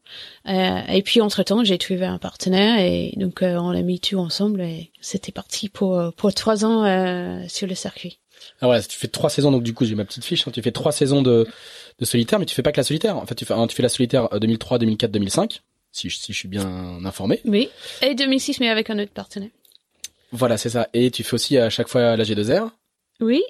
Euh, 0.47 0.79
et 0.89 1.01
puis 1.03 1.21
entre 1.21 1.43
temps 1.43 1.63
j'ai 1.63 1.77
trouvé 1.77 2.05
un 2.05 2.17
partenaire 2.17 2.79
et 2.79 3.13
donc 3.17 3.41
euh, 3.43 3.57
on 3.57 3.71
l'a 3.71 3.81
mis 3.81 3.99
tout 3.99 4.17
ensemble 4.17 4.61
et 4.61 4.91
c'était 4.99 5.31
parti 5.31 5.69
pour 5.69 6.11
pour 6.17 6.33
trois 6.33 6.65
ans 6.65 6.83
euh, 6.85 7.43
sur 7.47 7.67
le 7.67 7.75
circuit. 7.75 8.17
Ah 8.59 8.65
voilà, 8.65 8.81
tu 8.81 8.97
fais 8.97 9.07
trois 9.07 9.29
saisons, 9.29 9.51
donc 9.51 9.61
du 9.63 9.73
coup 9.73 9.85
j'ai 9.85 9.93
ma 9.95 10.03
petite 10.03 10.25
fiche. 10.25 10.47
hein, 10.47 10.51
tu 10.51 10.61
fais 10.63 10.71
trois 10.71 10.91
saisons 10.91 11.21
de, 11.21 11.47
de 11.99 12.05
solitaire, 12.05 12.39
mais 12.39 12.45
tu 12.47 12.55
fais 12.55 12.63
pas 12.63 12.71
que 12.71 12.77
la 12.77 12.83
solitaire. 12.83 13.15
En 13.17 13.25
fait, 13.27 13.35
tu 13.35 13.45
fais, 13.45 13.53
hein, 13.53 13.67
tu 13.67 13.75
fais 13.75 13.83
la 13.83 13.89
solitaire 13.89 14.33
euh, 14.33 14.39
2003, 14.39 14.79
2004, 14.79 15.11
2005, 15.11 15.61
si 15.91 16.09
je, 16.09 16.17
si 16.17 16.33
je 16.33 16.37
suis 16.37 16.47
bien 16.47 17.03
informé. 17.05 17.41
Oui. 17.45 17.69
Et 18.01 18.15
2006 18.15 18.59
mais 18.59 18.69
avec 18.69 18.89
un 18.89 18.99
autre 18.99 19.11
partenaire. 19.11 19.49
Voilà, 20.31 20.57
c'est 20.57 20.69
ça. 20.69 20.87
Et 20.93 21.11
tu 21.11 21.23
fais 21.23 21.33
aussi 21.33 21.57
à 21.57 21.69
chaque 21.69 21.87
fois 21.89 22.15
la 22.15 22.23
G2R. 22.23 22.69
Oui. 23.19 23.43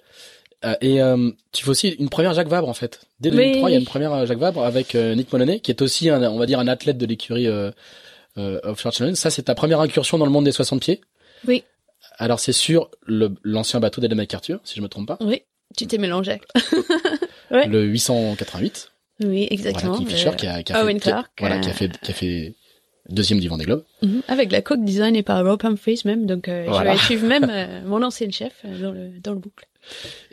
Euh, 0.63 0.75
et 0.81 1.01
euh, 1.01 1.31
tu 1.51 1.63
fais 1.63 1.69
aussi 1.69 1.89
une 1.89 2.09
première 2.09 2.33
Jacques 2.33 2.47
Vabre 2.47 2.69
en 2.69 2.73
fait. 2.73 3.01
Dès 3.19 3.29
Oui. 3.29 3.35
2003, 3.37 3.69
il 3.69 3.73
y 3.73 3.75
a 3.75 3.79
une 3.79 3.85
première 3.85 4.13
euh, 4.13 4.25
Jacques 4.25 4.37
Vabre 4.39 4.63
avec 4.63 4.95
euh, 4.95 5.15
Nick 5.15 5.31
Moloney, 5.31 5.59
qui 5.59 5.71
est 5.71 5.81
aussi 5.81 6.09
un, 6.09 6.21
on 6.31 6.37
va 6.37 6.45
dire 6.45 6.59
un 6.59 6.67
athlète 6.67 6.97
de 6.97 7.05
l'écurie 7.05 7.47
Offshore 8.37 8.93
Challenge. 8.93 9.15
Ça, 9.15 9.29
c'est 9.29 9.43
ta 9.43 9.55
première 9.55 9.79
incursion 9.79 10.17
dans 10.17 10.25
le 10.25 10.31
monde 10.31 10.45
des 10.45 10.51
60 10.51 10.81
pieds. 10.81 11.01
Oui. 11.47 11.63
Alors 12.17 12.39
c'est 12.39 12.51
sur 12.53 12.89
l'ancien 13.07 13.79
bateau 13.79 14.01
d'Hélène 14.01 14.17
MacArthur, 14.17 14.59
si 14.63 14.75
je 14.75 14.81
me 14.81 14.87
trompe 14.87 15.07
pas, 15.07 15.17
Oui. 15.21 15.41
Tu 15.77 15.87
t'es 15.87 15.97
mélangé. 15.97 16.41
Ouais. 17.51 17.67
le 17.67 17.83
888. 17.83 18.90
Oui, 19.23 19.47
exactement. 19.51 19.93
Voilà, 19.97 20.09
Euh, 20.31 20.31
qui 20.35 20.47
a, 20.47 20.63
qui 20.63 20.73
a 20.73 20.83
Owen 20.83 20.97
fait, 20.97 21.03
qui 21.03 21.09
a- 21.09 21.11
Clark, 21.13 21.31
voilà, 21.39 21.55
euh, 21.55 21.59
qui 21.59 21.69
a 21.69 21.73
fait, 21.73 21.91
qui 22.01 22.11
a 22.11 22.13
fait 22.13 22.53
deuxième 23.09 23.39
du 23.39 23.47
Vendée 23.47 23.65
Globe. 23.65 23.83
Mhm. 24.01 24.21
Avec 24.27 24.51
la 24.51 24.61
coque 24.61 24.83
designée 24.83 25.23
par 25.23 25.43
Rob 25.45 25.59
Humphries 25.63 26.01
même, 26.05 26.25
donc 26.25 26.47
euh, 26.47 26.65
je 26.71 26.83
vais 26.83 26.97
suivre 26.97 27.27
même 27.27 27.47
euh, 27.49 27.81
mon 27.85 28.01
ancien 28.03 28.29
chef 28.31 28.53
dans 28.63 28.91
le 28.91 29.09
dans 29.21 29.33
le 29.33 29.39
boucle. 29.39 29.65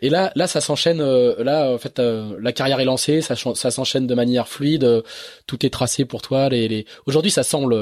Et 0.02 0.10
là, 0.10 0.30
là, 0.36 0.46
ça 0.46 0.60
s'enchaîne. 0.60 0.98
là, 1.00 1.72
en 1.72 1.78
fait, 1.78 1.98
la 1.98 2.52
carrière 2.52 2.80
est 2.80 2.84
lancée, 2.84 3.22
ça, 3.22 3.34
ça 3.54 3.70
s'enchaîne 3.70 4.06
de 4.06 4.14
manière 4.14 4.46
fluide. 4.46 5.02
tout 5.46 5.64
est 5.64 5.70
tracé 5.70 6.04
pour 6.04 6.20
toi. 6.20 6.50
Les, 6.50 6.68
les... 6.68 6.84
Aujourd'hui, 7.06 7.30
ça 7.30 7.42
semble 7.42 7.74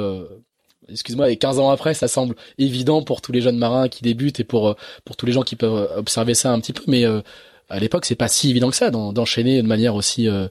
excuse-moi, 0.89 1.29
et 1.31 1.37
15 1.37 1.59
ans 1.59 1.71
après, 1.71 1.93
ça 1.95 2.07
semble 2.07 2.37
évident 2.59 3.03
pour 3.03 3.21
tous 3.21 3.33
les 3.33 3.41
jeunes 3.41 3.59
marins 3.59 3.89
qui 3.89 4.03
débutent 4.05 4.39
et 4.39 4.45
pour 4.45 4.77
pour 5.05 5.17
tous 5.17 5.27
les 5.27 5.33
gens 5.33 5.43
qui 5.43 5.57
peuvent 5.57 5.91
observer 5.97 6.35
ça 6.35 6.53
un 6.53 6.61
petit 6.61 6.73
peu, 6.73 6.85
mais 6.87 7.05
à 7.69 7.81
l'époque, 7.81 8.05
c'est 8.05 8.15
pas 8.15 8.29
si 8.29 8.51
évident 8.51 8.71
que 8.71 8.77
ça 8.77 8.91
d'enchaîner 8.91 9.61
de 9.61 9.67
manière 9.67 9.95
aussi 9.97 10.29
euh, 10.29 10.47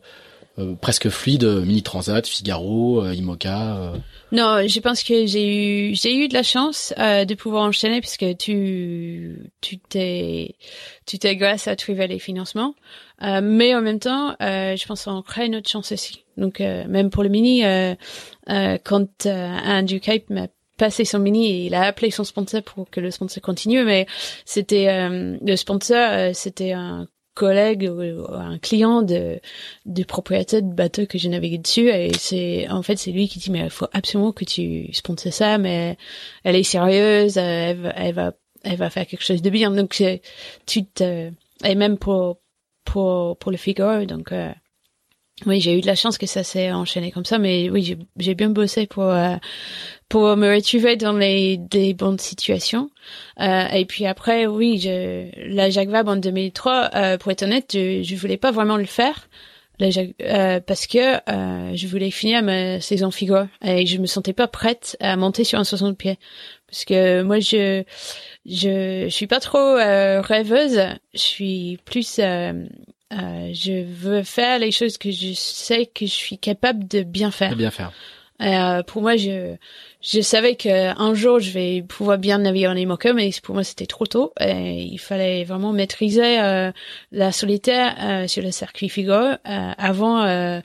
presque 0.79 1.09
fluide, 1.09 1.43
Mini 1.43 1.83
Transat, 1.83 2.25
Figaro, 2.25 3.03
euh, 3.03 3.13
Imoca. 3.13 3.77
Euh. 3.77 3.97
Non, 4.31 4.65
je 4.67 4.79
pense 4.79 5.03
que 5.03 5.25
j'ai 5.25 5.89
eu 5.89 5.95
j'ai 5.95 6.15
eu 6.15 6.27
de 6.27 6.33
la 6.33 6.43
chance 6.43 6.93
de 6.97 7.33
pouvoir 7.35 7.63
enchaîner 7.63 7.99
puisque 7.99 8.37
tu 8.37 9.51
tu 9.61 9.77
t'es 9.77 10.55
tu 11.05 11.19
t'es 11.19 11.35
grâce 11.35 11.67
à 11.67 11.75
trouver 11.75 12.07
les 12.07 12.19
financements, 12.19 12.75
mais 13.21 13.75
en 13.75 13.81
même 13.81 13.99
temps, 13.99 14.35
je 14.39 14.85
pense 14.87 15.05
qu'on 15.05 15.21
crée 15.21 15.45
une 15.45 15.57
autre 15.57 15.69
chance 15.69 15.91
aussi. 15.91 16.23
Donc 16.37 16.59
même 16.59 17.09
pour 17.09 17.23
le 17.23 17.29
mini, 17.29 17.63
quand 18.83 19.25
Andrew 19.25 19.99
Cape 19.99 20.29
m'a 20.29 20.47
passé 20.77 21.05
son 21.05 21.19
mini 21.19 21.67
il 21.67 21.73
a 21.73 21.83
appelé 21.83 22.11
son 22.11 22.25
sponsor 22.25 22.61
pour 22.61 22.89
que 22.89 22.99
le 22.99 23.09
sponsor 23.09 23.41
continue 23.41 23.85
mais 23.85 24.07
c'était 24.43 25.07
le 25.09 25.55
sponsor 25.55 26.35
c'était 26.35 26.73
un 26.73 27.07
collègue 27.35 27.89
ou 27.91 28.33
un 28.33 28.57
client 28.57 29.03
de 29.03 29.39
du 29.85 30.05
propriétaire 30.05 30.63
de 30.63 30.73
bateau 30.73 31.05
que 31.05 31.17
j'ai 31.19 31.29
navigué 31.29 31.59
dessus 31.59 31.89
et 31.89 32.11
c'est 32.13 32.67
en 32.69 32.81
fait 32.81 32.97
c'est 32.97 33.11
lui 33.11 33.27
qui 33.27 33.39
dit 33.39 33.51
mais 33.51 33.65
il 33.65 33.69
faut 33.69 33.87
absolument 33.93 34.31
que 34.31 34.45
tu 34.45 34.91
sponsors 34.93 35.33
ça 35.33 35.57
mais 35.57 35.97
elle 36.43 36.55
est 36.55 36.63
sérieuse 36.63 37.37
elle, 37.37 37.77
va 37.77 37.89
elle 37.95 38.13
va 38.15 38.31
elle 38.65 38.77
va 38.77 38.89
faire 38.89 39.07
quelque 39.07 39.23
chose 39.23 39.41
de 39.41 39.49
bien. 39.49 39.71
Donc 39.71 40.01
tu 40.65 40.85
te 40.85 41.31
et 41.63 41.75
même 41.75 41.97
pour 41.97 42.39
pour 42.83 43.37
pour 43.37 43.51
le 43.51 43.57
Figaro 43.57 44.05
donc 44.05 44.31
euh, 44.31 44.51
oui, 45.45 45.59
j'ai 45.59 45.77
eu 45.77 45.81
de 45.81 45.85
la 45.85 45.95
chance 45.95 46.17
que 46.17 46.27
ça 46.27 46.43
s'est 46.43 46.71
enchaîné 46.71 47.11
comme 47.11 47.25
ça, 47.25 47.39
mais 47.39 47.69
oui, 47.69 47.97
j'ai 48.15 48.35
bien 48.35 48.49
bossé 48.49 48.87
pour 48.87 49.03
euh, 49.03 49.35
pour 50.09 50.35
me 50.37 50.53
retrouver 50.53 50.95
dans 50.95 51.13
les 51.13 51.57
des 51.57 51.93
bonnes 51.93 52.19
situations. 52.19 52.89
Euh, 53.39 53.67
et 53.69 53.85
puis 53.85 54.05
après, 54.05 54.45
oui, 54.45 54.79
je, 54.79 55.29
la 55.53 55.69
Jacques 55.69 55.89
Vabre 55.89 56.11
en 56.11 56.15
2003, 56.15 56.91
euh, 56.95 57.17
pour 57.17 57.31
être 57.31 57.43
honnête, 57.43 57.71
je, 57.73 58.03
je 58.03 58.15
voulais 58.15 58.37
pas 58.37 58.51
vraiment 58.51 58.77
le 58.77 58.85
faire. 58.85 59.27
La 59.77 59.89
euh, 60.21 60.61
parce 60.61 60.87
que 60.87 61.15
euh, 61.29 61.75
je 61.75 61.87
voulais 61.87 62.11
finir 62.11 62.41
ma 62.43 62.79
saison 62.79 63.11
Figo 63.11 63.39
et 63.61 63.85
je 63.85 63.97
me 63.97 64.05
sentais 64.05 64.31
pas 64.31 64.47
prête 64.47 64.95
à 65.01 65.17
monter 65.17 65.43
sur 65.43 65.59
un 65.59 65.65
60 65.65 65.97
pieds 65.97 66.17
parce 66.67 66.85
que 66.85 67.23
moi 67.23 67.41
je 67.41 67.83
je, 68.45 69.03
je 69.03 69.09
suis 69.09 69.27
pas 69.27 69.41
trop 69.41 69.57
euh, 69.57 70.21
rêveuse 70.21 70.81
je 71.13 71.19
suis 71.19 71.77
plus 71.83 72.21
euh, 72.21 72.65
je 73.11 73.83
veux 73.83 74.23
faire 74.23 74.59
les 74.59 74.71
choses 74.71 74.97
que 74.97 75.11
je 75.11 75.33
sais 75.33 75.85
que 75.85 76.05
je 76.05 76.11
suis 76.11 76.37
capable 76.37 76.87
de 76.87 77.03
bien 77.03 77.31
faire. 77.31 77.51
De 77.51 77.55
bien 77.55 77.71
faire. 77.71 77.91
Euh, 78.41 78.83
pour 78.83 79.01
moi, 79.01 79.15
je 79.15 79.55
je 80.01 80.21
savais 80.21 80.55
que 80.55 80.69
un 80.99 81.13
jour 81.13 81.39
je 81.39 81.51
vais 81.51 81.81
pouvoir 81.83 82.17
bien 82.17 82.39
naviguer 82.39 82.67
en 82.67 82.75
IMOCA, 82.75 83.13
mais 83.13 83.29
pour 83.41 83.55
moi 83.55 83.63
c'était 83.63 83.85
trop 83.85 84.05
tôt. 84.05 84.33
Et 84.39 84.83
il 84.83 84.97
fallait 84.99 85.43
vraiment 85.45 85.71
maîtriser 85.71 86.39
euh, 86.41 86.71
la 87.11 87.31
solitaire 87.31 87.95
euh, 88.01 88.27
sur 88.27 88.43
le 88.43 88.51
circuit 88.51 88.89
Figo 88.89 89.13
euh, 89.13 89.37
avant 89.45 90.61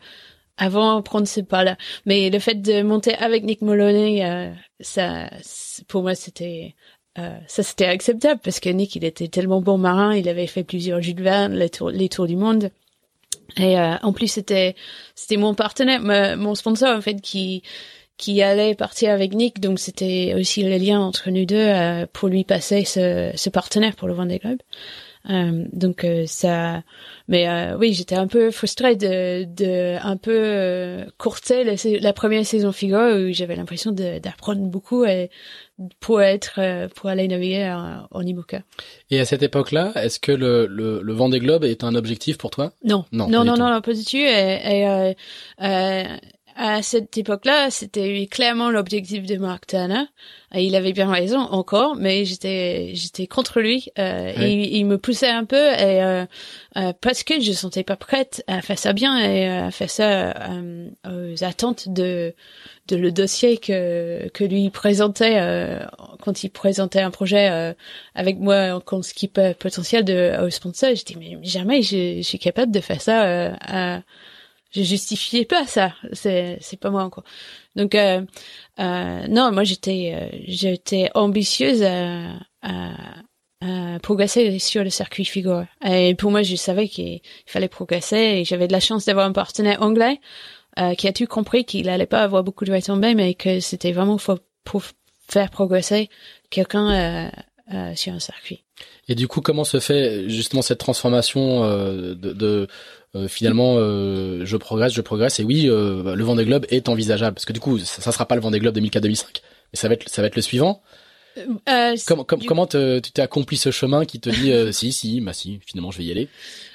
avant 0.57 1.03
prendre 1.03 1.27
ce 1.29 1.41
pas-là. 1.41 1.77
Mais 2.07 2.31
le 2.31 2.39
fait 2.39 2.57
de 2.61 2.83
monter 2.83 3.15
avec 3.15 3.45
Nick 3.45 3.63
Moloney, 3.63 4.53
ça 4.81 5.31
pour 5.89 6.03
moi 6.03 6.15
c'était 6.15 6.75
euh, 7.19 7.39
ça 7.49 7.63
c'était 7.65 7.87
acceptable 7.87 8.41
parce 8.43 8.61
que 8.61 8.69
Nick 8.69 8.95
il 8.95 9.05
était 9.05 9.27
tellement 9.29 9.61
bon 9.61 9.79
marin, 9.79 10.15
il 10.15 10.29
avait 10.29 10.47
fait 10.47 10.63
plusieurs 10.63 11.03
Jules 11.03 11.23
Verne, 11.23 11.55
les 11.55 11.69
tours, 11.69 11.91
les 11.91 12.09
tours 12.09 12.27
du 12.27 12.37
monde. 12.37 12.71
Et 13.57 13.79
euh, 13.79 13.97
en 14.03 14.13
plus 14.13 14.29
c'était 14.29 14.75
c'était 15.15 15.37
mon 15.37 15.55
partenaire, 15.55 16.01
mon 16.37 16.55
sponsor 16.55 16.97
en 16.97 17.01
fait 17.01 17.21
qui 17.21 17.63
qui 18.21 18.43
allait 18.43 18.75
partir 18.75 19.13
avec 19.13 19.33
Nick, 19.33 19.61
donc 19.61 19.79
c'était 19.79 20.35
aussi 20.39 20.63
le 20.63 20.77
lien 20.77 21.01
entre 21.01 21.31
nous 21.31 21.47
deux 21.47 21.57
euh, 21.57 22.05
pour 22.13 22.29
lui 22.29 22.45
passer 22.45 22.85
ce, 22.85 23.33
ce 23.35 23.49
partenaire 23.49 23.97
pour 23.97 24.09
le 24.09 24.15
Vendée 24.15 24.39
Globe. 24.39 24.59
Euh, 25.29 25.65
donc 25.73 26.05
euh, 26.05 26.25
ça, 26.27 26.83
mais 27.29 27.47
euh, 27.47 27.77
oui, 27.77 27.93
j'étais 27.93 28.15
un 28.15 28.27
peu 28.27 28.51
frustrée 28.51 28.97
de, 28.97 29.45
de 29.45 29.99
un 30.03 30.17
peu 30.17 30.33
euh, 30.35 31.05
courter 31.19 31.63
la, 31.63 31.75
la, 32.01 32.13
première 32.15 32.47
saison 32.47 32.73
Figo 32.73 32.97
où 32.97 33.33
j'avais 33.33 33.55
l'impression 33.55 33.93
d'apprendre 33.93 34.63
beaucoup 34.63 35.05
et 35.05 35.31
pour 36.01 36.23
être 36.23 36.89
pour 36.95 37.11
aller 37.11 37.29
naviguer 37.29 37.71
en 38.11 38.21
IMOCA. 38.23 38.63
Et 39.11 39.21
à 39.21 39.25
cette 39.25 39.43
époque-là, 39.43 39.93
est-ce 39.95 40.21
que 40.21 40.33
le, 40.33 40.67
le, 40.67 41.01
le 41.03 41.13
Vendée 41.13 41.39
Globe 41.39 41.65
est 41.65 41.85
un 41.85 41.95
objectif 41.95 42.39
pour 42.39 42.51
toi? 42.51 42.73
Non, 42.85 43.05
non, 43.13 43.29
non, 43.29 43.45
non, 43.45 43.57
non, 43.57 43.81
pas 43.81 43.93
du 43.93 44.05
tout. 44.05 44.17
Et, 44.17 44.83
et 44.83 46.17
à 46.63 46.83
cette 46.83 47.17
époque-là, 47.17 47.71
c'était 47.71 48.27
clairement 48.31 48.71
l'objectif 48.71 49.25
de 49.25 49.39
Mark 49.39 49.67
Turner. 49.67 50.05
Et 50.55 50.65
il 50.65 50.77
avait 50.77 50.93
bien 50.93 51.11
raison 51.11 51.39
encore, 51.39 51.97
mais 51.97 52.27
j'étais 52.27 52.91
j'étais 52.93 53.27
contre 53.27 53.61
lui. 53.61 53.89
Euh, 53.99 54.35
il, 54.37 54.85
me 54.85 54.99
poussait 54.99 55.31
un 55.31 55.47
peu 55.47 55.57
et 55.57 56.03
euh, 56.03 56.27
euh, 56.77 56.93
parce 57.01 57.23
que 57.23 57.41
je 57.41 57.53
sentais 57.53 57.83
pas 57.83 57.97
prête 57.97 58.45
à 58.47 58.61
faire 58.61 58.79
ça 58.79 58.93
bien 58.93 59.17
et 59.19 59.49
à 59.49 59.71
faire 59.71 59.89
ça 59.89 60.35
aux 61.09 61.45
attentes 61.45 61.89
de 61.89 62.35
de 62.89 62.97
le 62.97 63.11
dossier 63.11 63.57
que 63.57 64.29
que 64.35 64.45
lui 64.45 64.69
présentait 64.69 65.41
quand 66.21 66.45
il 66.45 66.51
présentait 66.51 67.01
un 67.01 67.11
projet 67.11 67.75
avec 68.15 68.39
moi 68.39 68.83
comme 68.85 69.03
skipper 69.03 69.55
potentiel 69.59 70.05
de 70.05 70.45
au 70.45 70.51
sponsor. 70.51 70.91
J'étais 70.95 71.15
mais 71.19 71.39
jamais 71.43 71.81
je, 71.81 72.17
je, 72.19 72.23
suis 72.23 72.39
capable 72.39 72.71
de 72.71 72.81
faire 72.81 73.01
ça 73.01 73.55
à 73.63 74.03
je 74.71 74.83
justifiais 74.83 75.45
pas 75.47 75.67
ça. 75.67 75.95
C'est 76.13 76.59
c'est 76.61 76.79
pas 76.79 76.91
moi 76.91 77.05
encore. 77.05 77.25
Donc 77.77 77.95
euh, 77.95 78.23
euh, 78.79 79.27
non, 79.29 79.53
moi 79.53 79.65
j'étais 79.65 80.13
euh, 80.15 80.39
j'étais 80.47 81.11
ambitieuse 81.15 81.83
à, 81.83 82.35
à, 82.63 82.93
à, 83.61 83.99
progresser 84.01 84.59
sur 84.59 84.85
le 84.85 84.91
circuit 84.91 85.25
Figo. 85.25 85.63
Et 85.85 86.15
pour 86.15 86.31
moi, 86.31 86.43
je 86.43 86.57
savais 86.57 86.89
qu'il 86.89 87.21
fallait 87.47 87.69
progresser 87.69 88.17
et 88.17 88.45
j'avais 88.45 88.67
de 88.67 88.73
la 88.73 88.81
chance 88.81 89.05
d'avoir 89.05 89.27
un 89.27 89.33
partenaire 89.33 89.83
anglais 89.83 90.21
euh, 90.79 90.95
qui 90.95 91.09
a 91.09 91.13
tout 91.13 91.27
compris 91.27 91.65
qu'il 91.65 91.89
allait 91.89 92.07
pas 92.07 92.23
avoir 92.23 92.45
beaucoup 92.45 92.65
de 92.65 92.73
retombées, 92.73 93.15
mais 93.15 93.35
que 93.35 93.59
c'était 93.59 93.91
vraiment 93.91 94.19
pour, 94.19 94.39
pour 94.63 94.83
faire 95.29 95.51
progresser 95.51 96.09
quelqu'un 96.49 96.91
euh, 96.91 97.31
euh, 97.75 97.95
sur 97.97 98.13
un 98.13 98.21
circuit. 98.21 98.65
Et 99.09 99.17
du 99.17 99.27
coup, 99.27 99.41
comment 99.41 99.65
se 99.65 99.81
fait 99.81 100.29
justement 100.29 100.63
cette 100.63 100.79
transformation 100.79 101.65
de, 101.65 102.15
de 102.15 102.69
finalement 103.29 103.75
euh, 103.77 104.45
je 104.45 104.57
progresse, 104.57 104.93
je 104.93 105.01
progresse 105.01 105.41
et 105.41 105.45
oui 105.45 105.69
euh, 105.69 106.15
le 106.15 106.25
Vendée 106.25 106.45
Globe 106.45 106.67
est 106.69 106.89
envisageable 106.89 107.35
parce 107.35 107.45
que 107.45 107.53
du 107.53 107.61
coup 107.61 107.79
ça, 107.79 108.03
ça 108.03 108.13
sera 108.13 108.27
pas 108.27 108.37
le 108.37 108.41
Vendée 108.41 108.61
Globe 108.61 108.77
2004-2005 108.77 109.25
mais 109.73 109.75
ça 109.75 109.89
va 109.89 109.95
être 109.95 110.09
ça 110.09 110.23
va 110.23 110.29
être 110.29 110.37
le 110.37 110.43
suivant. 110.43 110.83
Euh, 111.69 111.97
comment 112.07 112.25
comment 112.25 112.67
tu 112.67 113.01
t'es 113.15 113.23
accompli 113.23 113.57
ce 113.57 113.71
chemin 113.71 114.05
qui 114.05 114.19
te 114.19 114.31
dit 114.31 114.53
si 114.73 114.93
si 114.93 115.21
bah 115.21 115.33
si 115.33 115.61
finalement 115.65 115.91
je 115.91 115.99
vais 115.99 116.05
y 116.05 116.11
aller? 116.11 116.29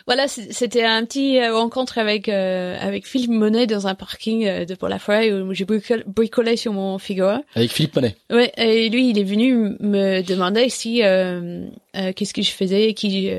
Voilà 0.08 0.28
c'était 0.28 0.84
un 0.84 1.04
petit 1.06 1.46
rencontre 1.48 1.98
avec 1.98 2.30
avec 2.30 3.06
Philippe 3.06 3.32
Monet 3.32 3.68
dans 3.68 3.88
un 3.88 3.96
parking 3.96 4.66
de 4.66 4.76
Port 4.76 4.90
la 4.90 4.98
Forêt 4.98 5.32
où 5.32 5.54
j'ai 5.54 5.66
bricolé 5.66 6.56
sur 6.56 6.72
mon 6.72 6.98
Figaro. 7.00 7.44
Avec 7.54 7.72
Philippe 7.72 7.96
Monet. 7.96 8.16
Ouais 8.30 8.52
et 8.58 8.90
lui 8.90 9.10
il 9.10 9.20
est 9.20 9.24
venu 9.24 9.76
me 9.82 10.22
demander 10.22 10.70
si 10.70 11.00
qu'est-ce 11.00 12.34
que 12.34 12.42
je 12.42 12.52
faisais 12.52 12.94
qui 12.94 13.30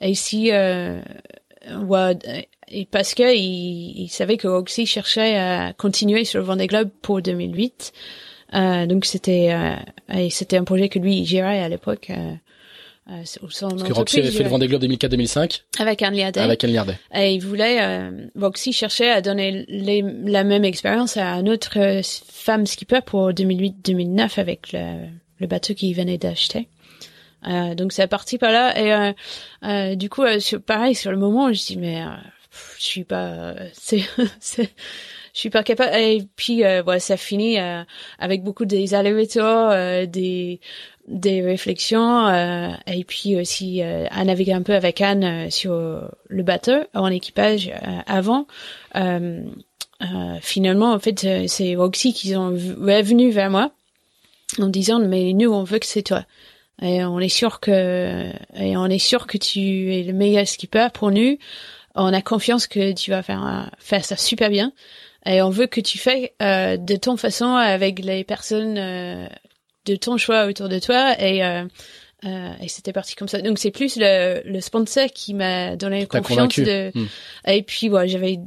et 0.00 0.14
si 0.14 0.50
ouais, 1.82 2.16
et 2.68 2.86
parce 2.86 3.14
que 3.14 3.34
il, 3.34 4.02
il 4.02 4.08
savait 4.08 4.36
que 4.36 4.48
Roxy 4.48 4.86
cherchait 4.86 5.36
à 5.36 5.72
continuer 5.72 6.24
sur 6.24 6.40
le 6.40 6.44
Vendée 6.44 6.66
Globe 6.66 6.90
pour 7.02 7.22
2008. 7.22 7.92
Euh, 8.54 8.86
donc 8.86 9.04
c'était 9.04 9.52
euh, 9.52 10.28
c'était 10.30 10.56
un 10.56 10.64
projet 10.64 10.88
que 10.88 10.98
lui 10.98 11.24
gérait 11.24 11.62
à 11.62 11.68
l'époque. 11.68 12.10
Euh, 12.10 12.32
euh 13.10 13.22
Parce 13.40 13.82
que 13.82 13.92
Roxy 13.92 14.20
avait 14.20 14.30
fait 14.30 14.42
le 14.42 14.48
Vendée 14.48 14.66
Globe 14.66 14.82
2004-2005 14.84 15.62
avec 15.78 16.02
Anne 16.02 16.14
Liardet. 16.14 16.40
Avec 16.40 16.64
Anne 16.64 16.72
Liardet. 16.72 16.98
Et 17.14 17.34
il 17.34 17.40
voulait, 17.40 17.82
euh, 17.82 18.28
Roxy 18.34 18.72
cherchait 18.72 19.10
à 19.10 19.20
donner 19.20 19.66
les, 19.68 20.02
la 20.24 20.44
même 20.44 20.64
expérience 20.64 21.16
à 21.16 21.34
une 21.34 21.50
autre 21.50 21.78
euh, 21.78 22.00
femme 22.02 22.64
skipper 22.66 23.00
pour 23.04 23.30
2008-2009 23.30 24.40
avec 24.40 24.72
le, 24.72 25.06
le 25.38 25.46
bateau 25.46 25.74
qu'il 25.74 25.94
venait 25.94 26.16
d'acheter. 26.16 26.68
Euh, 27.46 27.74
donc 27.74 27.92
c'est 27.92 28.06
parti 28.06 28.38
par 28.38 28.52
là. 28.52 28.78
Et 28.78 28.92
euh, 28.92 29.12
euh, 29.64 29.94
du 29.94 30.08
coup 30.08 30.24
sur, 30.38 30.60
pareil 30.60 30.94
sur 30.94 31.10
le 31.10 31.16
moment 31.16 31.52
je 31.52 31.64
dis 31.64 31.76
mais 31.76 32.02
je 32.78 32.84
suis 32.84 33.04
pas 33.04 33.54
c'est 33.72 34.04
je 35.34 35.40
suis 35.40 35.50
pas 35.50 35.62
capable. 35.62 35.94
Et 35.96 36.26
puis 36.36 36.62
voilà 36.84 37.00
ça 37.00 37.16
finit 37.16 37.58
avec 38.18 38.42
beaucoup 38.42 38.64
des 38.64 38.94
allers 38.94 39.26
des 40.06 40.60
des 41.06 41.42
réflexions 41.42 42.28
et 42.86 43.04
puis 43.04 43.38
aussi 43.38 43.82
à 43.82 44.24
naviguer 44.24 44.52
un 44.52 44.62
peu 44.62 44.74
avec 44.74 45.00
Anne 45.00 45.50
sur 45.50 45.74
le 46.28 46.42
bateau 46.42 46.84
en 46.94 47.08
équipage 47.08 47.72
avant. 48.06 48.46
Finalement, 50.40 50.92
en 50.92 50.98
fait, 50.98 51.48
c'est 51.48 51.74
Roxy 51.76 52.12
qui 52.14 52.30
sont 52.30 52.50
venu 52.50 53.30
vers 53.30 53.50
moi 53.50 53.72
en 54.60 54.68
disant 54.68 55.00
mais 55.00 55.32
nous 55.32 55.50
on 55.50 55.64
veut 55.64 55.80
que 55.80 55.86
c'est 55.86 56.02
toi 56.02 56.24
et 56.82 57.04
on 57.04 57.18
est 57.20 57.28
sûr 57.28 57.60
que 57.60 58.30
et 58.54 58.76
on 58.76 58.86
est 58.86 58.98
sûr 58.98 59.26
que 59.26 59.38
tu 59.38 59.94
es 59.94 60.02
le 60.02 60.12
meilleur 60.12 60.46
skipper. 60.46 60.88
Pour 60.92 61.10
nous 61.10 61.38
on 61.94 62.12
a 62.12 62.22
confiance 62.22 62.66
que 62.66 62.92
tu 62.92 63.10
vas 63.10 63.22
faire 63.22 63.70
faire 63.78 64.04
ça 64.04 64.16
super 64.16 64.50
bien. 64.50 64.72
Et 65.26 65.40
on 65.40 65.50
veut 65.50 65.66
que 65.66 65.80
tu 65.80 65.98
fais 65.98 66.34
euh, 66.42 66.76
de 66.76 66.96
ton 66.96 67.16
façon 67.16 67.54
avec 67.54 67.98
les 68.00 68.24
personnes 68.24 68.76
euh, 68.76 69.26
de 69.86 69.96
ton 69.96 70.18
choix 70.18 70.46
autour 70.46 70.68
de 70.68 70.78
toi. 70.78 71.18
Et 71.20 71.44
euh, 71.44 71.64
euh 72.24 72.52
et 72.60 72.68
c'était 72.68 72.92
parti 72.92 73.14
comme 73.14 73.28
ça. 73.28 73.40
Donc 73.40 73.58
c'est 73.58 73.70
plus 73.70 73.96
le, 73.96 74.42
le 74.44 74.60
sponsor 74.60 75.06
qui 75.14 75.34
m'a 75.34 75.76
donné 75.76 76.06
confiance 76.06 76.58
de 76.58 76.90
hmm. 76.94 77.06
et 77.46 77.62
puis 77.62 77.88
ouais, 77.88 78.08
j'avais 78.08 78.38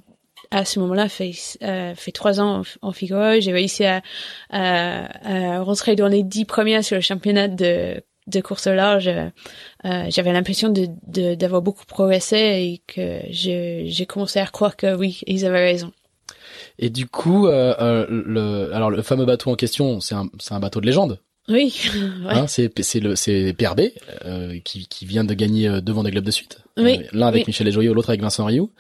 à 0.52 0.66
ce 0.66 0.80
moment-là 0.80 1.10
fait 1.10 1.32
euh, 1.64 1.94
fait 1.96 2.12
trois 2.12 2.40
ans 2.40 2.62
en, 2.82 2.92
Figaro 2.94 3.40
j'ai 3.42 3.52
réussi 3.52 3.84
à, 3.84 4.02
à, 4.50 5.58
à, 5.58 5.62
rentrer 5.62 5.98
dans 5.98 6.08
les 6.08 6.24
dix 6.24 6.46
premières 6.46 6.86
sur 6.86 6.96
le 6.96 7.02
championnat 7.02 7.50
de 7.50 8.02
de 8.28 8.42
course 8.42 8.68
au 8.68 8.74
large, 8.74 9.08
euh, 9.08 10.06
j'avais 10.10 10.34
l'impression 10.34 10.70
de 10.70 10.88
d'avoir 11.36 11.62
beaucoup 11.62 11.86
progressé 11.86 12.38
et 12.38 12.82
que 12.88 13.22
j'ai 13.30 14.06
commencé 14.08 14.40
à 14.40 14.46
croire 14.46 14.76
que 14.76 14.96
oui, 14.96 15.22
ils 15.28 15.46
avaient 15.46 15.64
raison. 15.66 15.92
Et 16.80 16.90
du 16.90 17.08
coup, 17.08 17.48
euh, 17.48 17.76
euh, 17.80 18.06
le, 18.10 18.74
alors 18.74 18.90
le 18.90 19.02
fameux 19.02 19.26
bateau 19.26 19.52
en 19.52 19.56
question, 19.56 20.00
c'est 20.00 20.16
un, 20.16 20.30
c'est 20.40 20.54
un 20.54 20.60
bateau 20.60 20.82
de 20.82 20.86
légende. 20.86 21.20
Oui. 21.50 21.74
ouais. 22.26 22.34
hein, 22.34 22.48
c'est 22.48 22.72
c'est 22.84 23.00
le 23.00 23.16
c'est 23.16 23.54
PRB 23.54 23.82
euh, 24.26 24.60
qui 24.64 24.88
qui 24.88 25.06
vient 25.06 25.24
de 25.24 25.34
gagner 25.34 25.82
deux 25.82 25.94
Vendée 25.94 26.12
Globe 26.12 26.26
de 26.26 26.32
suite. 26.32 26.60
Oui. 26.78 27.00
Euh, 27.00 27.08
l'un 27.14 27.28
avec 27.28 27.48
Michel 27.48 27.66
Desjoyaux, 27.66 27.94
l'autre 27.94 28.10
avec 28.10 28.22
Vincent 28.22 28.46
Rioux. 28.46 28.72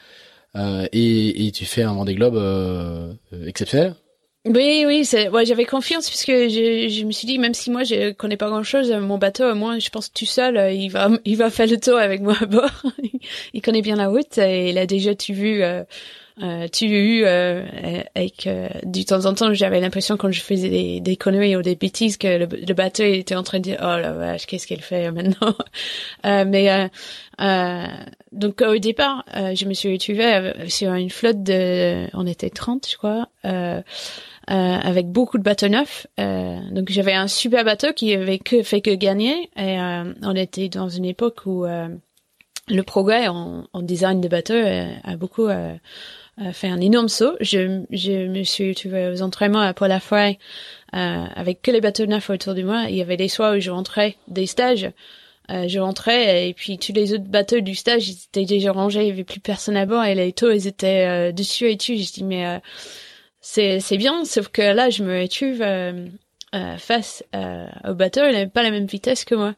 Euh, 0.56 0.88
et, 0.92 1.48
et 1.48 1.52
tu 1.52 1.66
fais 1.66 1.84
un 1.84 1.94
Vendée 1.94 2.16
Globe 2.16 2.36
euh, 2.36 3.14
exceptionnel. 3.46 3.96
Oui, 4.46 4.86
oui, 4.88 5.04
c'est, 5.04 5.28
ouais, 5.28 5.46
j'avais 5.46 5.66
confiance 5.66 6.08
puisque 6.08 6.32
je, 6.32 6.88
je 6.90 7.04
me 7.04 7.12
suis 7.12 7.28
dit, 7.28 7.38
même 7.38 7.54
si 7.54 7.70
moi 7.70 7.84
je 7.84 8.12
connais 8.14 8.38
pas 8.38 8.48
grand 8.48 8.64
chose, 8.64 8.90
mon 8.94 9.18
bateau, 9.18 9.54
moi, 9.56 9.78
je 9.78 9.90
pense 9.90 10.12
tout 10.14 10.26
seul, 10.26 10.56
euh, 10.56 10.72
il 10.72 10.88
va, 10.90 11.10
il 11.26 11.36
va 11.36 11.50
faire 11.50 11.68
le 11.68 11.78
tour 11.78 11.98
avec 11.98 12.22
moi 12.22 12.36
à 12.40 12.46
bord. 12.46 12.84
il 13.54 13.62
connaît 13.62 13.82
bien 13.82 13.98
la 13.98 14.08
route 14.08 14.38
et 14.38 14.70
il 14.70 14.78
a 14.78 14.86
déjà 14.86 15.16
tu 15.16 15.34
vu, 15.34 15.64
euh, 15.64 15.84
euh, 16.42 16.68
tu 16.68 16.86
eu 16.86 17.24
euh, 17.26 17.66
avec 18.16 18.48
euh, 18.48 18.70
du 18.84 19.06
temps 19.06 19.26
en 19.26 19.34
temps, 19.34 19.54
j'avais 19.54 19.80
l'impression 19.80 20.18
quand 20.18 20.32
je 20.32 20.42
faisais 20.42 20.70
des, 20.70 21.00
des 21.00 21.16
conneries 21.16 21.56
ou 21.56 21.62
des 21.62 21.76
bêtises 21.76 22.18
que 22.18 22.28
le, 22.28 22.46
le, 22.46 22.74
bateau 22.74 23.04
était 23.04 23.36
en 23.36 23.44
train 23.44 23.60
de 23.60 23.64
dire, 23.64 23.78
oh 23.82 23.98
la 23.98 24.14
vache, 24.14 24.46
qu'est-ce 24.46 24.68
qu'elle 24.68 24.82
fait 24.82 25.12
maintenant? 25.12 25.56
Mais 26.24 26.90
donc 28.32 28.62
au 28.62 28.78
départ, 28.78 29.24
je 29.34 29.66
me 29.66 29.74
suis 29.74 29.92
retrouvée 29.92 30.54
sur 30.70 30.94
une 30.94 31.10
flotte 31.10 31.44
de, 31.44 32.08
on 32.14 32.28
était 32.28 32.50
30, 32.50 32.88
je 32.90 32.98
crois. 32.98 33.30
Euh, 33.46 33.82
euh, 34.50 34.54
avec 34.54 35.12
beaucoup 35.12 35.38
de 35.38 35.44
bateaux 35.44 35.68
neufs. 35.68 36.08
Euh, 36.22 36.58
donc 36.72 36.90
j'avais 36.90 37.12
un 37.12 37.28
super 37.28 37.66
bateau 37.66 37.92
qui 37.92 38.14
avait 38.14 38.40
que 38.40 38.64
fait 38.64 38.80
que 38.80 38.96
gagner 38.96 39.50
et 39.58 39.78
euh, 39.78 40.14
on 40.22 40.36
était 40.38 40.70
dans 40.70 40.88
une 40.88 41.04
époque 41.04 41.46
où 41.46 41.66
le 41.66 42.84
progrès 42.84 43.28
en, 43.28 43.66
en, 43.74 43.82
design 43.82 44.22
de 44.22 44.30
bateaux 44.30 44.54
a 45.04 45.18
beaucoup 45.18 45.50
fait 46.54 46.68
un 46.68 46.82
énorme 46.82 47.10
saut. 47.10 47.36
Je, 47.42 47.84
je 47.92 48.28
me 48.28 48.44
suis 48.44 48.76
trouvée 48.76 49.10
aux 49.10 49.22
entraînements 49.22 49.62
à 49.62 49.74
Paul 49.74 49.92
euh, 49.92 49.98
avec 50.94 51.62
que 51.62 51.72
les 51.72 51.82
bateaux 51.82 52.06
neufs 52.06 52.30
autour 52.30 52.54
de 52.54 52.64
moi. 52.64 52.86
Il 52.90 52.96
y 52.96 53.02
avait 53.02 53.18
des 53.18 53.28
soirs 53.28 53.56
où 53.56 53.60
je 53.60 53.72
rentrais 53.72 54.16
des 54.28 54.46
stages. 54.46 54.92
Euh, 55.50 55.68
je 55.68 55.80
rentrais 55.80 56.50
et 56.50 56.54
puis 56.54 56.78
tous 56.78 56.92
les 56.92 57.14
autres 57.14 57.24
bateaux 57.24 57.62
du 57.62 57.74
stage 57.74 58.10
ils 58.10 58.18
étaient 58.28 58.44
déjà 58.44 58.74
rangés, 58.74 59.04
il 59.04 59.08
y 59.08 59.12
avait 59.12 59.24
plus 59.24 59.40
personne 59.40 59.78
à 59.78 59.86
bord 59.86 60.04
et 60.04 60.14
les 60.14 60.34
taux 60.34 60.52
ils 60.52 60.68
étaient 60.68 61.32
dessus 61.32 61.72
et 61.72 61.78
dessus. 61.78 61.96
Je 61.96 62.12
dis 62.12 62.24
mais 62.26 62.60
c'est 63.50 63.80
c'est 63.80 63.98
bien, 63.98 64.26
sauf 64.26 64.50
que 64.50 64.62
là, 64.62 64.90
je 64.90 65.04
me 65.04 65.22
retrouve 65.22 65.62
euh, 65.62 66.08
euh, 66.54 66.78
face 66.78 67.24
euh, 67.34 67.68
au 67.88 67.94
bateau, 67.94 68.22
il 68.26 68.34
n'avait 68.34 68.48
pas 68.48 68.62
la 68.64 68.72
même 68.72 68.88
vitesse 68.88 69.24
que 69.24 69.36
moi. 69.36 69.56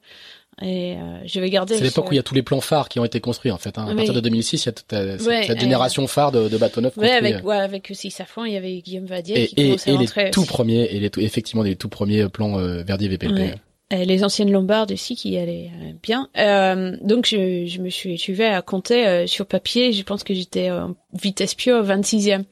Et 0.62 0.96
euh, 0.96 1.20
je 1.26 1.40
vais 1.40 1.50
garder. 1.50 1.78
C'est 1.78 1.84
l'époque 1.84 2.10
où 2.10 2.14
il 2.14 2.18
y 2.18 2.20
a 2.20 2.24
tous 2.24 2.36
les 2.36 2.42
plans 2.42 2.60
phares 2.60 2.90
qui 2.90 3.00
ont 3.00 3.06
été 3.06 3.22
construits 3.22 3.52
en 3.52 3.58
fait. 3.58 3.78
Hein. 3.78 3.88
À 3.88 3.96
partir 3.96 4.14
de 4.14 4.20
2006, 4.20 4.64
il 4.64 4.66
y 4.66 4.70
a 4.70 4.72
toute 4.74 5.46
cette 5.46 5.60
génération 5.60 6.06
phare 6.08 6.32
de, 6.32 6.50
de 6.50 6.58
bateaux 6.58 6.82
neufs. 6.82 6.98
Ouais, 6.98 7.12
avec 7.12 7.46
ouais, 7.46 7.56
avec 7.56 7.90
aussi 7.92 8.12
Safran, 8.12 8.46
il 8.46 8.54
y 8.54 8.58
avait 8.58 8.82
Guillaume 8.82 9.06
Vadier 9.06 9.44
et, 9.44 9.48
qui 9.48 9.62
et, 9.62 9.76
et 9.94 9.98
les 9.98 10.32
tout 10.32 10.46
premiers 10.46 10.84
et 10.86 11.00
les 11.00 11.10
tout, 11.10 11.22
effectivement 11.22 11.64
les 11.64 11.76
tout 11.76 11.90
premiers 11.90 12.28
plans 12.28 12.60
euh, 12.60 12.84
Verdier 12.84 13.08
VPLP. 13.08 13.56
Et 13.92 14.06
les 14.06 14.24
anciennes 14.24 14.52
Lombardes 14.52 14.92
aussi 14.92 15.16
qui 15.16 15.36
allaient 15.38 15.72
bien. 16.04 16.30
Euh, 16.38 16.96
donc 17.02 17.26
je, 17.26 17.66
je 17.66 17.80
me 17.80 17.90
suis 17.90 18.18
tu 18.18 18.44
à 18.44 18.62
compter 18.62 19.26
sur 19.26 19.48
papier. 19.48 19.94
Je 19.94 20.04
pense 20.04 20.24
que 20.24 20.34
j'étais 20.34 20.70
en 20.70 20.96
vitesse 21.14 21.56
pure 21.56 21.84
26e. 21.84 22.44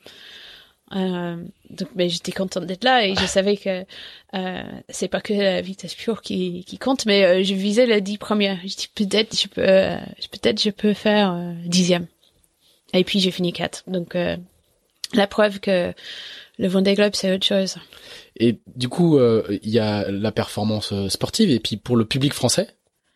Euh, 1.70 1.76
donc, 1.76 1.90
mais 1.96 2.10
j'étais 2.10 2.32
contente 2.32 2.66
d'être 2.66 2.84
là 2.84 3.06
et 3.06 3.16
je 3.16 3.26
savais 3.26 3.58
que 3.58 3.86
euh, 4.34 4.64
c'est 4.90 5.08
pas 5.08 5.22
que 5.22 5.34
la 5.34 5.62
vitesse 5.62 5.96
pure 5.96 6.22
qui, 6.22 6.64
qui 6.66 6.78
compte, 6.78 7.06
mais 7.06 7.26
euh, 7.26 7.44
je 7.44 7.54
visais 7.54 7.86
la 7.86 8.00
dix 8.00 8.18
première. 8.18 8.60
Je 8.62 8.76
dis 8.76 8.90
peut-être 8.94 9.40
je 9.40 9.48
peux, 9.48 9.68
euh, 9.68 9.98
peut-être 10.32 10.62
je 10.62 10.70
peux 10.70 10.94
faire 10.94 11.34
euh, 11.34 11.54
dixième. 11.66 12.08
Et 12.94 13.04
puis 13.04 13.20
j'ai 13.20 13.32
fini 13.32 13.52
quatre. 13.54 13.84
Donc 13.88 14.16
la 15.14 15.28
preuve 15.28 15.60
que 15.60 15.94
le 16.58 16.68
Vendée 16.68 16.94
Globe 16.94 17.16
c'est 17.16 17.34
autre 17.34 17.46
chose. 17.46 17.76
Et 18.40 18.60
du 18.76 18.88
coup, 18.88 19.20
il 19.20 19.70
y 19.70 19.80
a 19.80 20.10
la 20.10 20.32
performance 20.32 20.94
sportive 21.10 21.52
et 21.52 21.60
puis 21.60 21.76
pour 21.76 21.98
le 21.98 22.06
public 22.06 22.34
français 22.34 22.70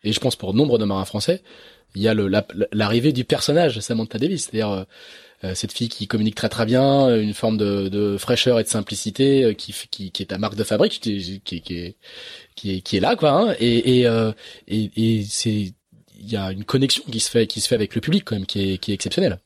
et 0.04 0.12
je 0.12 0.20
pense 0.20 0.36
pour 0.36 0.54
nombre 0.54 0.78
de 0.78 0.84
marins 0.84 1.04
français, 1.04 1.42
il 1.94 2.02
y 2.02 2.08
a 2.08 2.14
l'arrivée 2.72 3.12
du 3.12 3.24
personnage 3.24 3.80
Samantha 3.80 4.18
Davis, 4.18 4.44
c'est-à-dire 4.44 4.70
euh, 4.70 4.84
cette 5.54 5.72
fille 5.72 5.88
qui 5.88 6.06
communique 6.06 6.36
très 6.36 6.48
très 6.48 6.66
bien, 6.66 7.14
une 7.16 7.34
forme 7.34 7.56
de, 7.56 7.88
de 7.88 8.16
fraîcheur 8.16 8.60
et 8.60 8.62
de 8.62 8.68
simplicité 8.68 9.44
euh, 9.44 9.52
qui, 9.54 9.74
qui, 9.90 10.10
qui 10.10 10.22
est 10.22 10.26
ta 10.26 10.38
marque 10.38 10.54
de 10.54 10.64
fabrique, 10.64 11.00
qui, 11.00 11.40
qui, 11.44 11.60
qui, 11.60 11.78
est, 11.78 11.96
qui, 12.54 12.76
est, 12.76 12.80
qui 12.80 12.96
est 12.96 13.00
là 13.00 13.16
quoi. 13.16 13.30
Hein, 13.30 13.56
et 13.58 14.00
et, 14.00 14.06
euh, 14.06 14.32
et, 14.68 14.90
et 14.96 15.24
c'est 15.28 15.72
il 16.20 16.30
y 16.30 16.36
a 16.36 16.52
une 16.52 16.64
connexion 16.64 17.02
qui 17.10 17.20
se 17.20 17.30
fait 17.30 17.46
qui 17.46 17.60
se 17.60 17.68
fait 17.68 17.74
avec 17.74 17.94
le 17.94 18.00
public 18.00 18.24
quand 18.24 18.36
même 18.36 18.46
qui 18.46 18.74
est 18.74 18.78
qui 18.78 18.92
est 18.92 18.94
exceptionnelle. 18.94 19.38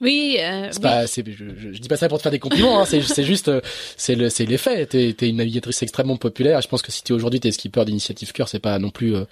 Oui, 0.00 0.38
euh, 0.40 0.68
c'est 0.72 0.82
pas, 0.82 1.06
c'est, 1.06 1.24
je, 1.24 1.44
je, 1.56 1.78
dis 1.78 1.88
pas 1.88 1.96
ça 1.96 2.08
pour 2.08 2.18
te 2.18 2.22
faire 2.22 2.32
des 2.32 2.40
compliments, 2.40 2.80
hein, 2.80 2.84
c'est, 2.84 3.00
c'est 3.00 3.22
juste, 3.22 3.50
c'est 3.96 4.16
le, 4.16 4.28
c'est 4.28 4.44
l'effet. 4.44 4.84
T'es, 4.86 5.14
t'es 5.14 5.28
une 5.28 5.36
navigatrice 5.36 5.82
extrêmement 5.82 6.16
populaire. 6.16 6.60
Je 6.60 6.68
pense 6.68 6.82
que 6.82 6.90
si 6.92 7.02
t'es 7.02 7.14
aujourd'hui 7.14 7.40
t'es 7.40 7.52
skipper 7.52 7.84
d'initiative 7.84 8.32
cœur, 8.32 8.48
c'est 8.48 8.58
pas 8.58 8.78
non 8.80 8.90
plus, 8.90 9.14
euh, 9.14 9.24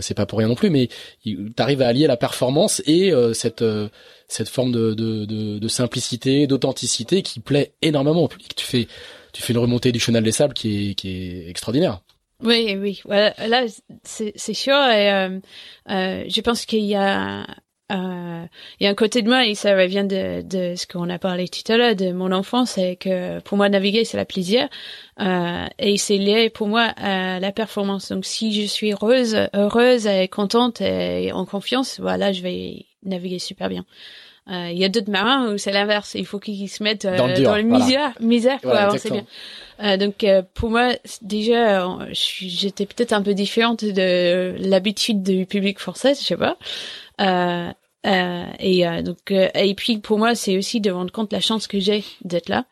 c'est 0.00 0.14
pas 0.14 0.26
pour 0.26 0.38
rien 0.38 0.48
non 0.48 0.54
plus, 0.54 0.70
mais 0.70 0.88
t'arrives 1.54 1.82
à 1.82 1.88
allier 1.88 2.06
la 2.06 2.16
performance 2.16 2.82
et 2.86 3.12
cette 3.34 3.62
cette 4.32 4.48
forme 4.48 4.72
de, 4.72 4.94
de, 4.94 5.24
de, 5.24 5.58
de 5.58 5.68
simplicité, 5.68 6.46
d'authenticité 6.46 7.22
qui 7.22 7.40
plaît 7.40 7.72
énormément 7.82 8.22
au 8.22 8.28
public. 8.28 8.54
Tu 8.56 8.66
fais, 8.66 8.88
tu 9.32 9.42
fais 9.42 9.52
une 9.52 9.58
remontée 9.58 9.92
du 9.92 10.00
chenal 10.00 10.24
des 10.24 10.32
sables 10.32 10.54
qui 10.54 10.90
est, 10.90 10.94
qui 10.94 11.08
est 11.10 11.48
extraordinaire. 11.48 12.00
Oui, 12.42 12.76
oui. 12.78 13.00
là, 13.06 13.66
c'est, 14.02 14.54
sûr. 14.54 14.74
Et 14.74 15.12
euh, 15.12 15.38
euh, 15.90 16.24
je 16.26 16.40
pense 16.40 16.64
qu'il 16.64 16.84
y 16.84 16.96
a, 16.96 17.46
euh, 17.92 18.46
a 18.80 18.88
un 18.88 18.94
côté 18.94 19.22
de 19.22 19.28
moi 19.28 19.46
et 19.46 19.54
ça 19.54 19.76
revient 19.76 20.06
de, 20.08 20.42
de 20.42 20.74
ce 20.74 20.86
qu'on 20.86 21.08
a 21.10 21.18
parlé 21.18 21.46
tout 21.48 21.70
à 21.70 21.76
l'heure 21.76 21.94
de 21.94 22.10
mon 22.12 22.32
enfance, 22.32 22.72
c'est 22.72 22.96
que 22.96 23.40
pour 23.40 23.58
moi 23.58 23.68
naviguer 23.68 24.04
c'est 24.04 24.16
la 24.16 24.24
plaisir 24.24 24.68
euh, 25.20 25.66
et 25.78 25.98
c'est 25.98 26.16
lié 26.16 26.50
pour 26.50 26.68
moi 26.68 26.92
à 26.96 27.38
la 27.38 27.52
performance. 27.52 28.10
Donc 28.10 28.24
si 28.24 28.60
je 28.60 28.66
suis 28.66 28.92
heureuse, 28.92 29.36
heureuse 29.54 30.06
et 30.06 30.26
contente 30.28 30.80
et 30.80 31.32
en 31.32 31.44
confiance, 31.44 32.00
voilà, 32.00 32.32
je 32.32 32.42
vais 32.42 32.86
naviguer 33.04 33.38
super 33.38 33.68
bien. 33.68 33.84
Euh, 34.50 34.70
il 34.72 34.78
y 34.78 34.84
a 34.84 34.88
d'autres 34.88 35.10
marins 35.10 35.52
où 35.52 35.58
c'est 35.58 35.70
l'inverse. 35.70 36.14
Il 36.14 36.26
faut 36.26 36.40
qu'ils 36.40 36.68
se 36.68 36.82
mettent 36.82 37.04
euh, 37.04 37.16
dans, 37.16 37.28
le, 37.28 37.40
dans 37.40 37.62
misère, 37.62 38.12
misère 38.20 38.60
pour 38.60 38.72
avancer 38.72 39.10
bien. 39.10 39.24
Euh, 39.80 39.96
donc 39.96 40.26
pour 40.54 40.70
moi, 40.70 40.90
déjà, 41.22 41.88
j'étais 42.10 42.86
peut-être 42.86 43.12
un 43.12 43.22
peu 43.22 43.34
différente 43.34 43.84
de 43.84 44.54
l'habitude 44.58 45.22
du 45.22 45.46
public 45.46 45.78
français, 45.78 46.14
je 46.14 46.24
sais 46.24 46.36
pas. 46.36 46.56
et 48.58 49.02
donc 49.02 49.30
et 49.30 49.74
puis 49.74 49.98
pour 49.98 50.18
moi, 50.18 50.34
c'est 50.34 50.58
aussi 50.58 50.80
de 50.80 50.90
rendre 50.90 51.12
compte 51.12 51.32
la 51.32 51.40
chance 51.40 51.68
que 51.68 51.78
j'ai 51.78 52.04
d'être 52.24 52.48
là. 52.48 52.64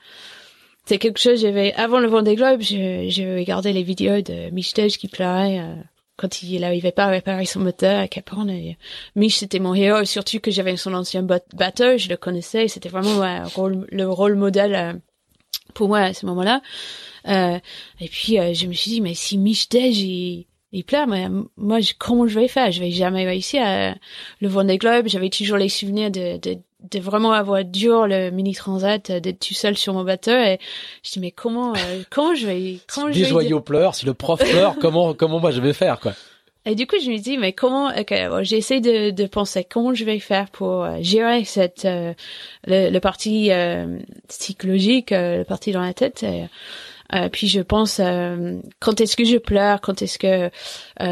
C'est 0.87 0.99
quelque 0.99 1.21
chose. 1.21 1.41
J'avais 1.41 1.73
avant 1.75 2.01
le 2.01 2.09
Vendée 2.09 2.35
Globe, 2.35 2.63
je, 2.63 3.09
je 3.09 3.39
regardais 3.39 3.73
les 3.73 3.85
vidéos 3.85 4.23
de 4.23 4.51
Michel 4.51 4.91
qui 4.91 5.07
pleurait 5.07 5.61
quand 6.21 6.43
il 6.43 6.61
n'arrivait 6.61 6.93
pas 6.93 7.05
à 7.05 7.09
réparer 7.09 7.47
son 7.47 7.61
moteur 7.61 7.99
à 7.99 8.07
Cap 8.07 8.31
Horn. 8.31 8.53
Mich, 9.17 9.39
c'était 9.39 9.59
mon 9.59 9.75
héros, 9.75 10.05
surtout 10.05 10.39
que 10.39 10.51
j'avais 10.51 10.77
son 10.77 10.93
ancien 10.93 11.23
bateau, 11.23 11.97
je 11.97 12.11
le 12.11 12.19
connaissais, 12.19 12.69
c'était 12.69 12.91
vraiment 12.91 13.25
le 13.91 14.05
rôle 14.05 14.35
modèle 14.35 14.75
euh, 14.75 14.93
pour 15.73 15.89
moi 15.89 16.01
à 16.01 16.13
ce 16.13 16.27
moment-là. 16.27 16.61
Euh, 17.27 17.59
et 18.01 18.09
puis, 18.09 18.39
euh, 18.39 18.53
je 18.53 18.67
me 18.67 18.75
suis 18.75 18.91
dit, 18.91 19.01
mais 19.01 19.15
si 19.15 19.39
Mich 19.39 19.71
Dej, 19.71 19.99
il, 19.99 20.47
il 20.73 20.85
pleure, 20.85 21.07
mais 21.07 21.27
moi, 21.57 21.79
comment 21.99 22.27
je 22.29 22.39
vais 22.39 22.49
faire? 22.49 22.71
Je 22.71 22.81
vais 22.81 22.91
jamais 22.91 23.25
réussir 23.25 23.63
à 23.65 23.95
le 24.41 24.49
Vendée 24.49 24.77
Globe. 24.77 25.09
J'avais 25.09 25.31
toujours 25.31 25.57
les 25.57 25.71
souvenirs 25.71 26.11
de, 26.11 26.37
de 26.37 26.59
de 26.91 26.99
vraiment 27.01 27.33
avoir 27.33 27.65
dur 27.65 28.07
le 28.07 28.31
mini 28.31 28.55
transat 28.55 29.11
d'être 29.11 29.41
tout 29.41 29.55
seul 29.55 29.77
sur 29.77 29.95
mon 29.95 30.05
bateau 30.05 30.33
et 30.33 30.59
je 31.03 31.13
dis 31.13 31.21
mais 31.21 31.31
comment 31.31 31.73
euh, 31.75 32.03
comment 32.11 32.35
je 32.35 32.47
vais 32.47 32.79
comment 32.93 33.13
si 33.13 33.21
je 33.21 33.25
vais... 33.25 33.31
joyaux 33.31 33.61
pleurent 33.61 33.95
si 33.95 34.07
le 34.07 34.15
prof 34.15 34.41
pleure 34.41 34.77
comment 34.81 35.15
comment 35.15 35.41
moi 35.41 35.51
je 35.51 35.61
vais 35.61 35.73
faire 35.73 36.01
quoi? 36.01 36.13
Et 36.67 36.75
du 36.75 36.87
coup, 36.87 36.97
je 37.03 37.11
me 37.11 37.17
dis, 37.17 37.39
mais 37.39 37.55
comment 37.55 37.89
okay, 37.89 38.29
J'essaie 38.43 38.81
de, 38.81 39.11
de 39.11 39.27
penser 39.27 39.65
comment 39.65 39.95
je 39.95 40.05
vais 40.05 40.19
faire 40.19 40.51
pour 40.51 40.85
euh, 40.85 40.99
gérer 41.01 41.45
cette 41.45 41.87
euh, 41.87 42.13
le, 42.67 42.91
le, 42.91 43.01
parti 43.01 43.51
euh, 43.51 43.99
psychologique, 44.29 45.11
euh, 45.13 45.39
le 45.39 45.45
parti 45.45 45.73
dans 45.73 45.81
la 45.81 45.95
tête. 45.95 46.23
Et, 46.23 46.45
puis 47.33 47.49
je 47.49 47.61
pense 47.61 48.01
quand 48.79 49.01
est-ce 49.01 49.17
que 49.17 49.25
je 49.25 49.37
pleure, 49.37 49.81
quand 49.81 50.03
est-ce 50.03 50.19
que 50.19 50.51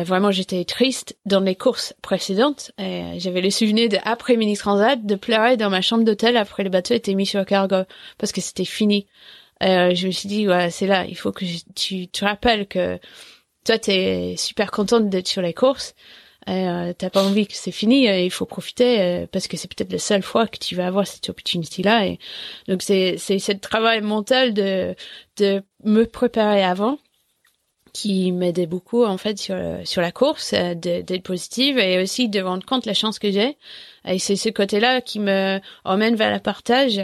vraiment 0.04 0.30
j'étais 0.30 0.64
triste 0.64 1.16
dans 1.26 1.40
les 1.40 1.54
courses 1.54 1.94
précédentes. 2.02 2.72
J'avais 2.78 3.40
le 3.40 3.50
souvenir 3.50 3.88
de 3.88 3.98
après 4.04 4.36
mini 4.36 4.56
transat 4.56 5.04
de 5.04 5.14
pleurer 5.14 5.56
dans 5.56 5.70
ma 5.70 5.80
chambre 5.80 6.04
d'hôtel 6.04 6.36
après 6.36 6.64
le 6.64 6.70
bateau 6.70 6.94
était 6.94 7.14
mis 7.14 7.26
sur 7.26 7.40
le 7.40 7.44
cargo 7.44 7.82
parce 8.18 8.32
que 8.32 8.40
c'était 8.40 8.64
fini. 8.64 9.06
je 9.60 10.06
me 10.06 10.12
suis 10.12 10.28
dit 10.28 10.48
ouais 10.48 10.70
c'est 10.70 10.86
là, 10.86 11.04
il 11.06 11.16
faut 11.16 11.32
que 11.32 11.44
tu 11.74 12.08
te 12.08 12.24
rappelles 12.24 12.66
que 12.66 12.98
toi, 13.68 13.78
t'es 13.78 14.34
super 14.38 14.70
contente 14.70 15.10
d'être 15.10 15.28
sur 15.28 15.42
les 15.42 15.52
courses. 15.52 15.94
Euh, 16.48 16.92
t'as 16.96 17.10
pas 17.10 17.22
envie 17.22 17.46
que 17.46 17.54
c'est 17.54 17.72
fini, 17.72 18.08
euh, 18.08 18.20
il 18.20 18.30
faut 18.30 18.46
profiter 18.46 19.00
euh, 19.00 19.26
parce 19.30 19.48
que 19.48 19.56
c'est 19.56 19.68
peut-être 19.68 19.92
la 19.92 19.98
seule 19.98 20.22
fois 20.22 20.46
que 20.46 20.58
tu 20.58 20.74
vas 20.76 20.86
avoir 20.86 21.06
cette 21.06 21.28
opportunité-là. 21.28 22.14
Donc 22.68 22.82
c'est 22.82 23.16
c'est 23.18 23.38
ce 23.38 23.52
travail 23.52 24.00
mental 24.00 24.54
de 24.54 24.94
de 25.36 25.62
me 25.84 26.04
préparer 26.04 26.62
avant 26.64 26.98
qui 27.92 28.32
m'aidait 28.32 28.66
beaucoup 28.66 29.04
en 29.04 29.18
fait 29.18 29.38
sur 29.38 29.56
sur 29.84 30.00
la 30.00 30.12
course, 30.12 30.54
euh, 30.54 30.74
d'être 30.74 31.22
positive 31.22 31.78
et 31.78 32.00
aussi 32.02 32.28
de 32.28 32.40
rendre 32.40 32.64
compte 32.64 32.86
la 32.86 32.94
chance 32.94 33.18
que 33.18 33.30
j'ai. 33.30 33.58
Et 34.06 34.18
c'est 34.18 34.36
ce 34.36 34.48
côté-là 34.48 35.02
qui 35.02 35.20
me 35.20 35.60
emmène 35.84 36.16
vers 36.16 36.32
le 36.32 36.40
partage. 36.40 37.00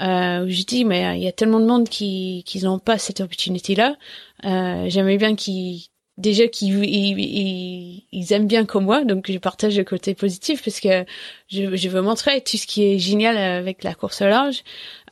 Où 0.00 0.48
je 0.48 0.64
dis 0.64 0.84
mais 0.86 1.18
il 1.18 1.22
y 1.22 1.28
a 1.28 1.32
tellement 1.32 1.60
de 1.60 1.66
monde 1.66 1.88
qui 1.88 2.42
qui 2.46 2.62
n'ont 2.62 2.78
pas 2.78 2.98
cette 2.98 3.20
opportunité-là. 3.20 3.96
J'aimerais 4.42 5.18
bien 5.18 5.36
qu'ils 5.36 5.89
déjà 6.20 6.46
qu'ils 6.48 6.84
ils, 6.84 8.32
aiment 8.32 8.46
bien 8.46 8.64
comme 8.64 8.84
moi, 8.84 9.04
donc 9.04 9.30
je 9.30 9.38
partage 9.38 9.76
le 9.76 9.84
côté 9.84 10.14
positif 10.14 10.62
parce 10.64 10.80
que 10.80 11.04
je, 11.48 11.76
je 11.76 11.88
veux 11.88 12.02
montrer 12.02 12.40
tout 12.42 12.56
ce 12.56 12.66
qui 12.66 12.84
est 12.84 12.98
génial 12.98 13.36
avec 13.36 13.82
la 13.82 13.94
course 13.94 14.22
au 14.22 14.26
large. 14.26 14.62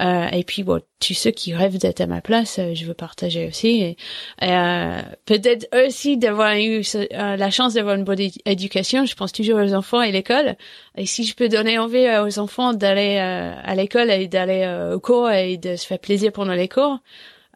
Euh, 0.01 0.29
et 0.29 0.45
puis 0.45 0.63
bon, 0.63 0.81
tous 1.01 1.15
ceux 1.15 1.31
qui 1.31 1.55
rêvent 1.55 1.79
d'être 1.79 2.01
à 2.01 2.07
ma 2.07 2.21
place, 2.21 2.59
euh, 2.59 2.75
je 2.75 2.85
veux 2.85 2.95
partager 2.95 3.47
aussi. 3.47 3.83
Et, 3.83 3.97
euh, 4.43 5.01
peut-être 5.27 5.69
aussi 5.87 6.17
d'avoir 6.17 6.57
eu 6.57 6.83
euh, 6.95 7.37
la 7.37 7.51
chance 7.51 7.75
d'avoir 7.75 7.95
une 7.95 8.05
bonne 8.05 8.21
éducation. 8.45 9.07
Je 9.07 9.15
pense 9.15 9.33
toujours 9.33 9.61
aux 9.61 9.75
enfants 9.75 10.03
et 10.03 10.13
l'école. 10.13 10.57
Et 10.97 11.07
si 11.07 11.25
je 11.25 11.35
peux 11.35 11.49
donner 11.49 11.79
envie 11.79 12.09
aux 12.19 12.39
enfants 12.39 12.73
d'aller 12.73 13.19
à 13.19 13.75
l'école 13.75 14.11
et 14.11 14.27
d'aller 14.29 14.67
au 14.95 15.01
cours 15.01 15.31
et 15.31 15.57
de 15.57 15.77
se 15.77 15.87
faire 15.87 15.99
plaisir 15.99 16.33
pendant 16.33 16.55
les 16.55 16.69
cours. 16.69 16.99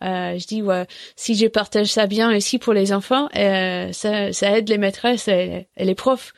Euh, 0.03 0.39
je 0.39 0.47
dis 0.47 0.63
ouais, 0.63 0.87
si 1.17 1.35
je 1.35 1.47
partage 1.47 1.87
ça 1.87 2.07
bien 2.07 2.35
aussi 2.37 2.59
pour 2.59 2.73
les 2.73 2.93
enfants, 2.93 3.29
euh, 3.37 3.93
ça, 3.93 4.33
ça 4.33 4.59
aide 4.59 4.69
les 4.69 4.79
maîtresses 4.79 5.29
et, 5.29 5.69
les 5.77 5.95
profs. 5.95 6.33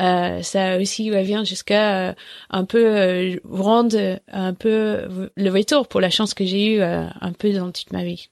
Euh, 0.00 0.40
ça 0.40 0.78
aussi 0.78 1.10
ouais, 1.10 1.22
vient 1.22 1.44
jusqu'à 1.44 2.08
euh, 2.08 2.12
un 2.48 2.64
peu 2.64 2.82
euh, 2.86 3.36
rendre 3.44 4.18
un 4.32 4.54
peu 4.54 5.30
le 5.36 5.50
retour 5.50 5.86
pour 5.86 6.00
la 6.00 6.08
chance 6.08 6.32
que 6.32 6.46
j'ai 6.46 6.76
eu 6.76 6.80
euh, 6.80 7.04
un 7.20 7.32
peu 7.32 7.52
dans 7.52 7.70
toute 7.70 7.92
ma 7.92 8.02
vie. 8.02 8.28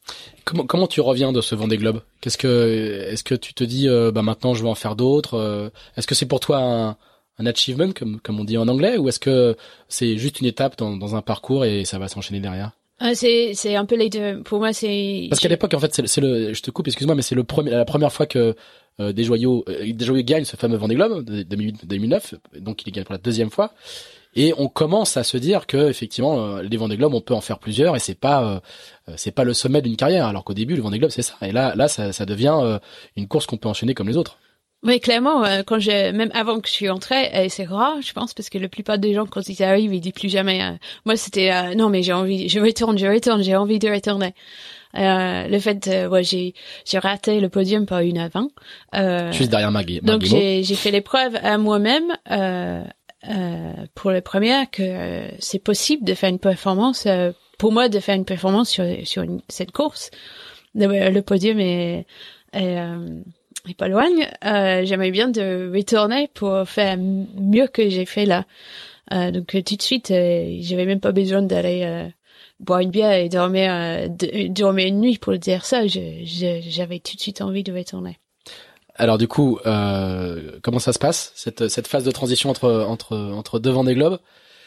Comment 0.46 0.64
comment 0.64 0.86
tu 0.86 1.02
reviens 1.02 1.32
de 1.32 1.42
ce 1.42 1.54
Vendée 1.54 1.76
Globe? 1.76 2.00
Qu'est-ce 2.22 2.38
que 2.38 3.06
est-ce 3.10 3.22
que 3.22 3.34
tu 3.34 3.52
te 3.52 3.62
dis 3.62 3.88
bah 3.88 4.22
maintenant 4.22 4.54
je 4.54 4.62
vais 4.62 4.70
en 4.70 4.74
faire 4.74 4.96
d'autres 4.96 5.70
Est-ce 5.96 6.06
que 6.06 6.14
c'est 6.14 6.26
pour 6.26 6.40
toi 6.40 6.58
un 6.58 6.96
un 7.38 7.46
achievement 7.46 7.92
comme 7.92 8.20
comme 8.20 8.40
on 8.40 8.44
dit 8.44 8.56
en 8.56 8.66
anglais? 8.66 8.96
Ou 8.96 9.08
est-ce 9.10 9.20
que 9.20 9.54
c'est 9.88 10.16
juste 10.16 10.40
une 10.40 10.46
étape 10.46 10.78
dans, 10.78 10.96
dans 10.96 11.14
un 11.14 11.22
parcours 11.22 11.66
et 11.66 11.84
ça 11.84 11.98
va 11.98 12.08
s'enchaîner 12.08 12.40
derrière? 12.40 12.72
Ah, 13.02 13.14
c'est 13.14 13.52
c'est 13.54 13.76
un 13.76 13.86
peu 13.86 13.96
les 13.96 14.10
deux. 14.10 14.42
Pour 14.42 14.58
moi, 14.58 14.74
c'est 14.74 15.26
parce 15.30 15.40
qu'à 15.40 15.48
l'époque, 15.48 15.72
en 15.72 15.80
fait, 15.80 16.02
c'est 16.06 16.20
le, 16.20 16.52
je 16.52 16.60
te 16.60 16.70
coupe, 16.70 16.86
excuse-moi, 16.86 17.14
mais 17.14 17.22
c'est 17.22 17.34
le 17.34 17.44
premier, 17.44 17.70
la 17.70 17.86
première 17.86 18.12
fois 18.12 18.26
que 18.26 18.54
euh, 19.00 19.12
des 19.12 19.24
joyaux, 19.24 19.64
euh, 19.70 19.90
des 19.90 20.04
joyaux 20.04 20.22
gagnent 20.22 20.44
ce 20.44 20.56
fameux 20.56 20.76
Vendée 20.76 20.96
Globe 20.96 21.24
2008-2009, 21.24 22.34
donc 22.58 22.86
il 22.86 22.92
gagne 22.92 23.04
pour 23.04 23.14
la 23.14 23.18
deuxième 23.18 23.50
fois. 23.50 23.72
Et 24.36 24.52
on 24.58 24.68
commence 24.68 25.16
à 25.16 25.24
se 25.24 25.38
dire 25.38 25.66
que 25.66 25.88
effectivement, 25.88 26.56
euh, 26.56 26.62
les 26.62 26.76
Vendée 26.76 26.98
Globe, 26.98 27.14
on 27.14 27.22
peut 27.22 27.32
en 27.32 27.40
faire 27.40 27.58
plusieurs, 27.58 27.96
et 27.96 27.98
c'est 28.00 28.14
pas 28.14 28.62
c'est 29.16 29.32
pas 29.32 29.44
le 29.44 29.54
sommet 29.54 29.80
d'une 29.80 29.96
carrière, 29.96 30.26
alors 30.26 30.44
qu'au 30.44 30.54
début, 30.54 30.76
le 30.76 30.82
Vendée 30.82 30.98
Globe, 30.98 31.10
c'est 31.10 31.22
ça. 31.22 31.34
Et 31.40 31.52
là, 31.52 31.74
là, 31.74 31.88
ça, 31.88 32.12
ça 32.12 32.26
devient 32.26 32.78
une 33.16 33.28
course 33.28 33.46
qu'on 33.46 33.56
peut 33.56 33.68
enchaîner 33.68 33.94
comme 33.94 34.08
les 34.08 34.18
autres. 34.18 34.36
Oui, 34.82 34.98
clairement, 34.98 35.44
euh, 35.44 35.62
quand 35.66 35.78
j'ai 35.78 36.10
même 36.12 36.30
avant 36.32 36.58
que 36.58 36.66
je 36.66 36.72
suis 36.72 36.88
entrée, 36.88 37.28
et 37.34 37.50
c'est 37.50 37.66
rare, 37.66 38.00
je 38.00 38.12
pense, 38.14 38.32
parce 38.32 38.48
que 38.48 38.56
la 38.56 38.68
plupart 38.68 38.98
des 38.98 39.12
gens 39.12 39.26
quand 39.26 39.46
ils 39.46 39.62
arrivent, 39.62 39.92
ils 39.92 40.00
disent 40.00 40.12
plus 40.12 40.30
jamais. 40.30 40.62
Euh, 40.62 40.72
moi, 41.04 41.16
c'était 41.16 41.52
euh, 41.52 41.74
non, 41.74 41.90
mais 41.90 42.02
j'ai 42.02 42.14
envie, 42.14 42.48
je 42.48 42.60
retourne, 42.60 42.96
je 42.96 43.06
retourne, 43.06 43.42
j'ai 43.42 43.56
envie 43.56 43.78
de 43.78 43.90
retourner. 43.90 44.34
le 44.94 45.58
fait, 45.58 45.86
ouais, 46.10 46.24
j'ai 46.24 46.54
j'ai 46.86 46.98
raté 46.98 47.40
le 47.40 47.50
podium 47.50 47.84
par 47.84 48.00
une 48.00 48.16
à 48.16 48.28
20. 48.28 49.32
Juste 49.32 49.50
derrière 49.50 49.70
Maggie. 49.70 50.00
Donc 50.00 50.22
j'ai 50.22 50.62
j'ai 50.62 50.74
fait 50.76 50.90
l'épreuve 50.90 51.36
à 51.42 51.58
moi-même 51.58 52.16
pour 53.94 54.10
la 54.10 54.22
première 54.22 54.70
que 54.70 55.24
c'est 55.40 55.62
possible 55.62 56.04
de 56.04 56.14
faire 56.14 56.30
une 56.30 56.38
performance. 56.38 57.06
pour 57.58 57.70
moi, 57.70 57.90
de 57.90 58.00
faire 58.00 58.16
une 58.16 58.24
performance 58.24 58.70
sur 58.70 58.86
sur 59.04 59.26
cette 59.50 59.72
course, 59.72 60.10
le 60.74 61.20
podium 61.20 61.60
est, 61.60 62.06
est 62.54 62.78
et 63.68 63.74
pas 63.74 63.88
loin, 63.88 64.08
euh, 64.44 64.84
j'aimerais 64.84 65.10
bien 65.10 65.28
de 65.28 65.70
retourner 65.74 66.28
pour 66.34 66.68
faire 66.68 66.96
mieux 66.98 67.66
que 67.66 67.88
j'ai 67.88 68.06
fait 68.06 68.26
là. 68.26 68.44
Euh, 69.12 69.30
donc 69.30 69.48
tout 69.64 69.76
de 69.76 69.82
suite, 69.82 70.10
euh, 70.10 70.56
j'avais 70.60 70.86
même 70.86 71.00
pas 71.00 71.12
besoin 71.12 71.42
d'aller 71.42 71.82
euh, 71.84 72.08
boire 72.60 72.80
une 72.80 72.90
bière 72.90 73.12
et 73.12 73.28
dormir, 73.28 73.70
euh, 73.72 74.08
dormir 74.48 74.86
une 74.86 75.00
nuit 75.00 75.18
pour 75.18 75.36
dire 75.36 75.64
ça. 75.64 75.86
J'avais 75.86 77.00
tout 77.00 77.16
de 77.16 77.20
suite 77.20 77.40
envie 77.40 77.62
de 77.62 77.72
retourner. 77.72 78.18
Alors 78.96 79.18
du 79.18 79.28
coup, 79.28 79.58
comment 79.64 80.78
ça 80.78 80.92
se 80.92 80.98
passe 80.98 81.32
cette, 81.34 81.68
cette 81.68 81.86
phase 81.86 82.04
de 82.04 82.10
transition 82.10 82.50
entre 82.50 82.84
entre 82.86 83.16
entre 83.16 83.58
devant 83.58 83.82
des 83.82 83.94
globes? 83.94 84.18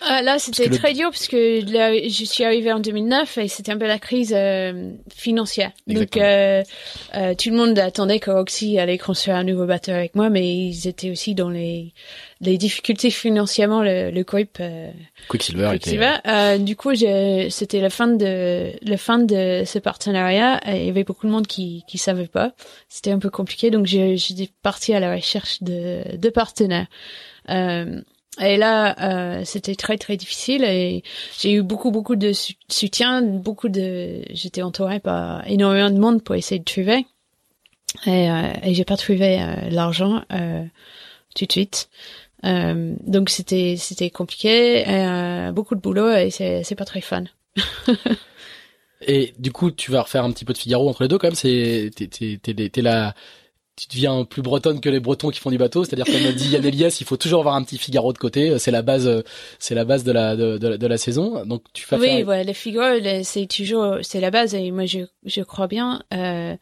Ah, 0.05 0.21
là, 0.21 0.37
c'était 0.37 0.69
très 0.69 0.93
dur 0.93 1.09
parce 1.09 1.27
que 1.27 1.63
là, 1.71 1.93
je 1.93 2.25
suis 2.25 2.43
arrivée 2.43 2.71
en 2.71 2.79
2009 2.79 3.37
et 3.37 3.47
c'était 3.47 3.71
un 3.71 3.77
peu 3.77 3.87
la 3.87 3.99
crise 3.99 4.33
euh, 4.35 4.91
financière. 5.13 5.71
Donc, 5.87 6.17
euh, 6.17 6.63
euh, 7.15 7.33
tout 7.35 7.49
le 7.49 7.55
monde 7.55 7.79
attendait 7.79 8.19
que 8.19 8.29
Roxy 8.29 8.77
allait 8.79 8.97
construire 8.97 9.37
un 9.37 9.43
nouveau 9.43 9.65
bateau 9.65 9.91
avec 9.91 10.15
moi, 10.15 10.29
mais 10.29 10.47
ils 10.47 10.87
étaient 10.87 11.09
aussi 11.09 11.35
dans 11.35 11.49
les, 11.49 11.93
les 12.41 12.57
difficultés 12.57 13.11
financièrement, 13.11 13.81
le, 13.81 14.11
le 14.11 14.23
groupe 14.23 14.57
euh, 14.59 14.91
Quicksilver. 15.29 15.69
Quicksilver. 15.71 16.15
Euh, 16.27 16.57
du 16.57 16.75
coup, 16.75 16.93
c'était 16.95 17.79
la 17.79 17.89
fin 17.89 18.07
de 18.07 18.71
la 18.81 18.97
fin 18.97 19.19
de 19.19 19.63
ce 19.65 19.79
partenariat. 19.79 20.59
Il 20.67 20.85
y 20.85 20.89
avait 20.89 21.05
beaucoup 21.05 21.27
de 21.27 21.31
monde 21.31 21.47
qui 21.47 21.83
qui 21.87 21.97
savait 21.97 22.27
pas. 22.27 22.51
C'était 22.89 23.11
un 23.11 23.19
peu 23.19 23.29
compliqué, 23.29 23.71
donc 23.71 23.85
j'ai 23.85 24.49
parti 24.61 24.93
à 24.93 24.99
la 24.99 25.15
recherche 25.15 25.63
de, 25.63 26.17
de 26.17 26.29
partenaires. 26.29 26.87
Euh, 27.49 28.01
et 28.41 28.57
là, 28.57 28.95
euh, 28.99 29.41
c'était 29.45 29.75
très 29.75 29.97
très 29.97 30.17
difficile 30.17 30.63
et 30.63 31.03
j'ai 31.39 31.53
eu 31.53 31.61
beaucoup 31.61 31.91
beaucoup 31.91 32.15
de 32.15 32.31
soutien, 32.67 33.21
beaucoup 33.21 33.69
de, 33.69 34.23
j'étais 34.31 34.63
entourée 34.63 34.99
par 34.99 35.47
énormément 35.47 35.91
de 35.91 35.99
monde 35.99 36.23
pour 36.23 36.35
essayer 36.35 36.59
de 36.59 36.65
trouver 36.65 37.05
et, 38.07 38.31
euh, 38.31 38.51
et 38.63 38.73
j'ai 38.73 38.85
pas 38.85 38.97
trouvé 38.97 39.39
euh, 39.39 39.69
l'argent 39.69 40.23
euh, 40.31 40.63
tout 41.35 41.45
de 41.45 41.51
suite. 41.51 41.89
Euh, 42.43 42.95
donc 43.05 43.29
c'était 43.29 43.75
c'était 43.77 44.09
compliqué, 44.09 44.83
beaucoup 45.53 45.75
de 45.75 45.79
boulot 45.79 46.11
et 46.11 46.29
c'est 46.31 46.63
c'est 46.63 46.75
pas 46.75 46.85
très 46.85 47.01
fun. 47.01 47.25
et 49.07 49.33
du 49.37 49.51
coup, 49.51 49.69
tu 49.69 49.91
vas 49.91 50.01
refaire 50.01 50.25
un 50.25 50.31
petit 50.31 50.43
peu 50.43 50.53
de 50.53 50.57
Figaro 50.57 50.89
entre 50.89 51.03
les 51.03 51.07
deux 51.07 51.19
quand 51.19 51.27
même. 51.27 51.35
C'est 51.35 51.91
t'es 51.95 52.07
t'es 52.07 52.69
t'es 52.69 52.81
la 52.81 53.13
tu 53.75 53.87
deviens 53.87 54.23
plus 54.25 54.41
bretonne 54.41 54.79
que 54.81 54.89
les 54.89 54.99
Bretons 54.99 55.29
qui 55.29 55.39
font 55.39 55.49
du 55.49 55.57
bateau, 55.57 55.83
c'est-à-dire 55.83 56.05
comme 56.05 56.31
dit 56.33 56.49
Yann 56.49 56.65
Elias, 56.65 56.97
il 56.99 57.07
faut 57.07 57.17
toujours 57.17 57.39
avoir 57.39 57.55
un 57.55 57.63
petit 57.63 57.77
Figaro 57.77 58.13
de 58.13 58.17
côté, 58.17 58.59
c'est 58.59 58.71
la 58.71 58.83
base, 58.83 59.23
c'est 59.59 59.73
la 59.73 59.83
base 59.85 60.03
de 60.03 60.11
la 60.11 60.35
de, 60.35 60.57
de, 60.57 60.87
la 60.87 60.97
saison. 60.97 61.43
Donc 61.45 61.63
tu 61.73 61.87
vas 61.87 61.97
oui, 61.97 62.23
faire... 62.23 62.43
les 62.43 62.53
Figaro, 62.53 62.99
c'est 63.23 63.47
toujours 63.47 63.97
c'est 64.01 64.19
la 64.19 64.31
base 64.31 64.53
et 64.53 64.69
moi 64.71 64.85
je 64.85 64.99
je 65.25 65.41
crois 65.41 65.67
bien 65.67 66.03
euh, 66.13 66.55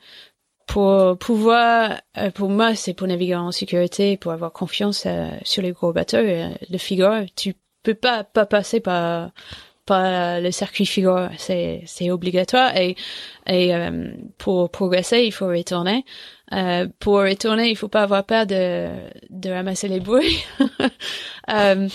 pour 0.71 1.17
pouvoir 1.17 2.01
euh, 2.17 2.31
pour 2.31 2.49
moi 2.49 2.75
c'est 2.75 2.93
pour 2.93 3.07
naviguer 3.07 3.35
en 3.35 3.51
sécurité, 3.51 4.15
pour 4.15 4.31
avoir 4.31 4.53
confiance 4.53 5.03
euh, 5.05 5.29
sur 5.43 5.61
les 5.61 5.73
gros 5.73 5.91
bateaux. 5.91 6.17
Euh, 6.17 6.49
le 6.69 6.77
Figaro, 6.77 7.25
tu 7.35 7.55
peux 7.83 7.93
pas 7.93 8.23
pas 8.23 8.45
passer 8.45 8.79
par 8.79 9.31
par 9.85 10.39
le 10.39 10.51
circuit 10.51 10.85
Figaro, 10.85 11.27
c'est 11.37 11.83
c'est 11.87 12.09
obligatoire 12.09 12.77
et 12.77 12.95
et 13.47 13.73
pour 14.37 14.69
progresser 14.69 15.23
il 15.23 15.33
faut 15.33 15.47
retourner. 15.47 16.05
Euh, 16.53 16.87
pour 16.99 17.19
retourner, 17.19 17.69
il 17.69 17.75
faut 17.75 17.87
pas 17.87 18.03
avoir 18.03 18.25
peur 18.25 18.45
de, 18.45 18.89
de 19.29 19.49
ramasser 19.49 19.87
les 19.87 19.99
bouées. 19.99 20.37
euh, 21.49 21.87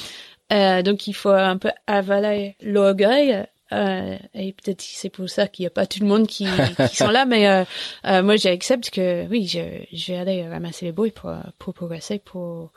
euh, 0.52 0.82
donc 0.82 1.06
il 1.06 1.12
faut 1.12 1.30
un 1.30 1.58
peu 1.58 1.70
avaler 1.86 2.56
l'orgueil. 2.62 3.46
Euh, 3.72 4.16
et 4.32 4.52
peut-être 4.52 4.80
c'est 4.80 5.10
pour 5.10 5.28
ça 5.28 5.48
qu'il 5.48 5.64
n'y 5.64 5.66
a 5.66 5.70
pas 5.70 5.86
tout 5.86 5.98
le 6.00 6.06
monde 6.06 6.28
qui, 6.28 6.46
qui 6.88 6.96
sont 6.96 7.10
là, 7.10 7.26
mais 7.26 7.48
euh, 7.48 7.64
euh, 8.06 8.22
moi 8.22 8.36
j'accepte 8.36 8.90
que 8.90 9.26
oui, 9.26 9.46
je, 9.46 9.58
je 9.92 10.12
vais 10.12 10.18
aller 10.18 10.48
ramasser 10.48 10.86
les 10.86 10.92
bouées 10.92 11.10
pour, 11.10 11.32
pour 11.58 11.74
progresser, 11.74 12.20
pour, 12.20 12.70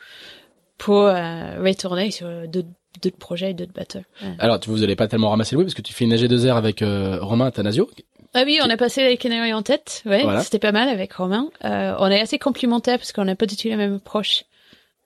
pour 0.78 1.04
retourner 1.04 2.12
sur 2.12 2.28
d'autres 2.48 2.70
d'autres 3.04 3.18
projets, 3.18 3.54
d'autres 3.54 3.72
bateaux. 3.72 4.02
Alors, 4.40 4.60
vous 4.66 4.80
n'allez 4.80 4.96
pas 4.96 5.08
tellement 5.08 5.30
ramasser 5.30 5.56
les 5.56 5.58
bouées 5.58 5.66
parce 5.66 5.76
que 5.76 5.84
tu 5.84 5.94
fais 5.94 6.06
une 6.06 6.14
AG2R 6.14 6.56
avec 6.56 6.84
Romain 7.22 7.52
Tanasio, 7.52 7.88
Ah 8.34 8.44
oui, 8.46 8.60
on 8.64 8.70
a 8.70 8.78
passé 8.78 9.04
les 9.04 9.18
Canaries 9.18 9.54
en 9.54 9.64
tête. 9.64 10.04
Ouais, 10.06 10.24
c'était 10.44 10.60
pas 10.60 10.72
mal 10.72 10.90
avec 10.90 11.14
Romain. 11.14 11.50
Euh, 11.66 11.96
on 12.00 12.08
est 12.08 12.22
assez 12.22 12.38
complémentaires 12.38 12.98
parce 12.98 13.12
qu'on 13.12 13.26
n'a 13.26 13.36
pas 13.36 13.46
du 13.46 13.56
tout 13.56 13.68
la 13.68 13.76
même 13.76 13.96
approche 13.96 14.44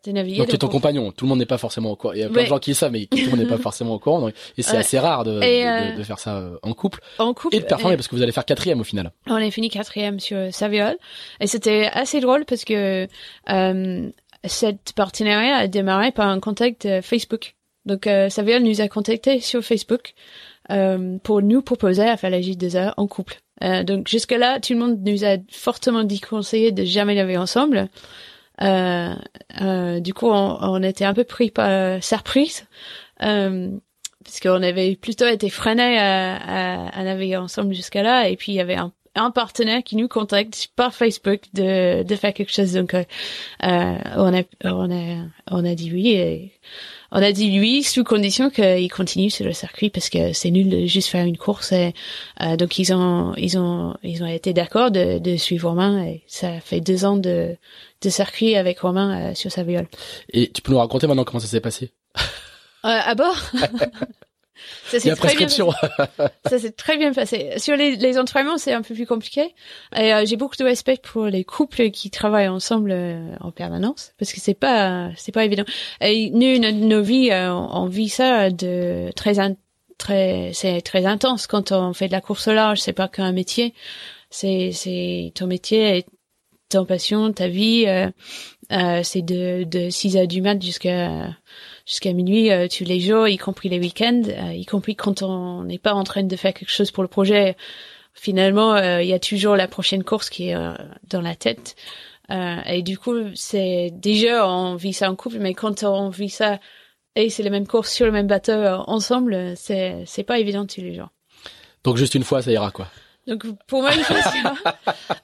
de 0.05 0.11
naviguer. 0.11 0.39
Donc 0.39 0.49
tu 0.49 0.55
es 0.55 0.57
ton 0.57 0.67
compagnon. 0.67 1.11
Tout 1.11 1.25
le 1.25 1.29
monde 1.29 1.39
n'est 1.39 1.45
pas 1.45 1.57
forcément 1.57 1.91
au 1.91 1.95
courant. 1.95 2.13
Il 2.13 2.19
y 2.19 2.23
a 2.23 2.29
plein 2.29 2.43
de 2.43 2.47
gens 2.47 2.59
qui 2.59 2.71
le 2.71 2.75
savent, 2.75 2.91
mais 2.91 3.05
tout 3.05 3.17
le 3.17 3.29
monde 3.29 3.39
n'est 3.39 3.45
pas 3.45 3.57
forcément 3.59 3.93
au 3.93 3.99
courant. 3.99 4.27
et 4.27 4.61
c'est 4.61 4.75
assez 4.75 4.99
rare 4.99 5.23
de, 5.23 5.35
de, 5.35 5.97
de, 5.97 6.03
faire 6.03 6.19
ça 6.19 6.37
euh, 6.37 6.57
en 6.63 6.73
couple. 6.73 6.99
En 7.17 7.33
couple. 7.33 7.55
Et 7.55 7.59
de 7.59 7.65
performer 7.65 7.95
parce 7.95 8.09
que 8.09 8.15
vous 8.15 8.21
allez 8.21 8.33
faire 8.33 8.45
quatrième 8.45 8.81
au 8.81 8.83
final. 8.83 9.11
On 9.27 9.35
a 9.35 9.51
fini 9.51 9.69
quatrième 9.69 10.19
sur 10.19 10.53
Saviol. 10.53 10.97
Et 11.39 11.47
c'était 11.47 11.89
assez 11.93 12.19
drôle 12.19 12.43
parce 12.43 12.65
que 12.65 13.07
euh, 13.49 14.09
cette 14.43 14.93
partenariat 14.93 15.55
a 15.55 15.67
démarré 15.67 16.11
par 16.11 16.27
un 16.27 16.41
contact 16.41 16.87
Facebook. 17.01 17.55
Donc 17.85 18.07
euh, 18.07 18.29
Saviol 18.29 18.63
nous 18.63 18.81
a 18.81 18.87
contacté 18.87 19.39
sur 19.39 19.61
Facebook 19.61 20.13
euh, 20.71 21.17
pour 21.23 21.41
nous 21.41 21.61
proposer 21.61 22.03
à 22.03 22.17
faire 22.17 22.29
la 22.29 22.39
J2A 22.39 22.93
en 22.97 23.07
couple. 23.07 23.39
Euh, 23.63 23.83
donc 23.83 24.07
jusque-là, 24.07 24.59
tout 24.59 24.73
le 24.73 24.79
monde 24.79 24.99
nous 25.05 25.23
a 25.23 25.37
fortement 25.51 26.03
dit 26.03 26.19
conseillé 26.19 26.71
de 26.71 26.83
jamais 26.83 27.15
laver 27.15 27.37
ensemble. 27.37 27.89
Euh, 28.61 29.13
euh, 29.61 29.99
du 29.99 30.13
coup, 30.13 30.27
on, 30.27 30.57
on, 30.61 30.83
était 30.83 31.05
un 31.05 31.13
peu 31.13 31.23
pris 31.23 31.49
par 31.49 32.01
surprise, 32.03 32.67
euh, 33.23 33.71
puisqu'on 34.23 34.61
avait 34.61 34.95
plutôt 34.95 35.27
été 35.27 35.49
freinés 35.49 35.97
à, 35.97 36.35
à, 36.35 36.87
à 36.89 37.03
naviguer 37.03 37.37
ensemble 37.37 37.73
jusqu'à 37.73 38.03
là, 38.03 38.29
et 38.29 38.37
puis 38.37 38.51
il 38.51 38.55
y 38.55 38.59
avait 38.59 38.75
un, 38.75 38.91
un, 39.15 39.31
partenaire 39.31 39.83
qui 39.83 39.95
nous 39.95 40.07
contacte 40.07 40.69
par 40.75 40.93
Facebook 40.93 41.41
de, 41.53 42.03
de 42.03 42.15
faire 42.15 42.33
quelque 42.33 42.53
chose. 42.53 42.73
Donc, 42.73 42.93
euh, 42.93 43.03
on 43.61 44.33
a 44.33 44.43
on 44.65 44.91
a 44.91 45.25
on 45.49 45.65
a 45.65 45.75
dit 45.75 45.91
oui 45.91 46.09
et 46.11 46.51
on 47.13 47.21
a 47.21 47.31
dit 47.31 47.59
oui 47.59 47.83
sous 47.83 48.03
condition 48.03 48.49
qu'il 48.49 48.91
continue 48.91 49.29
sur 49.29 49.45
le 49.45 49.53
circuit 49.53 49.91
parce 49.91 50.09
que 50.09 50.33
c'est 50.33 50.49
nul 50.49 50.67
de 50.67 50.87
juste 50.87 51.09
faire 51.09 51.25
une 51.25 51.37
course. 51.37 51.71
Et, 51.71 51.93
euh, 52.41 52.57
donc 52.57 52.79
ils 52.79 52.91
ont 52.91 53.33
ils 53.37 53.57
ont 53.57 53.95
ils 54.01 54.23
ont 54.23 54.27
été 54.27 54.51
d'accord 54.51 54.89
de, 54.89 55.19
de, 55.19 55.37
suivre 55.37 55.69
Romain 55.69 56.03
et 56.03 56.23
ça 56.27 56.59
fait 56.59 56.81
deux 56.81 57.05
ans 57.05 57.15
de, 57.15 57.55
de 58.01 58.09
circuit 58.09 58.55
avec 58.55 58.79
Romain 58.79 59.29
euh, 59.31 59.35
sur 59.35 59.51
sa 59.51 59.63
viole. 59.63 59.87
Et 60.31 60.51
tu 60.51 60.63
peux 60.63 60.71
nous 60.71 60.79
raconter 60.79 61.05
maintenant 61.05 61.23
comment 61.23 61.39
ça 61.39 61.47
s'est 61.47 61.61
passé? 61.61 61.91
Euh, 62.85 62.99
À 63.05 63.13
bord? 63.13 63.37
Ça 64.85 64.99
s'est 64.99 65.15
très 65.15 65.35
bien 65.35 65.47
ça 66.45 66.59
s'est 66.59 66.71
très 66.71 66.97
bien 66.97 67.13
passé. 67.13 67.53
Sur 67.57 67.75
les, 67.75 67.95
les 67.95 68.17
entraînements, 68.17 68.57
c'est 68.57 68.73
un 68.73 68.81
peu 68.81 68.93
plus 68.93 69.05
compliqué. 69.05 69.53
Et 69.95 70.13
euh, 70.13 70.25
j'ai 70.25 70.35
beaucoup 70.35 70.55
de 70.55 70.63
respect 70.63 70.97
pour 71.01 71.25
les 71.25 71.43
couples 71.43 71.89
qui 71.91 72.09
travaillent 72.09 72.47
ensemble 72.47 72.91
euh, 72.91 73.35
en 73.39 73.51
permanence 73.51 74.13
parce 74.17 74.33
que 74.33 74.39
c'est 74.39 74.53
pas 74.53 75.11
c'est 75.15 75.31
pas 75.31 75.45
évident. 75.45 75.65
Et 76.01 76.29
nous, 76.31 76.59
nos, 76.59 77.01
vies, 77.01 77.31
euh, 77.31 77.51
on, 77.53 77.85
vit 77.87 78.09
ça 78.09 78.49
de 78.49 79.09
très 79.15 79.35
très 79.97 80.51
c'est 80.53 80.81
très 80.81 81.05
intense 81.05 81.47
quand 81.47 81.71
on 81.71 81.93
fait 81.93 82.07
de 82.07 82.13
la 82.13 82.21
course 82.21 82.47
au 82.47 82.53
large. 82.53 82.79
C'est 82.79 82.93
pas 82.93 83.07
qu'un 83.07 83.31
métier. 83.31 83.73
C'est 84.29 84.71
c'est 84.71 85.31
ton 85.35 85.47
métier 85.47 85.97
et 85.97 86.05
ton 86.69 86.85
passion, 86.85 87.31
ta 87.33 87.47
vie. 87.47 87.85
c'est 89.03 89.21
de 89.21 89.63
de 89.63 89.89
6 89.89 90.17
heures 90.17 90.27
du 90.27 90.41
mat 90.41 90.61
jusqu'à 90.61 91.35
jusqu'à 91.85 92.13
minuit 92.13 92.51
euh, 92.51 92.67
tous 92.67 92.83
les 92.83 92.99
jours, 92.99 93.27
y 93.27 93.37
compris 93.37 93.69
les 93.69 93.79
week-ends, 93.79 94.23
euh, 94.27 94.53
y 94.53 94.65
compris 94.65 94.95
quand 94.95 95.21
on 95.21 95.63
n'est 95.63 95.79
pas 95.79 95.93
en 95.93 96.03
train 96.03 96.23
de 96.23 96.35
faire 96.35 96.53
quelque 96.53 96.71
chose 96.71 96.91
pour 96.91 97.03
le 97.03 97.09
projet. 97.09 97.55
Finalement, 98.13 98.75
euh, 98.75 99.01
il 99.01 99.07
y 99.07 99.13
a 99.13 99.19
toujours 99.19 99.55
la 99.55 99.67
prochaine 99.67 100.03
course 100.03 100.29
qui 100.29 100.49
est 100.49 100.55
dans 101.09 101.21
la 101.21 101.35
tête. 101.35 101.75
et 102.29 102.81
du 102.83 102.97
coup, 102.97 103.15
c'est 103.35 103.89
déjà 103.91 104.47
on 104.47 104.75
vit 104.75 104.93
ça 104.93 105.09
en 105.09 105.15
couple, 105.15 105.37
mais 105.39 105.53
quand 105.53 105.83
on 105.83 106.09
vit 106.09 106.29
ça 106.29 106.59
et 107.15 107.29
c'est 107.29 107.43
la 107.43 107.49
même 107.49 107.67
course 107.67 107.91
sur 107.91 108.05
le 108.05 108.11
même 108.11 108.27
bateau 108.27 108.53
ensemble, 108.87 109.53
c'est 109.55 110.03
c'est 110.05 110.23
pas 110.23 110.39
évident 110.39 110.65
tous 110.65 110.81
les 110.81 110.95
jours. 110.95 111.09
Donc 111.83 111.97
juste 111.97 112.15
une 112.15 112.23
fois, 112.23 112.41
ça 112.41 112.51
ira 112.51 112.71
quoi. 112.71 112.87
Donc 113.27 113.45
pour 113.67 113.81
moi, 113.81 113.91
il 113.95 114.03
fait 114.03 114.21
ça. 114.21 114.53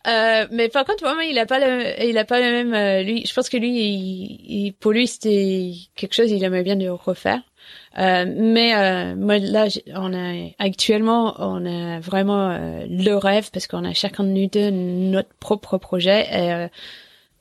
euh, 0.08 0.48
mais 0.52 0.70
par 0.70 0.86
contre, 0.86 1.04
pour 1.04 1.14
moi, 1.14 1.26
il 1.26 1.38
a 1.38 1.46
pas 1.46 1.60
le, 1.60 2.06
il 2.06 2.18
a 2.18 2.26
pas 2.26 2.40
le 2.40 2.52
même. 2.52 2.74
Euh, 2.74 3.04
lui, 3.04 3.26
je 3.26 3.34
pense 3.34 3.50
que 3.50 3.58
lui, 3.58 3.70
il, 3.70 4.74
pour 4.80 4.92
lui, 4.92 5.08
c'était 5.08 5.74
quelque 5.96 6.14
chose. 6.14 6.32
Il 6.32 6.44
aimerait 6.44 6.64
bien 6.64 6.76
de 6.76 6.88
refaire. 6.88 7.42
Euh, 7.98 8.26
mais 8.28 8.76
euh, 8.76 9.16
moi 9.16 9.40
là, 9.40 9.68
on 9.96 10.14
a 10.14 10.50
actuellement, 10.60 11.36
on 11.40 11.66
a 11.66 12.00
vraiment 12.00 12.50
euh, 12.52 12.86
le 12.88 13.14
rêve 13.16 13.50
parce 13.52 13.68
qu'on 13.68 13.84
a 13.84 13.94
chacun 13.94 14.24
de 14.24 14.30
nous 14.30 14.48
deux 14.48 14.70
notre 14.70 15.34
propre 15.40 15.78
projet. 15.78 16.28
Et, 16.32 16.68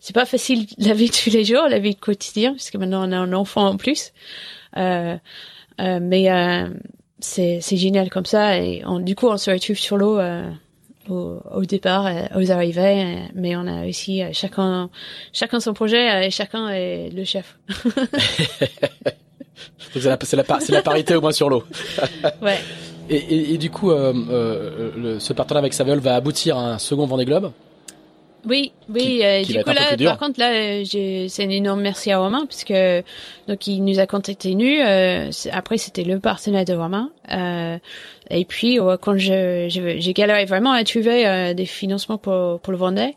c'est 0.01 0.15
pas 0.15 0.27
facile 0.27 0.67
la 0.79 0.95
vie 0.95 1.11
de 1.11 1.15
tous 1.15 1.31
les 1.31 1.45
jours, 1.45 1.69
la 1.69 1.79
vie 1.79 1.97
quotidienne, 1.97 2.53
parce 2.53 2.71
que 2.71 2.79
maintenant 2.79 3.09
on 3.09 3.13
a 3.13 3.17
un 3.17 3.33
enfant 3.33 3.67
en 3.67 3.77
plus. 3.77 4.13
mais 4.77 6.29
c'est 7.21 7.59
c'est 7.61 7.77
génial 7.77 8.11
comme 8.11 8.27
ça. 8.27 8.59
Et 8.59 8.83
du 9.01 9.15
coup 9.15 9.29
on 9.29 9.37
se 9.37 9.51
retrouve 9.51 9.77
sur 9.77 9.97
l'eau 9.97 10.19
euh, 10.19 10.49
au, 11.09 11.39
au, 11.55 11.65
départ 11.65 12.07
euh, 12.07 12.23
aux 12.37 12.51
arrivées 12.51 13.03
euh, 13.03 13.21
mais 13.35 13.57
on 13.57 13.67
a 13.67 13.87
aussi 13.87 14.23
chacun 14.33 14.91
chacun 15.33 15.61
son 15.61 15.73
projet 15.75 16.27
et 16.27 16.31
chacun 16.31 16.69
est 16.71 17.11
le 17.11 17.25
chef. 17.25 17.59
C'est 19.93 20.05
la 20.05 20.19
c'est 20.21 20.37
la, 20.37 20.45
la, 20.69 20.83
parité 20.83 21.15
au 21.17 21.21
moins 21.21 21.33
sur 21.33 21.49
l'eau. 21.49 21.65
Ouais. 22.43 22.59
Et, 23.09 23.17
et, 23.17 23.55
et, 23.55 23.59
du 23.59 23.71
coup 23.71 23.91
le, 23.91 25.17
ce 25.19 25.33
partenariat 25.33 25.63
avec 25.63 25.73
Saviol 25.73 25.99
va 25.99 26.15
aboutir 26.15 26.59
à 26.59 26.75
un 26.75 26.79
second 26.79 27.07
Vendée 27.07 27.25
Globe? 27.25 27.53
Oui, 28.47 28.73
oui. 28.89 29.21
Euh, 29.25 29.43
du 29.43 29.63
coup 29.63 29.71
là, 29.71 29.97
par 29.97 30.19
contre 30.19 30.39
là, 30.39 30.85
c'est 30.85 31.45
un 31.45 31.51
énorme 31.51 31.81
merci 31.81 32.13
à 32.13 32.19
Romain 32.19 32.47
puisque 32.47 32.75
donc 33.49 33.67
il 33.67 33.85
nous 33.85 33.99
a 33.99 34.07
contacté 34.07 34.55
nous. 34.55 34.81
Euh, 34.81 35.31
après 35.53 35.77
c'était 35.77 36.05
le 36.05 36.21
partenaire 36.21 36.65
de 36.65 36.75
Romain. 36.75 37.11
Euh, 37.33 37.79
et 38.31 38.45
puis 38.45 38.79
quand 39.03 39.17
je 39.17 39.67
j'ai 39.69 40.13
galéré 40.15 40.45
vraiment 40.45 40.73
à 40.73 40.85
trouver 40.85 41.27
euh, 41.27 41.55
des 41.55 41.67
financements 41.67 42.19
pour 42.19 42.61
pour 42.61 42.73
le 42.73 42.79
Vendée. 42.79 43.15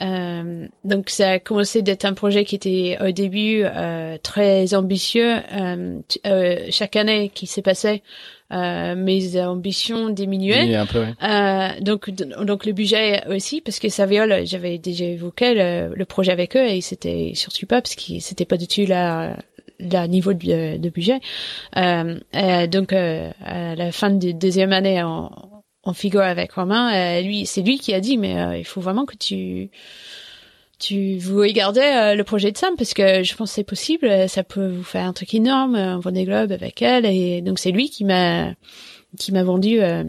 Euh, 0.00 0.66
donc 0.84 1.10
ça 1.10 1.30
a 1.30 1.38
commencé 1.38 1.82
d'être 1.82 2.04
un 2.04 2.14
projet 2.14 2.44
qui 2.44 2.54
était 2.54 2.98
au 3.00 3.10
début 3.12 3.62
euh, 3.64 4.18
très 4.22 4.74
ambitieux. 4.74 5.36
Euh, 5.56 6.00
chaque 6.70 6.96
année 6.96 7.30
qui 7.34 7.46
s'est 7.46 7.62
passée, 7.62 8.02
euh, 8.52 8.94
mes 8.94 9.40
ambitions 9.40 10.08
diminuaient. 10.10 10.74
Un 10.76 10.86
peu, 10.86 11.04
euh, 11.22 11.68
donc 11.80 12.10
donc 12.10 12.64
le 12.64 12.72
budget 12.72 13.26
aussi 13.28 13.60
parce 13.60 13.78
que 13.78 13.88
Saviol, 13.88 14.46
j'avais 14.46 14.78
déjà 14.78 15.04
évoqué 15.04 15.54
le, 15.54 15.94
le, 15.94 16.04
projet 16.04 16.30
avec 16.30 16.56
eux 16.56 16.66
et 16.66 16.80
c'était 16.80 17.32
surtout 17.34 17.66
pas 17.66 17.80
parce 17.82 17.96
que 17.96 18.20
c'était 18.20 18.44
pas 18.44 18.56
du 18.56 18.68
tout 18.68 18.86
la 18.86 19.36
la 19.80 20.06
niveau 20.06 20.32
de, 20.32 20.76
de 20.78 20.88
budget. 20.88 21.20
Euh, 21.76 22.16
donc 22.66 22.92
euh, 22.92 23.30
à 23.44 23.74
la 23.74 23.92
fin 23.92 24.10
de 24.10 24.32
deuxième 24.32 24.72
année 24.72 25.02
on, 25.02 25.30
on 25.86 25.94
figure 25.94 26.20
avec 26.20 26.52
Romain. 26.52 26.92
Euh, 26.94 27.22
lui, 27.22 27.46
c'est 27.46 27.62
lui 27.62 27.78
qui 27.78 27.94
a 27.94 28.00
dit 28.00 28.18
mais 28.18 28.58
il 28.58 28.64
faut 28.64 28.80
vraiment 28.80 29.06
que 29.06 29.16
tu 29.16 29.70
tu 30.78 31.16
vous 31.18 31.38
regardez 31.38 31.80
euh, 31.80 32.14
le 32.14 32.24
projet 32.24 32.52
de 32.52 32.58
Sam 32.58 32.74
parce 32.76 32.92
que 32.92 33.22
je 33.22 33.34
pense 33.34 33.50
que 33.50 33.54
c'est 33.54 33.64
possible, 33.64 34.06
euh, 34.06 34.28
ça 34.28 34.44
peut 34.44 34.68
vous 34.68 34.82
faire 34.82 35.06
un 35.06 35.12
truc 35.12 35.34
énorme, 35.34 35.74
un 35.74 35.98
Vendée 35.98 36.24
Globe 36.24 36.52
avec 36.52 36.82
elle 36.82 37.06
et 37.06 37.40
donc 37.40 37.58
c'est 37.58 37.70
lui 37.70 37.88
qui 37.88 38.04
m'a 38.04 38.52
qui 39.18 39.32
m'a 39.32 39.42
vendu 39.42 39.80
euh, 39.80 40.04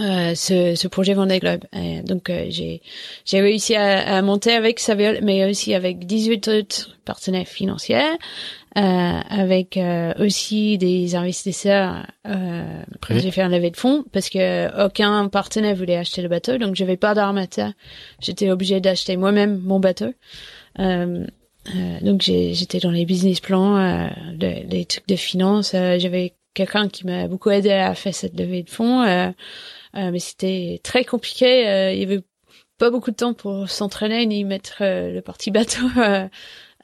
euh, 0.00 0.34
ce, 0.34 0.74
ce 0.74 0.88
projet 0.88 1.12
Vendée 1.12 1.38
Globe. 1.38 1.64
Et 1.74 2.00
donc 2.00 2.30
j'ai 2.48 2.80
j'ai 3.26 3.40
réussi 3.40 3.74
à, 3.74 4.16
à, 4.16 4.22
monter 4.22 4.52
avec 4.52 4.78
Saviol, 4.78 5.18
mais 5.22 5.48
aussi 5.48 5.74
avec 5.74 6.06
18 6.06 6.48
autres 6.48 6.96
partenaires 7.04 7.46
financiers 7.46 8.16
euh, 8.78 9.20
avec 9.28 9.76
euh, 9.76 10.14
aussi 10.20 10.78
des 10.78 11.16
investisseurs. 11.16 12.06
Euh, 12.28 12.82
j'ai 13.10 13.32
fait 13.32 13.42
un 13.42 13.48
levée 13.48 13.70
de 13.70 13.76
fonds 13.76 14.04
parce 14.12 14.28
que 14.28 14.86
aucun 14.86 15.28
partenaire 15.28 15.74
voulait 15.74 15.96
acheter 15.96 16.22
le 16.22 16.28
bateau, 16.28 16.58
donc 16.58 16.76
j'avais 16.76 16.96
pas 16.96 17.12
d'armateur. 17.14 17.72
J'étais 18.20 18.50
obligée 18.52 18.80
d'acheter 18.80 19.16
moi-même 19.16 19.58
mon 19.58 19.80
bateau. 19.80 20.12
Euh, 20.78 21.26
euh, 21.74 22.00
donc 22.02 22.22
j'étais 22.22 22.78
dans 22.78 22.92
les 22.92 23.04
business 23.04 23.40
plans, 23.40 24.10
les, 24.38 24.62
les, 24.70 24.84
trucs 24.84 25.08
de 25.08 25.16
finance. 25.16 25.72
j'avais 25.72 26.34
quelqu'un 26.54 26.88
qui 26.88 27.04
m'a 27.04 27.26
beaucoup 27.26 27.50
aidé 27.50 27.70
à 27.72 27.96
faire 27.96 28.14
cette 28.14 28.38
levée 28.38 28.62
de 28.62 28.70
fonds, 28.70 29.02
mais 29.94 30.18
c'était 30.20 30.80
très 30.84 31.04
compliqué. 31.04 31.92
il 31.94 31.98
y 31.98 32.04
avait 32.04 32.22
pas 32.78 32.90
beaucoup 32.90 33.10
de 33.10 33.16
temps 33.16 33.34
pour 33.34 33.68
s'entraîner 33.68 34.24
ni 34.26 34.44
mettre 34.44 34.76
le 34.80 35.20
parti 35.20 35.50
bateau 35.50 35.84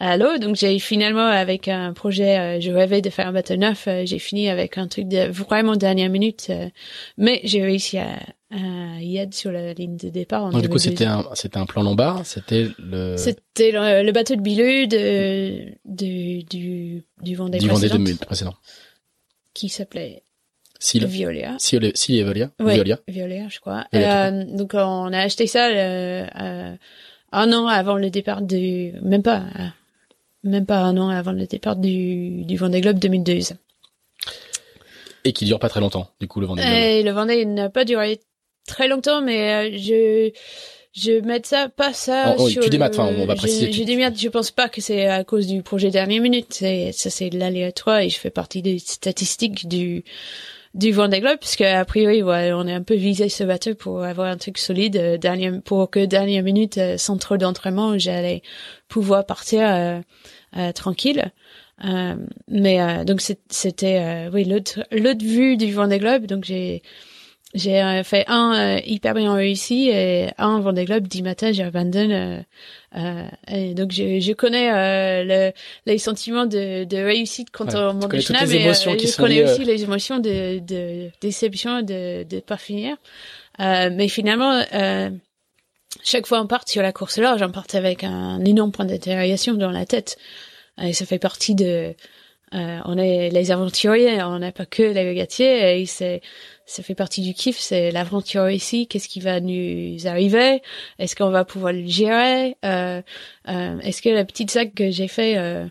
à 0.00 0.16
l'eau. 0.16 0.38
Donc 0.38 0.56
j'ai 0.56 0.78
finalement 0.78 1.26
avec 1.26 1.68
un 1.68 1.92
projet, 1.92 2.38
euh, 2.38 2.60
je 2.60 2.70
rêvais 2.70 3.00
de 3.00 3.10
faire 3.10 3.28
un 3.28 3.32
bateau 3.32 3.56
neuf, 3.56 3.86
euh, 3.86 4.02
j'ai 4.04 4.18
fini 4.18 4.48
avec 4.48 4.78
un 4.78 4.88
truc 4.88 5.08
de 5.08 5.30
vraiment 5.30 5.76
dernière 5.76 6.10
minute, 6.10 6.46
euh, 6.50 6.68
mais 7.16 7.40
j'ai 7.44 7.62
réussi 7.62 7.98
à, 7.98 8.18
à, 8.50 9.00
y 9.00 9.16
être 9.16 9.34
sur 9.34 9.52
la 9.52 9.72
ligne 9.72 9.96
de 9.96 10.08
départ. 10.08 10.50
Donc 10.50 10.62
du 10.62 10.68
coup 10.68 10.78
c'était 10.78 11.06
un 11.06 11.24
c'était 11.34 11.58
un 11.58 11.66
plan 11.66 11.82
lombard, 11.82 12.24
c'était 12.24 12.68
le 12.78 13.16
c'était 13.16 13.72
le, 13.72 14.12
bateau 14.12 14.36
de 14.36 14.40
Bilu 14.40 14.86
de, 14.86 15.72
de 15.84 16.42
du 16.48 17.04
du 17.22 17.34
Vendée 17.34 17.58
du 17.58 17.68
Vendée 17.68 17.88
précédent 18.16 18.54
qui 19.54 19.68
s'appelait 19.68 20.22
Sil. 20.82 21.06
Violia. 21.06 21.56
Sil, 21.62 21.80
Sil 21.96 22.18
et 22.18 22.24
Violia. 22.24 22.50
Ouais, 22.60 22.74
Violia. 22.74 22.98
Violia, 23.08 23.48
je 23.48 23.60
crois. 23.60 23.86
Euh, 23.94 24.44
donc 24.44 24.72
on 24.74 25.12
a 25.12 25.18
acheté 25.20 25.46
ça 25.46 25.68
euh, 25.68 26.76
un 27.32 27.52
an 27.52 27.66
avant 27.66 27.96
le 27.96 28.10
départ 28.10 28.42
du, 28.42 28.92
même 29.02 29.22
pas, 29.22 29.44
même 30.44 30.66
pas 30.66 30.78
un 30.78 30.96
an 30.96 31.08
avant 31.08 31.32
le 31.32 31.46
départ 31.46 31.76
du, 31.76 32.44
du 32.44 32.56
Vendée 32.56 32.80
Globe 32.80 32.98
2012. 32.98 33.54
Et 35.24 35.32
qui 35.32 35.46
dure 35.46 35.58
pas 35.58 35.68
très 35.68 35.80
longtemps, 35.80 36.10
du 36.20 36.28
coup, 36.28 36.40
le 36.40 36.46
Vendée 36.46 36.62
Globe. 36.62 36.74
Et 36.74 37.02
le 37.02 37.10
Vendée 37.10 37.44
n'a 37.46 37.70
pas 37.70 37.84
duré 37.84 38.20
très 38.66 38.88
longtemps, 38.88 39.22
mais 39.22 39.76
je 39.78 40.30
je 40.92 41.20
mets 41.20 41.40
ça 41.42 41.68
pas 41.68 41.92
ça 41.92 42.36
oh, 42.38 42.42
oh, 42.44 42.48
sur 42.48 42.62
tu 42.62 42.70
démates, 42.70 42.96
enfin, 42.96 43.12
on 43.18 43.26
va 43.26 43.34
préciser. 43.34 43.72
Je, 43.72 43.82
je 43.82 44.12
je 44.16 44.28
pense 44.28 44.52
pas 44.52 44.68
que 44.68 44.80
c'est 44.80 45.06
à 45.06 45.24
cause 45.24 45.48
du 45.48 45.62
projet 45.62 45.90
dernière 45.90 46.22
minute. 46.22 46.46
C'est 46.50 46.92
ça, 46.92 47.10
c'est 47.10 47.30
l'aléatoire 47.30 47.98
et 47.98 48.10
je 48.10 48.18
fais 48.18 48.30
partie 48.30 48.62
des 48.62 48.78
statistiques 48.78 49.66
du 49.66 50.04
du 50.74 50.90
Vendée 50.90 51.20
Globe 51.20 51.38
puisque 51.40 51.60
a 51.62 51.84
priori 51.84 52.22
ouais, 52.22 52.52
on 52.52 52.66
est 52.66 52.72
un 52.72 52.82
peu 52.82 52.94
visé 52.94 53.28
ce 53.28 53.44
bateau 53.44 53.74
pour 53.74 54.02
avoir 54.02 54.28
un 54.28 54.36
truc 54.36 54.58
solide 54.58 54.96
euh, 54.96 55.16
dernière 55.16 55.62
pour 55.62 55.88
que 55.88 56.04
dernière 56.04 56.42
minute 56.42 56.78
euh, 56.78 56.98
sans 56.98 57.16
trop 57.16 57.36
d'entraînement 57.36 57.96
j'allais 57.96 58.42
pouvoir 58.88 59.24
partir 59.24 59.60
euh, 59.62 59.98
euh 59.98 60.00
tranquille 60.74 61.32
euh, 61.84 62.14
mais 62.48 63.04
donc 63.04 63.20
c'était 63.20 64.28
oui 64.32 64.44
l'autre 64.44 64.80
l'autre 64.92 65.24
vue 65.24 65.56
du 65.56 65.72
Vendée 65.72 65.98
Globe 65.98 66.26
donc 66.26 66.44
j'ai 66.44 66.82
j'ai 67.54 67.80
euh, 67.80 68.02
fait 68.02 68.24
un 68.26 68.52
euh, 68.52 68.80
hyper 68.84 69.14
bien 69.14 69.32
réussi 69.32 69.88
et 69.88 70.28
un 70.38 70.58
Vendée 70.58 70.84
Globe 70.84 71.06
dix 71.06 71.22
matin 71.22 71.52
j'ai 71.52 71.62
abandonné. 71.62 72.42
Euh, 72.96 73.28
et 73.46 73.74
donc 73.74 73.92
je, 73.92 74.18
je 74.18 74.32
connais 74.32 75.24
le, 75.24 75.52
les 75.86 75.98
sentiments 75.98 76.46
de, 76.46 76.82
de 76.84 76.96
réussite 76.96 77.48
quand 77.52 77.74
on 77.74 77.94
monte 77.94 78.12
le 78.12 78.20
chemin, 78.20 78.44
mais 78.46 78.74
je 78.74 79.16
connais 79.16 79.44
aussi 79.44 79.64
les 79.64 79.84
émotions 79.84 80.18
de, 80.18 80.58
de 80.58 81.10
déception 81.20 81.82
de 81.82 82.24
de 82.24 82.40
pas 82.40 82.56
finir. 82.56 82.96
mais 83.58 84.08
finalement, 84.08 84.60
chaque 86.02 86.26
fois 86.26 86.40
on 86.40 86.46
part 86.46 86.68
sur 86.68 86.82
la 86.82 86.92
course 86.92 87.18
là, 87.18 87.36
j'en 87.38 87.50
parte 87.50 87.74
avec 87.74 88.04
un 88.04 88.44
énorme 88.44 88.72
point 88.72 88.84
d'interrogation 88.84 89.54
dans 89.54 89.70
la 89.70 89.86
tête. 89.86 90.16
Et 90.82 90.92
ça 90.92 91.06
fait 91.06 91.18
partie 91.18 91.54
de 91.54 91.94
on 92.52 92.98
est 92.98 93.30
les 93.30 93.50
aventuriers, 93.50 94.22
on 94.22 94.38
n'est 94.38 94.52
pas 94.52 94.66
que 94.66 94.82
les 94.84 95.02
régatiers 95.02 95.80
et 95.80 95.86
c'est 95.86 96.20
ça 96.66 96.82
fait 96.82 96.94
partie 96.94 97.20
du 97.20 97.34
kiff, 97.34 97.58
c'est 97.58 97.90
l'aventure 97.90 98.48
ici. 98.48 98.86
Qu'est-ce 98.86 99.08
qui 99.08 99.20
va 99.20 99.40
nous 99.40 100.06
arriver? 100.06 100.62
Est-ce 100.98 101.14
qu'on 101.14 101.30
va 101.30 101.44
pouvoir 101.44 101.72
le 101.72 101.86
gérer? 101.86 102.56
Euh, 102.64 103.02
euh, 103.48 103.78
Est-ce 103.80 104.00
que 104.00 104.08
la 104.08 104.24
petite 104.24 104.50
sac 104.50 104.74
que 104.74 104.90
j'ai 104.90 105.08
fait 105.08 105.36
euh, 105.36 105.66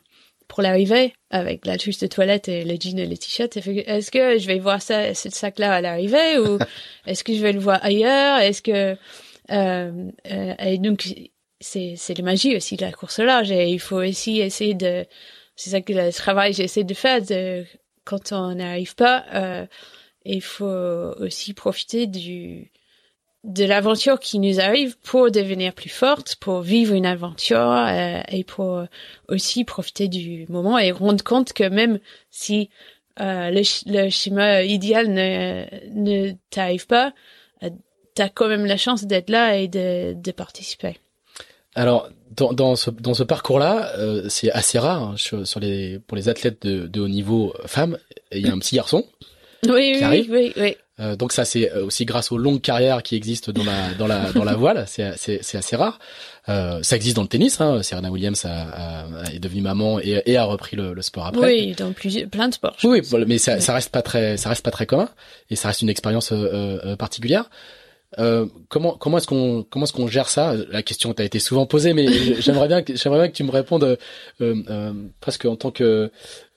pour 0.47 0.61
l'arrivée, 0.61 1.13
avec 1.31 1.65
la 1.65 1.77
trousse 1.77 1.97
de 1.97 2.07
toilette 2.07 2.47
et 2.47 2.63
le 2.63 2.75
jean 2.79 2.99
et 2.99 3.07
le 3.07 3.17
t-shirt, 3.17 3.57
est-ce 3.57 4.11
que 4.11 4.37
je 4.37 4.45
vais 4.45 4.59
voir 4.59 4.83
ça, 4.83 5.15
ce 5.15 5.29
sac-là 5.31 5.73
à 5.73 5.81
l'arrivée? 5.81 6.37
Ou 6.37 6.59
est-ce 7.07 7.23
que 7.23 7.33
je 7.33 7.41
vais 7.41 7.53
le 7.53 7.59
voir 7.59 7.79
ailleurs? 7.83 8.39
Est-ce 8.39 8.61
que 8.61 8.71
euh, 8.71 8.95
euh, 8.95 8.95
et 9.49 10.77
donc 10.79 11.07
c'est 11.63 11.95
c'est 11.97 12.17
la 12.17 12.23
magie 12.23 12.55
aussi 12.55 12.75
de 12.75 12.85
la 12.85 12.91
course 12.91 13.19
large 13.19 13.51
et 13.51 13.69
il 13.69 13.79
faut 13.79 13.97
aussi 13.97 14.39
essayer 14.39 14.73
de 14.73 15.05
c'est 15.55 15.71
ça 15.71 15.81
que 15.81 15.93
le 15.93 16.11
travail 16.11 16.53
j'essaie 16.53 16.83
de 16.83 16.93
faire 16.93 17.21
de, 17.21 17.65
quand 18.05 18.31
on 18.31 18.55
n'arrive 18.55 18.95
pas 18.95 19.25
euh, 19.33 19.65
il 20.25 20.41
faut 20.41 20.65
aussi 21.19 21.53
profiter 21.53 22.07
du 22.07 22.71
de 23.43 23.65
l'aventure 23.65 24.19
qui 24.19 24.39
nous 24.39 24.61
arrive 24.61 24.97
pour 24.99 25.29
devenir 25.29 25.73
plus 25.73 25.89
forte, 25.89 26.37
pour 26.37 26.61
vivre 26.61 26.93
une 26.93 27.05
aventure 27.05 27.59
euh, 27.59 28.21
et 28.29 28.45
pour 28.45 28.85
aussi 29.27 29.65
profiter 29.65 30.07
du 30.07 30.45
moment 30.47 30.77
et 30.77 30.93
rendre 30.93 31.21
compte 31.25 31.51
que 31.51 31.65
même 31.67 31.99
si 32.29 32.69
euh, 33.19 33.51
le, 33.51 33.61
le, 33.85 34.09
schéma 34.09 34.63
idéal 34.63 35.09
ne, 35.11 35.65
ne 35.91 36.31
t'arrive 36.51 36.87
pas, 36.87 37.13
euh, 38.13 38.15
tu 38.15 38.21
as 38.21 38.29
quand 38.29 38.47
même 38.47 38.65
la 38.65 38.77
chance 38.77 39.05
d'être 39.05 39.29
là 39.29 39.57
et 39.57 39.67
de, 39.67 40.13
de 40.13 40.31
participer. 40.31 40.97
Alors, 41.75 42.09
dans, 42.35 42.53
dans 42.53 42.75
ce, 42.75 42.91
dans 42.91 43.13
ce 43.13 43.23
parcours-là, 43.23 43.93
euh, 43.97 44.25
c'est 44.29 44.51
assez 44.51 44.77
rare 44.77 45.01
hein, 45.01 45.13
sur, 45.17 45.47
sur, 45.47 45.59
les, 45.59 45.99
pour 45.99 46.15
les 46.15 46.29
athlètes 46.29 46.65
de, 46.65 46.87
de 46.87 47.01
haut 47.01 47.07
niveau 47.07 47.53
femmes. 47.65 47.97
Il 48.31 48.45
y 48.45 48.49
a 48.49 48.53
un 48.53 48.59
petit 48.59 48.75
garçon 48.75 49.05
oui, 49.67 49.97
oui, 50.01 50.27
Oui, 50.29 50.53
oui, 50.57 50.75
euh, 50.99 51.15
donc 51.15 51.31
ça 51.31 51.43
c'est 51.43 51.71
euh, 51.71 51.85
aussi 51.85 52.05
grâce 52.05 52.31
aux 52.31 52.37
longues 52.37 52.61
carrières 52.61 53.01
qui 53.01 53.15
existent 53.15 53.51
dans 53.51 53.63
la 53.63 53.95
dans 53.95 54.05
la 54.05 54.31
dans 54.31 54.43
la 54.43 54.53
voile, 54.53 54.85
c'est 54.87 55.13
c'est 55.17 55.57
assez 55.57 55.75
rare. 55.75 55.97
Euh, 56.49 56.83
ça 56.83 56.95
existe 56.95 57.15
dans 57.15 57.23
le 57.23 57.27
tennis. 57.27 57.59
Hein. 57.61 57.81
Serena 57.81 58.11
Williams 58.11 58.45
a, 58.45 58.49
a, 58.51 59.31
est 59.33 59.39
devenue 59.39 59.61
maman 59.61 59.99
et, 59.99 60.21
et 60.25 60.37
a 60.37 60.43
repris 60.43 60.75
le, 60.75 60.93
le, 60.93 61.01
sport 61.01 61.25
après. 61.25 61.45
Oui, 61.45 61.73
dans 61.73 61.93
plusieurs, 61.93 62.29
plein 62.29 62.49
de 62.49 62.53
sports. 62.53 62.75
Oui, 62.83 63.01
mais 63.25 63.37
ça, 63.39 63.59
ça 63.59 63.73
reste 63.73 63.89
pas 63.89 64.03
très 64.03 64.37
ça 64.37 64.49
reste 64.49 64.63
pas 64.63 64.71
très 64.71 64.85
commun 64.85 65.09
et 65.49 65.55
ça 65.55 65.69
reste 65.69 65.81
une 65.81 65.89
expérience 65.89 66.31
euh, 66.31 66.79
euh 66.85 66.95
particulière. 66.95 67.49
Euh, 68.19 68.45
comment 68.69 68.95
comment 68.95 69.17
est-ce 69.17 69.27
qu'on 69.27 69.65
comment 69.69 69.85
est-ce 69.85 69.93
qu'on 69.93 70.07
gère 70.07 70.29
ça? 70.29 70.55
La 70.69 70.83
question 70.83 71.13
t'a 71.13 71.23
été 71.23 71.39
souvent 71.39 71.65
posée, 71.65 71.93
mais 71.93 72.07
j'aimerais 72.41 72.67
bien 72.67 72.81
que 72.83 72.95
j'aimerais 72.95 73.19
bien 73.19 73.27
que 73.29 73.35
tu 73.35 73.43
me 73.43 73.51
répondes 73.51 73.97
euh, 74.41 74.93
presque 75.19 75.45
en 75.45 75.55
tant 75.55 75.71
que 75.71 76.11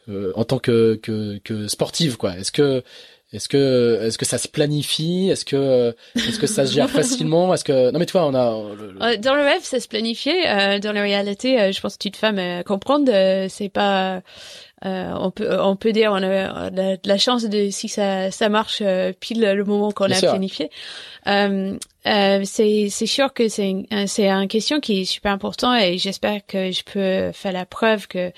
euh, 0.08 0.32
en 0.36 0.44
tant 0.44 0.58
que, 0.58 0.98
que, 1.02 1.38
que 1.38 1.66
sportive 1.68 2.16
quoi. 2.16 2.36
Est-ce 2.36 2.52
que 2.52 2.82
est-ce 3.36 3.48
que 3.48 4.00
est-ce 4.02 4.16
que 4.16 4.24
ça 4.24 4.38
se 4.38 4.48
planifie? 4.48 5.28
Est-ce 5.30 5.44
que 5.44 5.94
est-ce 6.16 6.38
que 6.38 6.46
ça 6.46 6.66
se 6.66 6.72
gère 6.72 6.88
facilement? 7.02 7.52
Est-ce 7.52 7.64
que 7.64 7.90
non 7.90 7.98
mais 7.98 8.06
toi 8.06 8.26
on 8.26 8.34
a 8.34 8.52
euh, 9.02 9.16
dans 9.18 9.34
le 9.34 9.42
rêve 9.42 9.62
ça 9.62 9.78
se 9.78 9.88
planifie 9.88 10.30
euh, 10.46 10.78
dans 10.78 10.92
la 10.92 11.02
réalité 11.02 11.60
euh, 11.60 11.72
je 11.72 11.80
pense 11.80 11.98
que 11.98 12.02
toute 12.02 12.16
femme 12.16 12.38
euh, 12.38 12.62
comprendre 12.62 13.10
c'est 13.48 13.68
pas 13.68 14.22
on 14.82 15.30
peut 15.30 15.58
on 15.60 15.76
peut 15.76 15.92
dire 15.92 16.12
on 16.12 16.22
a, 16.22 16.70
de 16.70 16.98
la 17.08 17.18
chance 17.18 17.44
de 17.44 17.70
si 17.70 17.88
ça 17.88 18.30
ça 18.30 18.48
marche 18.48 18.82
pile 19.20 19.40
le 19.40 19.64
moment 19.64 19.90
qu'on 19.90 20.10
a 20.10 20.18
planifié. 20.18 20.70
C'est 21.24 22.88
c'est 22.88 23.06
sûr 23.06 23.34
que 23.34 23.48
c'est 23.48 23.74
c'est 24.06 24.28
une 24.30 24.48
question 24.48 24.80
qui 24.80 25.02
est 25.02 25.04
super 25.04 25.32
important 25.32 25.74
et 25.74 25.98
j'espère 25.98 26.46
que 26.46 26.70
je 26.70 26.82
peux 26.84 27.32
faire 27.32 27.52
la 27.52 27.66
preuve 27.66 28.06
que 28.06 28.32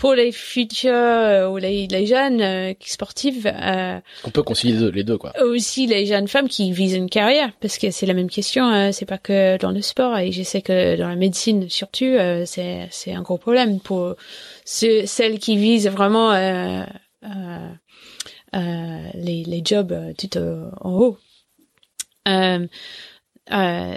pour 0.00 0.14
les 0.14 0.32
futurs 0.32 0.90
euh, 0.94 1.48
ou 1.50 1.58
les, 1.58 1.86
les 1.86 2.06
jeunes 2.06 2.40
euh, 2.40 2.72
sportives. 2.80 3.46
Euh, 3.46 4.00
On 4.24 4.30
peut 4.30 4.42
concilier 4.42 4.90
les 4.90 5.04
deux, 5.04 5.18
quoi? 5.18 5.34
Aussi 5.42 5.86
les 5.86 6.06
jeunes 6.06 6.26
femmes 6.26 6.48
qui 6.48 6.72
visent 6.72 6.94
une 6.94 7.10
carrière, 7.10 7.52
parce 7.60 7.76
que 7.76 7.90
c'est 7.90 8.06
la 8.06 8.14
même 8.14 8.30
question. 8.30 8.64
Hein, 8.64 8.92
c'est 8.92 9.04
pas 9.04 9.18
que 9.18 9.58
dans 9.58 9.72
le 9.72 9.82
sport, 9.82 10.16
et 10.18 10.32
je 10.32 10.42
sais 10.42 10.62
que 10.62 10.96
dans 10.96 11.08
la 11.08 11.16
médecine 11.16 11.68
surtout, 11.68 12.06
euh, 12.06 12.44
c'est 12.46 12.88
c'est 12.90 13.12
un 13.12 13.20
gros 13.20 13.36
problème 13.36 13.78
pour 13.78 14.16
ceux, 14.64 15.04
celles 15.04 15.38
qui 15.38 15.58
visent 15.58 15.88
vraiment 15.88 16.32
euh, 16.32 16.82
les 19.14 19.44
les 19.44 19.62
jobs 19.62 19.94
tout 20.16 20.38
en 20.38 20.92
haut. 20.94 21.18
Euh, 22.26 22.66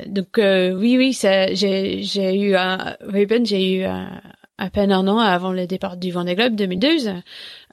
donc 0.08 0.38
oui 0.38 0.98
oui 0.98 1.18
j'ai 1.22 2.04
j'ai 2.04 2.36
eu 2.36 2.56
un 2.56 2.98
Ruben 3.02 3.46
j'ai 3.46 3.74
eu 3.74 3.84
un, 3.84 4.20
à 4.64 4.70
peine 4.70 4.94
un 4.94 5.06
an 5.10 5.20
avant 5.20 5.52
le 5.52 5.68
départ 5.68 5.98
du 5.98 6.12
Vendée 6.12 6.36
Globe 6.36 6.56
2012. 6.56 7.16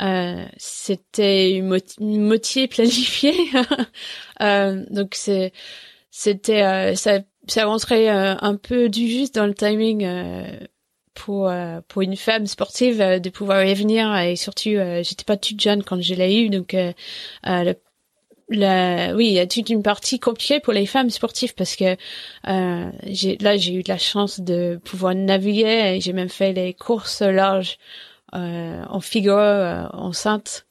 Euh, 0.01 0.45
c'était 0.57 1.53
une 1.53 1.79
moitié 2.27 2.67
planifiée. 2.67 3.37
euh, 4.43 4.85
donc 4.91 5.15
c'est 5.15 5.53
c'était 6.11 6.63
euh, 6.63 6.97
ça 6.97 7.21
ça 7.47 7.67
rentrait 7.67 8.11
euh, 8.11 8.35
un 8.41 8.57
peu 8.57 8.89
du 8.89 9.09
juste 9.09 9.37
dans 9.37 9.47
le 9.47 9.55
timing 9.55 10.05
euh, 10.05 10.59
pour 11.15 11.53
pour 11.87 12.03
une 12.03 12.17
femme 12.17 12.47
sportive 12.47 12.99
de 12.99 13.31
pouvoir 13.31 13.65
y 13.65 13.75
venir 13.75 14.17
et 14.17 14.37
surtout 14.37 14.71
j'étais 15.03 15.25
pas 15.27 15.37
toute 15.37 15.61
jeune 15.61 15.83
quand 15.83 16.01
je 16.01 16.15
l'ai 16.15 16.43
eu 16.43 16.49
donc 16.49 16.75
la, 18.51 19.15
oui, 19.15 19.29
il 19.29 19.33
y 19.33 19.39
a 19.39 19.47
toute 19.47 19.71
une 19.71 19.83
partie 19.83 20.19
compliquée 20.19 20.61
pour 20.61 20.73
les 20.73 20.87
femmes 20.87 21.11
sportives 21.11 21.55
parce 21.55 21.77
que 21.77 21.97
euh, 22.49 22.91
j'ai, 23.07 23.37
là, 23.39 23.57
j'ai 23.57 23.75
eu 23.75 23.83
de 23.83 23.89
la 23.89 23.99
chance 23.99 24.41
de 24.41 24.81
pouvoir 24.85 25.15
naviguer 25.15 25.97
et 25.97 26.01
j'ai 26.01 26.13
même 26.13 26.29
fait 26.29 26.53
les 26.53 26.75
courses 26.75 27.23
larges 27.23 27.79
euh, 28.35 28.83
en 28.89 29.01
figure 29.01 29.39
euh, 29.39 29.87
enceinte 29.93 30.67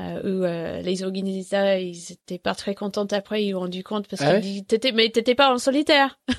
euh, 0.00 0.20
où 0.22 0.44
euh, 0.44 0.80
les 0.82 1.02
organisateurs 1.02 1.78
ils 1.78 2.12
étaient 2.12 2.38
pas 2.38 2.54
très 2.54 2.74
contents 2.74 3.06
après 3.10 3.44
ils 3.44 3.54
ont 3.54 3.60
rendu 3.60 3.82
compte 3.82 4.06
parce 4.06 4.22
ah 4.22 4.40
qu'ils 4.40 4.64
t'étais 4.64 4.92
mais 4.92 5.08
t'étais 5.10 5.34
pas 5.34 5.52
en 5.52 5.58
solitaire. 5.58 6.18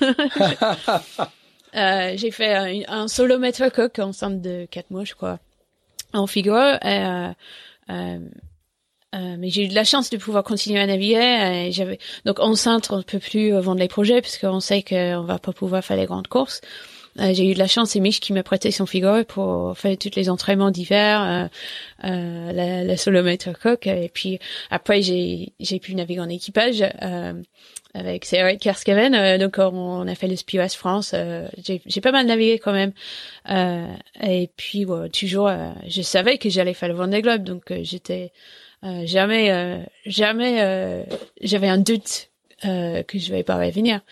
euh, 1.76 2.12
j'ai 2.16 2.30
fait 2.30 2.54
un, 2.54 2.80
un 2.88 3.08
solo 3.08 3.38
maître 3.38 3.68
coq 3.68 3.98
enceinte 3.98 4.40
de 4.40 4.66
quatre 4.70 4.90
mois 4.90 5.04
je 5.04 5.14
crois 5.14 5.38
en 6.12 6.26
figure 6.26 6.78
et, 6.82 7.28
euh, 9.14 9.18
euh, 9.18 9.36
mais 9.38 9.50
j'ai 9.50 9.64
eu 9.64 9.68
de 9.68 9.74
la 9.74 9.84
chance 9.84 10.10
de 10.10 10.16
pouvoir 10.16 10.44
continuer 10.44 10.80
à 10.80 10.86
naviguer. 10.86 11.66
Et 11.66 11.72
j'avais 11.72 11.98
donc 12.24 12.40
enceinte, 12.40 12.90
on 12.90 12.98
ne 12.98 13.02
peut 13.02 13.18
plus 13.18 13.50
vendre 13.52 13.80
les 13.80 13.88
projets 13.88 14.20
parce 14.20 14.38
qu'on 14.38 14.60
sait 14.60 14.82
qu'on 14.82 15.22
va 15.22 15.38
pas 15.38 15.52
pouvoir 15.52 15.84
faire 15.84 15.96
les 15.96 16.06
grandes 16.06 16.28
courses. 16.28 16.60
Euh, 17.20 17.34
j'ai 17.34 17.50
eu 17.50 17.54
de 17.54 17.58
la 17.58 17.66
chance, 17.66 17.90
c'est 17.90 18.00
Mich 18.00 18.20
qui 18.20 18.32
m'a 18.32 18.42
prêté 18.42 18.70
son 18.70 18.86
Figaro 18.86 19.24
pour 19.24 19.76
faire 19.76 19.96
tous 19.98 20.12
les 20.16 20.30
entraînements 20.30 20.70
d'hiver, 20.70 21.22
euh, 21.22 22.08
euh, 22.08 22.52
la, 22.52 22.84
la 22.84 22.96
solomètre 22.96 23.58
coque. 23.58 23.86
Et 23.86 24.10
puis 24.12 24.38
après, 24.70 25.02
j'ai 25.02 25.52
j'ai 25.60 25.78
pu 25.78 25.94
naviguer 25.94 26.20
en 26.20 26.28
équipage 26.28 26.82
euh, 27.02 27.34
avec 27.92 28.32
Eric 28.32 28.60
Kerskaven. 28.60 29.14
Euh, 29.14 29.38
donc 29.38 29.56
on, 29.58 30.06
a 30.08 30.14
fait 30.14 30.28
le 30.28 30.36
SPOS 30.36 30.74
France. 30.74 31.14
j'ai 31.66 32.00
pas 32.00 32.12
mal 32.12 32.26
navigué 32.26 32.58
quand 32.58 32.72
même. 32.72 32.92
et 34.22 34.50
puis 34.56 34.86
toujours, 35.12 35.50
je 35.86 36.02
savais 36.02 36.38
que 36.38 36.48
j'allais 36.48 36.74
faire 36.74 36.88
le 36.88 36.94
Vendée 36.94 37.20
Globe, 37.20 37.44
donc 37.44 37.72
j'étais 37.82 38.32
euh, 38.84 39.02
jamais, 39.06 39.50
euh, 39.50 39.82
jamais, 40.06 40.60
euh, 40.60 41.04
j'avais 41.40 41.68
un 41.68 41.78
doute 41.78 42.28
que 42.62 43.18
je 43.18 43.32
vais 43.32 43.42
pas 43.42 43.56
revenir. 43.56 44.02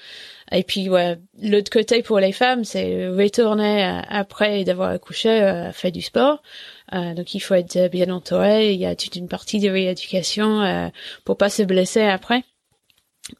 Et 0.50 0.64
puis, 0.64 0.88
ouais, 0.88 1.18
l'autre 1.40 1.70
côté 1.70 2.02
pour 2.02 2.18
les 2.18 2.32
femmes, 2.32 2.64
c'est 2.64 3.06
retourner 3.06 3.84
après 4.08 4.64
d'avoir 4.64 4.90
accouché, 4.90 5.70
faire 5.72 5.92
du 5.92 6.02
sport. 6.02 6.42
donc, 6.90 7.32
il 7.32 7.38
faut 7.38 7.54
être 7.54 7.88
bien 7.92 8.10
entouré. 8.10 8.72
Il 8.72 8.80
y 8.80 8.86
a 8.86 8.96
toute 8.96 9.14
une 9.14 9.28
partie 9.28 9.60
de 9.60 9.70
rééducation 9.70 10.90
pour 11.24 11.36
pas 11.36 11.48
se 11.48 11.62
blesser 11.62 12.02
après. 12.02 12.42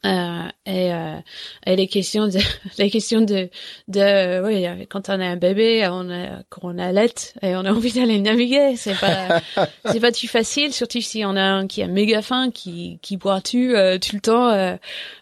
Euh, 0.05 0.47
et, 0.65 0.93
euh, 0.93 1.17
et 1.65 1.75
les 1.75 1.87
questions 1.87 2.27
de 2.27 2.39
les 2.77 2.89
questions 2.89 3.21
de 3.21 3.49
de 3.87 4.43
oui 4.43 4.87
quand 4.89 5.09
on 5.09 5.19
a 5.19 5.25
un 5.25 5.35
bébé 5.35 5.87
on 5.89 6.09
a 6.09 6.43
quand 6.49 6.61
on 6.63 6.77
a 6.77 6.91
l'aide 6.91 7.11
et 7.41 7.55
on 7.55 7.65
a 7.65 7.71
envie 7.71 7.91
d'aller 7.91 8.19
naviguer. 8.19 8.75
C'est 8.75 8.99
pas 8.99 9.41
c'est 9.85 9.99
pas 9.99 10.11
tout 10.11 10.27
facile 10.27 10.73
surtout 10.73 11.01
si 11.01 11.23
on 11.25 11.35
a 11.35 11.43
un 11.43 11.67
qui 11.67 11.81
a 11.83 11.87
méga 11.87 12.21
faim 12.21 12.51
qui 12.51 12.99
qui 13.01 13.17
boit 13.17 13.41
tout 13.41 13.57
euh, 13.57 13.97
tout 13.97 14.15
le 14.15 14.21
temps 14.21 14.49
euh, 14.49 14.75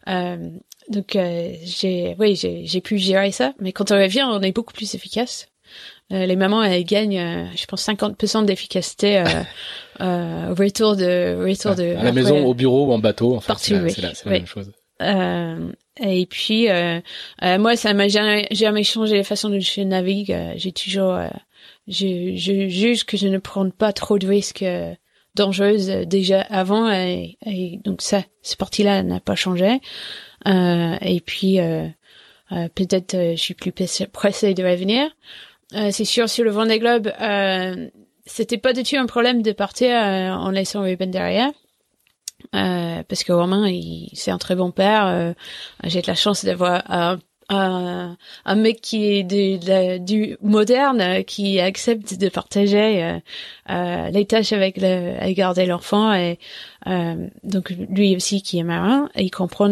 euh, 0.07 0.49
donc 0.89 1.15
euh, 1.15 1.53
j'ai 1.63 2.15
oui 2.19 2.35
j'ai 2.35 2.65
j'ai 2.65 2.81
pu 2.81 2.97
gérer 2.97 3.31
ça. 3.31 3.53
Mais 3.59 3.71
quand 3.71 3.91
on 3.91 3.95
revient 3.95 4.23
on 4.23 4.41
est 4.41 4.51
beaucoup 4.51 4.73
plus 4.73 4.95
efficace 4.95 5.47
euh, 6.11 6.25
les 6.25 6.35
mamans 6.35 6.63
elles 6.63 6.83
gagnent 6.83 7.19
euh, 7.19 7.45
je 7.55 7.65
pense 7.65 7.87
50% 7.87 8.45
d'efficacité 8.45 9.23
euh, 9.99 10.53
retour 10.57 10.95
de 10.95 11.37
retour 11.45 11.75
de 11.75 11.95
à 11.95 12.03
la 12.03 12.11
maison 12.11 12.45
au 12.45 12.53
bureau 12.53 12.87
ou 12.87 12.93
en 12.93 12.99
bateau 12.99 13.35
en 13.35 13.39
fait 13.39 13.53
c'est 13.57 13.73
la, 13.73 13.81
oui. 13.83 13.93
la, 13.97 14.07
la 14.09 14.13
oui. 14.25 14.31
même 14.31 14.47
chose 14.47 14.71
euh, 15.01 15.71
et 16.01 16.25
puis 16.25 16.69
euh, 16.69 16.99
euh, 17.43 17.57
moi 17.57 17.75
ça 17.77 17.93
m'a 17.93 18.09
jamais, 18.09 18.47
jamais 18.51 18.83
changé 18.83 19.17
la 19.17 19.23
façon 19.23 19.49
dont 19.49 19.59
je 19.59 19.81
navigue 19.81 20.35
j'ai 20.55 20.71
toujours 20.73 21.19
je, 21.87 22.33
je 22.35 22.67
juge 22.67 23.05
que 23.05 23.15
je 23.15 23.27
ne 23.27 23.37
prends 23.37 23.69
pas 23.69 23.93
trop 23.93 24.17
de 24.17 24.27
risques 24.27 24.65
dangereuses 25.35 25.87
déjà 26.05 26.41
avant 26.41 26.91
et, 26.91 27.37
et 27.45 27.79
donc 27.85 28.01
ça 28.01 28.23
cette 28.41 28.57
partie 28.57 28.83
là 28.83 29.01
n'a 29.03 29.21
pas 29.21 29.35
changé 29.35 29.79
et 30.45 31.21
puis 31.25 31.59
peut-être 32.51 33.15
je 33.15 33.41
suis 33.41 33.53
plus 33.53 33.71
pressée 33.71 34.53
de 34.53 34.63
revenir 34.63 35.09
euh, 35.75 35.89
c'est 35.91 36.05
sûr 36.05 36.29
sur 36.29 36.43
le 36.43 36.51
Vendée 36.51 36.79
Globe, 36.79 37.11
euh, 37.21 37.89
c'était 38.29 38.57
pas 38.57 38.73
du 38.73 38.83
tout 38.83 38.95
un 38.95 39.05
problème 39.05 39.41
de 39.41 39.51
partir 39.51 39.89
euh, 39.89 40.29
en 40.29 40.51
laissant 40.51 40.83
Ruben 40.83 41.11
derrière. 41.11 41.49
Euh, 42.55 43.03
parce 43.07 43.23
que 43.23 43.33
Romain, 43.33 43.69
c'est 44.13 44.31
un 44.31 44.37
très 44.37 44.55
bon 44.55 44.71
père. 44.71 45.05
Euh, 45.07 45.33
j'ai 45.83 46.01
de 46.01 46.07
la 46.07 46.15
chance 46.15 46.45
d'avoir 46.45 46.83
un, 46.89 47.19
un, 47.49 48.17
un, 48.45 48.55
mec 48.55 48.81
qui 48.81 49.05
est 49.05 49.23
du, 49.23 49.59
de, 49.59 49.97
du 49.97 50.37
moderne, 50.41 51.23
qui 51.25 51.59
accepte 51.59 52.17
de 52.17 52.29
partager 52.29 53.19
les 53.67 54.25
tâches 54.25 54.53
avec 54.53 54.77
le, 54.77 55.15
à 55.19 55.31
garder 55.33 55.65
l'enfant. 55.65 56.13
Et 56.13 56.39
donc 57.43 57.71
lui 57.71 58.15
aussi 58.15 58.41
qui 58.41 58.59
est 58.59 58.63
marin, 58.63 59.09
et 59.15 59.23
il 59.23 59.31
comprend 59.31 59.69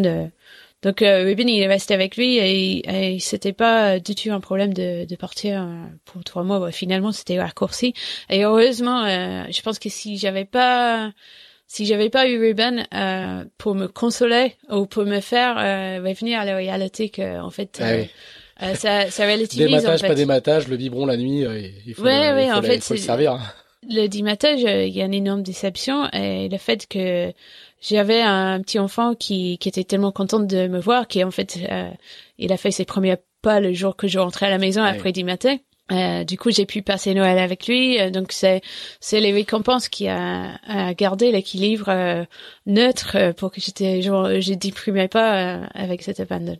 donc 0.83 1.01
euh, 1.01 1.23
Ruben 1.23 1.49
il 1.49 1.61
est 1.61 1.67
resté 1.67 1.93
avec 1.93 2.17
lui 2.17 2.37
et, 2.37 3.13
et 3.15 3.19
c'était 3.19 3.53
pas 3.53 3.99
du 3.99 4.13
tout 4.15 4.31
un 4.31 4.39
problème 4.39 4.73
de, 4.73 5.05
de 5.05 5.15
partir 5.15 5.61
euh, 5.61 5.85
pour 6.05 6.23
trois 6.23 6.43
mois. 6.43 6.71
Finalement 6.71 7.11
c'était 7.11 7.39
raccourci 7.41 7.93
et 8.29 8.43
heureusement 8.43 9.03
euh, 9.05 9.43
je 9.49 9.61
pense 9.61 9.79
que 9.79 9.89
si 9.89 10.17
j'avais 10.17 10.45
pas 10.45 11.11
si 11.67 11.85
j'avais 11.85 12.09
pas 12.09 12.27
eu 12.27 12.39
Ruben 12.39 12.85
euh, 12.93 13.43
pour 13.57 13.75
me 13.75 13.87
consoler 13.87 14.55
ou 14.69 14.85
pour 14.85 15.03
me 15.05 15.19
faire 15.19 15.57
euh, 15.57 16.07
revenir 16.07 16.39
à 16.39 16.45
la 16.45 16.55
réalité 16.55 17.09
que 17.09 17.39
en 17.41 17.49
fait 17.49 17.79
ah 17.81 17.95
oui. 17.95 18.09
euh, 18.61 18.75
ça 18.75 19.09
ça 19.09 19.25
relativise 19.25 19.57
dématage 19.57 19.95
en 19.95 19.97
fait. 20.03 20.07
pas 20.07 20.15
dématage 20.15 20.67
le 20.67 20.77
biberon 20.77 21.05
la 21.05 21.17
nuit 21.17 21.43
il 21.85 21.93
faut 21.95 22.03
ouais, 22.03 22.29
le, 22.29 22.35
ouais, 22.35 22.43
il 22.45 22.49
faut 22.51 22.57
en 22.57 22.61
la, 22.61 22.67
fait, 22.67 22.75
il 22.75 22.81
faut 22.81 22.93
le 22.93 22.99
servir 22.99 23.39
le 23.89 24.07
dimatage, 24.07 24.65
euh, 24.65 24.85
il 24.85 24.93
y 24.93 25.01
a 25.01 25.05
une 25.05 25.13
énorme 25.13 25.43
déception 25.43 26.09
et 26.11 26.49
le 26.49 26.57
fait 26.57 26.87
que 26.87 27.31
j'avais 27.81 28.21
un 28.21 28.61
petit 28.61 28.79
enfant 28.79 29.13
qui, 29.15 29.57
qui 29.59 29.69
était 29.69 29.83
tellement 29.83 30.11
content 30.11 30.39
de 30.39 30.67
me 30.67 30.79
voir 30.79 31.07
qu'en 31.07 31.31
fait, 31.31 31.57
euh, 31.69 31.89
il 32.37 32.51
a 32.51 32.57
fait 32.57 32.71
ses 32.71 32.85
premiers 32.85 33.17
pas 33.41 33.59
le 33.59 33.73
jour 33.73 33.95
que 33.95 34.07
je 34.07 34.17
rentrais 34.19 34.47
à 34.47 34.49
la 34.49 34.57
maison 34.57 34.81
Ouais. 34.81 34.89
après 34.89 35.11
du 35.11 35.23
matin. 35.23 35.57
Euh, 35.91 36.25
du 36.25 36.37
coup, 36.37 36.51
j'ai 36.51 36.65
pu 36.65 36.81
passer 36.81 37.13
Noël 37.13 37.37
avec 37.39 37.65
lui. 37.67 37.97
Euh, 38.01 38.09
donc, 38.09 38.33
c'est 38.33 38.61
c'est 38.99 39.21
les 39.21 39.31
récompenses 39.31 39.87
qui 39.87 40.07
a, 40.09 40.55
a 40.67 40.93
gardé 40.93 41.31
l'équilibre 41.31 41.87
euh, 41.89 42.25
neutre 42.65 43.15
euh, 43.15 43.31
pour 43.31 43.51
que 43.51 43.61
j'étais 43.61 44.01
genre 44.01 44.41
je 44.41 44.53
déprimais 44.53 45.07
pas 45.07 45.37
euh, 45.61 45.65
avec 45.73 46.01
cet 46.01 46.19
abandon. 46.19 46.57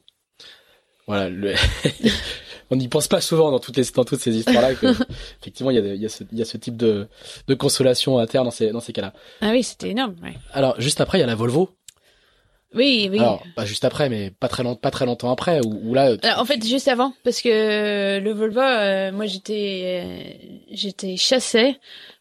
voilà 1.07 1.27
le... 1.29 1.55
on 2.69 2.75
n'y 2.75 2.87
pense 2.87 3.07
pas 3.07 3.21
souvent 3.21 3.51
dans 3.51 3.59
toutes 3.59 3.77
les 3.77 3.83
dans 3.95 4.03
toutes 4.05 4.19
ces 4.19 4.35
histoires 4.35 4.61
là 4.61 4.73
que 4.75 4.87
effectivement 5.41 5.71
il 5.71 5.75
y 5.77 5.79
a 5.79 5.93
y 5.95 6.09
ce 6.09 6.23
il 6.31 6.37
y 6.37 6.41
a 6.41 6.45
ce 6.45 6.57
type 6.57 6.77
de 6.77 7.07
de 7.47 7.53
consolation 7.53 8.17
à 8.17 8.27
terre 8.27 8.43
dans 8.43 8.51
ces 8.51 8.71
dans 8.71 8.79
ces 8.81 8.93
cas-là 8.93 9.13
Ah 9.41 9.51
oui, 9.51 9.63
c'était 9.63 9.89
énorme. 9.89 10.15
Ouais. 10.23 10.33
alors 10.53 10.79
juste 10.79 10.99
après 11.01 11.17
il 11.17 11.21
y 11.21 11.23
a 11.23 11.27
la 11.27 11.35
Volvo 11.35 11.69
Oui, 12.75 13.07
oui. 13.11 13.19
alors 13.19 13.41
pas 13.55 13.65
juste 13.65 13.85
après 13.85 14.09
mais 14.09 14.31
pas 14.31 14.49
très 14.49 14.63
long, 14.63 14.75
pas 14.75 14.91
très 14.91 15.05
longtemps 15.05 15.31
après 15.31 15.61
où, 15.65 15.79
où 15.89 15.93
là 15.93 16.17
tu- 16.17 16.27
Alors, 16.27 16.41
en 16.41 16.45
fait, 16.45 16.63
juste 16.65 16.87
avant, 16.89 17.13
parce 17.23 17.41
que 17.41 18.19
le 18.19 18.31
Volvo, 18.33 18.59
euh, 18.59 19.11
moi, 19.13 19.25
j'étais, 19.25 20.03
euh, 20.03 20.49
j'étais 20.71 21.15
chassée 21.15 21.77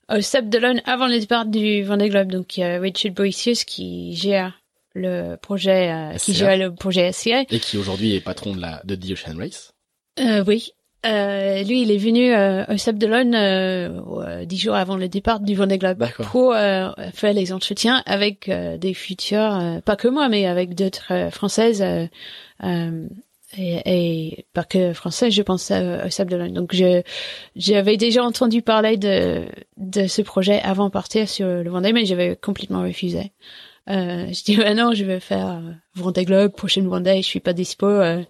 au 0.08 0.20
Sable 0.20 0.48
d'Olonne 0.48 0.80
avant 0.84 1.08
le 1.08 1.18
départ 1.18 1.46
du 1.46 1.82
Vendée 1.82 2.08
Globe. 2.08 2.30
Donc, 2.30 2.56
il 2.56 2.60
y 2.60 2.62
a 2.62 2.78
Richard 2.78 3.12
Boissius 3.12 3.64
qui 3.64 4.14
gère 4.14 4.52
le 4.94 5.34
projet, 5.34 5.90
euh, 5.92 6.16
qui 6.16 6.32
gère 6.32 6.56
le 6.56 6.72
projet 6.72 7.10
SCA. 7.12 7.42
et 7.50 7.58
qui 7.58 7.76
aujourd'hui 7.76 8.14
est 8.14 8.20
patron 8.20 8.54
de 8.54 8.60
la 8.60 8.80
de 8.84 8.94
The 8.94 9.10
Ocean 9.12 9.36
Race 9.36 9.72
Euh, 10.18 10.44
oui. 10.46 10.70
Euh, 11.04 11.62
lui, 11.62 11.82
il 11.82 11.92
est 11.92 11.98
venu 11.98 12.34
euh, 12.34 12.64
au 12.68 12.76
Sable 12.78 12.98
d'Olonne 12.98 13.34
euh, 13.34 14.00
euh, 14.22 14.44
dix 14.44 14.58
jours 14.58 14.74
avant 14.74 14.96
le 14.96 15.08
départ 15.08 15.38
du 15.38 15.54
Vendée 15.54 15.78
Globe 15.78 16.04
pour 16.32 16.52
euh, 16.52 16.88
faire 17.14 17.32
les 17.32 17.52
entretiens 17.52 18.02
avec 18.06 18.48
euh, 18.48 18.76
des 18.76 18.92
futurs, 18.92 19.54
euh, 19.54 19.80
pas 19.80 19.94
que 19.94 20.08
moi, 20.08 20.28
mais 20.28 20.46
avec 20.46 20.74
d'autres 20.74 21.28
françaises. 21.30 21.80
euh, 21.82 22.06
euh, 22.64 23.06
et, 23.56 23.82
et 23.86 24.46
pas 24.52 24.64
que 24.64 24.92
français, 24.94 25.30
je 25.30 25.42
pense 25.42 25.70
euh, 25.70 26.04
au 26.06 26.10
Sable 26.10 26.32
d'Olonne. 26.32 26.52
Donc 26.52 26.74
je 26.74 27.02
j'avais 27.54 27.96
déjà 27.96 28.24
entendu 28.24 28.60
parler 28.60 28.96
de 28.96 29.44
de 29.76 30.08
ce 30.08 30.22
projet 30.22 30.60
avant 30.62 30.86
de 30.86 30.90
partir 30.90 31.28
sur 31.28 31.46
le 31.46 31.70
Vendée, 31.70 31.92
mais 31.92 32.04
j'avais 32.04 32.34
complètement 32.34 32.82
refusé. 32.82 33.30
Euh, 33.88 34.26
je 34.32 34.42
dis 34.44 34.58
ah 34.64 34.74
non, 34.74 34.92
je 34.92 35.04
vais 35.04 35.20
faire 35.20 35.62
Vendée 35.94 36.24
Globe, 36.24 36.50
prochaine 36.52 36.88
Vendée, 36.88 37.18
je 37.18 37.26
suis 37.28 37.38
pas 37.40 37.52
dispo. 37.52 37.86
Euh, 37.86 38.24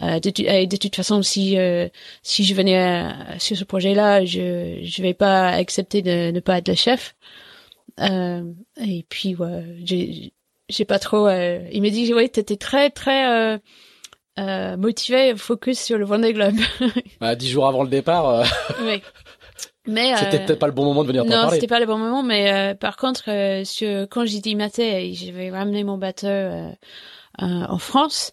de, 0.00 0.30
tu- 0.30 0.42
et 0.46 0.66
de 0.66 0.76
toute 0.76 0.94
façon, 0.96 1.22
si 1.22 1.58
euh, 1.58 1.88
si 2.22 2.44
je 2.44 2.54
venais 2.54 2.78
euh, 2.78 3.38
sur 3.38 3.56
ce 3.56 3.64
projet-là, 3.64 4.24
je 4.24 4.80
je 4.82 5.02
vais 5.02 5.14
pas 5.14 5.48
accepter 5.48 6.02
de 6.02 6.30
ne 6.30 6.40
pas 6.40 6.58
être 6.58 6.68
le 6.68 6.74
chef. 6.74 7.14
Euh, 8.00 8.44
et 8.80 9.04
puis 9.08 9.34
ouais, 9.34 9.64
j'ai 9.84 10.32
j'ai 10.68 10.84
pas 10.84 10.98
trop. 10.98 11.26
Euh, 11.26 11.60
il 11.72 11.82
m'a 11.82 11.90
dit 11.90 12.12
ouais, 12.14 12.28
t'étais 12.28 12.56
très 12.56 12.90
très 12.90 13.28
euh, 13.28 13.58
euh, 14.38 14.76
motivé, 14.76 15.34
focus 15.36 15.80
sur 15.80 15.98
le 15.98 16.04
Vendée 16.04 16.32
Globe. 16.32 16.54
bah, 17.20 17.34
dix 17.34 17.50
jours 17.50 17.66
avant 17.66 17.82
le 17.82 17.88
départ 17.90 18.28
euh, 18.28 18.44
oui. 18.82 19.02
Mais 19.86 20.14
c'était 20.16 20.40
euh, 20.40 20.46
peut-être 20.46 20.58
pas 20.58 20.66
le 20.66 20.72
bon 20.72 20.84
moment 20.84 21.02
de 21.02 21.08
venir 21.08 21.24
t'en 21.24 21.30
non, 21.30 21.36
parler 21.42 21.56
c'était 21.56 21.66
pas 21.66 21.80
le 21.80 21.86
bon 21.86 21.98
moment, 21.98 22.22
mais 22.22 22.52
euh, 22.52 22.74
par 22.74 22.96
contre, 22.96 23.24
euh, 23.28 23.64
sur, 23.64 24.06
quand 24.10 24.24
j'ai 24.26 24.40
dit 24.40 24.54
matin, 24.54 25.10
je 25.12 25.32
vais 25.32 25.50
ramener 25.50 25.84
mon 25.84 25.96
bateau 25.98 26.26
euh, 26.28 26.70
euh, 27.42 27.64
en 27.68 27.78
France, 27.78 28.32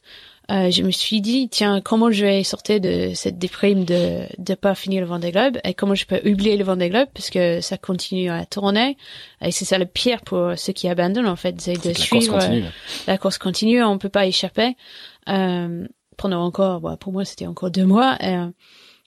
euh, 0.49 0.71
je 0.71 0.81
me 0.81 0.91
suis 0.91 1.19
dit, 1.19 1.49
tiens, 1.49 1.81
comment 1.81 2.09
je 2.09 2.23
vais 2.25 2.43
sortir 2.43 2.79
de 2.79 3.11
cette 3.13 3.37
déprime 3.37 3.83
de 3.83 4.21
de 4.37 4.53
pas 4.55 4.75
finir 4.75 5.01
le 5.01 5.07
Vendée 5.07 5.31
Globe 5.31 5.57
et 5.65 5.73
comment 5.73 5.93
je 5.95 6.05
peux 6.05 6.21
oublier 6.29 6.55
le 6.55 6.63
Vendée 6.63 6.89
Globe 6.89 7.09
parce 7.13 7.29
que 7.29 7.59
ça 7.59 7.77
continue 7.77 8.29
à 8.29 8.45
tourner 8.45 8.95
et 9.41 9.51
c'est 9.51 9.65
ça 9.65 9.77
le 9.77 9.85
pire 9.85 10.21
pour 10.21 10.53
ceux 10.55 10.71
qui 10.73 10.87
abandonnent 10.87 11.27
en 11.27 11.35
fait, 11.35 11.59
c'est 11.59 11.73
de 11.73 11.79
que 11.79 11.87
la 11.89 11.93
course 11.93 12.05
suivre 12.05 12.35
euh, 12.35 12.39
continue 12.39 12.63
la 13.07 13.17
course 13.17 13.37
continue, 13.37 13.83
on 13.83 13.97
peut 13.97 14.09
pas 14.09 14.25
échapper. 14.25 14.75
Euh, 15.27 15.85
pendant 16.17 16.41
encore, 16.43 16.79
bon, 16.79 16.95
pour 16.97 17.11
moi 17.13 17.25
c'était 17.25 17.45
encore 17.47 17.69
deux 17.69 17.85
mois. 17.85 18.17
euh, 18.23 18.47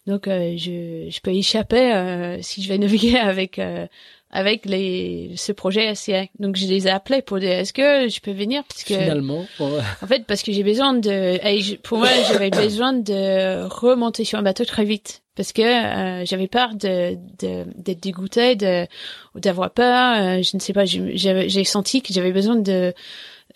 donc 0.06 0.28
euh, 0.28 0.54
je, 0.56 1.08
je 1.10 1.20
peux 1.20 1.32
échapper 1.32 1.92
euh, 1.94 2.38
si 2.42 2.62
je 2.62 2.68
vais 2.68 2.78
naviguer 2.84 3.16
avec 3.18 3.58
euh, 3.58 3.86
avec 4.30 4.64
les 4.66 5.32
ce 5.36 5.52
projet 5.52 5.94
SCA. 5.94 6.24
Donc 6.38 6.56
je 6.56 6.66
les 6.66 6.86
ai 6.86 6.90
appelés 6.90 7.22
pour 7.22 7.38
dire 7.38 7.50
est-ce 7.52 7.72
que 7.72 8.08
je 8.08 8.20
peux 8.20 8.32
venir? 8.32 8.62
Parce 8.68 8.84
que 8.84 8.94
finalement 8.94 9.46
ouais. 9.58 9.80
en 10.02 10.06
fait 10.06 10.24
parce 10.26 10.42
que 10.42 10.52
j'ai 10.52 10.62
besoin 10.62 10.94
de 10.94 11.76
pour 11.78 11.98
moi 11.98 12.08
j'avais 12.28 12.50
besoin 12.66 12.92
de 12.92 13.66
remonter 13.68 14.24
sur 14.24 14.38
un 14.38 14.42
bateau 14.42 14.64
très 14.64 14.84
vite 14.84 15.22
parce 15.36 15.52
que 15.52 15.62
euh, 15.62 16.24
j'avais 16.26 16.48
peur 16.48 16.74
de 16.74 17.16
de- 17.40 17.64
d'être 17.76 18.00
dégoûtée 18.02 18.56
de 18.56 18.86
d'avoir 19.34 19.70
peur 19.70 20.16
euh, 20.38 20.42
je 20.42 20.56
ne 20.56 20.60
sais 20.60 20.72
pas 20.72 20.84
j'ai 20.84 21.64
senti 21.64 22.02
que 22.02 22.12
j'avais 22.12 22.32
besoin 22.32 22.56
de 22.56 22.92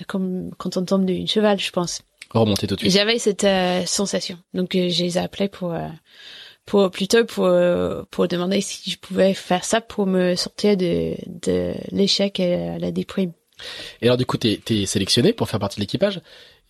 comme 0.08 0.50
quand 0.58 0.76
on 0.76 0.84
tombe 0.84 1.04
d'une 1.04 1.28
cheval 1.28 1.60
je 1.60 1.70
pense 1.70 2.02
remonter 2.30 2.66
tout 2.66 2.74
de 2.74 2.80
suite 2.80 2.92
j'avais 2.92 3.18
cette 3.20 3.44
euh, 3.44 3.84
sensation. 3.86 4.38
Donc 4.54 4.74
euh, 4.74 4.88
je 4.88 5.04
les 5.04 5.18
ai 5.18 5.20
appelés 5.20 5.48
pour 5.48 5.72
euh, 5.72 5.86
pour 6.66 6.90
plutôt 6.90 7.24
pour 7.24 7.46
euh, 7.46 8.02
pour 8.10 8.26
demander 8.28 8.60
si 8.60 8.90
je 8.90 8.98
pouvais 8.98 9.34
faire 9.34 9.64
ça 9.64 9.80
pour 9.80 10.06
me 10.06 10.34
sortir 10.34 10.76
de 10.76 11.14
de 11.26 11.74
l'échec 11.90 12.40
et 12.40 12.78
la 12.78 12.90
déprime. 12.90 13.32
Et 14.02 14.06
alors 14.06 14.16
du 14.16 14.26
coup, 14.26 14.36
t'es 14.36 14.60
es 14.70 14.86
sélectionné 14.86 15.32
pour 15.32 15.48
faire 15.48 15.60
partie 15.60 15.76
de 15.76 15.80
l'équipage. 15.80 16.20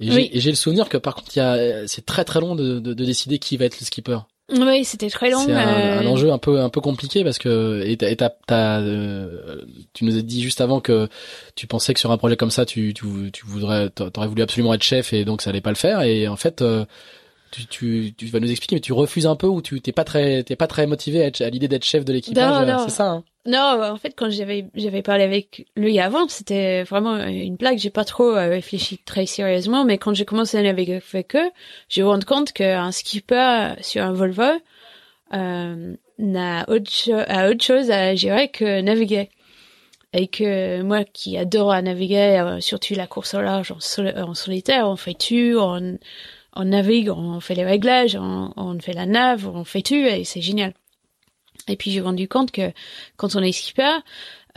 Et 0.01 0.11
Oui. 0.11 0.31
j'ai 0.35 0.51
le 0.51 0.57
souvenir 0.57 0.89
que 0.89 0.97
par 0.97 1.15
contre, 1.15 1.29
il 1.37 1.39
y 1.39 1.43
a, 1.43 1.55
euh, 1.55 1.85
c'est 1.87 2.05
très 2.05 2.25
très 2.25 2.41
long 2.41 2.55
de, 2.57 2.79
de, 2.81 2.93
de 2.95 3.05
décider 3.05 3.39
qui 3.39 3.57
va 3.57 3.65
être 3.67 3.79
le 3.81 3.87
skipper. 3.87 4.19
Oui, 4.51 4.85
c'était 4.85 5.09
très 5.09 5.31
long. 5.31 5.39
C'est 5.47 5.53
un, 5.53 5.67
euh, 5.79 6.01
un 6.01 6.07
enjeu 6.07 6.31
un 6.31 6.37
peu 6.37 6.61
un 6.61 6.69
peu 6.69 6.83
compliqué 6.83 7.25
parce 7.25 7.39
que 7.39 7.83
et 7.87 7.97
t'as, 7.97 8.11
et 8.11 8.17
t'as- 8.17 8.35
t'as, 8.47 8.81
euh, 8.83 9.63
tu 9.95 10.05
nous 10.05 10.19
as 10.19 10.21
dit 10.23 10.43
juste 10.43 10.61
avant 10.61 10.81
que 10.81 11.09
tu 11.55 11.67
pensais 11.67 11.95
que 11.95 12.01
sur 12.01 12.11
un 12.11 12.19
projet 12.19 12.37
comme 12.37 12.51
ça, 12.51 12.67
tu 12.67 12.93
tu, 12.93 13.07
tu 13.33 13.47
voudrais 13.47 13.89
t'aurais 13.89 14.29
voulu 14.29 14.43
absolument 14.43 14.75
être 14.75 14.83
chef 14.83 15.15
et 15.15 15.25
donc 15.25 15.41
ça 15.41 15.49
allait 15.51 15.63
pas 15.63 15.71
le 15.71 15.77
faire. 15.77 16.03
Et 16.03 16.29
en 16.29 16.37
fait, 16.37 16.61
euh, 16.61 16.85
tu, 17.55 17.67
tu, 17.67 18.15
tu 18.17 18.27
vas 18.27 18.41
nous 18.41 18.51
expliquer, 18.51 18.77
mais 18.77 18.81
tu 18.81 18.93
refuses 18.93 19.27
un 19.27 19.37
peu 19.37 19.47
ou 19.47 19.63
tu 19.63 19.81
t'es 19.81 19.93
pas 19.93 20.05
très 20.05 20.43
t'es 20.43 20.57
pas 20.57 20.67
très 20.67 20.87
motivé 20.87 21.25
à, 21.25 21.45
à 21.45 21.51
l'idée 21.51 21.69
d'être 21.69 21.85
chef 21.85 22.05
de 22.05 22.13
l'équipage, 22.13 22.67
c'est 22.85 22.91
ça 22.91 23.11
hein 23.11 23.25
Non, 23.47 23.81
en 23.83 23.97
fait, 23.97 24.15
quand 24.17 24.31
j'avais 24.31 24.67
j'avais 24.75 25.03
parlé 25.03 25.23
avec 25.25 25.67
lui 25.77 26.01
avant, 26.01 26.29
c'était 26.29 26.83
vraiment 26.83 27.17
une 27.19 27.57
blague. 27.57 27.79
J'ai 27.79 27.91
pas 27.91 28.05
trop 28.05 28.31
euh, 28.31 28.49
réfléchi 28.49 28.99
très 28.99 29.27
sérieusement, 29.27 29.85
mais 29.85 29.99
quand 29.99 30.15
j'ai 30.15 30.25
commencé 30.25 30.59
à 30.59 30.63
naviguer 30.63 31.01
avec 31.13 31.37
eux, 31.37 31.51
j'ai 31.89 32.03
rendu 32.03 32.25
compte 32.27 32.53
qu'un 32.53 32.91
skipper 32.91 33.75
sur 33.81 34.03
un 34.03 34.13
Volvo 34.13 34.43
euh, 35.33 35.95
n'a 36.19 36.65
autre, 36.69 36.91
a 37.29 37.49
autre 37.49 37.65
chose 37.65 37.91
à 37.91 38.15
gérer 38.15 38.49
que 38.49 38.81
naviguer 38.81 39.31
et 40.13 40.29
que 40.29 40.83
moi 40.83 41.05
qui 41.05 41.37
adore 41.37 41.75
naviguer, 41.83 42.41
euh, 42.41 42.61
surtout 42.61 42.95
la 42.95 43.09
course 43.09 43.35
au 43.35 43.41
large 43.41 43.73
en, 43.73 43.79
en 44.07 44.35
solitaire, 44.35 44.89
on 44.89 44.97
fait 44.97 45.15
tu, 45.15 45.57
on, 46.55 46.65
navigue, 46.65 47.11
on 47.11 47.41
fait 47.41 47.55
les 47.55 47.65
réglages, 47.65 48.17
on, 48.17 48.53
on 48.57 48.79
fait 48.79 48.93
la 48.93 49.07
nave, 49.07 49.49
on 49.49 49.65
fait 49.65 49.83
tu, 49.83 50.07
et 50.07 50.25
c'est 50.25 50.41
génial. 50.41 50.75
Et 51.69 51.77
puis 51.77 51.91
j'ai 51.91 52.01
rendu 52.01 52.29
compte 52.29 52.51
que 52.51 52.73
quand 53.17 53.37
on 53.37 53.43
est 53.43 53.53
skipper, 53.53 53.99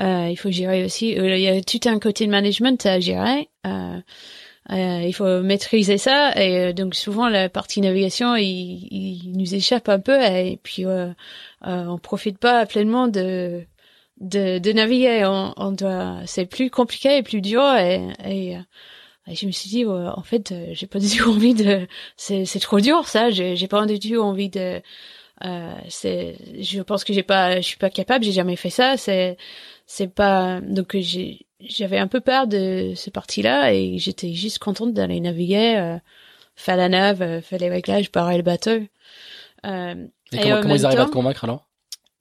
euh, 0.01 0.27
il 0.29 0.35
faut 0.35 0.51
gérer 0.51 0.83
aussi, 0.83 1.17
euh, 1.17 1.37
il 1.37 1.41
y 1.41 1.47
a 1.47 1.61
tout 1.61 1.79
un 1.85 1.99
côté 1.99 2.25
de 2.25 2.31
management 2.31 2.85
à 2.85 2.99
gérer. 2.99 3.49
Euh, 3.65 3.99
euh, 4.71 5.01
il 5.01 5.13
faut 5.13 5.41
maîtriser 5.41 5.97
ça 5.97 6.33
et 6.35 6.73
donc 6.73 6.93
souvent 6.93 7.29
la 7.29 7.47
partie 7.47 7.79
navigation 7.79 8.35
il, 8.35 8.85
il 8.91 9.31
nous 9.37 9.55
échappe 9.55 9.87
un 9.87 9.99
peu 9.99 10.21
et 10.21 10.59
puis 10.61 10.85
euh, 10.85 11.13
on 11.61 11.97
profite 11.97 12.37
pas 12.37 12.65
pleinement 12.65 13.07
de 13.07 13.65
de, 14.19 14.59
de 14.59 14.71
naviguer. 14.73 15.25
On, 15.25 15.53
on 15.57 15.71
doit, 15.71 16.17
c'est 16.25 16.45
plus 16.45 16.69
compliqué 16.69 17.17
et 17.17 17.23
plus 17.23 17.41
dur 17.41 17.63
et, 17.75 18.07
et, 18.25 18.57
je 19.33 19.45
me 19.45 19.51
suis 19.51 19.69
dit, 19.69 19.85
en 19.85 20.23
fait, 20.23 20.51
euh, 20.51 20.67
j'ai 20.71 20.87
pas 20.87 20.99
du 20.99 21.09
tout 21.09 21.29
envie 21.29 21.53
de, 21.53 21.87
c'est, 22.15 22.45
c'est 22.45 22.59
trop 22.59 22.79
dur 22.79 23.07
ça. 23.07 23.29
J'ai, 23.29 23.55
j'ai 23.55 23.67
pas 23.67 23.85
du 23.85 23.99
tout 23.99 24.19
envie 24.19 24.49
de, 24.49 24.81
euh, 25.45 25.73
c'est, 25.89 26.35
je 26.59 26.81
pense 26.81 27.03
que 27.03 27.13
j'ai 27.13 27.23
pas, 27.23 27.57
je 27.57 27.65
suis 27.65 27.77
pas 27.77 27.89
capable. 27.89 28.23
J'ai 28.23 28.31
jamais 28.31 28.55
fait 28.55 28.69
ça. 28.69 28.97
C'est, 28.97 29.37
c'est 29.85 30.07
pas, 30.07 30.61
donc 30.61 30.95
j'ai, 30.97 31.45
j'avais 31.59 31.97
un 31.97 32.07
peu 32.07 32.21
peur 32.21 32.47
de 32.47 32.93
ce 32.95 33.09
parti-là 33.09 33.73
et 33.73 33.97
j'étais 33.97 34.33
juste 34.33 34.59
contente 34.59 34.93
d'aller 34.93 35.19
naviguer, 35.19 35.77
euh, 35.77 35.97
faire 36.55 36.77
la 36.77 36.89
nave, 36.89 37.21
euh, 37.21 37.41
faire 37.41 37.59
les 37.59 37.69
réglages, 37.69 38.11
parer 38.11 38.37
le 38.37 38.43
bateau. 38.43 38.79
Euh, 39.65 40.07
et, 40.31 40.41
comment, 40.41 40.61
comment 40.61 40.75
ils 40.75 40.85
arrivent 40.85 40.99
à 40.99 41.05
te 41.05 41.11
convaincre 41.11 41.43
alors? 41.43 41.66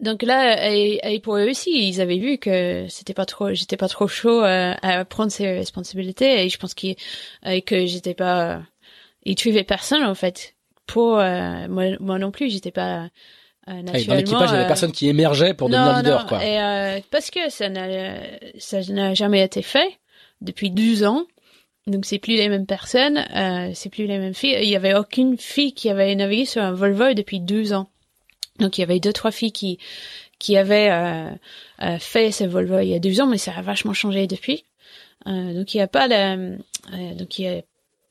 Donc 0.01 0.23
là, 0.23 0.73
et, 0.73 1.01
et, 1.03 1.21
pour 1.21 1.37
eux 1.37 1.49
aussi, 1.49 1.71
ils 1.89 2.01
avaient 2.01 2.19
vu 2.19 2.39
que 2.39 2.87
c'était 2.89 3.15
pas 3.15 3.25
trop, 3.25 3.55
j'étais 3.55 3.77
pas 3.77 3.89
trop 3.89 4.09
chaud 4.09 4.41
à, 4.41 4.77
à, 4.83 5.05
prendre 5.05 5.33
ces 5.33 5.51
responsabilités 5.53 6.45
et 6.45 6.49
je 6.49 6.59
pense 6.59 6.75
qu'ils, 6.75 6.97
que 7.65 7.87
j'étais 7.87 8.15
pas, 8.15 8.63
ils 9.25 9.37
tuaient 9.37 9.65
personne 9.65 10.03
en 10.03 10.15
fait. 10.15 10.55
Pour 10.87 11.19
euh, 11.19 11.67
moi, 11.69 11.85
moi 11.99 12.19
non 12.19 12.31
plus, 12.31 12.51
j'étais 12.51 12.71
pas 12.71 13.09
euh, 13.69 13.83
naturellement. 13.83 14.07
dans 14.07 14.15
l'équipage, 14.15 14.51
il 14.51 14.53
y 14.53 14.55
avait 14.57 14.65
euh, 14.65 14.69
personne 14.69 14.93
qui 14.93 15.09
émergeait 15.09 15.55
pour 15.55 15.69
devenir 15.69 15.97
leader, 15.97 16.27
quoi. 16.27 16.45
Et 16.45 16.61
euh, 16.61 17.01
parce 17.11 17.31
que 17.31 17.51
ça 17.51 17.69
n'a, 17.69 18.17
ça 18.59 18.81
n'a 18.89 19.15
jamais 19.15 19.43
été 19.43 19.63
fait 19.63 19.99
depuis 20.41 20.71
12 20.71 21.05
ans. 21.05 21.25
Donc 21.89 22.05
c'est 22.05 22.19
plus 22.19 22.35
les 22.35 22.49
mêmes 22.49 22.67
personnes, 22.67 23.25
euh, 23.35 23.71
c'est 23.75 23.91
plus 23.91 24.07
les 24.07 24.19
mêmes 24.19 24.35
filles. 24.35 24.57
Il 24.63 24.69
y 24.69 24.77
avait 24.77 24.95
aucune 24.95 25.39
fille 25.39 25.73
qui 25.73 25.89
avait 25.89 26.15
navigué 26.15 26.45
sur 26.45 26.63
un 26.63 26.73
Volvo 26.73 27.15
depuis 27.15 27.41
12 27.41 27.73
ans. 27.73 27.89
Donc 28.59 28.79
il 28.79 28.81
y 28.81 28.85
avait 28.85 29.01
deux 29.01 29.13
trois 29.13 29.31
filles 29.31 29.53
qui 29.53 29.79
qui 30.39 30.57
avaient 30.57 30.91
euh, 30.91 31.31
euh, 31.83 31.99
fait 31.99 32.31
ce 32.31 32.45
Volvo 32.45 32.81
il 32.81 32.89
y 32.89 32.95
a 32.95 32.99
deux 32.99 33.21
ans, 33.21 33.27
mais 33.27 33.39
ça 33.39 33.53
a 33.57 33.63
vachement 33.63 33.95
changé 33.95 34.27
depuis. 34.27 34.65
Euh, 35.27 35.55
donc 35.55 35.75
il 35.75 35.79
y 35.79 35.81
a 35.81 35.89
pas 35.89 36.07
la, 36.07 36.35
euh, 36.35 37.15
donc 37.15 37.39
il 37.39 37.43
y 37.45 37.49
a 37.49 37.63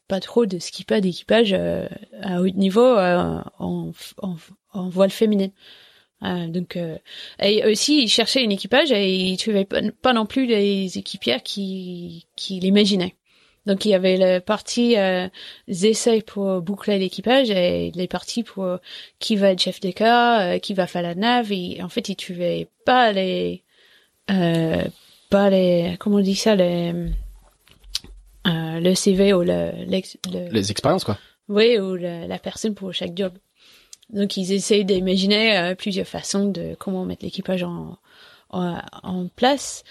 pas 0.07 0.19
trop 0.19 0.45
de 0.45 0.59
ski 0.59 0.83
pas 0.83 1.01
d'équipage 1.01 1.53
euh, 1.53 1.87
à 2.21 2.41
haut 2.41 2.49
niveau 2.49 2.85
en, 2.85 3.43
en, 3.59 3.91
en, 4.73 4.89
voile 4.89 5.11
féminine. 5.11 5.51
donc 6.21 6.77
et 7.39 7.65
aussi 7.65 8.03
ils 8.03 8.09
cherchaient 8.09 8.45
un 8.45 8.49
équipage 8.49 8.91
et 8.91 9.13
ils 9.13 9.37
trouvaient 9.37 9.65
pas 9.65 10.13
non 10.13 10.25
plus 10.25 10.45
les 10.45 10.97
équipières 10.97 11.43
qui 11.43 12.27
qui 12.35 12.59
l'imaginaient. 12.59 13.15
Donc 13.65 13.85
il 13.85 13.89
y 13.89 13.93
avait 13.93 14.17
la 14.17 14.41
partie 14.41 14.97
euh, 14.97 15.27
essais 15.67 16.21
pour 16.21 16.61
boucler 16.61 16.99
l'équipage 16.99 17.49
et 17.49 17.91
les 17.95 18.07
parties 18.07 18.43
pour 18.43 18.77
qui 19.19 19.35
va 19.35 19.51
être 19.51 19.61
chef 19.61 19.79
de 19.79 19.91
cas, 19.91 20.41
euh, 20.41 20.59
qui 20.59 20.73
va 20.73 20.87
faire 20.87 21.01
la 21.01 21.15
nave. 21.15 21.51
Et 21.51 21.81
en 21.81 21.89
fait, 21.89 22.09
ils 22.09 22.15
trouvaient 22.15 22.67
pas 22.85 23.11
les, 23.11 23.63
euh, 24.29 24.83
pas 25.29 25.49
les, 25.49 25.95
comment 25.99 26.17
on 26.17 26.21
dit 26.21 26.35
ça, 26.35 26.55
les, 26.55 26.93
euh, 28.47 28.79
le 28.79 28.93
CV 28.93 29.33
ou 29.33 29.41
le, 29.41 29.71
les 29.87 30.71
expériences 30.71 31.03
quoi. 31.03 31.17
Oui, 31.47 31.77
ou 31.77 31.95
la 31.95 32.39
personne 32.39 32.73
pour 32.73 32.93
chaque 32.93 33.15
job. 33.15 33.33
Donc 34.09 34.37
ils 34.37 34.51
essayent 34.53 34.85
d'imaginer 34.85 35.57
euh, 35.57 35.75
plusieurs 35.75 36.07
façons 36.07 36.45
de 36.45 36.75
comment 36.77 37.05
mettre 37.05 37.25
l'équipage 37.25 37.63
en, 37.63 37.97
en, 38.49 38.79
en 39.03 39.27
place. 39.27 39.83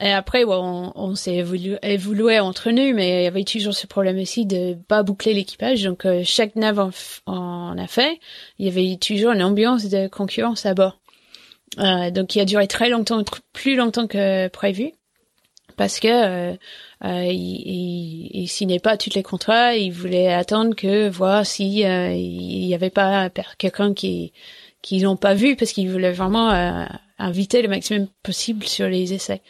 Et 0.00 0.10
après, 0.10 0.44
on, 0.44 0.92
on 0.94 1.14
s'est 1.14 1.36
évolué, 1.36 1.78
évolué, 1.82 2.40
entre 2.40 2.70
nous, 2.70 2.94
mais 2.94 3.20
il 3.20 3.24
y 3.24 3.26
avait 3.26 3.44
toujours 3.44 3.74
ce 3.74 3.86
problème 3.86 4.18
aussi 4.18 4.46
de 4.46 4.74
pas 4.88 5.02
boucler 5.02 5.34
l'équipage. 5.34 5.82
Donc, 5.82 6.06
euh, 6.06 6.22
chaque 6.24 6.56
nave 6.56 6.90
en, 7.26 7.78
a 7.78 7.86
fait, 7.86 8.18
il 8.58 8.66
y 8.66 8.68
avait 8.68 8.96
toujours 8.96 9.32
une 9.32 9.42
ambiance 9.42 9.86
de 9.86 10.08
concurrence 10.08 10.66
à 10.66 10.74
bord. 10.74 10.98
Euh, 11.78 12.10
donc, 12.10 12.34
il 12.34 12.40
a 12.40 12.44
duré 12.44 12.66
très 12.66 12.88
longtemps, 12.88 13.22
plus 13.52 13.76
longtemps 13.76 14.06
que 14.06 14.48
prévu, 14.48 14.92
parce 15.76 16.00
que 16.00 16.08
euh, 16.08 16.56
euh 17.04 17.24
il, 17.24 18.30
il, 18.34 18.48
signait 18.48 18.80
pas 18.80 18.96
tous 18.96 19.14
les 19.14 19.22
contrats. 19.22 19.76
Il 19.76 19.92
voulait 19.92 20.32
attendre 20.32 20.74
que 20.74 21.08
voir 21.08 21.46
si 21.46 21.84
euh, 21.84 22.12
il 22.12 22.66
y 22.66 22.74
avait 22.74 22.90
pas 22.90 23.30
quelqu'un 23.58 23.94
qui 23.94 24.32
qu'ils 24.82 25.02
n'ont 25.04 25.16
pas 25.16 25.34
vu, 25.34 25.56
parce 25.56 25.72
qu'il 25.72 25.90
voulait 25.90 26.12
vraiment 26.12 26.50
euh, 26.50 26.84
inviter 27.18 27.62
le 27.62 27.68
maximum 27.68 28.08
possible 28.22 28.64
sur 28.66 28.88
les 28.88 29.12
essais. 29.12 29.42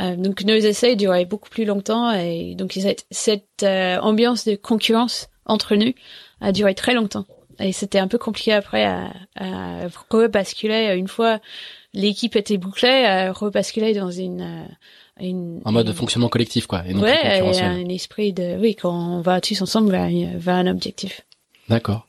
Euh, 0.00 0.16
donc 0.16 0.44
nos 0.44 0.54
essais 0.54 0.94
duraient 0.94 1.24
beaucoup 1.24 1.50
plus 1.50 1.64
longtemps 1.64 2.12
et 2.12 2.54
donc 2.54 2.72
cette, 2.72 3.06
cette 3.10 3.64
euh, 3.64 3.98
ambiance 3.98 4.44
de 4.46 4.54
concurrence 4.54 5.28
entre 5.46 5.74
nous 5.74 5.92
a 6.40 6.52
duré 6.52 6.74
très 6.74 6.94
longtemps. 6.94 7.26
Et 7.58 7.72
c'était 7.72 7.98
un 7.98 8.08
peu 8.08 8.16
compliqué 8.16 8.52
après 8.52 8.84
à, 8.84 9.12
à 9.36 9.88
rebasculer 10.08 10.94
une 10.96 11.08
fois 11.08 11.40
l'équipe 11.92 12.36
était 12.36 12.56
bouclée, 12.56 13.04
à 13.04 13.32
rebasculer 13.32 13.92
dans 13.92 14.12
une, 14.12 14.42
euh, 14.42 15.24
une 15.24 15.60
en 15.64 15.72
mode 15.72 15.88
de 15.88 15.92
fonctionnement 15.92 16.28
collectif 16.28 16.66
quoi. 16.66 16.84
Et 16.86 16.94
non 16.94 17.02
ouais, 17.02 17.38
et 17.38 17.60
un 17.60 17.88
esprit 17.88 18.32
de 18.32 18.56
oui 18.60 18.76
quand 18.76 18.94
on 18.94 19.20
va 19.22 19.40
tous 19.40 19.60
ensemble 19.60 19.90
vers, 19.90 20.08
vers 20.36 20.54
un 20.54 20.68
objectif. 20.68 21.22
D'accord. 21.68 22.06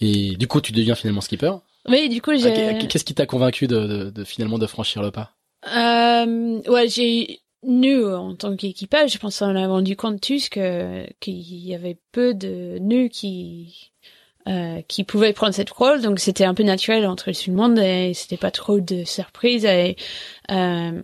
Et 0.00 0.36
du 0.36 0.46
coup 0.46 0.60
tu 0.60 0.70
deviens 0.70 0.94
finalement 0.94 1.20
skipper. 1.20 1.52
Oui, 1.88 2.08
du 2.08 2.20
coup 2.22 2.36
j'ai. 2.36 2.78
Qu'est-ce 2.88 3.04
qui 3.04 3.14
t'a 3.14 3.26
convaincu 3.26 3.66
de, 3.66 3.86
de, 3.86 4.10
de, 4.10 4.24
finalement 4.24 4.58
de 4.58 4.66
franchir 4.66 5.02
le 5.02 5.10
pas? 5.10 5.32
Euh, 5.74 6.60
ouais, 6.68 6.88
j'ai 6.88 7.40
nous 7.62 8.06
en 8.06 8.34
tant 8.34 8.56
qu'équipage, 8.56 9.12
je 9.12 9.18
pense 9.18 9.38
qu'on 9.38 9.56
a 9.56 9.66
rendu 9.66 9.96
compte 9.96 10.20
tous 10.20 10.48
que 10.48 11.06
qu'il 11.20 11.40
y 11.40 11.74
avait 11.74 11.98
peu 12.12 12.34
de 12.34 12.78
nœuds 12.80 13.08
qui 13.08 13.90
euh, 14.48 14.80
qui 14.86 15.02
pouvaient 15.02 15.32
prendre 15.32 15.54
cette 15.54 15.70
rôle, 15.70 16.02
donc 16.02 16.20
c'était 16.20 16.44
un 16.44 16.54
peu 16.54 16.62
naturel 16.62 17.06
entre 17.06 17.32
tout 17.32 17.50
le 17.50 17.56
monde 17.56 17.78
et 17.78 18.14
c'était 18.14 18.36
pas 18.36 18.52
trop 18.52 18.78
de 18.78 19.02
surprise 19.02 19.64
et, 19.64 19.96
euh, 20.52 21.02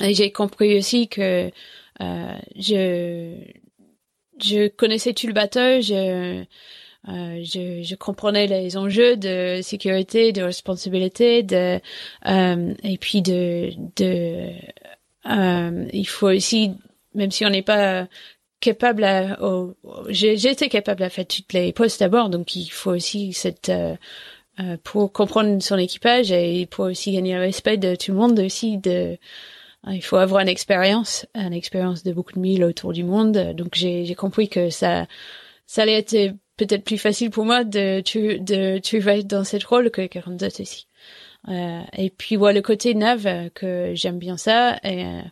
et 0.00 0.14
j'ai 0.14 0.32
compris 0.32 0.78
aussi 0.78 1.08
que 1.08 1.50
euh, 2.00 2.38
je 2.56 3.36
je 4.42 4.68
connaissais 4.68 5.12
tout 5.12 5.26
le 5.26 5.34
bateau, 5.34 5.82
je 5.82 6.44
euh, 7.08 7.42
je, 7.42 7.82
je, 7.82 7.94
comprenais 7.96 8.46
les 8.46 8.76
enjeux 8.76 9.16
de 9.16 9.60
sécurité, 9.62 10.32
de 10.32 10.42
responsabilité, 10.42 11.42
de 11.42 11.80
euh, 12.26 12.74
et 12.84 12.98
puis 12.98 13.22
de, 13.22 13.70
de 13.96 14.50
euh, 15.26 15.88
il 15.92 16.06
faut 16.06 16.28
aussi, 16.28 16.72
même 17.14 17.30
si 17.30 17.44
on 17.44 17.50
n'est 17.50 17.62
pas 17.62 18.06
capable 18.60 19.04
à, 19.04 19.38
j'étais 20.08 20.68
capable 20.68 21.02
à 21.02 21.10
faire 21.10 21.26
toutes 21.26 21.52
les 21.52 21.72
postes 21.72 22.00
d'abord, 22.00 22.30
donc 22.30 22.54
il 22.54 22.68
faut 22.68 22.92
aussi 22.92 23.32
cette 23.32 23.68
euh, 23.68 23.96
euh, 24.60 24.76
pour 24.84 25.12
comprendre 25.12 25.60
son 25.62 25.78
équipage 25.78 26.30
et 26.30 26.66
pour 26.66 26.84
aussi 26.84 27.12
gagner 27.12 27.34
le 27.34 27.40
respect 27.40 27.78
de 27.78 27.96
tout 27.96 28.12
le 28.12 28.18
monde 28.18 28.38
aussi 28.38 28.78
de 28.78 29.18
il 29.88 30.02
faut 30.02 30.16
avoir 30.16 30.42
une 30.42 30.48
expérience, 30.48 31.26
une 31.34 31.52
expérience 31.52 32.04
de 32.04 32.12
beaucoup 32.12 32.34
de 32.34 32.38
milles 32.38 32.62
autour 32.62 32.92
du 32.92 33.02
monde. 33.02 33.54
Donc 33.56 33.74
j'ai 33.74 34.14
compris 34.14 34.48
que 34.48 34.70
ça, 34.70 35.08
ça 35.66 35.82
allait 35.82 35.98
être 35.98 36.36
peut-être 36.56 36.84
plus 36.84 36.98
facile 36.98 37.30
pour 37.30 37.44
moi 37.44 37.64
de 37.64 38.00
tu 38.00 38.40
de 38.40 38.78
tu 38.78 38.98
vas 38.98 39.16
être 39.16 39.26
dans 39.26 39.44
cette 39.44 39.64
rôle 39.64 39.90
que 39.90 40.06
42 40.06 40.46
aussi. 40.60 40.86
Euh, 41.48 41.82
et 41.96 42.10
puis 42.10 42.36
voilà 42.36 42.58
le 42.58 42.62
côté 42.62 42.94
neuf 42.94 43.26
euh, 43.26 43.48
que 43.52 43.92
j'aime 43.94 44.18
bien 44.18 44.36
ça 44.36 44.78
et 44.84 45.04
euh, 45.04 45.22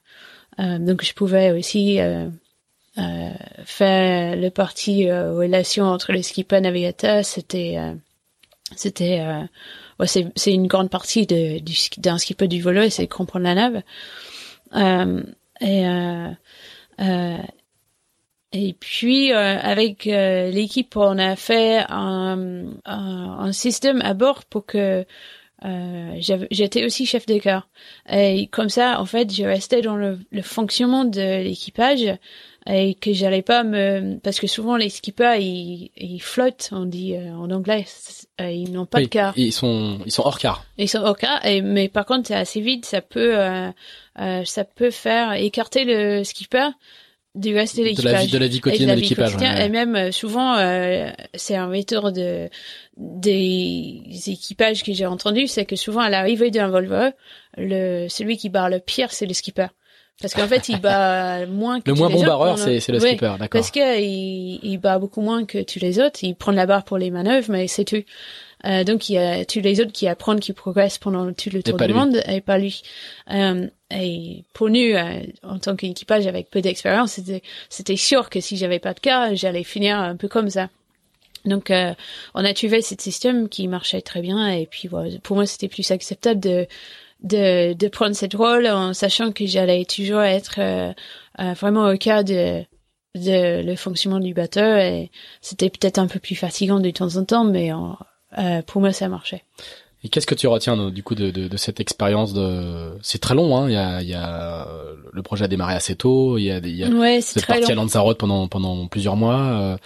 euh 0.59 0.79
donc 0.79 1.05
je 1.05 1.15
pouvais 1.15 1.53
aussi 1.53 2.01
euh, 2.01 2.29
faire 3.65 4.35
le 4.35 4.49
parti 4.51 5.11
relation 5.11 5.85
entre 5.85 6.13
les 6.13 6.25
skippers 6.25 6.57
et 6.57 6.61
navigateurs 6.61 7.25
c'était 7.25 7.79
c'était 8.75 9.25
ouais, 10.01 10.07
c'est 10.09 10.27
c'est 10.35 10.53
une 10.53 10.67
grande 10.67 10.91
partie 10.91 11.27
de 11.27 11.61
du 11.61 11.77
d'un 11.99 12.19
skipper 12.19 12.49
du 12.49 12.61
volo 12.61 12.91
c'est 12.91 13.07
comprendre 13.07 13.45
la 13.45 13.55
nave 13.55 13.83
et 15.61 15.85
Et 18.53 18.75
puis 18.79 19.33
avec 19.33 20.07
l'équipe, 20.07 20.97
on 20.97 21.19
a 21.19 21.37
fait 21.37 21.85
un, 21.89 22.65
un, 22.85 23.37
un, 23.39 23.53
système 23.53 24.03
à 24.03 24.13
bord 24.13 24.45
pour 24.45 24.67
que 24.67 25.07
euh, 25.65 26.47
j'étais 26.51 26.85
aussi 26.85 27.07
chef 27.07 27.27
de 27.27 27.39
chœur. 27.39 27.69
Et 28.11 28.47
comme 28.49 28.69
ça, 28.69 29.01
en 29.01 29.05
fait, 29.05 29.33
je 29.33 29.45
restais 29.45 29.83
dans 29.83 29.97
le, 29.97 30.19
le 30.31 30.43
fonctionnement 30.43 31.05
de 31.05 31.43
l'équipage 31.43 32.17
et 32.67 32.95
que 32.95 33.13
j'allais 33.13 33.43
pas 33.43 33.65
me 33.65 34.19
parce 34.19 34.39
que 34.39 34.47
souvent 34.47 34.77
les 34.77 34.91
skippers 34.91 35.37
ils, 35.41 35.91
ils 35.97 36.21
flottent 36.21 36.69
on 36.73 36.85
dit 36.85 37.15
euh, 37.15 37.33
en 37.33 37.51
anglais 37.51 37.87
euh, 38.39 38.51
ils 38.51 38.71
n'ont 38.71 38.85
pas 38.85 39.01
de 39.01 39.07
car 39.07 39.33
ils 39.37 39.51
sont 39.51 39.99
ils 40.05 40.13
sont 40.13 40.23
hors 40.25 40.39
car 40.39 40.63
ils 40.77 40.89
sont 40.89 40.99
hors 40.99 41.17
car 41.17 41.45
et 41.47 41.63
mais 41.63 41.89
par 41.89 42.05
contre 42.05 42.29
c'est 42.29 42.35
assez 42.35 42.61
vite 42.61 42.85
ça 42.85 43.01
peut 43.01 43.39
euh, 43.39 43.71
euh, 44.19 44.45
ça 44.45 44.65
peut 44.65 44.91
faire 44.91 45.33
écarter 45.33 45.85
le 45.85 46.23
skipper 46.23 46.69
du 47.35 47.55
reste 47.55 47.79
de 47.79 47.85
l'équipage 47.85 48.05
de 48.05 48.11
la 48.11 48.23
vie 48.25 48.33
de 48.33 48.39
la 48.39 48.47
vie 48.47 48.61
quotidienne 48.61 48.91
de 48.91 49.01
l'équipage 49.01 49.37
et 49.41 49.69
même 49.69 50.11
souvent 50.11 50.57
c'est 51.35 51.57
un 51.57 51.69
retour 51.69 52.11
de 52.11 52.49
des 52.97 54.03
équipages 54.27 54.83
que 54.83 54.93
j'ai 54.93 55.07
entendu 55.07 55.47
c'est 55.47 55.65
que 55.65 55.77
souvent 55.77 56.01
à 56.01 56.11
l'arrivée 56.11 56.51
d'un 56.51 56.69
Volvo 56.69 57.13
le 57.57 58.09
celui 58.09 58.37
qui 58.37 58.49
barre 58.49 58.69
le 58.69 58.81
pire 58.81 59.13
c'est 59.13 59.27
le 59.27 59.35
skipper 59.35 59.69
parce 60.21 60.35
qu'en 60.35 60.47
fait, 60.47 60.69
il 60.69 60.81
bat 60.83 61.47
moins 61.47 61.81
que 61.81 61.91
le 61.91 61.97
moins 61.97 62.11
bon 62.11 62.25
barreur, 62.25 62.59
c'est 62.59 62.81
c'est 62.81 62.93
le 62.93 63.01
skipper, 63.01 63.37
d'accord. 63.39 63.49
Parce 63.49 63.71
que 63.71 64.01
il, 64.01 64.61
il 64.63 64.79
bat 64.79 64.99
beaucoup 64.99 65.23
moins 65.23 65.45
que 65.45 65.63
tous 65.63 65.79
les 65.81 65.99
autres. 65.99 66.21
Il 66.23 66.35
prend 66.35 66.53
la 66.53 66.67
barre 66.67 66.85
pour 66.85 66.99
les 66.99 67.11
manœuvres, 67.11 67.51
mais 67.51 67.67
c'est 67.69 67.85
tout. 67.85 68.03
Euh, 68.67 68.85
donc 68.85 69.09
il 69.09 69.15
y 69.15 69.19
a 69.19 69.45
tous 69.45 69.61
les 69.61 69.81
autres 69.81 69.93
qui 69.93 70.07
apprennent, 70.07 70.41
qui 70.41 70.53
progressent 70.53 70.99
pendant 70.99 71.33
tout 71.33 71.51
le 71.51 71.63
tour 71.63 71.79
du 71.79 71.95
monde, 71.95 72.21
et 72.27 72.41
pas 72.41 72.59
lui. 72.59 72.83
Euh, 73.31 73.67
et 73.91 74.45
pour 74.53 74.71
nous, 74.71 74.95
euh, 74.95 75.23
en 75.43 75.59
tant 75.59 75.77
qu'équipage 75.77 76.27
avec 76.27 76.51
peu 76.51 76.61
d'expérience, 76.61 77.13
c'était 77.13 77.43
c'était 77.69 77.97
sûr 77.97 78.31
que 78.31 78.41
si 78.41 78.57
j'avais 78.57 78.79
pas 78.79 78.95
de 78.95 79.01
cas, 79.01 79.35
j'allais 79.35 79.65
finir 79.65 79.99
un 79.99 80.17
peu 80.17 80.29
comme 80.29 80.51
ça. 80.51 80.69
Donc, 81.47 81.71
euh, 81.71 81.95
on 82.35 82.45
a 82.45 82.53
trouvé 82.53 82.83
ce 82.83 82.95
système 82.99 83.49
qui 83.49 83.67
marchait 83.67 84.03
très 84.03 84.21
bien, 84.21 84.49
et 84.49 84.67
puis 84.67 84.89
voilà, 84.89 85.19
pour 85.23 85.37
moi, 85.37 85.47
c'était 85.47 85.69
plus 85.69 85.91
acceptable 85.91 86.41
de 86.41 86.67
de, 87.23 87.75
de 87.75 87.89
prendre 87.89 88.15
cette 88.15 88.35
rôle 88.35 88.67
en 88.67 88.95
sachant 88.95 89.33
que 89.33 89.47
j'allais 89.47 89.85
toujours 89.85 90.23
être 90.23 90.57
euh, 90.59 90.93
euh, 91.39 91.53
vraiment 91.53 91.91
au 91.91 91.97
cas 91.97 92.23
de, 92.23 92.65
de 93.15 93.63
le 93.63 93.77
fonctionnement 93.77 94.21
du 94.21 94.35
bateau 94.35 94.61
et 94.61 95.11
c'était 95.41 95.71
peut-être 95.71 95.99
un 95.99 96.07
peu 96.07 96.19
plus 96.19 96.35
fatigant 96.35 96.81
de 96.81 96.91
temps 96.91 97.17
en 97.17 97.25
temps, 97.25 97.45
mais 97.45 97.73
euh, 97.73 98.63
pour 98.63 98.81
moi 98.81 98.93
ça 98.93 99.09
marchait. 99.09 99.45
Et 100.03 100.09
qu'est-ce 100.09 100.27
que 100.27 100.35
tu 100.35 100.47
retiens 100.47 100.91
du 100.91 101.03
coup 101.03 101.15
de, 101.15 101.31
de, 101.31 101.47
de 101.47 101.57
cette 101.57 101.79
expérience 101.79 102.33
de 102.33 102.93
C'est 103.03 103.19
très 103.19 103.35
long, 103.35 103.57
hein. 103.57 103.69
Il 103.69 103.75
y 103.75 103.77
a, 103.77 104.03
il 104.03 104.09
y 104.09 104.15
a 104.15 104.67
le 105.13 105.23
projet 105.23 105.45
a 105.45 105.49
démarré 105.49 105.75
assez 105.75 105.95
tôt. 105.95 106.39
Il 106.39 106.45
y 106.45 106.51
a, 106.51 106.59
il 106.59 106.75
y 106.77 106.85
a 106.85 106.89
ouais, 106.89 107.21
c'est 107.21 107.45
parti 107.45 107.63
long. 107.63 107.69
à 107.69 107.75
Lanzarote 107.75 108.19
pendant 108.19 108.49
pendant 108.49 108.87
plusieurs 108.87 109.17
mois. 109.17 109.77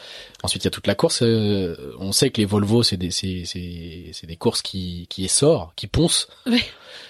ensuite, 0.43 0.63
il 0.63 0.67
y 0.67 0.69
a 0.69 0.71
toute 0.71 0.87
la 0.87 0.95
course. 0.95 1.23
on 1.23 2.13
sait 2.13 2.31
que 2.31 2.41
les 2.41 2.45
Volvo, 2.47 2.83
c'est 2.83 2.97
des 2.97 3.11
c'est 3.11 3.43
c'est 3.45 4.11
c'est 4.13 4.27
des 4.27 4.37
courses 4.37 4.63
qui 4.63 5.07
qui 5.11 5.25
essorent, 5.25 5.73
qui 5.75 5.89
poncent. 5.89 6.29
Ouais. 6.47 6.63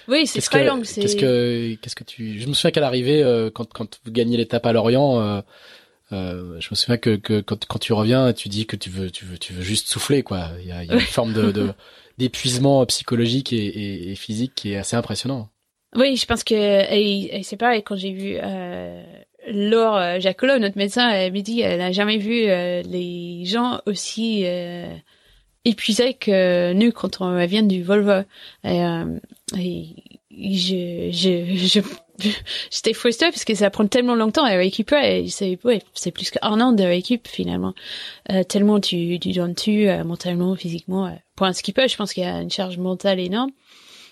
Oui, 0.07 0.27
c'est 0.27 0.41
très 0.41 0.65
long. 0.65 0.81
Qu'est-ce 0.81 1.15
que, 1.15 1.75
qu'est-ce 1.75 1.95
que 1.95 2.03
tu, 2.03 2.39
je 2.39 2.47
me 2.47 2.53
souviens 2.53 2.71
qu'à 2.71 2.81
l'arrivée, 2.81 3.23
euh, 3.23 3.49
quand, 3.53 3.71
quand 3.71 3.99
vous 4.03 4.11
gagnez 4.11 4.37
l'étape 4.37 4.65
à 4.65 4.73
Lorient, 4.73 5.19
euh, 5.19 5.41
euh, 6.11 6.59
je 6.59 6.67
me 6.71 6.75
souviens 6.75 6.97
que, 6.97 7.15
que 7.15 7.41
quand, 7.41 7.65
quand 7.65 7.79
tu 7.79 7.93
reviens, 7.93 8.33
tu 8.33 8.49
dis 8.49 8.65
que 8.65 8.75
tu 8.75 8.89
veux, 8.89 9.09
tu 9.09 9.25
veux, 9.25 9.37
tu 9.37 9.53
veux 9.53 9.63
juste 9.63 9.87
souffler, 9.87 10.23
quoi. 10.23 10.49
Il 10.61 10.67
y 10.67 10.71
a, 10.71 10.83
il 10.83 10.89
y 10.89 10.91
a 10.91 10.95
une 10.95 10.99
forme 11.01 11.33
de, 11.33 11.51
de 11.51 11.73
d'épuisement 12.17 12.85
psychologique 12.85 13.53
et, 13.53 14.15
physique 14.15 14.53
qui 14.55 14.73
est 14.73 14.77
assez 14.77 14.95
impressionnant. 14.95 15.49
Oui, 15.95 16.17
je 16.17 16.25
pense 16.25 16.43
que 16.43 16.53
et, 16.55 17.41
c'est 17.43 17.57
pareil 17.57 17.83
quand 17.83 17.95
j'ai 17.95 18.11
vu 18.11 18.37
euh, 18.41 19.03
Laure 19.47 19.95
euh, 19.95 20.19
Jacolo, 20.19 20.57
notre 20.59 20.77
médecin, 20.77 21.09
elle 21.09 21.33
m'a 21.33 21.41
dit 21.41 21.61
elle 21.61 21.79
n'a 21.79 21.91
jamais 21.91 22.17
vu 22.17 22.45
euh, 22.47 22.81
les 22.83 23.45
gens 23.45 23.79
aussi 23.85 24.43
euh, 24.45 24.93
épuisés 25.63 26.13
que 26.13 26.73
nous 26.73 26.91
quand 26.91 27.21
on 27.21 27.45
vient 27.45 27.63
du 27.63 27.83
Volvo. 27.83 28.23
Euh, 28.65 29.19
et 29.57 29.95
je, 30.31 31.09
je, 31.11 31.55
je, 31.55 31.79
j'étais 32.71 32.93
frustrée 32.93 33.29
parce 33.29 33.45
que 33.45 33.55
ça 33.55 33.69
prend 33.69 33.87
tellement 33.87 34.15
longtemps 34.15 34.45
à 34.45 34.55
récupérer. 34.55 35.27
C'est, 35.29 35.59
ouais, 35.63 35.81
c'est 35.93 36.11
plus 36.11 36.31
qu'un 36.31 36.61
an 36.61 36.71
de 36.71 36.83
récup 36.83 37.27
finalement. 37.27 37.73
Euh, 38.31 38.43
tellement 38.43 38.79
tu, 38.79 39.19
tu 39.19 39.31
donnes 39.31 39.55
tu 39.55 39.87
euh, 39.87 40.03
mentalement, 40.03 40.55
physiquement. 40.55 41.07
Euh. 41.07 41.15
Pour 41.35 41.45
un 41.47 41.53
skipper, 41.53 41.87
je 41.87 41.97
pense 41.97 42.13
qu'il 42.13 42.23
y 42.23 42.27
a 42.27 42.41
une 42.41 42.51
charge 42.51 42.77
mentale 42.77 43.19
énorme. 43.19 43.51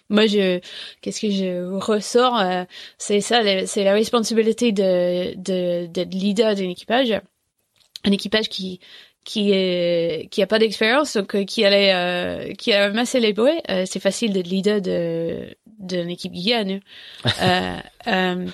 Moi, 0.09 0.27
je, 0.27 0.59
qu'est-ce 1.01 1.21
que 1.21 1.31
je 1.31 1.73
ressors, 1.73 2.37
euh, 2.37 2.65
c'est 2.97 3.21
ça, 3.21 3.41
c'est 3.65 3.83
la 3.83 3.93
responsabilité 3.93 4.71
de, 4.71 5.33
de, 5.35 5.87
d'être 5.87 6.13
leader 6.13 6.55
d'un 6.55 6.69
équipage. 6.69 7.13
Un 8.03 8.11
équipage 8.11 8.49
qui, 8.49 8.81
qui 9.23 9.51
est 9.51 10.27
qui 10.31 10.41
a 10.41 10.47
pas 10.47 10.59
d'expérience 10.59 11.15
donc 11.15 11.35
euh, 11.35 11.45
qui 11.45 11.63
allait 11.65 11.93
euh, 11.93 12.53
qui 12.53 12.73
a 12.73 12.89
massé 12.89 13.19
les 13.19 13.33
bruits 13.33 13.61
euh, 13.69 13.83
c'est 13.85 13.99
facile 13.99 14.33
d'être 14.33 14.47
leader 14.47 14.81
de 14.81 15.55
d'une 15.79 16.09
équipe 16.09 16.33
qui 16.33 16.43
gagne 16.43 16.79
euh, 17.41 17.77
euh, 18.07 18.47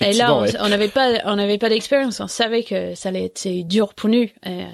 et 0.00 0.12
là 0.14 0.34
on 0.34 0.68
n'avait 0.68 0.88
pas 0.88 1.20
on 1.26 1.36
n'avait 1.36 1.58
pas 1.58 1.68
d'expérience. 1.68 2.18
On 2.18 2.26
savait 2.26 2.64
que 2.64 2.94
ça 2.96 3.10
allait 3.10 3.26
être 3.26 3.46
dur 3.68 3.94
pour 3.94 4.08
nous. 4.08 4.26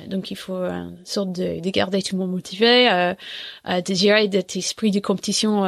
Donc 0.07 0.31
il 0.31 0.37
faut 0.37 0.55
une 0.55 0.97
sorte 1.05 1.33
de, 1.33 1.61
de 1.61 1.71
garder 1.71 2.01
tout 2.03 2.15
le 2.17 2.23
monde 2.23 2.31
motivé 2.31 2.89
euh, 2.89 3.15
de 3.67 3.95
gérer 3.95 4.31
cet 4.33 4.57
esprit 4.57 4.91
de 4.91 5.01
compétition 5.01 5.65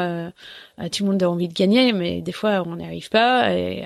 tout 0.92 1.04
le 1.04 1.10
monde 1.10 1.22
a 1.22 1.28
envie 1.28 1.48
de 1.48 1.52
gagner 1.52 1.92
mais 1.92 2.22
des 2.22 2.32
fois 2.32 2.62
on 2.64 2.76
n'y 2.76 2.86
arrive 2.86 3.10
pas. 3.10 3.52
Et 3.52 3.84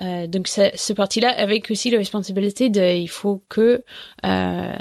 euh, 0.00 0.26
donc 0.26 0.48
ce 0.48 0.92
parti-là 0.92 1.30
avec 1.30 1.70
aussi 1.70 1.90
la 1.90 1.98
responsabilité 1.98 2.68
de, 2.70 2.96
il 2.96 3.08
faut 3.08 3.42
que 3.48 3.84
euh, 4.24 4.72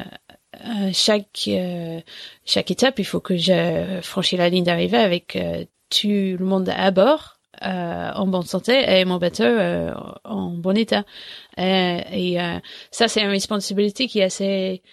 euh 0.55 0.89
chaque 0.93 1.45
euh, 1.47 1.99
chaque 2.45 2.71
étape, 2.71 2.99
il 2.99 3.05
faut 3.05 3.19
que 3.19 3.35
je 3.37 3.99
franchisse 4.01 4.37
la 4.37 4.49
ligne 4.49 4.63
d'arrivée 4.63 4.97
avec 4.97 5.35
euh, 5.35 5.65
tout 5.89 6.07
le 6.07 6.45
monde 6.45 6.69
à 6.69 6.91
bord. 6.91 7.39
en 7.61 8.27
bonne 8.27 8.43
santé 8.43 8.73
et 8.87 9.03
mon 9.05 9.17
bateau 9.17 9.43
en 10.23 10.49
bon 10.51 10.77
état 10.77 11.03
et 11.57 12.37
ça 12.91 13.07
c'est 13.07 13.21
une 13.21 13.31
responsabilité 13.31 14.07
qui 14.07 14.19
est 14.19 14.25
assez 14.25 14.83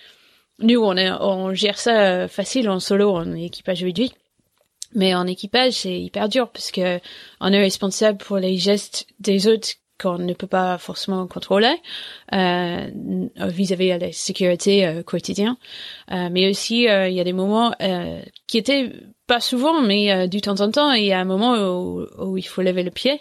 nous 0.60 0.80
on 0.82 0.96
est, 0.96 1.10
on 1.10 1.52
gère 1.52 1.78
ça 1.78 2.26
facile 2.26 2.70
en 2.70 2.80
solo 2.80 3.10
en 3.16 3.34
équipage 3.34 3.84
réduit 3.84 4.12
mais 4.94 5.14
en 5.14 5.26
équipage 5.26 5.74
c'est 5.74 6.00
hyper 6.00 6.30
dur 6.30 6.48
parce 6.50 6.70
que 6.70 7.00
on 7.40 7.52
est 7.52 7.60
responsable 7.60 8.16
pour 8.16 8.38
les 8.38 8.56
gestes 8.56 9.06
des 9.18 9.46
autres 9.46 9.74
qu'on 10.00 10.18
ne 10.18 10.34
peut 10.34 10.46
pas 10.46 10.78
forcément 10.78 11.26
contrôler 11.26 11.74
euh, 12.32 12.90
vis-à-vis 13.36 13.92
de 13.92 14.06
la 14.06 14.12
sécurité 14.12 14.86
euh, 14.86 15.02
quotidienne. 15.02 15.56
Euh, 16.10 16.28
mais 16.30 16.48
aussi, 16.50 16.88
euh, 16.88 17.08
il 17.08 17.14
y 17.14 17.20
a 17.20 17.24
des 17.24 17.32
moments 17.32 17.72
euh, 17.80 18.20
qui 18.46 18.58
étaient 18.58 18.92
pas 19.26 19.40
souvent, 19.40 19.80
mais 19.82 20.12
euh, 20.12 20.26
du 20.26 20.40
temps 20.40 20.60
en 20.60 20.70
temps, 20.70 20.92
il 20.92 21.04
y 21.04 21.12
a 21.12 21.20
un 21.20 21.24
moment 21.24 21.54
où, 21.54 22.06
où 22.18 22.36
il 22.36 22.46
faut 22.46 22.62
lever 22.62 22.82
le 22.82 22.90
pied, 22.90 23.20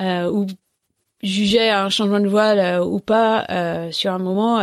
ou 0.00 0.46
juger 1.22 1.70
un 1.70 1.90
changement 1.90 2.20
de 2.20 2.28
voile 2.28 2.82
ou 2.82 2.98
pas 2.98 3.46
sur 3.92 4.12
un 4.12 4.18
moment 4.18 4.60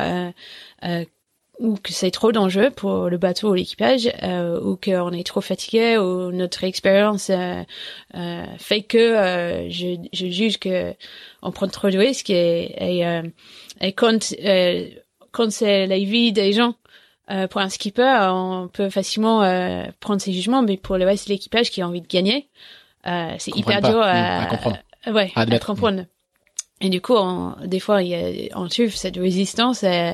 ou 1.59 1.75
que 1.75 1.91
c'est 1.91 2.11
trop 2.11 2.31
dangereux 2.31 2.69
pour 2.71 3.09
le 3.09 3.17
bateau 3.17 3.51
ou 3.51 3.53
l'équipage, 3.53 4.09
euh, 4.23 4.59
ou 4.61 4.77
qu'on 4.77 5.11
est 5.11 5.25
trop 5.25 5.41
fatigué, 5.41 5.97
ou 5.97 6.31
notre 6.31 6.63
expérience 6.63 7.29
euh, 7.29 7.61
euh, 8.15 8.45
fait 8.57 8.81
que 8.81 8.97
euh, 8.97 9.69
je, 9.69 9.97
je, 10.13 10.27
juge 10.27 10.57
que 10.57 10.95
on 11.41 11.51
prend 11.51 11.67
trop 11.67 11.89
de 11.89 11.97
risques 11.97 12.29
et, 12.29 12.97
et, 12.99 13.05
euh, 13.05 13.23
et 13.81 13.91
quand 13.91 14.33
quand 15.31 15.51
c'est 15.51 15.85
la 15.85 15.99
vie 15.99 16.31
des 16.31 16.53
gens 16.53 16.75
pour 17.51 17.61
un 17.61 17.69
skipper, 17.69 18.29
on 18.31 18.69
peut 18.73 18.89
facilement 18.89 19.41
prendre 19.99 20.19
ses 20.19 20.33
jugements, 20.33 20.63
mais 20.63 20.77
pour 20.77 20.97
le 20.97 21.05
reste 21.05 21.27
de 21.27 21.33
l'équipage 21.33 21.69
qui 21.69 21.83
a 21.83 21.87
envie 21.87 22.01
de 22.01 22.07
gagner, 22.07 22.49
c'est 23.03 23.55
hyper 23.55 23.81
dur 23.81 24.01
à, 24.01 24.41
à, 24.41 24.45
comprendre. 24.47 24.77
Ouais, 25.05 25.31
à, 25.35 25.45
comprendre. 25.59 26.05
Et 26.81 26.89
du 26.89 27.01
coup, 27.01 27.15
on, 27.15 27.55
des 27.65 27.79
fois, 27.79 28.01
il 28.03 28.09
y 28.09 28.15
a, 28.15 28.57
on 28.57 28.67
trouve 28.67 28.95
cette 28.95 29.17
résistance 29.17 29.83
euh, 29.83 30.13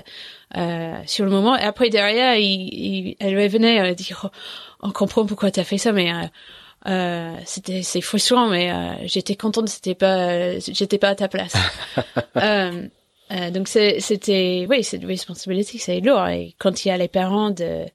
euh, 0.57 0.93
sur 1.05 1.25
le 1.25 1.31
moment. 1.31 1.55
Et 1.55 1.61
après, 1.61 1.89
derrière, 1.89 2.35
il, 2.35 2.69
il, 2.73 3.15
elle 3.19 3.39
revenait 3.39 3.81
euh, 3.81 3.93
dire 3.93 4.21
oh, 4.25 4.29
On 4.81 4.91
comprend 4.91 5.25
pourquoi 5.25 5.51
tu 5.51 5.59
as 5.59 5.63
fait 5.63 5.77
ça, 5.77 5.91
mais 5.91 6.11
euh, 6.11 6.25
euh, 6.87 7.35
c'était 7.45 7.81
c'est 7.81 8.01
frustrant, 8.01 8.47
mais 8.47 8.71
euh, 8.71 8.93
j'étais 9.05 9.35
contente, 9.35 9.69
c'était 9.69 9.95
pas, 9.95 10.59
j'étais 10.59 10.97
pas 10.99 11.09
à 11.09 11.15
ta 11.15 11.27
place. 11.27 11.55
euh, 12.37 12.87
donc 13.51 13.67
c'était, 13.67 14.67
oui, 14.69 14.83
c'est 14.83 14.97
une 14.97 15.07
responsabilité, 15.07 15.79
c'est 15.79 15.99
lourd. 15.99 16.27
Et 16.27 16.53
quand 16.59 16.85
il 16.85 16.89
y 16.89 16.91
a 16.91 16.97
les 16.97 17.07
parents 17.07 17.49
de, 17.49 17.85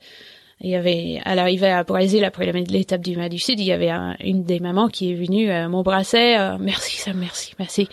il 0.61 0.71
y 0.71 0.75
avait 0.75 1.21
à 1.25 1.37
l'arrivée 1.37 1.71
à 1.71 1.85
Brésil 1.85 2.25
après 2.25 2.51
l'étape 2.53 3.01
du 3.01 3.17
Mas 3.17 3.29
du 3.29 3.39
Sud, 3.39 3.61
il 3.61 3.67
y 3.67 3.73
avait 3.73 3.93
une 4.25 4.43
des 4.43 4.59
mamans 4.59 4.89
qui 4.89 5.13
est 5.13 5.15
venue 5.15 5.49
m'embrasser. 5.69 6.37
merci, 6.59 6.97
ça, 6.99 7.13
merci, 7.13 7.55
merci. 7.59 7.89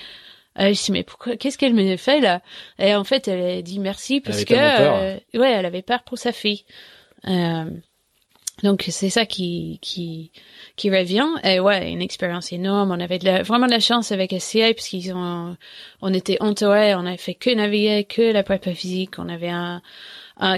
Euh, 0.60 0.74
je 0.74 0.84
dis 0.86 0.92
mais 0.92 1.04
pourquoi 1.04 1.38
Qu'est-ce 1.38 1.58
qu'elle 1.58 1.74
me 1.74 1.98
fait 1.98 2.20
là? 2.20 2.42
Et 2.80 2.96
en 2.96 3.04
fait, 3.04 3.28
elle 3.28 3.60
a 3.60 3.62
dit 3.62 3.80
merci 3.80 4.22
parce 4.22 4.44
que 4.46 4.54
euh, 4.56 5.18
ouais, 5.36 5.52
elle 5.52 5.66
avait 5.66 5.82
peur 5.84 6.04
pour 6.04 6.18
sa 6.18 6.32
fille. 6.32 6.66
Euh, 7.28 7.66
Donc 8.64 8.86
c'est 8.90 9.10
ça 9.12 9.26
qui 9.28 9.78
qui 9.84 10.32
qui 10.76 10.90
revient 10.90 11.28
et 11.44 11.60
ouais 11.60 11.92
une 11.92 12.02
expérience 12.02 12.52
énorme. 12.52 12.92
On 12.92 13.00
avait 13.00 13.20
de 13.20 13.26
la, 13.26 13.44
vraiment 13.44 13.68
de 13.68 13.72
la 13.72 13.80
chance 13.80 14.12
avec 14.12 14.34
SCA 14.40 14.74
parce 14.74 14.88
qu'ils 14.88 15.14
ont 15.14 15.56
on 16.02 16.14
était 16.14 16.38
entouré, 16.42 16.96
on 16.96 17.06
avait 17.06 17.18
fait 17.18 17.36
que 17.36 17.52
naviguer, 17.54 18.06
que 18.06 18.32
la 18.34 18.42
prépa 18.44 18.74
physique. 18.74 19.20
On 19.20 19.30
avait 19.30 19.50
un 19.50 19.82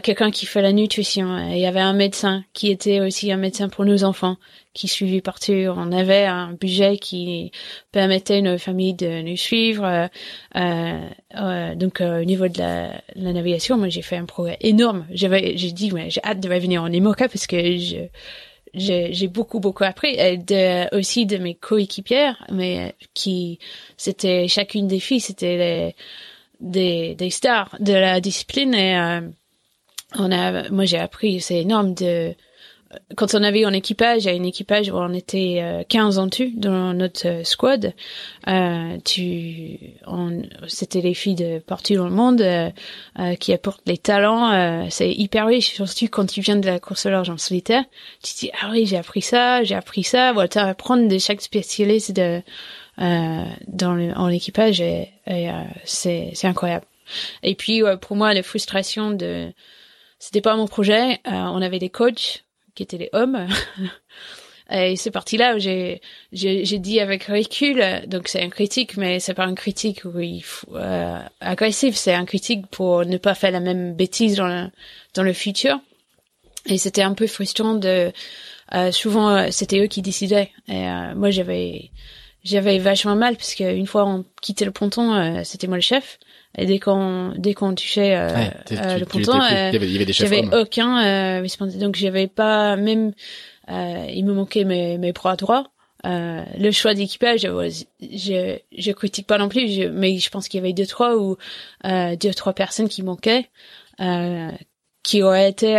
quelqu'un 0.03 0.31
qui 0.31 0.45
fait 0.45 0.61
la 0.61 0.73
nutrition. 0.73 1.37
Il 1.51 1.59
y 1.59 1.65
avait 1.65 1.79
un 1.79 1.93
médecin 1.93 2.43
qui 2.53 2.69
était 2.69 2.99
aussi 2.99 3.31
un 3.31 3.37
médecin 3.37 3.69
pour 3.69 3.85
nos 3.85 4.03
enfants 4.03 4.37
qui 4.73 4.87
suivait 4.87 5.21
partout. 5.21 5.51
On 5.51 5.91
avait 5.91 6.25
un 6.25 6.53
budget 6.53 6.97
qui 6.97 7.51
permettait 7.91 8.37
à 8.37 8.41
nos 8.41 8.57
familles 8.57 8.93
de 8.93 9.21
nous 9.21 9.37
suivre. 9.37 9.83
Euh, 9.83 10.07
euh, 10.55 11.09
euh 11.35 11.75
donc 11.75 12.01
euh, 12.01 12.21
au 12.21 12.25
niveau 12.25 12.47
de 12.47 12.59
la, 12.59 13.01
la 13.15 13.33
navigation, 13.33 13.77
moi 13.77 13.89
j'ai 13.89 14.01
fait 14.01 14.17
un 14.17 14.25
progrès 14.25 14.57
énorme. 14.61 15.05
J'avais, 15.11 15.57
j'ai 15.57 15.71
dit, 15.71 15.91
ouais, 15.91 16.09
j'ai 16.09 16.21
hâte 16.23 16.39
de 16.39 16.49
revenir 16.49 16.83
en 16.83 16.91
IMOCA 16.91 17.27
parce 17.27 17.47
que 17.47 17.57
je 17.77 18.07
j'ai 18.75 19.27
beaucoup 19.27 19.59
beaucoup 19.59 19.83
appris 19.83 20.15
et 20.19 20.37
de, 20.37 20.95
aussi 20.95 21.25
de 21.25 21.37
mes 21.37 21.55
coéquipières 21.55 22.45
mais 22.51 22.93
qui 23.15 23.57
c'était 23.97 24.47
chacune 24.47 24.87
des 24.87 24.99
filles 24.99 25.21
c'était 25.21 25.95
des 26.59 27.15
des 27.15 27.29
stars 27.31 27.75
de 27.79 27.93
la 27.93 28.21
discipline 28.21 28.75
et 28.75 29.21
on 30.17 30.31
a, 30.31 30.69
moi 30.69 30.85
j'ai 30.85 30.97
appris, 30.97 31.41
c'est 31.41 31.59
énorme 31.59 31.93
de, 31.93 32.35
quand 33.15 33.35
on 33.35 33.43
avait 33.43 33.65
un 33.65 33.73
équipage, 33.73 34.25
un 34.27 34.43
équipage 34.43 34.89
où 34.89 34.95
on 34.95 35.13
était 35.13 35.85
15 35.89 36.17
euh, 36.17 36.21
en 36.21 36.29
tout 36.29 36.51
dans 36.55 36.93
notre 36.93 37.27
euh, 37.27 37.43
squad, 37.43 37.93
euh, 38.47 38.97
tu, 39.05 39.79
c'était 40.67 41.01
les 41.01 41.13
filles 41.13 41.35
de 41.35 41.59
partout 41.59 41.95
dans 41.95 42.05
le 42.05 42.15
monde 42.15 42.41
euh, 42.41 43.35
qui 43.35 43.53
apportent 43.53 43.83
les 43.85 43.97
talents. 43.97 44.89
c'est 44.89 45.11
hyper 45.11 45.47
riche, 45.47 45.75
surtout 45.75 46.07
quand 46.07 46.25
tu 46.25 46.41
viens 46.41 46.55
de 46.55 46.65
la 46.65 46.79
course 46.79 47.05
à 47.05 47.11
l'argent 47.11 47.37
solitaire. 47.37 47.83
Tu 48.23 48.33
te 48.33 48.39
dis 48.39 48.51
ah 48.61 48.69
oui 48.71 48.85
j'ai 48.85 48.97
appris 48.97 49.21
ça, 49.21 49.63
j'ai 49.63 49.75
appris 49.75 50.03
ça. 50.03 50.33
Voilà, 50.33 50.47
tu 50.47 50.57
apprends 50.57 50.97
de 50.97 51.17
chaque 51.17 51.41
spécialiste 51.41 52.13
de 52.13 52.41
dans 52.97 53.93
le, 53.93 54.13
en 54.17 54.29
équipage 54.29 54.81
et, 54.81 55.09
et 55.27 55.49
c'est 55.85 56.31
c'est 56.33 56.47
incroyable. 56.47 56.85
Et 57.43 57.55
puis 57.55 57.81
pour 58.01 58.17
moi 58.17 58.33
la 58.33 58.43
frustration 58.43 59.11
de 59.11 59.51
c'était 60.19 60.41
pas 60.41 60.55
mon 60.55 60.67
projet. 60.67 61.13
Euh, 61.27 61.31
on 61.31 61.61
avait 61.61 61.79
des 61.79 61.89
coachs 61.89 62.45
qui 62.75 62.83
étaient 62.83 62.97
les 62.97 63.09
hommes. 63.13 63.47
Et 64.71 64.97
c'est 64.97 65.09
parti 65.09 65.35
là 65.37 65.55
où 65.55 65.59
j'ai, 65.59 65.99
dit 66.31 66.99
avec 66.99 67.23
recul, 67.23 67.83
donc 68.05 68.27
c'est 68.27 68.43
un 68.43 68.49
critique, 68.49 68.97
mais 68.97 69.19
c'est 69.19 69.33
pas 69.33 69.45
un 69.45 69.55
critique 69.55 70.05
où 70.05 70.11
euh, 70.75 71.19
agressif, 71.41 71.95
c'est 71.95 72.13
un 72.13 72.25
critique 72.25 72.67
pour 72.67 73.03
ne 73.03 73.17
pas 73.17 73.33
faire 73.33 73.49
la 73.49 73.61
même 73.61 73.95
bêtise 73.95 74.35
dans 74.35 74.47
le, 74.47 74.67
dans 75.15 75.23
le 75.23 75.33
futur. 75.33 75.79
Et 76.67 76.77
c'était 76.77 77.01
un 77.01 77.15
peu 77.15 77.25
frustrant 77.25 77.73
de, 77.73 78.11
euh, 78.75 78.91
souvent 78.91 79.29
euh, 79.29 79.47
c'était 79.51 79.79
eux 79.79 79.87
qui 79.87 80.01
décidaient. 80.01 80.51
Et 80.67 80.87
euh, 80.87 81.15
moi 81.15 81.31
j'avais, 81.31 81.89
j'avais 82.43 82.77
vachement 82.77 83.15
mal 83.15 83.35
parce 83.35 83.55
qu'une 83.55 83.87
fois 83.87 84.05
on 84.05 84.25
quittait 84.41 84.65
le 84.65 84.71
ponton, 84.71 85.43
c'était 85.43 85.67
moi 85.67 85.77
le 85.77 85.81
chef. 85.81 86.19
Et 86.57 86.65
dès 86.65 86.79
qu'on 86.79 87.33
dès 87.37 87.53
qu'on 87.53 87.75
touchait 87.75 88.15
euh, 88.15 88.29
euh 88.71 88.97
le 88.97 89.05
ponton, 89.05 89.39
euh, 89.39 89.71
j'avais 90.09 90.43
aucun 90.55 91.41
euh, 91.41 91.47
donc 91.79 91.95
j'avais 91.95 92.27
pas 92.27 92.75
même 92.75 93.13
euh, 93.69 94.07
il 94.11 94.25
me 94.25 94.33
manquait 94.33 94.63
mes 94.63 94.97
mes 94.97 95.11
bras 95.11 95.35
droits. 95.35 95.67
Euh, 96.05 96.43
le 96.57 96.71
choix 96.71 96.93
d'équipage, 96.93 97.41
je, 97.41 98.57
je 98.77 98.91
critique 98.93 99.27
pas 99.27 99.37
non 99.37 99.49
plus, 99.49 99.89
mais 99.89 100.17
je 100.17 100.29
pense 100.29 100.47
qu'il 100.47 100.59
y 100.59 100.63
avait 100.63 100.73
deux 100.73 100.87
trois 100.87 101.17
ou 101.17 101.37
euh, 101.85 102.15
deux 102.15 102.33
trois 102.33 102.53
personnes 102.53 102.87
qui 102.87 103.03
manquaient, 103.03 103.49
euh, 103.99 104.49
qui 105.03 105.21
auraient 105.21 105.49
été 105.49 105.77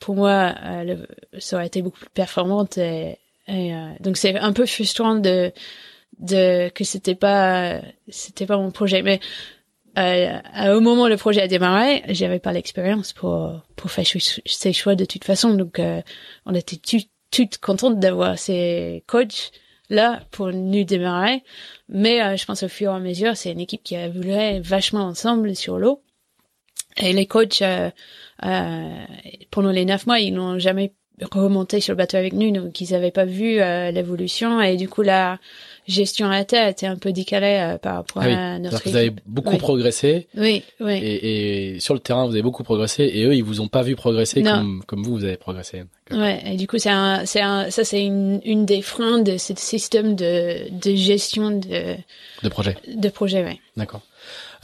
pour 0.00 0.16
moi, 0.16 0.54
le, 0.84 1.06
ça 1.38 1.56
aurait 1.56 1.68
été 1.68 1.82
beaucoup 1.82 2.00
plus 2.00 2.10
performante. 2.10 2.78
Et, 2.78 3.18
et 3.48 3.72
donc 4.00 4.16
c'est 4.16 4.36
un 4.36 4.52
peu 4.52 4.66
frustrant 4.66 5.14
de 5.14 5.52
de 6.18 6.68
que 6.68 6.84
c'était 6.84 7.14
pas 7.14 7.80
c'était 8.08 8.46
pas 8.46 8.56
mon 8.56 8.70
projet, 8.70 9.02
mais 9.02 9.20
euh, 9.96 10.76
au 10.76 10.80
moment 10.80 11.04
où 11.04 11.08
le 11.08 11.16
projet 11.16 11.42
a 11.42 11.48
démarré, 11.48 12.02
j'avais 12.08 12.40
pas 12.40 12.52
l'expérience 12.52 13.12
pour 13.12 13.60
pour 13.76 13.90
faire 13.90 14.04
ces 14.44 14.72
choix 14.72 14.94
de 14.94 15.04
toute 15.04 15.24
façon. 15.24 15.54
Donc, 15.54 15.78
euh, 15.78 16.02
on 16.46 16.54
était 16.54 16.78
toutes 17.30 17.58
contentes 17.58 18.00
d'avoir 18.00 18.38
ces 18.38 19.04
coachs 19.06 19.52
là 19.90 20.22
pour 20.30 20.48
nous 20.48 20.84
démarrer. 20.84 21.42
Mais 21.88 22.22
euh, 22.22 22.36
je 22.36 22.44
pense 22.44 22.62
au 22.62 22.68
fur 22.68 22.90
et 22.92 22.94
à 22.94 22.98
mesure, 22.98 23.36
c'est 23.36 23.52
une 23.52 23.60
équipe 23.60 23.82
qui 23.82 23.96
a 23.96 24.08
voulu 24.08 24.32
vachement 24.60 25.04
ensemble 25.04 25.54
sur 25.54 25.78
l'eau. 25.78 26.02
Et 26.96 27.12
les 27.12 27.26
coachs, 27.26 27.62
euh, 27.62 27.90
pendant 29.50 29.70
les 29.70 29.84
neuf 29.84 30.06
mois, 30.06 30.20
ils 30.20 30.32
n'ont 30.32 30.58
jamais 30.58 30.92
remonté 31.32 31.80
sur 31.80 31.92
le 31.92 31.96
bateau 31.96 32.16
avec 32.16 32.32
nous, 32.32 32.50
donc 32.50 32.80
ils 32.80 32.92
n'avaient 32.92 33.10
pas 33.10 33.24
vu 33.24 33.56
l'évolution. 33.56 34.60
Et 34.60 34.76
du 34.76 34.88
coup, 34.88 35.02
là 35.02 35.38
gestion 35.86 36.26
à 36.26 36.30
la 36.30 36.44
tête 36.44 36.76
était 36.76 36.86
un 36.86 36.96
peu 36.96 37.12
décalée 37.12 37.74
euh, 37.74 37.78
par 37.78 37.96
rapport 37.96 38.22
ah 38.22 38.54
à 38.54 38.58
notre 38.58 38.88
Vous 38.88 38.96
avez 38.96 39.12
beaucoup 39.26 39.56
progressé. 39.56 40.28
Oui, 40.36 40.62
oui. 40.80 40.94
Et, 40.94 41.74
et, 41.74 41.80
sur 41.80 41.94
le 41.94 42.00
terrain, 42.00 42.26
vous 42.26 42.32
avez 42.32 42.42
beaucoup 42.42 42.62
progressé, 42.62 43.04
et 43.04 43.24
eux, 43.24 43.34
ils 43.34 43.44
vous 43.44 43.60
ont 43.60 43.68
pas 43.68 43.82
vu 43.82 43.94
progresser 43.96 44.42
comme, 44.42 44.82
comme 44.86 45.02
vous, 45.02 45.16
vous 45.16 45.24
avez 45.24 45.36
progressé. 45.36 45.84
Ouais, 46.10 46.42
et 46.46 46.56
du 46.56 46.66
coup, 46.66 46.78
c'est 46.78 46.90
un, 46.90 47.24
c'est 47.26 47.40
un, 47.40 47.70
ça, 47.70 47.84
c'est 47.84 48.04
une, 48.04 48.40
une 48.44 48.66
des 48.66 48.82
freins 48.82 49.18
de 49.18 49.36
ce 49.36 49.54
système 49.56 50.14
de, 50.14 50.70
de 50.70 50.94
gestion 50.94 51.50
de. 51.50 51.96
De 52.42 52.48
projet. 52.48 52.76
De 52.94 53.08
projet, 53.08 53.42
ouais. 53.42 53.58
D'accord. 53.76 54.02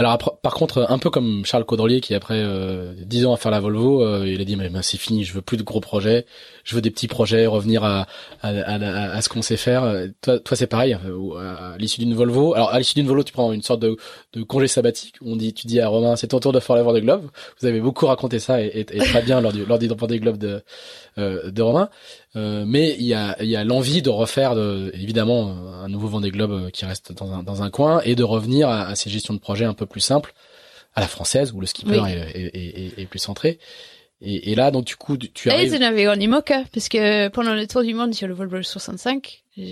Alors 0.00 0.16
par 0.16 0.54
contre, 0.54 0.86
un 0.88 0.98
peu 0.98 1.10
comme 1.10 1.44
Charles 1.44 1.66
Caudrelier 1.66 2.00
qui 2.00 2.14
après 2.14 2.38
euh, 2.38 2.94
10 3.04 3.26
ans 3.26 3.34
à 3.34 3.36
faire 3.36 3.50
la 3.50 3.60
Volvo, 3.60 4.02
euh, 4.02 4.26
il 4.26 4.40
a 4.40 4.44
dit 4.46 4.56
mais, 4.56 4.70
c'est 4.80 4.96
fini, 4.96 5.24
je 5.24 5.34
veux 5.34 5.42
plus 5.42 5.58
de 5.58 5.62
gros 5.62 5.80
projets, 5.80 6.24
je 6.64 6.74
veux 6.74 6.80
des 6.80 6.90
petits 6.90 7.06
projets, 7.06 7.46
revenir 7.46 7.84
à, 7.84 8.06
à, 8.40 8.48
à, 8.48 9.10
à 9.14 9.20
ce 9.20 9.28
qu'on 9.28 9.42
sait 9.42 9.58
faire. 9.58 9.82
Toi, 10.22 10.38
toi 10.38 10.56
c'est 10.56 10.66
pareil, 10.66 10.96
euh, 11.04 11.74
à, 11.74 11.76
l'issue 11.76 12.00
d'une 12.00 12.14
Volvo. 12.14 12.54
Alors 12.54 12.70
à 12.70 12.78
l'issue 12.78 12.94
d'une 12.94 13.08
Volvo, 13.08 13.24
tu 13.24 13.34
prends 13.34 13.52
une 13.52 13.60
sorte 13.60 13.80
de, 13.80 13.98
de 14.32 14.42
congé 14.42 14.68
sabbatique. 14.68 15.16
On 15.22 15.36
dit, 15.36 15.52
tu 15.52 15.66
dis 15.66 15.80
à 15.80 15.88
Romain, 15.88 16.16
c'est 16.16 16.28
ton 16.28 16.40
tour 16.40 16.52
de 16.52 16.60
faire 16.60 16.76
la 16.76 16.92
des 16.94 17.02
globes. 17.02 17.28
Vous 17.60 17.66
avez 17.66 17.82
beaucoup 17.82 18.06
raconté 18.06 18.38
ça 18.38 18.62
et, 18.62 18.72
et, 18.74 18.84
très 19.00 19.20
bien 19.20 19.42
lors 19.42 19.52
du 19.52 19.66
lors 19.66 19.78
des 19.78 20.18
globes 20.18 20.38
de 20.38 20.62
euh, 21.18 21.50
de 21.50 21.60
Romain. 21.60 21.90
Euh, 22.36 22.64
mais 22.64 22.94
il 22.98 23.06
y 23.06 23.14
a, 23.14 23.36
il 23.40 23.48
y 23.48 23.56
a 23.56 23.64
l'envie 23.64 24.02
de 24.02 24.10
refaire 24.10 24.54
de, 24.54 24.92
évidemment 24.94 25.50
un 25.82 25.88
nouveau 25.88 26.06
Vendée 26.06 26.30
Globe 26.30 26.52
euh, 26.52 26.70
qui 26.70 26.84
reste 26.84 27.12
dans 27.12 27.32
un, 27.32 27.42
dans 27.42 27.62
un 27.62 27.70
coin 27.70 28.00
et 28.04 28.14
de 28.14 28.22
revenir 28.22 28.68
à, 28.68 28.86
à, 28.86 28.94
ces 28.94 29.10
gestions 29.10 29.34
de 29.34 29.40
projets 29.40 29.64
un 29.64 29.74
peu 29.74 29.86
plus 29.86 30.00
simples 30.00 30.32
à 30.94 31.00
la 31.00 31.08
française 31.08 31.52
où 31.52 31.60
le 31.60 31.66
skipper 31.66 32.02
est, 32.08 32.36
est, 32.36 32.98
est, 33.00 33.06
plus 33.06 33.18
centré. 33.18 33.58
Et, 34.22 34.52
et, 34.52 34.54
là, 34.54 34.70
donc 34.70 34.84
du 34.84 34.96
coup, 34.96 35.16
tu 35.16 35.50
arrives. 35.50 35.72
Et 35.72 35.76
ils 35.76 35.82
avaient 35.82 36.06
en 36.06 36.14
IMOCA, 36.14 36.64
parce 36.72 36.88
que 36.88 37.28
pendant 37.28 37.54
le 37.54 37.66
tour 37.66 37.82
du 37.82 37.94
monde 37.94 38.12
sur 38.12 38.28
le 38.28 38.34
Volvo 38.34 38.62
65, 38.62 39.44
je, 39.56 39.62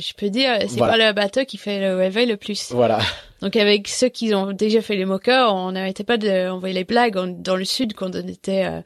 je 0.00 0.14
peux 0.14 0.28
dire, 0.28 0.58
c'est 0.68 0.78
pas 0.78 0.96
le 0.96 1.12
bateau 1.12 1.44
qui 1.44 1.56
fait 1.56 1.80
le 1.80 1.96
réveil 1.96 2.26
le 2.26 2.36
plus. 2.36 2.72
Voilà. 2.72 2.98
Donc 3.42 3.56
avec 3.56 3.88
ceux 3.88 4.08
qui 4.08 4.34
ont 4.34 4.52
déjà 4.52 4.80
fait 4.82 4.96
les 4.96 5.04
moca, 5.04 5.52
on 5.52 5.72
n'arrêtait 5.72 6.04
pas 6.04 6.16
d'envoyer 6.16 6.74
les 6.74 6.84
blagues 6.84 7.42
dans 7.42 7.56
le 7.56 7.64
sud 7.64 7.94
quand 7.94 8.14
on 8.14 8.26
était 8.26 8.64
euh, 8.64 8.80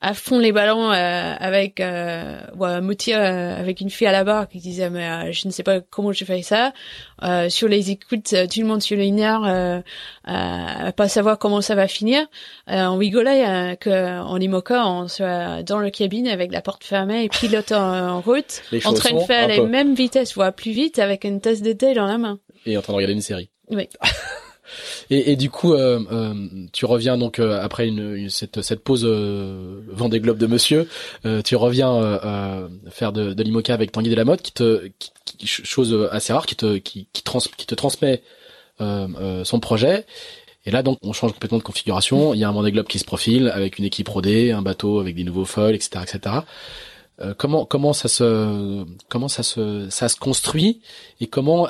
à 0.00 0.14
fond 0.14 0.38
les 0.38 0.52
ballons 0.52 0.92
euh, 0.92 1.34
avec 1.38 1.80
euh, 1.80 2.40
ouais, 2.56 2.80
Moutier 2.80 3.16
euh, 3.16 3.58
avec 3.58 3.80
une 3.80 3.90
fille 3.90 4.06
à 4.06 4.12
la 4.12 4.22
barre 4.22 4.48
qui 4.48 4.58
disait 4.58 4.90
mais 4.90 5.08
euh, 5.08 5.32
je 5.32 5.48
ne 5.48 5.52
sais 5.52 5.64
pas 5.64 5.80
comment 5.80 6.12
je 6.12 6.24
fais 6.24 6.42
ça. 6.42 6.72
Euh, 7.24 7.48
sur 7.48 7.66
les 7.66 7.90
écoutes 7.90 8.28
tout 8.30 8.60
le 8.60 8.66
monde 8.66 8.80
sur 8.80 8.96
les 8.96 9.10
nerfs 9.10 9.82
pas 10.24 11.08
savoir 11.08 11.38
comment 11.38 11.60
ça 11.60 11.74
va 11.74 11.88
finir. 11.88 12.26
On 12.68 12.96
rigolait 12.96 13.76
que 13.80 14.20
en 14.20 14.38
Imoca 14.38 14.86
on 14.86 15.08
soit 15.08 15.62
dans 15.64 15.78
le 15.78 15.90
cabine 15.90 16.28
avec 16.28 16.52
la 16.52 16.60
porte 16.60 16.84
fermée 16.84 17.24
et 17.24 17.28
pilote 17.28 17.72
en, 17.72 18.20
route 18.20 18.62
en 18.84 18.92
train 18.92 19.14
de 19.14 19.24
faire 19.24 19.48
les 19.48 19.60
mêmes 19.60 19.94
vitesses 19.94 20.34
voire 20.34 20.52
plus 20.52 20.72
vite 20.72 20.98
avec 20.98 21.24
une 21.24 21.40
tasse 21.40 21.62
de 21.62 21.72
thé 21.72 21.94
dans 21.94 22.06
la 22.06 22.18
main. 22.18 22.38
Et 22.66 22.76
en 22.78 22.82
train 22.82 22.92
de 22.92 22.96
regarder 22.98 23.14
une 23.14 23.20
série. 23.20 23.50
Oui 23.70 23.88
Et, 25.10 25.32
et, 25.32 25.36
du 25.36 25.50
coup, 25.50 25.74
euh, 25.74 26.00
euh, 26.12 26.34
tu 26.72 26.84
reviens 26.84 27.16
donc 27.18 27.38
euh, 27.38 27.60
après 27.60 27.88
une, 27.88 28.28
cette, 28.28 28.62
cette 28.62 28.82
pause 28.82 29.04
euh, 29.06 29.80
Vendée 29.88 30.20
Globe 30.20 30.38
de 30.38 30.46
Monsieur, 30.46 30.88
euh, 31.24 31.42
tu 31.42 31.56
reviens 31.56 31.94
euh, 31.94 32.68
faire 32.90 33.12
de, 33.12 33.32
de 33.32 33.42
l'IMOCA 33.42 33.74
avec 33.74 33.92
Tanguy 33.92 34.10
Delamotte, 34.10 34.42
qui 34.42 34.52
te, 34.52 34.88
qui, 34.98 35.46
chose 35.46 36.08
assez 36.12 36.32
rare, 36.32 36.46
qui 36.46 36.56
te, 36.56 36.76
qui, 36.78 37.08
qui, 37.12 37.22
trans, 37.22 37.40
qui 37.56 37.66
te 37.66 37.74
transmet 37.74 38.22
son 38.80 39.60
projet. 39.60 40.06
Et 40.64 40.70
là, 40.70 40.82
donc, 40.82 40.98
on 41.02 41.12
change 41.12 41.32
complètement 41.32 41.58
de 41.58 41.62
configuration. 41.62 42.34
Il 42.34 42.40
y 42.40 42.44
a 42.44 42.48
un 42.48 42.52
Vendée 42.52 42.72
Globe 42.72 42.86
qui 42.86 42.98
se 42.98 43.04
profile 43.04 43.50
avec 43.54 43.78
une 43.78 43.84
équipe 43.84 44.08
rodée, 44.08 44.52
un 44.52 44.62
bateau 44.62 45.00
avec 45.00 45.16
des 45.16 45.24
nouveaux 45.24 45.44
foils, 45.44 45.74
etc., 45.74 46.00
etc. 46.02 46.36
comment 47.36 47.64
comment 47.64 47.92
ça 47.92 48.08
se 48.08 48.84
comment 49.08 49.28
ça 49.28 49.42
se 49.42 49.88
ça 49.90 50.08
se 50.08 50.16
construit 50.16 50.80
et 51.20 51.26
comment 51.26 51.68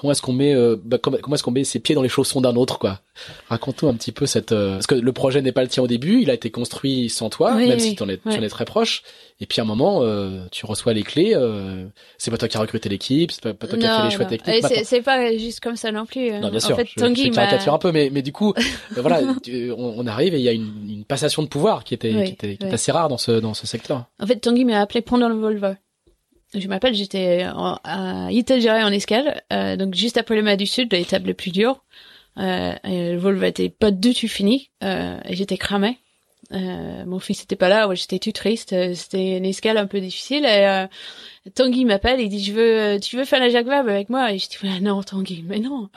comment 0.00 0.12
est-ce 0.12 0.22
qu'on 0.22 0.32
met 0.32 0.54
euh, 0.54 0.76
bah, 0.82 0.98
comment, 0.98 1.16
est-ce 1.16 1.42
qu'on 1.42 1.50
met 1.50 1.64
ses 1.64 1.80
pieds 1.80 1.94
dans 1.94 2.02
les 2.02 2.08
chaussons 2.08 2.40
d'un 2.40 2.54
autre 2.56 2.78
quoi. 2.78 3.00
Raconte-nous 3.48 3.88
un 3.88 3.94
petit 3.94 4.12
peu 4.12 4.26
cette 4.26 4.52
euh, 4.52 4.74
parce 4.74 4.86
que 4.86 4.94
le 4.94 5.12
projet 5.12 5.40
n'est 5.40 5.52
pas 5.52 5.62
le 5.62 5.68
tien 5.68 5.82
au 5.82 5.86
début 5.86 6.20
il 6.20 6.30
a 6.30 6.34
été 6.34 6.50
construit 6.50 7.08
sans 7.08 7.30
toi 7.30 7.54
même 7.54 7.78
si 7.78 7.96
tu 7.96 8.02
en 8.02 8.08
es, 8.08 8.18
tu 8.18 8.28
en 8.28 8.42
es 8.42 8.48
très 8.48 8.64
proche. 8.64 9.02
Et 9.40 9.46
puis 9.46 9.60
à 9.60 9.64
un 9.64 9.66
moment 9.66 10.02
euh, 10.02 10.44
tu 10.50 10.66
reçois 10.66 10.92
les 10.92 11.02
clés 11.02 11.34
c'est 12.18 12.30
pas 12.30 12.36
toi 12.36 12.48
qui 12.48 12.56
as 12.56 12.60
recruté 12.60 12.88
l'équipe 12.88 13.32
c'est 13.32 13.42
pas, 13.42 13.66
toi 13.66 13.78
qui 13.78 13.86
as 13.86 13.98
fait 13.98 14.08
les 14.08 14.14
choix 14.14 14.24
techniques 14.26 14.66
c'est, 14.66 14.84
c'est 14.84 15.02
pas 15.02 15.36
juste 15.36 15.60
comme 15.60 15.76
ça 15.76 15.92
non 15.92 16.06
plus 16.06 16.30
non 16.32 16.50
bien 16.50 16.60
sûr 16.60 16.74
en 16.74 16.78
fait, 16.78 16.88
je, 16.88 17.00
Tanguy 17.00 17.26
je 17.26 17.30
caricature 17.30 17.72
un 17.72 17.78
peu 17.78 17.92
mais 17.92 18.10
mais 18.12 18.22
du 18.22 18.32
coup 18.32 18.54
voilà 18.96 19.20
on, 19.76 20.06
arrive 20.06 20.34
et 20.34 20.38
il 20.38 20.44
y 20.44 20.48
a 20.48 20.52
une, 20.52 20.88
une, 20.88 21.04
passation 21.04 21.42
de 21.42 21.48
pouvoir 21.48 21.84
qui 21.84 21.94
était 21.94 22.12
qui 22.12 22.32
était, 22.32 22.56
qui 22.56 22.66
était 22.66 22.74
assez 22.74 22.92
rare 22.92 23.08
dans 23.08 23.18
ce 23.18 23.32
dans 23.32 23.54
ce 23.54 23.66
secteur. 23.66 24.04
En 24.20 24.26
fait 24.26 24.36
Tanguy 24.36 24.64
m'a 24.64 24.80
appelé 24.80 25.00
pendant 25.00 25.28
le 25.28 25.36
Volvo 25.36 25.74
je 26.56 26.68
m'appelle, 26.68 26.94
j'étais 26.94 27.42
à 27.44 28.28
Italgéré 28.30 28.82
en 28.82 28.92
escale, 28.92 29.42
euh, 29.52 29.76
donc 29.76 29.94
juste 29.94 30.16
après 30.16 30.36
le 30.36 30.42
Mer 30.42 30.56
du 30.56 30.66
Sud, 30.66 30.92
l'étape 30.92 31.26
la 31.26 31.34
plus 31.34 31.50
dure. 31.50 31.84
Euh, 32.38 32.74
et 32.84 33.12
le 33.12 33.18
vol 33.18 33.42
était 33.44 33.70
pas 33.70 33.90
du 33.90 34.12
tout 34.14 34.28
fini, 34.28 34.70
euh, 34.82 35.18
et 35.24 35.34
j'étais 35.34 35.56
cramée. 35.56 35.98
Euh, 36.52 37.04
mon 37.06 37.18
fils 37.18 37.42
était 37.42 37.56
pas 37.56 37.68
là, 37.68 37.88
ouais, 37.88 37.96
j'étais 37.96 38.18
tout 38.18 38.30
triste. 38.32 38.72
Euh, 38.72 38.94
c'était 38.94 39.36
une 39.38 39.44
escale 39.44 39.78
un 39.78 39.86
peu 39.86 40.00
difficile. 40.00 40.44
Et 40.44 40.66
euh, 40.66 40.86
Tanguy 41.54 41.84
m'appelle, 41.84 42.20
il 42.20 42.28
dit 42.28 42.44
je 42.44 42.52
veux, 42.52 43.00
tu 43.00 43.16
veux 43.16 43.24
faire 43.24 43.40
la 43.40 43.48
Jacques 43.48 43.66
Vabre 43.66 43.90
avec 43.90 44.10
moi? 44.10 44.32
Et 44.32 44.38
je 44.38 44.48
dis 44.48 44.80
non 44.80 45.02
Tanguy, 45.02 45.44
mais 45.46 45.58
non. 45.58 45.88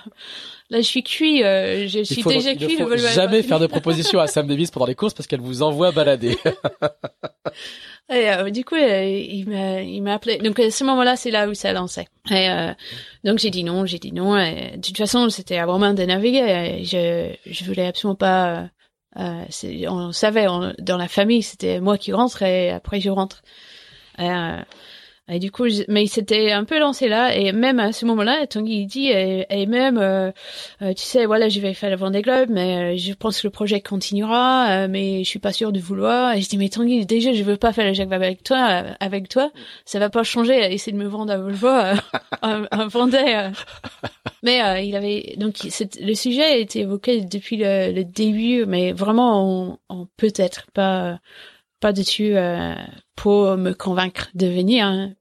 Là 0.72 0.78
je 0.78 0.86
suis 0.88 1.04
cuit, 1.04 1.40
je 1.40 2.02
suis 2.04 2.24
déjà 2.24 2.56
cuit. 2.56 2.78
Il 2.80 2.84
ne 2.84 2.86
faut 2.86 2.98
jamais 2.98 3.44
faire 3.44 3.60
de 3.60 3.68
propositions 3.68 4.20
à 4.20 4.28
Sam 4.28 4.48
Davis 4.48 4.72
pendant 4.72 4.88
les 4.88 4.96
courses 4.96 5.14
parce 5.14 5.28
qu'elle 5.28 5.42
vous 5.42 5.62
envoie 5.62 5.92
balader. 5.92 6.38
Et 8.10 8.30
euh, 8.30 8.50
du 8.50 8.66
coup, 8.66 8.76
euh, 8.76 9.04
il 9.04 9.48
m'a, 9.48 9.82
il 9.82 10.02
m'a 10.02 10.16
appelé. 10.16 10.40
Donc 10.40 10.60
à 10.60 10.72
ce 10.72 10.84
moment-là, 10.84 11.16
c'est 11.16 11.30
là 11.30 11.48
où 11.48 11.54
ça 11.54 11.74
lancé. 11.74 12.08
Et 12.32 12.50
euh, 12.50 12.74
donc 13.24 13.38
j'ai 13.38 13.52
dit 13.52 13.64
non, 13.64 13.86
j'ai 13.86 14.00
dit 14.00 14.12
non. 14.12 14.38
Et, 14.38 14.78
de 14.78 14.82
toute 14.82 14.98
façon, 14.98 15.30
c'était 15.30 15.62
vraiment 15.62 15.94
de 15.94 16.04
naviguer. 16.04 16.84
je, 16.84 17.36
je 17.46 17.66
voulais 17.66 17.86
absolument 17.88 18.16
pas. 18.16 18.70
Euh, 19.18 19.46
on 19.90 20.12
savait 20.12 20.48
dans 20.80 20.98
la 20.98 21.08
famille, 21.08 21.44
c'était 21.44 21.80
moi 21.80 21.98
qui 21.98 22.12
rentre 22.12 22.42
et 22.42 22.72
après 22.72 23.00
je 23.00 23.10
rentre. 23.10 23.44
Et, 24.18 24.30
et 25.30 25.40
du 25.40 25.52
coup, 25.52 25.66
mais 25.88 26.04
il 26.04 26.08
s'était 26.08 26.52
un 26.52 26.64
peu 26.64 26.80
lancé 26.80 27.08
là, 27.08 27.36
et 27.36 27.52
même 27.52 27.80
à 27.80 27.92
ce 27.94 28.06
moment-là, 28.06 28.48
Tanguy 28.48 28.86
dit, 28.88 29.10
et, 29.10 29.66
même, 29.68 29.98
euh, 29.98 30.32
euh, 30.82 30.94
tu 30.94 31.04
sais, 31.04 31.26
voilà, 31.26 31.50
je 31.50 31.60
vais 31.60 31.74
faire 31.74 31.92
le 31.92 31.96
Vendée 31.96 32.22
Globe, 32.22 32.50
mais 32.50 32.96
euh, 32.96 32.98
je 32.98 33.14
pense 33.14 33.42
que 33.42 33.48
le 33.48 33.52
projet 33.52 33.80
continuera, 33.82 34.88
mais 34.88 35.24
je 35.24 35.30
suis 35.30 35.40
pas 35.40 35.54
sûr 35.54 35.72
de 35.72 35.80
vouloir. 35.80 36.34
Et 36.34 36.42
je 36.42 36.50
dis, 36.50 36.58
mais 36.58 36.70
Tanguy, 36.70 37.06
déjà, 37.06 37.34
je 37.34 37.44
veux 37.44 37.58
pas 37.58 37.74
faire 37.74 37.86
le 37.86 37.94
Jacques 37.94 38.10
Vabre 38.10 38.26
avec 38.26 38.44
toi, 38.44 38.84
avec 39.00 39.30
toi, 39.30 39.52
ça 39.86 40.00
va 40.00 40.10
pas 40.10 40.24
changer. 40.24 40.74
Essayer 40.74 40.94
de 40.94 40.98
me 40.98 41.08
vendre 41.08 41.32
à 41.32 41.38
Volvo, 41.38 41.68
un, 42.42 42.68
un 42.72 42.88
Vendée. 42.88 43.50
mais 44.44 44.88
il 44.88 44.96
avait 44.96 45.36
donc 45.38 45.56
le 46.02 46.14
sujet 46.16 46.44
a 46.44 46.56
été 46.58 46.80
évoqué 46.82 47.22
depuis 47.22 47.58
le, 47.58 48.04
début, 48.04 48.66
mais 48.66 48.94
vraiment, 48.94 49.78
on, 49.90 50.08
peut-être 50.18 50.66
pas 50.74 51.20
pas 51.80 51.94
dessus 51.94 52.36
euh, 52.36 52.76
pour 53.16 53.58
me 53.58 53.74
convaincre 53.74 54.30
de 54.36 54.48
venir. 54.48 54.86
Hein. 54.86 55.14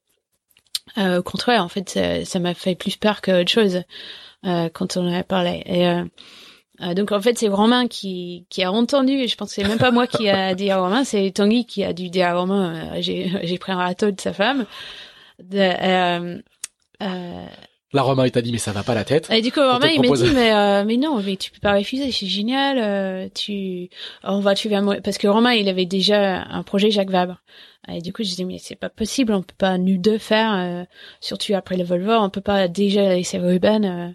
Euh, 0.97 1.19
au 1.19 1.23
contraire, 1.23 1.63
en 1.63 1.69
fait, 1.69 1.99
ça 2.25 2.39
m'a 2.39 2.55
fait 2.55 2.75
plus 2.75 2.97
peur 2.97 3.21
qu'autre 3.21 3.51
chose 3.51 3.83
euh, 4.47 4.69
quand 4.73 4.97
on 4.97 5.07
en 5.09 5.13
a 5.13 5.25
parlé. 5.25 5.63
Et 5.67 5.89
euh, 5.89 6.05
euh, 6.81 6.95
donc 6.95 7.13
en 7.13 7.21
fait, 7.21 7.39
c'est 7.39 7.49
Romain 7.49 7.89
qui 7.89 8.47
qui 8.51 8.63
a 8.63 8.71
entendu. 8.73 9.27
Je 9.27 9.37
pense 9.37 9.49
que 9.49 9.55
c'est 9.57 9.69
même 9.69 9.79
pas 9.79 9.91
moi 9.91 10.07
qui 10.07 10.29
a 10.29 10.55
dit 10.55 10.71
à 10.71 10.81
Romain, 10.81 11.05
c'est 11.05 11.31
Tanguy 11.33 11.67
qui 11.67 11.85
a 11.85 11.93
dû 11.93 12.09
dire 12.09 12.29
à 12.29 12.35
Romain. 12.35 12.95
Euh, 12.97 13.01
j'ai 13.01 13.59
pris 13.59 13.73
un 13.73 13.77
râteau 13.77 14.11
de 14.11 14.21
sa 14.21 14.33
femme. 14.33 14.65
De, 15.41 16.41
euh, 17.95 17.97
Là, 17.97 18.03
Romain, 18.03 18.27
il 18.27 18.31
t'a 18.31 18.43
dit, 18.43 18.53
mais 18.53 18.59
ça 18.59 18.73
va 18.73 18.83
pas 18.83 18.95
la 18.95 19.05
tête. 19.05 19.29
Et 19.31 19.43
du 19.43 19.53
coup, 19.53 19.61
Romain, 19.61 19.89
il 19.89 20.01
m'a 20.01 20.17
dit, 20.17 20.31
mais, 20.35 20.85
mais 20.85 20.97
non, 20.97 21.23
mais 21.23 21.37
tu 21.37 21.51
peux 21.51 21.61
pas 21.61 21.75
refuser, 21.75 22.11
c'est 22.13 22.27
génial, 22.27 23.31
tu, 23.35 23.89
on 24.23 24.41
va, 24.41 24.55
tu 24.55 24.69
vas, 24.69 24.83
parce 25.01 25.19
que 25.19 25.29
Romain, 25.29 25.53
il 25.53 25.69
avait 25.69 25.87
déjà 25.87 26.43
un 26.43 26.63
projet 26.63 26.91
Jacques 26.91 27.11
Vabre. 27.11 27.41
Et 27.89 28.01
du 28.01 28.13
coup, 28.13 28.23
je 28.23 28.29
disais, 28.29 28.45
mais 28.45 28.59
c'est 28.59 28.77
pas 28.77 28.91
possible, 28.91 29.33
on 29.33 29.43
peut 29.43 29.55
pas 29.57 29.79
nous 29.79 29.97
deux 29.97 30.19
faire, 30.19 30.53
euh, 30.53 30.85
surtout 31.21 31.55
après 31.55 31.77
le 31.77 31.85
Volvo, 31.85 32.13
on 32.13 32.31
peut 32.31 32.41
pas 32.41 32.69
déjà 32.69 33.15
laisser 33.15 33.39
Ruben. 33.39 33.85
Euh. 33.85 34.11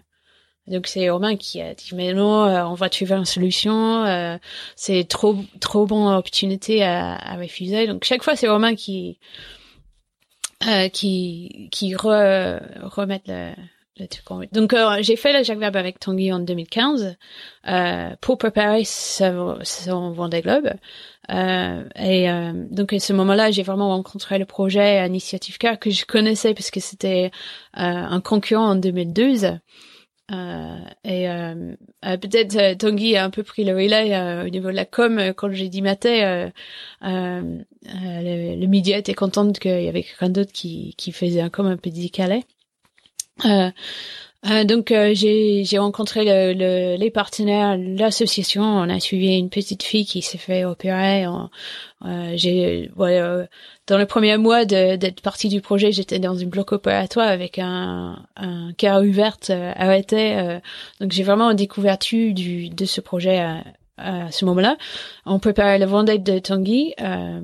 Donc 0.66 0.86
c'est 0.86 1.10
Romain 1.10 1.36
qui 1.36 1.60
a 1.60 1.74
dit, 1.74 1.90
mais 1.94 2.14
non, 2.14 2.44
euh, 2.44 2.64
on 2.64 2.74
va 2.74 2.88
trouver 2.88 3.14
une 3.14 3.24
solution, 3.24 4.38
c'est 4.76 5.04
trop 5.08 5.36
trop 5.60 5.86
bonne 5.86 6.06
opportunité 6.14 6.82
à, 6.82 7.16
à, 7.16 7.36
refuser. 7.36 7.86
Donc 7.86 8.04
chaque 8.04 8.22
fois, 8.22 8.36
c'est 8.36 8.48
Romain 8.48 8.74
qui 8.74 9.18
qui 10.92 11.68
qui 11.70 11.94
re, 11.94 12.60
remet 12.82 13.22
le, 13.26 13.52
donc 14.50 14.74
j'ai 15.02 15.14
fait 15.14 15.32
le 15.32 15.44
Jacques 15.44 15.58
Vabre 15.58 15.78
avec 15.78 16.00
Tanguy 16.00 16.32
en 16.32 16.40
2015 16.40 17.16
euh, 17.68 18.10
pour 18.20 18.38
préparer 18.38 18.82
son, 18.84 19.58
son 19.62 20.10
Vendée 20.10 20.42
Globe. 20.42 20.72
Euh, 21.30 21.84
et 21.94 22.28
euh, 22.28 22.52
donc 22.70 22.92
à 22.92 22.98
ce 22.98 23.12
moment-là, 23.12 23.52
j'ai 23.52 23.62
vraiment 23.62 23.90
rencontré 23.90 24.38
le 24.38 24.46
projet 24.46 25.06
Initiative 25.06 25.58
Car 25.58 25.78
que 25.78 25.90
je 25.90 26.04
connaissais 26.04 26.54
parce 26.54 26.72
que 26.72 26.80
c'était 26.80 27.30
euh, 27.76 27.80
un 27.80 28.20
concurrent 28.20 28.70
en 28.70 28.74
2012. 28.74 29.58
Euh, 30.32 30.78
et 31.04 31.26
peut-être 32.18 32.78
Tanguy 32.78 33.16
a 33.16 33.24
un 33.24 33.30
peu 33.30 33.42
pris 33.42 33.64
le 33.64 33.74
relais 33.74 34.42
au 34.44 34.48
niveau 34.48 34.70
de 34.70 34.76
la 34.76 34.86
com 34.86 35.32
quand 35.36 35.52
j'ai 35.52 35.68
dit 35.68 35.82
matin. 35.82 36.50
Le, 37.02 37.64
le, 37.82 38.66
média 38.66 38.96
était 38.96 39.14
content 39.14 39.52
qu'il 39.52 39.82
y 39.82 39.88
avait 39.88 40.02
quelqu'un 40.02 40.30
d'autre 40.30 40.52
qui, 40.52 40.94
qui 40.96 41.12
faisait 41.12 41.42
un 41.42 41.50
com 41.50 41.66
un 41.66 41.76
peu 41.76 41.90
décalé. 41.90 42.44
Euh, 43.44 43.70
euh, 44.46 44.64
donc 44.64 44.90
euh, 44.90 45.12
j'ai 45.14 45.78
rencontré 45.78 46.24
le, 46.24 46.52
le, 46.52 46.96
les 46.96 47.10
partenaires, 47.10 47.76
l'association. 47.78 48.62
On 48.62 48.88
a 48.88 49.00
suivi 49.00 49.36
une 49.36 49.50
petite 49.50 49.82
fille 49.82 50.04
qui 50.04 50.22
s'est 50.22 50.38
fait 50.38 50.64
opérer. 50.64 51.26
Euh, 51.26 52.32
j'ai 52.34 52.90
voilà, 52.94 53.46
dans 53.86 53.98
le 53.98 54.06
premier 54.06 54.36
mois 54.36 54.64
d'être 54.64 55.20
partie 55.20 55.48
du 55.48 55.60
projet, 55.60 55.92
j'étais 55.92 56.18
dans 56.18 56.34
une 56.34 56.48
bloc 56.48 56.72
opératoire 56.72 57.28
avec 57.28 57.58
un 57.58 58.24
un 58.36 58.72
cœur 58.76 59.02
ouvert 59.02 59.38
arrêté. 59.48 60.58
donc 61.00 61.12
j'ai 61.12 61.22
vraiment 61.22 61.54
découvert 61.54 61.98
du 61.98 62.68
de 62.68 62.84
ce 62.84 63.00
projet 63.00 63.38
à, 63.38 63.64
à 63.96 64.30
ce 64.30 64.44
moment-là. 64.44 64.76
On 65.26 65.38
préparait 65.38 65.78
le 65.78 65.86
Vendée 65.86 66.18
de 66.18 66.38
Tanguy. 66.38 66.94
Euh, 67.00 67.40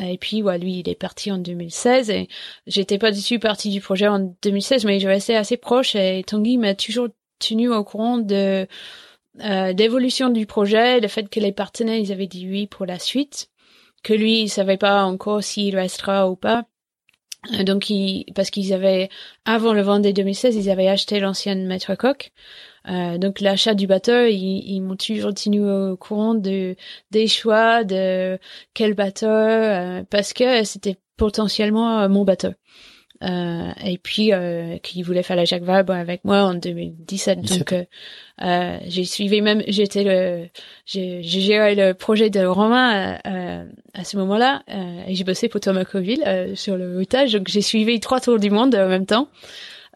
et 0.00 0.18
puis, 0.18 0.42
ouais, 0.42 0.58
lui, 0.58 0.80
il 0.80 0.88
est 0.88 0.94
parti 0.94 1.32
en 1.32 1.38
2016 1.38 2.10
et 2.10 2.28
j'étais 2.66 2.98
pas 2.98 3.10
du 3.10 3.22
tout 3.22 3.38
partie 3.38 3.70
du 3.70 3.80
projet 3.80 4.06
en 4.08 4.34
2016, 4.42 4.84
mais 4.84 5.00
je 5.00 5.08
restais 5.08 5.34
assez 5.34 5.56
proche 5.56 5.94
et 5.96 6.22
Tanguy 6.26 6.58
m'a 6.58 6.74
toujours 6.74 7.08
tenu 7.38 7.68
au 7.68 7.84
courant 7.84 8.18
de 8.18 8.66
euh, 9.40 9.72
d'évolution 9.72 10.30
du 10.30 10.46
projet, 10.46 11.00
le 11.00 11.08
fait 11.08 11.28
que 11.28 11.40
les 11.40 11.50
partenaires, 11.52 11.96
ils 11.98 12.12
avaient 12.12 12.28
dit 12.28 12.48
oui 12.48 12.66
pour 12.68 12.86
la 12.86 13.00
suite, 13.00 13.50
que 14.04 14.12
lui, 14.14 14.42
il 14.42 14.48
savait 14.48 14.76
pas 14.76 15.04
encore 15.04 15.42
s'il 15.42 15.76
restera 15.76 16.30
ou 16.30 16.36
pas. 16.36 16.64
Euh, 17.54 17.64
donc, 17.64 17.90
il, 17.90 18.26
parce 18.34 18.50
qu'ils 18.50 18.72
avaient, 18.72 19.08
avant 19.44 19.72
le 19.72 19.82
Vendée 19.82 20.12
2016, 20.12 20.54
ils 20.56 20.70
avaient 20.70 20.88
acheté 20.88 21.18
l'ancienne 21.18 21.66
Maître 21.66 21.94
Coq. 21.96 22.30
Euh, 22.88 23.18
donc 23.18 23.40
l'achat 23.40 23.74
du 23.74 23.86
bateau, 23.86 24.26
ils, 24.26 24.80
m'ont 24.80 24.96
toujours 24.96 25.34
tenu 25.34 25.64
au 25.68 25.96
courant 25.96 26.34
de 26.34 26.76
des 27.10 27.26
choix 27.26 27.84
de 27.84 28.38
quel 28.74 28.94
bateau 28.94 29.26
euh, 29.26 30.04
parce 30.10 30.32
que 30.32 30.64
c'était 30.64 30.96
potentiellement 31.16 32.00
euh, 32.00 32.08
mon 32.08 32.24
bateau. 32.24 32.50
Euh, 33.22 33.70
et 33.82 33.96
puis 33.96 34.32
euh, 34.32 34.76
qui 34.78 35.02
voulait 35.02 35.22
faire 35.22 35.36
la 35.36 35.44
Jacques 35.44 35.62
Vabre 35.62 35.94
avec 35.94 36.24
moi 36.24 36.42
en 36.42 36.54
2017. 36.54 37.40
Donc 37.58 37.72
euh, 38.42 38.78
j'ai 38.86 39.04
suivi 39.04 39.40
même, 39.40 39.62
j'étais 39.68 40.04
le, 40.04 40.48
j'ai 40.84 41.22
géré 41.22 41.74
le 41.74 41.94
projet 41.94 42.28
de 42.28 42.44
Romain 42.44 43.18
à 43.24 44.04
ce 44.04 44.16
moment-là 44.18 44.62
et 45.06 45.14
j'ai 45.14 45.24
bossé 45.24 45.48
pour 45.48 45.60
Thomas 45.60 45.84
Coville 45.84 46.52
sur 46.54 46.76
le 46.76 46.98
routage. 46.98 47.32
Donc 47.32 47.48
j'ai 47.48 47.62
suivi 47.62 48.00
trois 48.00 48.20
tours 48.20 48.38
du 48.38 48.50
monde 48.50 48.74
en 48.74 48.88
même 48.88 49.06
temps. 49.06 49.28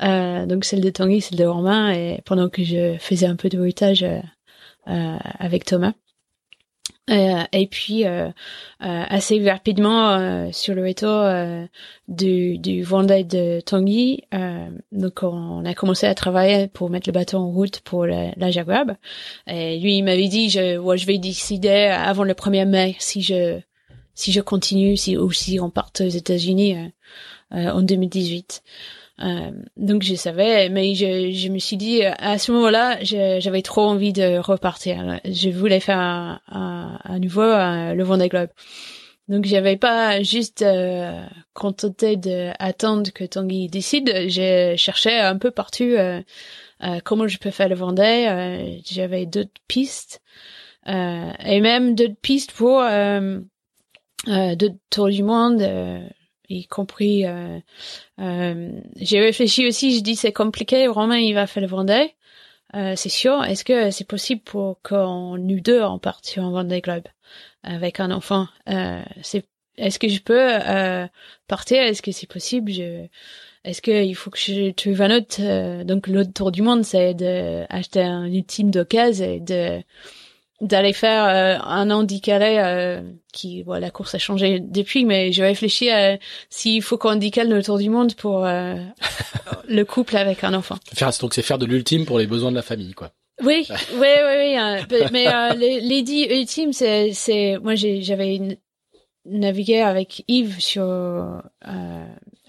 Euh, 0.02 0.46
donc 0.46 0.64
celle 0.64 0.80
de 0.80 0.90
Tanguy, 0.90 1.20
celle 1.20 1.38
de 1.38 1.44
Romain, 1.44 1.92
et 1.92 2.20
pendant 2.24 2.48
que 2.48 2.62
je 2.64 2.96
faisais 2.98 3.26
un 3.26 3.36
peu 3.36 3.48
de 3.48 3.58
bruitage 3.58 4.02
euh, 4.02 4.20
euh, 4.88 5.18
avec 5.38 5.66
Thomas. 5.66 5.92
Euh, 7.10 7.42
et 7.52 7.66
puis 7.66 8.06
euh, 8.06 8.30
assez 8.80 9.42
rapidement 9.48 10.50
sur 10.52 10.74
le 10.74 10.86
retour 10.86 11.24
du, 12.06 12.58
du 12.58 12.82
Vendée 12.82 13.24
de 13.24 13.60
Tanguy, 13.60 14.22
donc 14.92 15.22
on 15.22 15.64
a 15.64 15.74
commencé 15.74 16.06
à 16.06 16.14
travailler 16.14 16.68
pour 16.68 16.88
mettre 16.90 17.08
le 17.08 17.12
bateau 17.12 17.38
en 17.38 17.50
route 17.50 17.80
pour 17.80 18.06
la, 18.06 18.50
Jaguar. 18.50 18.86
Et 19.46 19.78
lui 19.78 19.96
il 19.98 20.02
m'avait 20.04 20.28
dit 20.28 20.48
je, 20.48 20.78
ouais, 20.78 20.96
je 20.96 21.06
vais 21.06 21.18
décider 21.18 21.90
avant 21.94 22.24
le 22.24 22.34
1er 22.34 22.66
mai 22.66 22.96
si 22.98 23.20
je 23.22 23.58
si 24.14 24.32
je 24.32 24.40
continue 24.40 24.96
si 24.96 25.16
ou 25.16 25.30
si 25.32 25.60
on 25.60 25.70
part 25.70 25.90
aux 26.00 26.08
États-Unis 26.08 26.92
en 27.50 27.82
2018. 27.82 28.62
Euh, 29.20 29.50
donc 29.76 30.02
je 30.02 30.14
savais, 30.14 30.68
mais 30.68 30.94
je, 30.94 31.32
je 31.32 31.48
me 31.48 31.58
suis 31.58 31.76
dit 31.76 32.02
à 32.04 32.38
ce 32.38 32.52
moment-là, 32.52 32.98
j'avais 33.02 33.62
trop 33.62 33.82
envie 33.82 34.12
de 34.12 34.38
repartir. 34.38 35.20
Je 35.24 35.50
voulais 35.50 35.80
faire 35.80 35.98
à, 35.98 37.18
nouveau 37.18 37.42
euh, 37.42 37.94
le 37.94 38.04
Vendée 38.04 38.28
Globe. 38.28 38.50
donc 39.28 39.44
j'avais 39.44 39.76
pas 39.76 40.22
juste 40.22 40.62
euh, 40.62 41.20
contenté 41.52 42.16
d'attendre 42.16 43.10
que 43.12 43.24
Tanguy 43.24 43.68
décide. 43.68 44.28
J'ai 44.28 44.76
cherché 44.76 45.18
un 45.18 45.36
peu 45.36 45.50
partout 45.50 45.82
euh, 45.82 46.22
euh, 46.84 47.00
comment 47.04 47.26
je 47.26 47.38
peux 47.38 47.50
faire 47.50 47.68
le 47.68 47.74
Vendée. 47.74 48.26
Euh, 48.28 48.78
j'avais 48.84 49.26
d'autres 49.26 49.50
pistes 49.66 50.22
euh, 50.86 51.32
et 51.44 51.60
même 51.60 51.94
d'autres 51.94 52.20
pistes 52.22 52.52
pour 52.52 52.82
d'autres 54.26 54.78
tours 54.90 55.08
du 55.08 55.22
monde, 55.22 55.62
y 56.48 56.66
compris. 56.66 57.24
J'ai 58.18 59.20
réfléchi 59.20 59.66
aussi. 59.66 59.96
Je 59.96 60.02
dis 60.02 60.16
c'est 60.16 60.32
compliqué. 60.32 60.86
Romain 60.86 61.18
il 61.18 61.34
va 61.34 61.46
faire 61.46 61.62
le 61.62 61.68
Vendée. 61.68 62.14
c'est 62.72 63.08
sûr. 63.08 63.44
Est-ce 63.44 63.64
que 63.64 63.90
c'est 63.90 64.06
possible 64.06 64.42
pour 64.42 64.80
qu'on 64.82 65.36
nous 65.38 65.60
deux 65.60 65.82
en 65.82 65.98
partir 65.98 66.44
en 66.44 66.50
Vendée 66.50 66.80
Globe? 66.80 67.08
avec 67.62 68.00
un 68.00 68.10
enfant? 68.10 68.48
Euh, 68.68 69.02
c'est 69.22 69.44
est-ce 69.76 69.98
que 69.98 70.08
je 70.08 70.20
peux 70.20 70.36
euh, 70.38 71.06
partir? 71.46 71.82
Est-ce 71.82 72.02
que 72.02 72.10
c'est 72.10 72.26
possible? 72.26 72.72
Je, 72.72 73.06
Est-ce 73.64 73.80
qu'il 73.80 74.14
faut 74.16 74.30
que 74.30 74.38
je 74.38 74.72
trouve 74.72 75.00
un 75.02 75.16
autre 75.16 75.36
euh, 75.40 75.84
Donc 75.84 76.08
l'autre 76.08 76.32
tour 76.32 76.50
du 76.50 76.62
monde, 76.62 76.84
c'est 76.84 77.14
d'acheter 77.14 78.02
un 78.02 78.26
ultime 78.26 78.70
d'occasion 78.70 79.26
et 79.26 79.40
de 79.40 79.80
d'aller 80.60 80.92
faire 80.92 81.24
euh, 81.24 81.62
un 81.64 81.90
an 81.90 82.02
d'Icalé 82.02 82.56
euh, 82.58 83.02
qui 83.32 83.62
voilà 83.62 83.86
la 83.86 83.90
course 83.90 84.14
a 84.14 84.18
changé 84.18 84.58
depuis 84.60 85.04
mais 85.04 85.32
je 85.32 85.42
réfléchis 85.42 85.90
à 85.90 86.18
s'il 86.50 86.82
faut 86.82 86.98
qu'on 86.98 87.14
décale 87.16 87.48
le 87.48 87.62
tour 87.62 87.78
du 87.78 87.90
monde 87.90 88.14
pour 88.14 88.44
le 89.68 89.82
couple 89.84 90.16
avec 90.16 90.44
un 90.44 90.54
enfant. 90.54 90.76
Faire 90.94 91.10
donc 91.20 91.34
c'est 91.34 91.42
faire 91.42 91.58
de 91.58 91.66
l'ultime 91.66 92.06
pour 92.06 92.18
les 92.18 92.26
besoins 92.26 92.50
de 92.50 92.56
la 92.56 92.62
famille 92.62 92.94
quoi. 92.94 93.12
Oui, 93.40 93.66
oui, 93.70 93.76
oui, 93.92 94.34
oui. 94.36 94.56
Hein. 94.56 94.86
mais 95.12 95.28
euh, 95.28 95.54
les, 95.54 96.02
dix 96.02 96.24
ultimes, 96.24 96.72
c'est, 96.72 97.12
c'est, 97.12 97.56
moi, 97.62 97.74
j'avais 97.76 98.58
navigué 99.24 99.80
avec 99.80 100.24
Yves 100.26 100.60
sur 100.60 100.82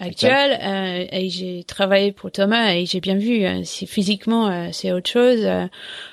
euh, 0.00 0.04
actuel 0.04 0.58
euh, 0.62 1.06
et 1.12 1.28
j'ai 1.28 1.64
travaillé 1.64 2.12
pour 2.12 2.30
Thomas 2.30 2.72
et 2.74 2.86
j'ai 2.86 3.00
bien 3.00 3.16
vu. 3.16 3.44
C'est 3.64 3.86
physiquement, 3.86 4.48
euh, 4.48 4.68
c'est 4.72 4.92
autre 4.92 5.10
chose. 5.10 5.46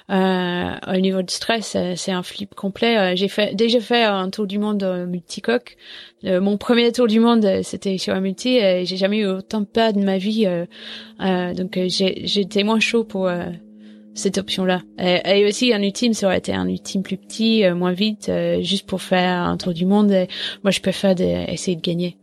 Euh, 0.10 0.74
au 0.88 0.98
niveau 0.98 1.22
de 1.22 1.30
stress, 1.30 1.78
c'est 1.96 2.12
un 2.12 2.24
flip 2.24 2.56
complet. 2.56 3.16
j'ai 3.16 3.28
fait 3.28 3.56
déjà 3.56 3.80
fait 3.80 4.04
un 4.04 4.30
tour 4.30 4.48
du 4.48 4.60
monde 4.60 4.84
multicoque. 5.08 5.78
mon 6.24 6.58
premier 6.58 6.92
tour 6.92 7.08
du 7.08 7.20
monde, 7.20 7.62
c'était 7.64 7.98
sur 7.98 8.14
un 8.14 8.22
multi 8.22 8.58
et 8.58 8.86
j'ai 8.86 8.98
jamais 8.98 9.20
eu 9.20 9.26
autant 9.26 9.62
de 9.62 9.66
pas 9.66 9.92
de 9.92 10.00
ma 10.00 10.18
vie. 10.18 10.48
donc 11.20 11.80
j'étais 11.88 12.64
moins 12.64 12.80
chaud 12.80 13.04
pour 13.04 13.30
cette 14.18 14.38
option-là. 14.38 14.82
Et, 15.00 15.46
aussi 15.46 15.74
un 15.74 15.82
ultime, 15.82 16.14
ça 16.14 16.28
aurait 16.28 16.40
été 16.40 16.54
un 16.54 16.68
ultime 16.68 17.04
plus 17.04 17.18
petit, 17.18 17.64
euh, 17.64 17.76
moins 17.76 17.94
vite, 17.94 18.30
euh, 18.30 18.62
juste 18.62 18.86
pour 18.88 19.02
faire 19.02 19.42
un 19.42 19.58
tour 19.58 19.74
du 19.74 19.86
monde. 19.86 20.12
moi, 20.64 20.72
je 20.72 20.82
préfère 20.82 21.16
essayer 21.20 21.78
de 21.78 21.82
gagner. 21.82 22.18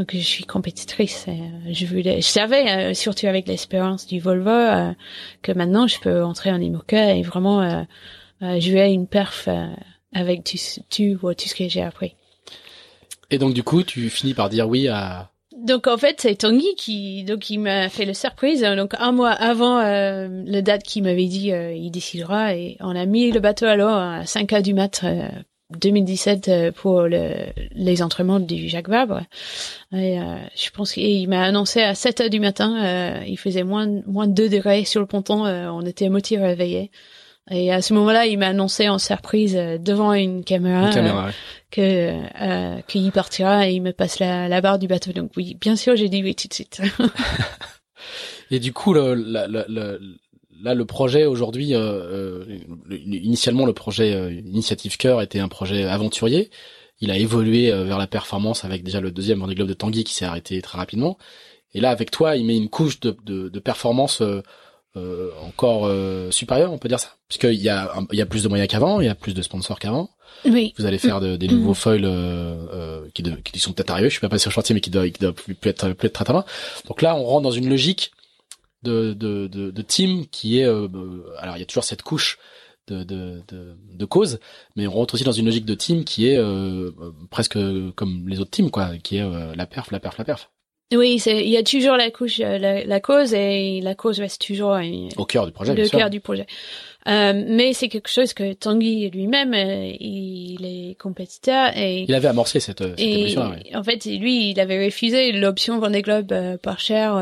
Donc, 0.00 0.12
je 0.14 0.18
suis 0.18 0.44
compétitrice. 0.44 1.26
Euh, 1.28 1.32
je 1.70 1.84
voulais, 1.84 2.22
je 2.22 2.26
savais, 2.26 2.94
surtout 2.94 3.26
avec 3.26 3.46
l'espérance 3.46 4.06
du 4.06 4.18
Volvo, 4.18 4.94
que 5.42 5.52
maintenant, 5.52 5.86
je 5.86 6.00
peux 6.00 6.24
entrer 6.24 6.50
en 6.50 6.58
IMOCA 6.60 7.16
et 7.16 7.22
vraiment 7.22 7.86
jouer 8.40 8.86
une 8.86 9.06
perf 9.06 9.46
avec 10.14 10.42
tout, 10.42 10.56
tout, 10.88 11.34
tout 11.34 11.48
ce 11.48 11.54
que 11.54 11.68
j'ai 11.68 11.82
appris. 11.82 12.14
Et 13.30 13.36
donc, 13.36 13.52
du 13.52 13.62
coup, 13.62 13.82
tu 13.82 14.08
finis 14.08 14.32
par 14.32 14.48
dire 14.48 14.66
oui 14.66 14.88
à 14.88 15.30
donc 15.60 15.88
en 15.88 15.98
fait 15.98 16.20
c'est 16.20 16.36
Tanguy 16.36 16.74
qui 16.76 17.22
donc 17.24 17.50
il 17.50 17.58
m'a 17.58 17.90
fait 17.90 18.06
le 18.06 18.14
surprise 18.14 18.62
donc 18.62 18.94
un 18.98 19.12
mois 19.12 19.32
avant 19.32 19.78
euh, 19.78 20.26
le 20.46 20.62
date 20.62 20.82
qu'il 20.84 21.02
m'avait 21.02 21.26
dit 21.26 21.52
euh, 21.52 21.74
il 21.74 21.90
décidera 21.90 22.54
et 22.54 22.78
on 22.80 22.96
a 22.96 23.04
mis 23.04 23.30
le 23.30 23.40
bateau 23.40 23.66
alors 23.66 23.94
à 23.94 24.24
5 24.24 24.52
heures 24.54 24.62
du 24.62 24.72
mat 24.72 25.04
2017 25.78 26.48
euh, 26.48 26.72
pour 26.72 27.02
le, 27.02 27.46
les 27.72 28.02
entraînements 28.02 28.40
du 28.40 28.68
Jacques 28.68 28.88
Vabre 28.88 29.22
et 29.92 30.18
je 30.56 30.70
pense 30.70 30.92
qu'il 30.92 31.28
m'a 31.28 31.42
annoncé 31.42 31.82
à 31.82 31.94
7 31.94 32.20
heures 32.20 32.30
du 32.30 32.40
matin 32.40 33.22
il 33.26 33.36
faisait 33.36 33.64
moins 33.64 33.88
moins 34.06 34.28
de 34.28 34.34
2 34.34 34.48
degrés 34.48 34.84
sur 34.84 35.00
le 35.00 35.06
ponton 35.06 35.44
on 35.44 35.82
était 35.82 36.06
à 36.06 36.10
moitié 36.10 36.38
réveillés 36.38 36.90
et 37.50 37.72
à 37.72 37.82
ce 37.82 37.94
moment-là, 37.94 38.26
il 38.26 38.38
m'a 38.38 38.48
annoncé 38.48 38.88
en 38.88 38.98
surprise 38.98 39.54
devant 39.56 40.12
une 40.12 40.44
caméra, 40.44 40.90
que 41.70 41.80
euh, 42.40 42.80
qu'il 42.86 43.10
partira 43.10 43.68
et 43.68 43.72
il 43.72 43.82
me 43.82 43.92
passe 43.92 44.20
la, 44.20 44.48
la, 44.48 44.60
barre 44.60 44.78
du 44.78 44.86
bateau. 44.86 45.12
Donc 45.12 45.32
oui, 45.36 45.56
bien 45.60 45.74
sûr, 45.74 45.96
j'ai 45.96 46.08
dit 46.08 46.22
oui 46.22 46.36
tout 46.36 46.46
de 46.46 46.54
suite. 46.54 46.80
et 48.50 48.60
du 48.60 48.72
coup, 48.72 48.92
le, 48.92 49.14
le, 49.14 50.00
là, 50.62 50.74
le 50.74 50.84
projet 50.84 51.26
aujourd'hui, 51.26 51.74
euh, 51.74 52.44
euh 52.48 52.58
initialement, 52.90 53.66
le 53.66 53.72
projet 53.72 54.14
euh, 54.14 54.32
Initiative 54.32 54.96
Cœur 54.96 55.22
était 55.22 55.40
un 55.40 55.48
projet 55.48 55.84
aventurier. 55.84 56.50
Il 57.00 57.10
a 57.10 57.16
évolué 57.16 57.72
euh, 57.72 57.84
vers 57.84 57.98
la 57.98 58.06
performance 58.06 58.64
avec 58.64 58.82
déjà 58.82 59.00
le 59.00 59.10
deuxième 59.10 59.40
Vendée 59.40 59.54
Globe 59.54 59.68
de 59.68 59.74
Tanguy 59.74 60.04
qui 60.04 60.14
s'est 60.14 60.24
arrêté 60.24 60.60
très 60.62 60.78
rapidement. 60.78 61.18
Et 61.74 61.80
là, 61.80 61.90
avec 61.90 62.10
toi, 62.10 62.36
il 62.36 62.44
met 62.44 62.56
une 62.56 62.68
couche 62.68 63.00
de, 63.00 63.16
de, 63.24 63.48
de 63.48 63.60
performance 63.60 64.22
encore 65.46 65.88
supérieure, 66.32 66.72
on 66.72 66.78
peut 66.78 66.88
dire 66.88 66.98
ça, 66.98 67.14
puisqu'il 67.28 67.62
y 67.62 67.68
a 67.68 67.92
il 68.10 68.18
y 68.18 68.22
a 68.22 68.26
plus 68.26 68.42
de 68.42 68.48
moyens 68.48 68.68
qu'avant, 68.68 69.00
il 69.00 69.06
y 69.06 69.08
a 69.08 69.14
plus 69.14 69.34
de 69.34 69.42
sponsors 69.42 69.78
qu'avant. 69.78 70.10
Oui. 70.44 70.74
Vous 70.78 70.86
allez 70.86 70.98
faire 70.98 71.20
des 71.20 71.48
nouveaux 71.48 71.72
mm. 71.72 71.74
foils 71.74 72.04
euh, 72.04 72.54
euh, 72.72 73.00
qui, 73.14 73.22
qui 73.22 73.58
sont 73.58 73.72
peut-être 73.72 73.90
arrivés. 73.90 74.08
Je 74.08 74.14
suis 74.14 74.20
pas 74.20 74.28
passé 74.28 74.48
le 74.48 74.52
chantier, 74.52 74.74
mais 74.74 74.80
qui 74.80 74.90
doivent, 74.90 75.10
qui 75.10 75.20
doivent 75.20 75.34
plus, 75.34 75.56
être, 75.64 75.92
plus 75.92 76.06
être 76.06 76.12
très, 76.12 76.24
très 76.24 76.32
loin. 76.32 76.44
Donc 76.88 77.02
là, 77.02 77.14
on 77.16 77.24
rentre 77.24 77.42
dans 77.42 77.50
une 77.50 77.68
logique 77.68 78.12
de, 78.82 79.12
de, 79.12 79.46
de, 79.46 79.70
de 79.70 79.82
team 79.82 80.26
qui 80.26 80.60
est. 80.60 80.66
Euh, 80.66 80.88
alors, 81.38 81.56
il 81.56 81.60
y 81.60 81.62
a 81.62 81.66
toujours 81.66 81.84
cette 81.84 82.02
couche 82.02 82.38
de, 82.88 83.04
de, 83.04 83.42
de, 83.48 83.76
de, 83.94 84.04
cause, 84.04 84.40
mais 84.76 84.86
on 84.86 84.92
rentre 84.92 85.14
aussi 85.14 85.24
dans 85.24 85.32
une 85.32 85.46
logique 85.46 85.64
de 85.64 85.74
team 85.74 86.04
qui 86.04 86.28
est 86.28 86.36
euh, 86.36 86.90
presque 87.30 87.58
comme 87.94 88.28
les 88.28 88.40
autres 88.40 88.50
teams, 88.50 88.70
quoi, 88.70 88.96
qui 88.98 89.18
est 89.18 89.22
euh, 89.22 89.54
la 89.54 89.66
perf, 89.66 89.90
la 89.90 90.00
perf, 90.00 90.18
la 90.18 90.24
perf. 90.24 90.50
Oui, 90.92 91.22
il 91.24 91.48
y 91.48 91.56
a 91.56 91.62
toujours 91.62 91.96
la 91.96 92.10
couche, 92.10 92.38
la, 92.38 92.58
la, 92.58 93.00
cause 93.00 93.32
et 93.32 93.80
la 93.80 93.94
cause 93.94 94.18
reste 94.18 94.44
toujours 94.44 94.76
au 95.16 95.24
cœur 95.24 95.46
du 95.46 95.52
projet. 95.52 95.72
Le 95.72 95.88
cœur 95.88 96.10
du 96.10 96.18
projet. 96.18 96.46
Euh, 97.06 97.44
mais 97.46 97.72
c'est 97.74 97.88
quelque 97.88 98.10
chose 98.10 98.34
que 98.34 98.52
Tanguy 98.54 99.08
lui-même, 99.10 99.54
euh, 99.54 99.92
il 100.00 100.64
est 100.64 100.94
compétiteur 100.96 101.76
et 101.76 102.02
il 102.02 102.14
avait 102.14 102.28
amorcé 102.28 102.58
cette, 102.58 102.82
cette 102.82 103.00
évolution. 103.00 103.54
En 103.72 103.84
fait, 103.84 104.04
lui, 104.04 104.50
il 104.50 104.60
avait 104.60 104.84
refusé 104.84 105.30
l'option 105.30 105.78
Vendée 105.78 106.02
Globe 106.02 106.32
euh, 106.32 106.58
par 106.58 106.80
cher 106.80 107.14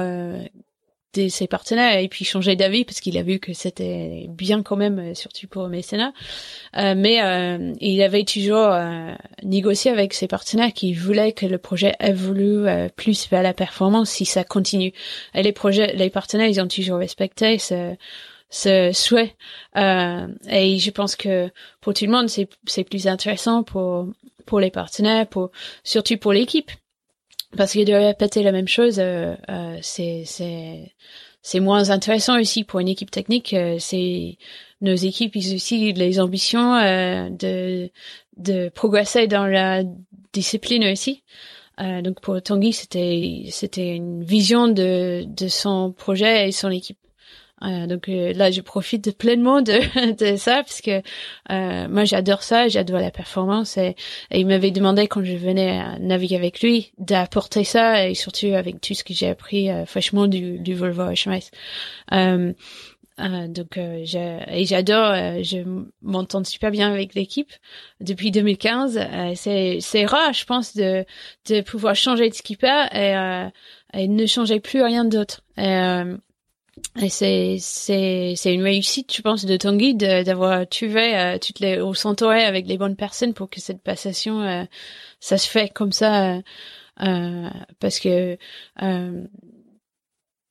de 1.14 1.28
ses 1.28 1.46
partenaires 1.46 1.98
et 1.98 2.08
puis 2.08 2.24
changé 2.24 2.56
d'avis 2.56 2.84
parce 2.84 3.00
qu'il 3.00 3.16
a 3.18 3.22
vu 3.22 3.38
que 3.38 3.52
c'était 3.52 4.26
bien 4.28 4.62
quand 4.62 4.76
même, 4.76 5.14
surtout 5.14 5.46
pour 5.46 5.68
mécénat. 5.68 6.12
Euh, 6.76 6.94
mais 6.96 7.22
euh, 7.22 7.72
il 7.80 8.02
avait 8.02 8.24
toujours 8.24 8.72
négocié 9.42 9.90
avec 9.90 10.14
ses 10.14 10.28
partenaires 10.28 10.72
qui 10.72 10.92
voulaient 10.92 11.32
que 11.32 11.46
le 11.46 11.58
projet 11.58 11.94
évolue 12.00 12.66
plus 12.96 13.28
vers 13.30 13.42
la 13.42 13.54
performance 13.54 14.10
si 14.10 14.24
ça 14.24 14.44
continue. 14.44 14.92
Et 15.34 15.42
les 15.42 15.52
projets, 15.52 15.94
les 15.94 16.10
partenaires, 16.10 16.48
ils 16.48 16.60
ont 16.60 16.68
toujours 16.68 16.98
respecté 16.98 17.58
ce 17.58 17.94
ce 18.50 18.92
souhait. 18.92 19.36
Euh, 19.76 20.26
et 20.48 20.78
je 20.78 20.90
pense 20.90 21.16
que 21.16 21.50
pour 21.80 21.94
tout 21.94 22.04
le 22.04 22.10
monde, 22.10 22.28
c'est 22.28 22.48
c'est 22.66 22.84
plus 22.84 23.06
intéressant 23.06 23.62
pour 23.62 24.06
pour 24.46 24.60
les 24.60 24.70
partenaires, 24.70 25.26
pour 25.26 25.50
surtout 25.84 26.16
pour 26.16 26.32
l'équipe, 26.32 26.70
parce 27.56 27.72
que 27.72 27.84
de 27.84 27.92
répéter 27.92 28.42
la 28.42 28.52
même 28.52 28.68
chose, 28.68 28.98
euh, 28.98 29.34
euh, 29.48 29.78
c'est 29.82 30.22
c'est 30.26 30.92
c'est 31.42 31.60
moins 31.60 31.90
intéressant 31.90 32.38
aussi 32.38 32.64
pour 32.64 32.80
une 32.80 32.88
équipe 32.88 33.10
technique. 33.10 33.54
Euh, 33.54 33.76
c'est 33.78 34.36
nos 34.80 34.94
équipes, 34.94 35.34
ils 35.36 35.54
aussi 35.54 35.92
les 35.92 36.20
ambitions 36.20 36.74
euh, 36.74 37.30
de 37.30 37.90
de 38.36 38.68
progresser 38.68 39.26
dans 39.26 39.46
la 39.46 39.82
discipline 40.32 40.84
aussi. 40.84 41.24
Euh, 41.80 42.02
donc 42.02 42.20
pour 42.20 42.40
Tanguy, 42.42 42.72
c'était 42.72 43.46
c'était 43.50 43.96
une 43.96 44.24
vision 44.24 44.68
de 44.68 45.24
de 45.26 45.48
son 45.48 45.92
projet 45.92 46.48
et 46.48 46.52
son 46.52 46.70
équipe. 46.70 46.98
Euh, 47.62 47.86
donc 47.86 48.08
euh, 48.08 48.32
là, 48.32 48.50
je 48.50 48.60
profite 48.60 49.16
pleinement 49.16 49.62
de, 49.62 49.72
de 50.32 50.36
ça 50.36 50.56
parce 50.56 50.80
que 50.80 51.02
euh, 51.50 51.88
moi, 51.88 52.04
j'adore 52.04 52.42
ça, 52.42 52.68
j'adore 52.68 53.00
la 53.00 53.10
performance 53.10 53.76
et, 53.76 53.96
il 54.30 54.46
m'avait 54.46 54.70
demandé 54.70 55.08
quand 55.08 55.24
je 55.24 55.34
venais 55.34 55.98
naviguer 55.98 56.36
avec 56.36 56.60
lui 56.62 56.92
d'apporter 56.98 57.64
ça 57.64 58.08
et 58.08 58.14
surtout 58.14 58.48
avec 58.54 58.80
tout 58.80 58.94
ce 58.94 59.04
que 59.04 59.14
j'ai 59.14 59.28
appris 59.28 59.68
fraîchement 59.86 60.26
du, 60.26 60.58
du 60.58 60.74
Volvo 60.74 61.04
HMS. 61.04 61.50
donc 62.10 63.76
et 63.76 64.64
j'adore, 64.64 65.14
je 65.42 65.64
m'entends 66.02 66.44
super 66.44 66.70
bien 66.70 66.92
avec 66.92 67.14
l'équipe 67.14 67.52
depuis 68.00 68.30
2015. 68.30 69.00
c'est 69.34 69.78
c'est 69.80 70.04
rare, 70.06 70.32
je 70.32 70.44
pense, 70.44 70.76
de 70.76 71.04
de 71.48 71.60
pouvoir 71.62 71.96
changer 71.96 72.28
de 72.28 72.34
skipper 72.34 72.86
et, 72.92 73.98
et 73.98 74.08
ne 74.08 74.26
changer 74.26 74.60
plus 74.60 74.82
rien 74.82 75.04
d'autre. 75.04 75.42
Et 75.56 75.72
c'est 77.08 77.58
c'est 77.60 78.34
c'est 78.36 78.54
une 78.54 78.62
réussite, 78.62 79.14
je 79.14 79.22
pense, 79.22 79.44
de 79.44 79.56
ton 79.56 79.76
guide 79.76 79.98
d'avoir 80.24 80.68
tué 80.68 81.16
euh, 81.16 81.92
s'entourer 81.94 82.44
avec 82.44 82.66
les 82.66 82.78
bonnes 82.78 82.96
personnes 82.96 83.34
pour 83.34 83.50
que 83.50 83.60
cette 83.60 83.82
passation 83.82 84.40
euh, 84.42 84.64
ça 85.20 85.38
se 85.38 85.48
fait 85.48 85.72
comme 85.72 85.92
ça 85.92 86.36
euh, 86.36 86.42
euh 87.02 87.50
parce 87.80 88.00
que 88.00 88.36
euh, 88.82 89.24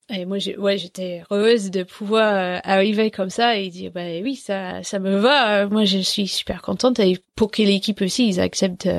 et 0.10 0.26
moi 0.26 0.38
j'ai 0.38 0.58
ouais 0.58 0.78
j'étais 0.78 1.24
heureuse 1.30 1.70
de 1.72 1.84
pouvoir 1.84 2.62
arriver 2.64 3.12
comme 3.12 3.30
ça 3.30 3.58
et 3.58 3.70
dire 3.70 3.92
bah 3.92 4.06
oui 4.24 4.36
ça 4.36 4.84
ça 4.84 5.00
me 5.00 5.18
va 5.18 5.68
moi 5.68 5.84
je 5.84 5.98
suis 5.98 6.28
super 6.28 6.62
contente 6.62 7.00
et 7.00 7.18
pour 7.36 7.52
que 7.52 7.62
l'équipe 7.62 8.02
aussi 8.02 8.28
ils 8.30 8.40
acceptent 8.40 8.90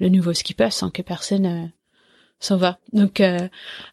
le 0.00 0.08
nouveau 0.08 0.32
skipper 0.32 0.70
sans 0.70 0.90
que 0.90 1.02
personne 1.02 1.70
s'en 2.40 2.56
va. 2.56 2.78
Donc, 2.92 3.20
euh, 3.20 3.48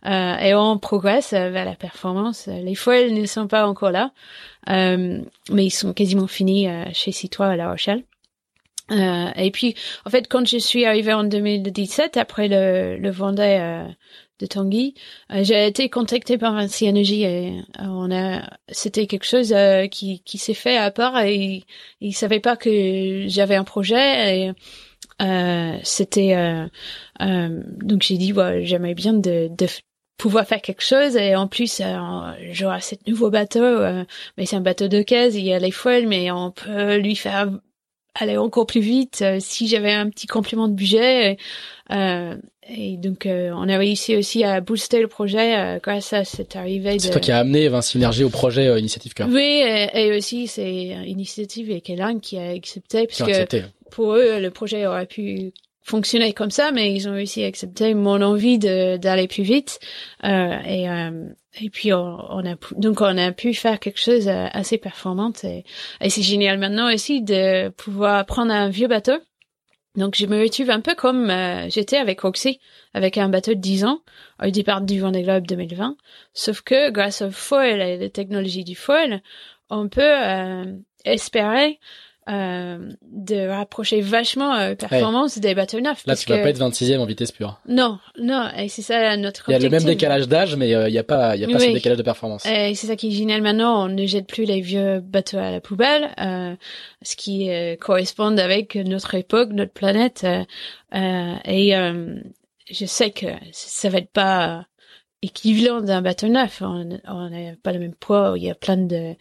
euh, 0.06 0.38
et 0.38 0.56
on 0.56 0.80
progresse 0.80 1.34
vers 1.34 1.66
la 1.66 1.76
performance. 1.76 2.48
Les 2.48 2.76
foils 2.76 3.14
ne 3.14 3.26
sont 3.26 3.48
pas 3.48 3.68
encore 3.68 3.92
là, 3.92 4.12
euh, 4.70 5.22
mais 5.52 5.66
ils 5.66 5.72
sont 5.72 5.94
quasiment 5.94 6.28
finis 6.28 6.68
euh, 6.68 6.86
chez 6.94 7.12
Citroën 7.12 7.50
à 7.50 7.56
La 7.56 7.70
Rochelle. 7.70 8.04
Euh, 8.90 9.30
et 9.36 9.52
puis, 9.52 9.76
en 10.06 10.10
fait, 10.10 10.28
quand 10.30 10.48
je 10.48 10.58
suis 10.58 10.86
arrivée 10.86 11.14
en 11.14 11.26
2017, 11.26 12.16
après 12.16 12.48
le, 12.48 12.98
le 12.98 13.10
Vendée 13.10 13.58
euh, 13.60 13.86
de 14.40 14.46
Tanguy, 14.46 14.94
j'ai 15.30 15.68
été 15.68 15.90
contactée 15.90 16.38
par 16.38 16.54
Vinci 16.54 16.88
Energy 16.88 17.24
et 17.24 17.54
on 17.80 18.12
a, 18.12 18.48
c'était 18.70 19.08
quelque 19.08 19.26
chose 19.26 19.54
qui, 19.92 20.22
qui 20.22 20.38
s'est 20.38 20.54
fait 20.54 20.78
à 20.78 20.92
part 20.92 21.20
et 21.20 21.64
ils, 22.02 22.14
savaient 22.14 22.40
pas 22.40 22.56
que 22.56 23.26
j'avais 23.28 23.56
un 23.56 23.64
projet 23.64 24.38
et 24.38 24.50
euh, 24.50 24.54
c'était 25.84 26.36
euh, 26.36 26.66
euh, 27.22 27.62
donc 27.82 28.04
j'ai 28.04 28.18
dit 28.18 28.34
ouais, 28.34 28.66
j'aimerais 28.66 28.94
bien 28.94 29.14
de, 29.14 29.50
de 29.50 29.68
pouvoir 30.18 30.46
faire 30.46 30.62
quelque 30.62 30.84
chose. 30.84 31.16
Et 31.16 31.36
en 31.36 31.48
plus 31.48 31.82
genre 32.52 32.82
cette 32.82 33.08
nouveau 33.08 33.30
bateau 33.30 33.80
mais 34.38 34.46
c'est 34.46 34.56
un 34.56 34.62
bateau 34.62 34.88
de 34.88 35.02
caisse 35.02 35.36
il 35.36 35.46
y 35.46 35.54
a 35.54 35.60
les 35.60 35.72
foils 35.72 36.08
mais 36.08 36.32
on 36.32 36.52
peut 36.52 36.98
lui 36.98 37.16
faire 37.16 37.50
aller 38.20 38.38
encore 38.38 38.66
plus 38.66 38.82
vite 38.82 39.24
si 39.40 39.68
j'avais 39.68 39.94
un 39.94 40.10
petit 40.10 40.26
complément 40.26 40.68
de 40.68 40.74
budget. 40.74 41.38
Euh, 41.92 42.36
et 42.68 42.98
donc 42.98 43.28
on 43.28 43.70
a 43.70 43.78
réussi 43.78 44.18
aussi 44.18 44.44
à 44.44 44.60
booster 44.60 45.00
le 45.02 45.08
projet 45.08 45.80
grâce 45.82 46.12
à 46.12 46.26
cette 46.26 46.58
arrivée 46.58 47.00
c'est 47.00 47.12
toi 47.12 47.22
qui 47.22 47.32
as 47.32 47.38
amené 47.38 47.70
Vinci 47.70 47.98
Énergie 47.98 48.26
au 48.26 48.30
projet 48.30 48.78
Initiative 48.78 49.14
Cœur. 49.14 49.30
Oui 49.32 49.64
et, 49.64 49.90
et 49.94 50.18
aussi 50.18 50.48
c'est 50.48 50.68
Initiative 51.06 51.72
et 51.72 51.80
Kélan 51.80 52.20
qui 52.20 52.38
a 52.38 52.50
accepté 52.50 53.08
parce 53.08 53.20
que 53.20 53.30
accepté 53.30 53.64
pour 53.90 54.14
eux, 54.14 54.40
le 54.40 54.52
projet 54.52 54.86
aurait 54.88 55.06
pu 55.06 55.54
fonctionner 55.82 56.34
comme 56.34 56.52
ça, 56.52 56.72
mais 56.72 56.94
ils 56.94 57.08
ont 57.08 57.14
réussi 57.14 57.44
à 57.44 57.48
accepter 57.48 57.94
mon 57.94 58.22
envie 58.22 58.60
d'aller 58.60 59.28
plus 59.28 59.44
vite. 59.44 59.80
Euh, 60.24 60.58
et, 60.66 60.90
euh, 60.90 61.30
et 61.62 61.70
puis 61.70 61.94
on, 61.94 62.46
a 62.46 62.56
donc 62.76 63.02
on 63.02 63.18
a 63.18 63.32
pu 63.32 63.54
faire 63.54 63.80
quelque 63.80 64.00
chose 64.00 64.28
euh, 64.28 64.48
assez 64.52 64.78
performante 64.78 65.44
et, 65.44 65.64
et 66.02 66.10
c'est 66.10 66.22
génial 66.22 66.60
maintenant 66.60 66.94
aussi 66.94 67.22
de 67.22 67.70
pouvoir 67.70 68.26
prendre 68.26 68.52
un 68.52 68.70
vieux 68.70 68.88
bateau. 68.88 69.18
Donc 69.98 70.16
je 70.16 70.28
me 70.28 70.40
retrouve 70.40 70.70
un 70.70 70.80
peu 70.80 70.94
comme 70.94 71.32
euh, 71.32 71.68
j'étais 71.70 71.98
avec 71.98 72.22
Roxy, 72.22 72.60
avec 72.94 73.18
un 73.18 73.30
bateau 73.30 73.56
de 73.56 73.60
10 73.60 73.86
ans 73.86 74.02
au 74.44 74.50
départ 74.52 74.82
du 74.82 75.00
Vendée 75.00 75.24
Globe 75.24 75.48
2020. 75.48 75.98
Sauf 76.34 76.62
que 76.62 76.92
grâce 76.92 77.24
au 77.24 77.32
foil 77.32 77.82
et 77.82 77.98
la 77.98 78.10
technologie 78.10 78.64
du 78.64 78.76
foil, 78.76 79.24
on 79.72 79.90
peut 79.90 80.02
euh, 80.02 80.66
espérer 81.04 81.80
euh, 82.30 82.92
de 83.04 83.48
rapprocher 83.48 84.02
vachement 84.02 84.54
euh, 84.56 84.76
performance 84.76 85.38
des 85.40 85.56
bateaux 85.56 85.80
neufs. 85.80 86.06
Là, 86.06 86.16
tu 86.16 86.28
vas 86.30 86.40
pas 86.40 86.50
être 86.50 86.60
26e 86.60 87.00
en 87.00 87.06
vitesse 87.06 87.32
pure. 87.32 87.60
Non, 87.68 88.00
non, 88.20 88.50
et 88.58 88.68
c'est 88.68 88.82
ça 88.82 89.16
notre 89.18 89.46
Il 89.48 89.54
y 89.54 89.56
a 89.56 89.60
le 89.60 89.70
même 89.70 89.84
décalage 89.84 90.28
d'âge, 90.28 90.56
mais 90.56 90.74
euh, 90.76 90.90
il 90.90 90.92
n'y 90.92 90.98
a 90.98 91.04
pas, 91.04 91.36
il 91.36 91.42
y 91.42 91.46
a 91.46 91.48
pas 91.48 91.60
ce 91.60 91.72
décalage 91.72 91.98
de 91.98 92.04
performance. 92.04 92.46
Et 92.46 92.76
c'est 92.76 92.88
ça 92.88 92.96
qui 92.96 93.08
est 93.08 93.12
génial 93.12 93.42
maintenant. 93.42 93.86
On 93.86 93.88
ne 93.88 94.06
jette 94.06 94.28
plus 94.28 94.44
les 94.44 94.62
vieux 94.62 95.00
bateaux 95.00 95.38
à 95.38 95.52
la 95.52 95.62
poubelle, 95.62 96.10
euh, 96.20 96.56
ce 97.02 97.16
qui 97.16 97.50
euh, 97.50 97.76
correspond 97.78 98.38
avec 98.38 98.76
notre 98.76 99.16
époque, 99.16 99.50
notre 99.54 99.74
planète. 99.74 100.26
et 100.94 101.74
je 102.70 102.86
sais 102.86 103.12
que 103.12 103.28
ça 103.54 103.90
va 103.90 104.00
être 104.00 104.12
pas 104.12 104.66
équivalent 105.22 105.82
d'un 105.82 106.02
bateau 106.02 106.28
neuf. 106.28 106.62
On 106.62 106.84
n'a 106.84 107.56
pas 107.64 107.74
le 107.74 107.80
même 107.80 107.96
poids. 107.96 108.34
Il 108.36 108.44
y 108.44 108.52
a 108.52 108.56
plein 108.56 108.78
de 108.78 108.96
euh, 108.96 109.16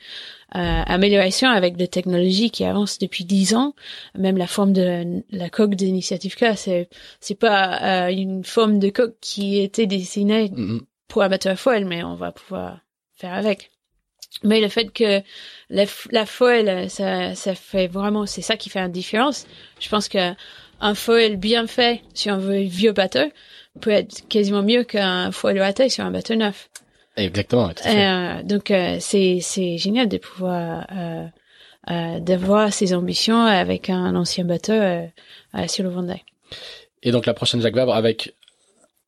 améliorations 0.53 1.49
avec 1.49 1.77
des 1.77 1.89
technologies 1.89 2.51
qui 2.51 2.65
avancent 2.65 2.99
depuis 2.99 3.25
dix 3.25 3.55
ans. 3.55 3.75
Même 4.15 4.37
la 4.37 4.47
forme 4.47 4.73
de 4.73 5.23
la 5.31 5.49
coque 5.51 5.75
d'initiative 5.75 6.37
K, 6.37 6.57
c'est 6.57 6.89
c'est 7.21 7.39
pas 7.39 8.07
euh, 8.07 8.11
une 8.11 8.45
forme 8.45 8.79
de 8.79 8.91
coque 8.91 9.17
qui 9.21 9.59
était 9.59 9.87
dessinée 9.87 10.49
mm-hmm. 10.49 10.81
pour 11.09 11.23
un 11.23 11.29
bateau 11.29 11.51
à 11.51 11.57
foile, 11.57 11.85
mais 11.85 12.03
on 12.03 12.15
va 12.15 12.33
pouvoir 12.33 12.81
faire 13.15 13.35
avec. 13.35 13.71
Mais 14.43 14.61
le 14.61 14.69
fait 14.69 14.93
que 14.93 15.23
la, 15.71 15.85
la 16.11 16.27
foile, 16.27 16.91
ça, 16.91 17.35
ça 17.35 17.55
fait 17.55 17.87
vraiment, 17.87 18.27
c'est 18.27 18.43
ça 18.43 18.59
qui 18.59 18.69
fait 18.69 18.81
une 18.81 18.93
différence. 18.93 19.47
Je 19.81 19.89
pense 19.89 20.09
que 20.09 20.35
un 20.81 20.95
foil 20.95 21.37
bien 21.37 21.67
fait 21.67 22.03
sur 22.13 22.35
un 22.35 22.39
vieux 22.39 22.93
bateau 22.93 23.31
peut 23.81 23.91
être 23.91 24.27
quasiment 24.29 24.63
mieux 24.63 24.85
qu'un 24.85 25.31
foil 25.33 25.59
raté 25.59 25.89
sur 25.89 26.05
un 26.05 26.11
bateau 26.11 26.35
neuf. 26.35 26.69
Exactement. 27.17 27.71
Euh, 27.87 28.43
donc 28.43 28.71
euh, 28.71 28.99
c'est 29.01 29.39
c'est 29.41 29.79
génial 29.79 30.09
de 30.09 30.19
pouvoir 30.19 30.87
euh, 30.93 31.27
euh, 31.91 32.21
d'avoir 32.21 32.73
ces 32.73 32.95
ambitions 32.95 33.41
avec 33.41 33.89
un 33.89 34.15
ancien 34.17 34.45
bateau 34.45 34.73
euh, 34.73 35.07
euh, 35.55 35.67
sur 35.67 35.85
le 35.85 35.91
Vendée. 35.91 36.23
Et 37.03 37.13
donc 37.13 37.25
la 37.25 37.33
prochaine 37.33 37.63
Jacques 37.63 37.75
Vabre 37.75 37.95
avec 37.95 38.35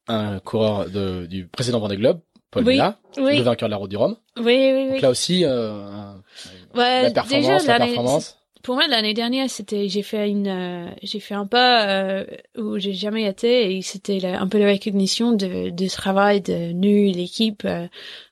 un 0.06 0.38
coureur 0.38 0.88
de, 0.88 1.26
du 1.26 1.46
précédent 1.46 1.80
Vendée 1.80 1.98
Globe, 1.98 2.20
Paul 2.50 2.64
oui, 2.64 2.80
oui. 3.18 3.36
le 3.36 3.42
vainqueur 3.42 3.68
de 3.68 3.72
la 3.72 3.76
Route 3.76 3.90
du 3.90 3.98
Rhum. 3.98 4.16
Oui, 4.38 4.44
oui, 4.46 4.84
donc 4.84 4.94
oui. 4.94 5.00
là 5.00 5.10
aussi, 5.10 5.44
ouais, 5.44 7.02
la 7.02 7.10
performance, 7.10 7.62
déjà, 7.62 7.78
la 7.78 7.84
performance 7.84 8.37
pour 8.62 8.74
moi 8.74 8.86
l'année 8.88 9.14
dernière 9.14 9.48
c'était 9.48 9.88
j'ai 9.88 10.02
fait 10.02 10.28
une 10.28 10.48
euh, 10.48 10.90
j'ai 11.02 11.20
fait 11.20 11.34
un 11.34 11.46
pas 11.46 11.88
euh, 11.88 12.24
où 12.56 12.78
j'ai 12.78 12.92
jamais 12.92 13.24
été 13.24 13.76
et 13.76 13.82
c'était 13.82 14.24
un 14.26 14.46
peu 14.48 14.58
la 14.58 14.72
recognition 14.72 15.32
de 15.32 15.70
de 15.70 15.88
travail 15.88 16.40
de 16.40 16.72
nu 16.72 17.10
l'équipe 17.10 17.64
euh, 17.64 17.86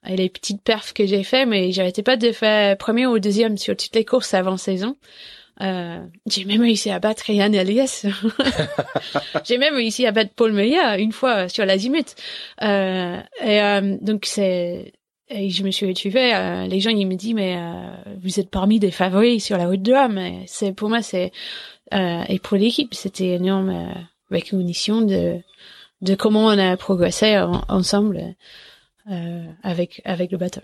et 0.07 0.17
les 0.17 0.29
petites 0.29 0.63
perfs 0.63 0.93
que 0.93 1.07
j'ai 1.07 1.23
fait 1.23 1.47
mais 1.47 1.73
j'arrêtais 1.73 2.03
pas 2.03 2.17
de 2.17 2.33
faire 2.33 2.77
premier 2.77 3.07
ou 3.07 3.19
deuxième 3.19 3.57
sur 3.57 3.77
toutes 3.77 3.95
les 3.95 4.05
courses 4.05 4.35
avant 4.35 4.57
saison 4.57 4.97
euh, 5.63 6.05
j'ai 6.27 6.45
même 6.45 6.61
réussi 6.61 6.91
à 6.91 6.99
battre 6.99 7.31
Yann 7.31 7.55
Elias. 7.55 8.07
j'ai 9.45 9.59
même 9.59 9.75
réussi 9.75 10.07
à 10.07 10.13
battre 10.13 10.33
Paul 10.35 10.53
Meillat 10.53 10.99
une 10.99 11.13
fois 11.13 11.49
sur 11.49 11.65
l'azimut. 11.65 12.15
Euh, 12.63 13.19
et 13.43 13.63
euh, 13.63 13.97
donc 14.01 14.27
c'est 14.27 14.93
et 15.29 15.51
je 15.51 15.65
me 15.65 15.71
suis 15.71 15.87
retrouvée, 15.87 16.35
euh, 16.35 16.67
les 16.67 16.81
gens 16.81 16.91
ils 16.91 17.07
me 17.07 17.17
disent 17.17 17.35
mais 17.35 17.57
euh, 17.57 18.15
vous 18.23 18.39
êtes 18.39 18.51
parmi 18.51 18.79
des 18.79 18.91
favoris 18.91 19.45
sur 19.45 19.57
la 19.59 19.67
route 19.67 19.83
de 19.83 19.93
l'homme. 19.93 20.21
C'est 20.47 20.73
pour 20.73 20.89
moi 20.89 21.03
c'est 21.03 21.33
euh, 21.95 22.23
et 22.29 22.39
pour 22.39 22.57
l'équipe 22.57 22.95
c'était 22.95 23.31
énorme 23.31 23.71
euh, 23.71 23.93
recognition 24.31 25.03
de 25.03 25.39
de 26.03 26.15
comment 26.15 26.47
on 26.47 26.59
a 26.59 26.77
progressé 26.77 27.39
ensemble 27.69 28.35
euh, 29.11 29.45
avec 29.63 30.01
avec 30.05 30.31
le 30.31 30.39
bateau. 30.39 30.61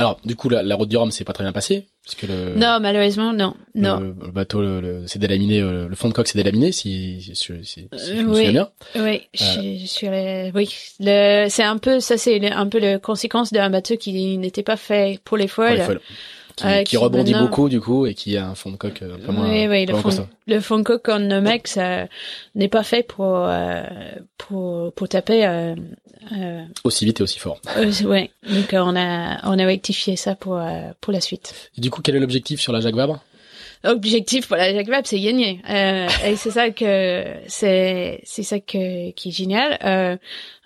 Alors, 0.00 0.18
du 0.24 0.34
coup, 0.36 0.48
la, 0.48 0.62
la 0.62 0.74
route 0.74 0.88
du 0.88 0.96
Rhum 0.96 1.10
s'est 1.10 1.24
pas 1.24 1.32
très 1.32 1.44
bien 1.44 1.52
passée, 1.52 1.86
puisque 2.02 2.22
le 2.22 2.54
non, 2.56 2.78
malheureusement, 2.80 3.32
non, 3.32 3.54
non. 3.74 4.00
Le, 4.00 4.06
le 4.26 4.30
bateau, 4.32 4.60
le, 4.62 4.80
le 4.80 5.06
s'est 5.06 5.18
délaminé, 5.18 5.60
euh, 5.60 5.88
le 5.88 5.94
fond 5.94 6.08
de 6.08 6.14
coque 6.14 6.26
s'est 6.28 6.38
délaminé, 6.38 6.72
si 6.72 7.20
si, 7.22 7.34
si, 7.64 7.88
je 7.92 8.22
me 8.22 8.30
oui, 8.30 8.36
souviens 8.36 8.50
bien. 8.52 8.70
Oui, 8.96 9.22
je, 9.34 9.78
je 9.80 9.86
suis 9.86 10.06
allée- 10.08 10.50
oui. 10.54 10.68
Le, 11.00 11.46
c'est 11.48 11.62
un 11.62 11.78
peu 11.78 12.00
ça, 12.00 12.16
c'est 12.18 12.38
le- 12.38 12.52
un 12.52 12.66
peu 12.66 12.78
la 12.78 12.98
conséquence 12.98 13.52
d'un 13.52 13.70
bateau 13.70 13.96
qui 13.96 14.38
n'était 14.38 14.62
pas 14.62 14.76
fait 14.76 15.20
pour 15.24 15.36
les 15.36 15.44
Pour 15.46 15.56
foils. 15.56 15.76
les 15.76 15.84
foils. 15.84 16.00
Qui, 16.56 16.66
Euh, 16.66 16.78
qui 16.78 16.84
qui 16.84 16.96
rebondit 16.96 17.32
maintenant- 17.32 17.46
beaucoup, 17.48 17.68
du 17.68 17.80
coup, 17.80 18.06
et 18.06 18.14
qui 18.14 18.36
a 18.36 18.46
un 18.48 18.54
fond 18.54 18.70
de 18.72 18.76
coque 18.76 19.02
euh, 19.02 19.14
un 19.16 19.18
peu 19.18 19.32
moins, 19.32 19.48
oui, 19.48 19.66
oui, 19.68 19.86
pas 19.86 19.92
le 19.92 19.98
fond, 19.98 20.02
costaud. 20.04 20.26
le 20.46 20.60
fond 20.60 20.78
de 20.78 20.82
coque 20.82 21.08
en 21.08 21.18
Nomex 21.20 21.76
euh, 21.78 22.06
n'est 22.54 22.68
pas 22.68 22.82
fait 22.82 23.02
pour 23.02 23.36
euh, 23.36 23.82
pour 24.38 24.92
pour 24.92 25.08
taper. 25.08 25.46
Euh, 25.46 25.74
euh, 26.36 26.62
Aussi 26.84 27.04
vite 27.06 27.20
et 27.20 27.22
aussi 27.22 27.38
fort. 27.38 27.60
ouais, 28.04 28.30
donc 28.48 28.68
on 28.72 28.94
a 28.96 29.40
on 29.48 29.58
a 29.58 29.64
rectifié 29.66 30.16
ça 30.16 30.34
pour 30.34 30.60
pour 31.00 31.12
la 31.12 31.20
suite. 31.20 31.70
Et 31.78 31.80
du 31.80 31.90
coup, 31.90 32.02
quel 32.02 32.16
est 32.16 32.20
l'objectif 32.20 32.60
sur 32.60 32.72
la 32.72 32.80
Jacques 32.80 32.94
Vabre? 32.94 33.20
Objectif 33.82 34.46
pour 34.46 34.56
la 34.56 34.72
Vabre, 34.74 35.06
c'est 35.06 35.18
gagner. 35.20 35.62
Euh, 35.70 36.06
et 36.26 36.36
c'est 36.36 36.50
ça 36.50 36.70
que 36.70 37.24
c'est 37.46 38.20
c'est 38.24 38.42
ça 38.42 38.60
que 38.60 39.10
qui 39.12 39.30
est 39.30 39.32
génial. 39.32 39.78
Euh, 39.82 40.16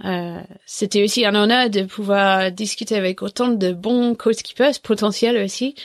euh, 0.04 0.40
C'était 0.66 1.02
aussi 1.04 1.24
un 1.24 1.34
honneur 1.36 1.70
de 1.70 1.82
pouvoir 1.82 2.50
discuter 2.50 2.96
avec 2.96 3.22
autant 3.22 3.48
de 3.48 3.72
bons 3.72 4.16
co-skippers 4.16 4.80
potentiels 4.82 5.36
aussi, 5.44 5.76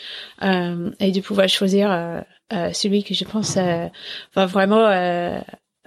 euh, 0.41 0.89
et 0.99 1.11
de 1.11 1.22
pouvoir 1.22 1.47
choisir 1.47 1.91
euh, 1.91 2.22
euh, 2.51 2.73
celui 2.73 3.03
que 3.03 3.14
je 3.14 3.26
pense 3.26 3.57
va 4.35 4.45
vraiment 4.47 4.88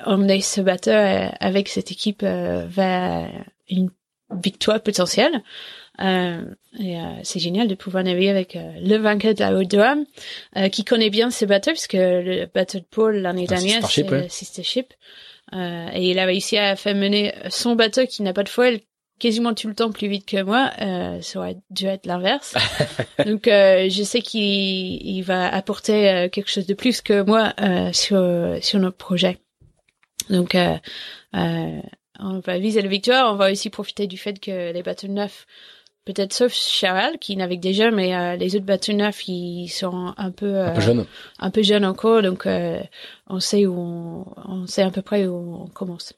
emmener 0.04 0.40
ce 0.42 0.60
bateau 0.60 0.90
euh, 0.90 1.28
avec 1.40 1.68
cette 1.68 1.90
équipe 1.90 2.22
vers 2.22 3.28
une 3.68 3.90
victoire 4.30 4.80
potentielle. 4.80 5.42
Euh, 6.00 6.42
et 6.78 6.98
euh, 6.98 7.02
c'est 7.22 7.38
génial 7.38 7.68
de 7.68 7.74
pouvoir 7.74 8.02
naviguer 8.02 8.30
avec 8.30 8.56
euh, 8.56 8.72
le 8.80 8.96
vainqueur 8.96 9.34
de 9.34 9.40
la 9.40 9.54
Haute 9.54 9.70
de 9.70 9.78
Rhum, 9.78 10.04
euh, 10.56 10.68
qui 10.68 10.84
connaît 10.84 11.10
bien 11.10 11.30
ce 11.30 11.44
bateau, 11.44 11.72
puisque 11.72 11.92
le 11.94 12.46
bateau 12.46 12.78
de 12.78 12.84
Paul 12.90 13.16
l'année 13.16 13.44
Un 13.48 13.54
dernière, 13.54 13.86
c'est 13.90 14.10
ouais. 14.10 14.22
le 14.22 14.28
Sister 14.28 14.62
Ship. 14.62 14.92
Euh, 15.54 15.88
et 15.92 16.10
il 16.10 16.18
a 16.18 16.24
réussi 16.24 16.56
à 16.56 16.76
faire 16.76 16.94
mener 16.94 17.34
son 17.50 17.74
bateau 17.74 18.06
qui 18.06 18.22
n'a 18.22 18.32
pas 18.32 18.42
de 18.42 18.48
foil 18.48 18.80
quasiment 19.22 19.54
tout 19.54 19.68
le 19.68 19.74
temps 19.74 19.92
plus 19.92 20.08
vite 20.08 20.26
que 20.26 20.42
moi. 20.42 20.72
Euh, 20.80 21.20
ça 21.20 21.38
aurait 21.38 21.56
dû 21.70 21.86
être 21.86 22.06
l'inverse. 22.06 22.54
Donc 23.26 23.46
euh, 23.46 23.88
je 23.88 24.02
sais 24.02 24.20
qu'il 24.20 24.42
il 24.42 25.22
va 25.22 25.48
apporter 25.48 26.10
euh, 26.10 26.28
quelque 26.28 26.50
chose 26.50 26.66
de 26.66 26.74
plus 26.74 27.00
que 27.00 27.22
moi 27.22 27.52
euh, 27.60 27.92
sur 27.92 28.20
sur 28.60 28.80
notre 28.80 28.96
projet. 28.96 29.38
Donc 30.28 30.54
euh, 30.54 30.76
euh, 31.36 31.80
on 32.18 32.40
va 32.40 32.58
viser 32.58 32.82
la 32.82 32.88
victoire. 32.88 33.32
On 33.32 33.36
va 33.36 33.52
aussi 33.52 33.70
profiter 33.70 34.08
du 34.08 34.18
fait 34.18 34.40
que 34.40 34.72
les 34.72 34.82
bateaux 34.82 35.08
neufs 35.08 35.46
peut-être 36.04 36.32
sauf 36.32 36.52
Charal 36.52 37.18
qui 37.18 37.36
navigue 37.36 37.60
déjà, 37.60 37.90
mais 37.90 38.36
les 38.36 38.56
autres 38.56 38.64
bateaux 38.64 38.92
neufs 38.92 39.28
ils 39.28 39.68
sont 39.68 40.14
un 40.16 40.30
peu 40.30 40.60
un 40.60 40.74
peu 40.74 40.80
jeunes, 40.80 41.06
un 41.38 41.50
peu 41.50 41.62
jeunes 41.62 41.84
encore, 41.84 42.22
donc 42.22 42.46
on 43.28 43.40
sait 43.40 43.66
où 43.66 43.78
on, 43.78 44.26
on 44.44 44.66
sait 44.66 44.82
à 44.82 44.90
peu 44.90 45.02
près 45.02 45.26
où 45.26 45.62
on 45.62 45.66
commence. 45.68 46.14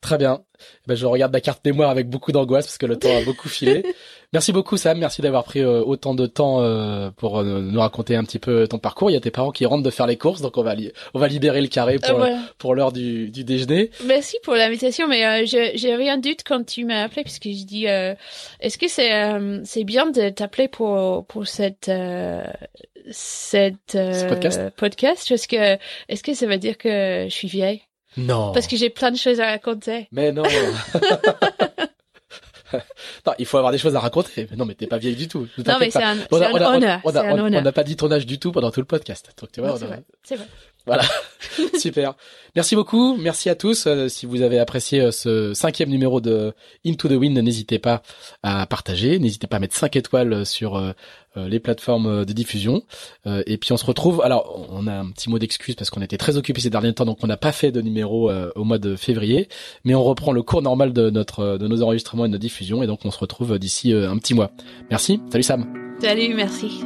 Très 0.00 0.16
bien. 0.16 0.44
Ben, 0.86 0.94
je 0.94 1.06
regarde 1.06 1.32
ma 1.32 1.40
carte 1.40 1.64
mémoire 1.64 1.90
avec 1.90 2.08
beaucoup 2.08 2.30
d'angoisse 2.30 2.66
parce 2.66 2.78
que 2.78 2.86
le 2.86 2.96
temps 2.96 3.16
a 3.16 3.24
beaucoup 3.24 3.48
filé. 3.48 3.84
Merci 4.34 4.52
beaucoup 4.52 4.76
Sam, 4.76 4.98
merci 4.98 5.22
d'avoir 5.22 5.42
pris 5.42 5.60
euh, 5.60 5.80
autant 5.80 6.14
de 6.14 6.26
temps 6.26 6.60
euh, 6.60 7.10
pour 7.10 7.38
euh, 7.38 7.62
nous 7.62 7.80
raconter 7.80 8.14
un 8.14 8.24
petit 8.24 8.38
peu 8.38 8.68
ton 8.68 8.78
parcours. 8.78 9.10
Il 9.10 9.14
y 9.14 9.16
a 9.16 9.20
tes 9.20 9.30
parents 9.30 9.52
qui 9.52 9.64
rentrent 9.64 9.82
de 9.82 9.90
faire 9.90 10.06
les 10.06 10.18
courses, 10.18 10.42
donc 10.42 10.58
on 10.58 10.62
va 10.62 10.74
on 11.14 11.18
va 11.18 11.28
libérer 11.28 11.62
le 11.62 11.68
carré 11.68 11.98
pour 11.98 12.26
pour 12.58 12.74
l'heure 12.74 12.92
du, 12.92 13.30
du 13.30 13.44
déjeuner. 13.44 13.90
Merci 14.04 14.36
pour 14.42 14.54
l'invitation, 14.54 15.08
mais 15.08 15.46
j'ai 15.46 15.94
rien 15.94 16.18
doute 16.18 16.40
quand 16.46 16.62
tu 16.62 16.84
m'as 16.84 17.04
appelé 17.04 17.22
puisque 17.22 17.44
je 17.44 17.64
dis 17.64 17.86
est-ce 17.86 18.76
que 18.76 18.86
c'est 18.86 19.10
c'est 19.64 19.84
bien 19.84 20.10
de 20.10 20.28
t'appeler 20.28 20.68
pour 20.68 21.24
pour 21.24 21.46
cette 21.46 21.90
cette 23.10 23.98
podcast? 24.28 24.70
podcast? 24.76 25.26
Parce 25.26 25.46
que 25.46 25.78
est-ce 26.10 26.22
que 26.22 26.34
ça 26.34 26.46
veut 26.46 26.58
dire 26.58 26.76
que 26.76 27.24
je 27.30 27.34
suis 27.34 27.48
vieille? 27.48 27.80
Non. 28.18 28.52
Parce 28.52 28.66
que 28.66 28.76
j'ai 28.76 28.90
plein 28.90 29.10
de 29.10 29.16
choses 29.16 29.40
à 29.40 29.46
raconter. 29.46 30.08
Mais 30.12 30.32
non. 30.32 30.42
non, 33.26 33.32
il 33.38 33.46
faut 33.46 33.58
avoir 33.58 33.72
des 33.72 33.78
choses 33.78 33.96
à 33.96 34.00
raconter. 34.00 34.48
non, 34.56 34.64
mais 34.64 34.74
t'es 34.74 34.86
pas 34.86 34.98
vieille 34.98 35.16
du 35.16 35.28
tout. 35.28 35.46
Non, 35.66 35.76
mais 35.80 35.90
c'est 35.90 36.02
un, 36.02 36.16
honneur. 36.30 37.00
On 37.04 37.62
n'a 37.62 37.72
pas 37.72 37.84
dit 37.84 37.96
ton 37.96 38.10
âge 38.10 38.26
du 38.26 38.38
tout 38.38 38.52
pendant 38.52 38.70
tout 38.70 38.80
le 38.80 38.86
podcast. 38.86 39.30
Donc, 39.40 39.52
tu 39.52 39.60
vois, 39.60 39.78
c'est 39.78 40.36
vrai. 40.36 40.46
Voilà, 40.88 41.04
super. 41.78 42.14
Merci 42.56 42.74
beaucoup, 42.74 43.14
merci 43.18 43.50
à 43.50 43.54
tous. 43.54 43.86
Euh, 43.86 44.08
si 44.08 44.24
vous 44.24 44.40
avez 44.40 44.58
apprécié 44.58 45.02
euh, 45.02 45.10
ce 45.10 45.52
cinquième 45.52 45.90
numéro 45.90 46.22
de 46.22 46.54
Into 46.86 47.10
the 47.10 47.12
Wind, 47.12 47.36
n'hésitez 47.36 47.78
pas 47.78 48.00
à 48.42 48.64
partager, 48.64 49.18
n'hésitez 49.18 49.46
pas 49.46 49.58
à 49.58 49.60
mettre 49.60 49.76
5 49.76 49.94
étoiles 49.96 50.32
euh, 50.32 50.44
sur 50.46 50.82
les 51.36 51.60
plateformes 51.60 52.24
de 52.24 52.32
diffusion. 52.32 52.82
et 53.24 53.58
puis 53.58 53.70
on 53.70 53.76
se 53.76 53.84
retrouve. 53.84 54.22
Alors, 54.22 54.66
on 54.72 54.88
a 54.88 54.92
un 54.92 55.10
petit 55.12 55.30
mot 55.30 55.38
d'excuse 55.38 55.76
parce 55.76 55.88
qu'on 55.88 56.02
était 56.02 56.16
très 56.16 56.36
occupés 56.36 56.60
ces 56.60 56.70
derniers 56.70 56.92
temps, 56.92 57.04
donc 57.04 57.18
on 57.22 57.28
n'a 57.28 57.36
pas 57.36 57.52
fait 57.52 57.70
de 57.70 57.80
numéro 57.80 58.28
au 58.56 58.64
mois 58.64 58.78
de 58.78 58.96
février, 58.96 59.48
mais 59.84 59.94
on 59.94 60.02
reprend 60.02 60.32
le 60.32 60.42
cours 60.42 60.62
normal 60.62 60.92
de 60.92 61.10
notre 61.10 61.56
de 61.56 61.68
nos 61.68 61.82
enregistrements 61.82 62.24
et 62.24 62.28
de 62.28 62.32
nos 62.32 62.38
diffusions, 62.38 62.82
et 62.82 62.88
donc 62.88 63.04
on 63.04 63.12
se 63.12 63.18
retrouve 63.20 63.56
d'ici 63.60 63.92
un 63.92 64.18
petit 64.18 64.34
mois. 64.34 64.50
Merci. 64.90 65.20
Salut 65.30 65.44
Sam. 65.44 65.64
Salut, 66.00 66.34
merci. 66.34 66.80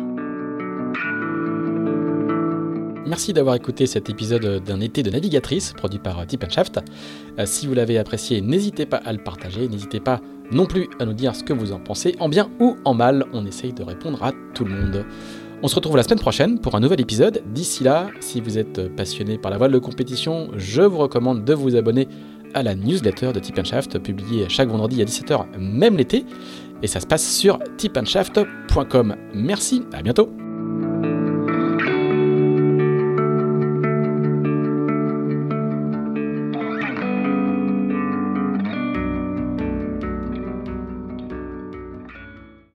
Merci 3.13 3.35
d'avoir 3.35 3.57
écouté 3.57 3.87
cet 3.87 4.09
épisode 4.09 4.65
d'un 4.65 4.81
été 4.81 5.03
de 5.03 5.11
navigatrice 5.11 5.75
produit 5.75 5.99
par 5.99 6.27
Tip 6.27 6.51
Shaft. 6.51 6.81
Euh, 7.39 7.45
si 7.45 7.67
vous 7.67 7.75
l'avez 7.75 7.99
apprécié, 7.99 8.41
n'hésitez 8.41 8.87
pas 8.87 8.97
à 8.97 9.13
le 9.13 9.19
partager, 9.19 9.69
n'hésitez 9.69 10.01
pas 10.01 10.23
non 10.51 10.65
plus 10.65 10.89
à 10.99 11.05
nous 11.05 11.13
dire 11.13 11.37
ce 11.37 11.45
que 11.45 11.53
vous 11.53 11.73
en 11.73 11.79
pensez, 11.79 12.17
en 12.21 12.31
bien 12.31 12.49
ou 12.59 12.79
en 12.87 12.95
mal, 12.95 13.27
on 13.35 13.45
essaye 13.45 13.75
de 13.75 13.83
répondre 13.83 14.23
à 14.25 14.33
tout 14.55 14.65
le 14.65 14.71
monde. 14.71 15.05
On 15.63 15.69
se 15.69 15.75
retrouve 15.75 15.99
la 15.99 16.05
semaine 16.05 16.21
prochaine 16.21 16.59
pour 16.59 16.75
un 16.75 16.81
nouvel 16.81 17.03
épisode. 17.03 17.43
D'ici 17.53 17.85
là, 17.85 18.09
si 18.21 18.41
vous 18.41 18.57
êtes 18.57 18.89
passionné 18.97 19.37
par 19.37 19.51
la 19.51 19.59
voile 19.59 19.73
de 19.73 19.79
compétition, 19.79 20.49
je 20.57 20.81
vous 20.81 20.97
recommande 20.97 21.45
de 21.45 21.53
vous 21.53 21.77
abonner 21.77 22.09
à 22.55 22.63
la 22.63 22.75
newsletter 22.75 23.35
de 23.35 23.41
Tip 23.41 23.63
Shaft, 23.63 23.99
publiée 23.99 24.47
chaque 24.49 24.71
vendredi 24.71 25.03
à 25.03 25.05
17h, 25.05 25.59
même 25.59 25.99
l'été. 25.99 26.25
Et 26.83 26.87
ça 26.87 26.99
se 26.99 27.07
passe 27.07 27.31
sur 27.31 27.59
tipandshaft.com. 27.77 29.17
Merci, 29.35 29.83
à 29.93 30.01
bientôt 30.01 30.31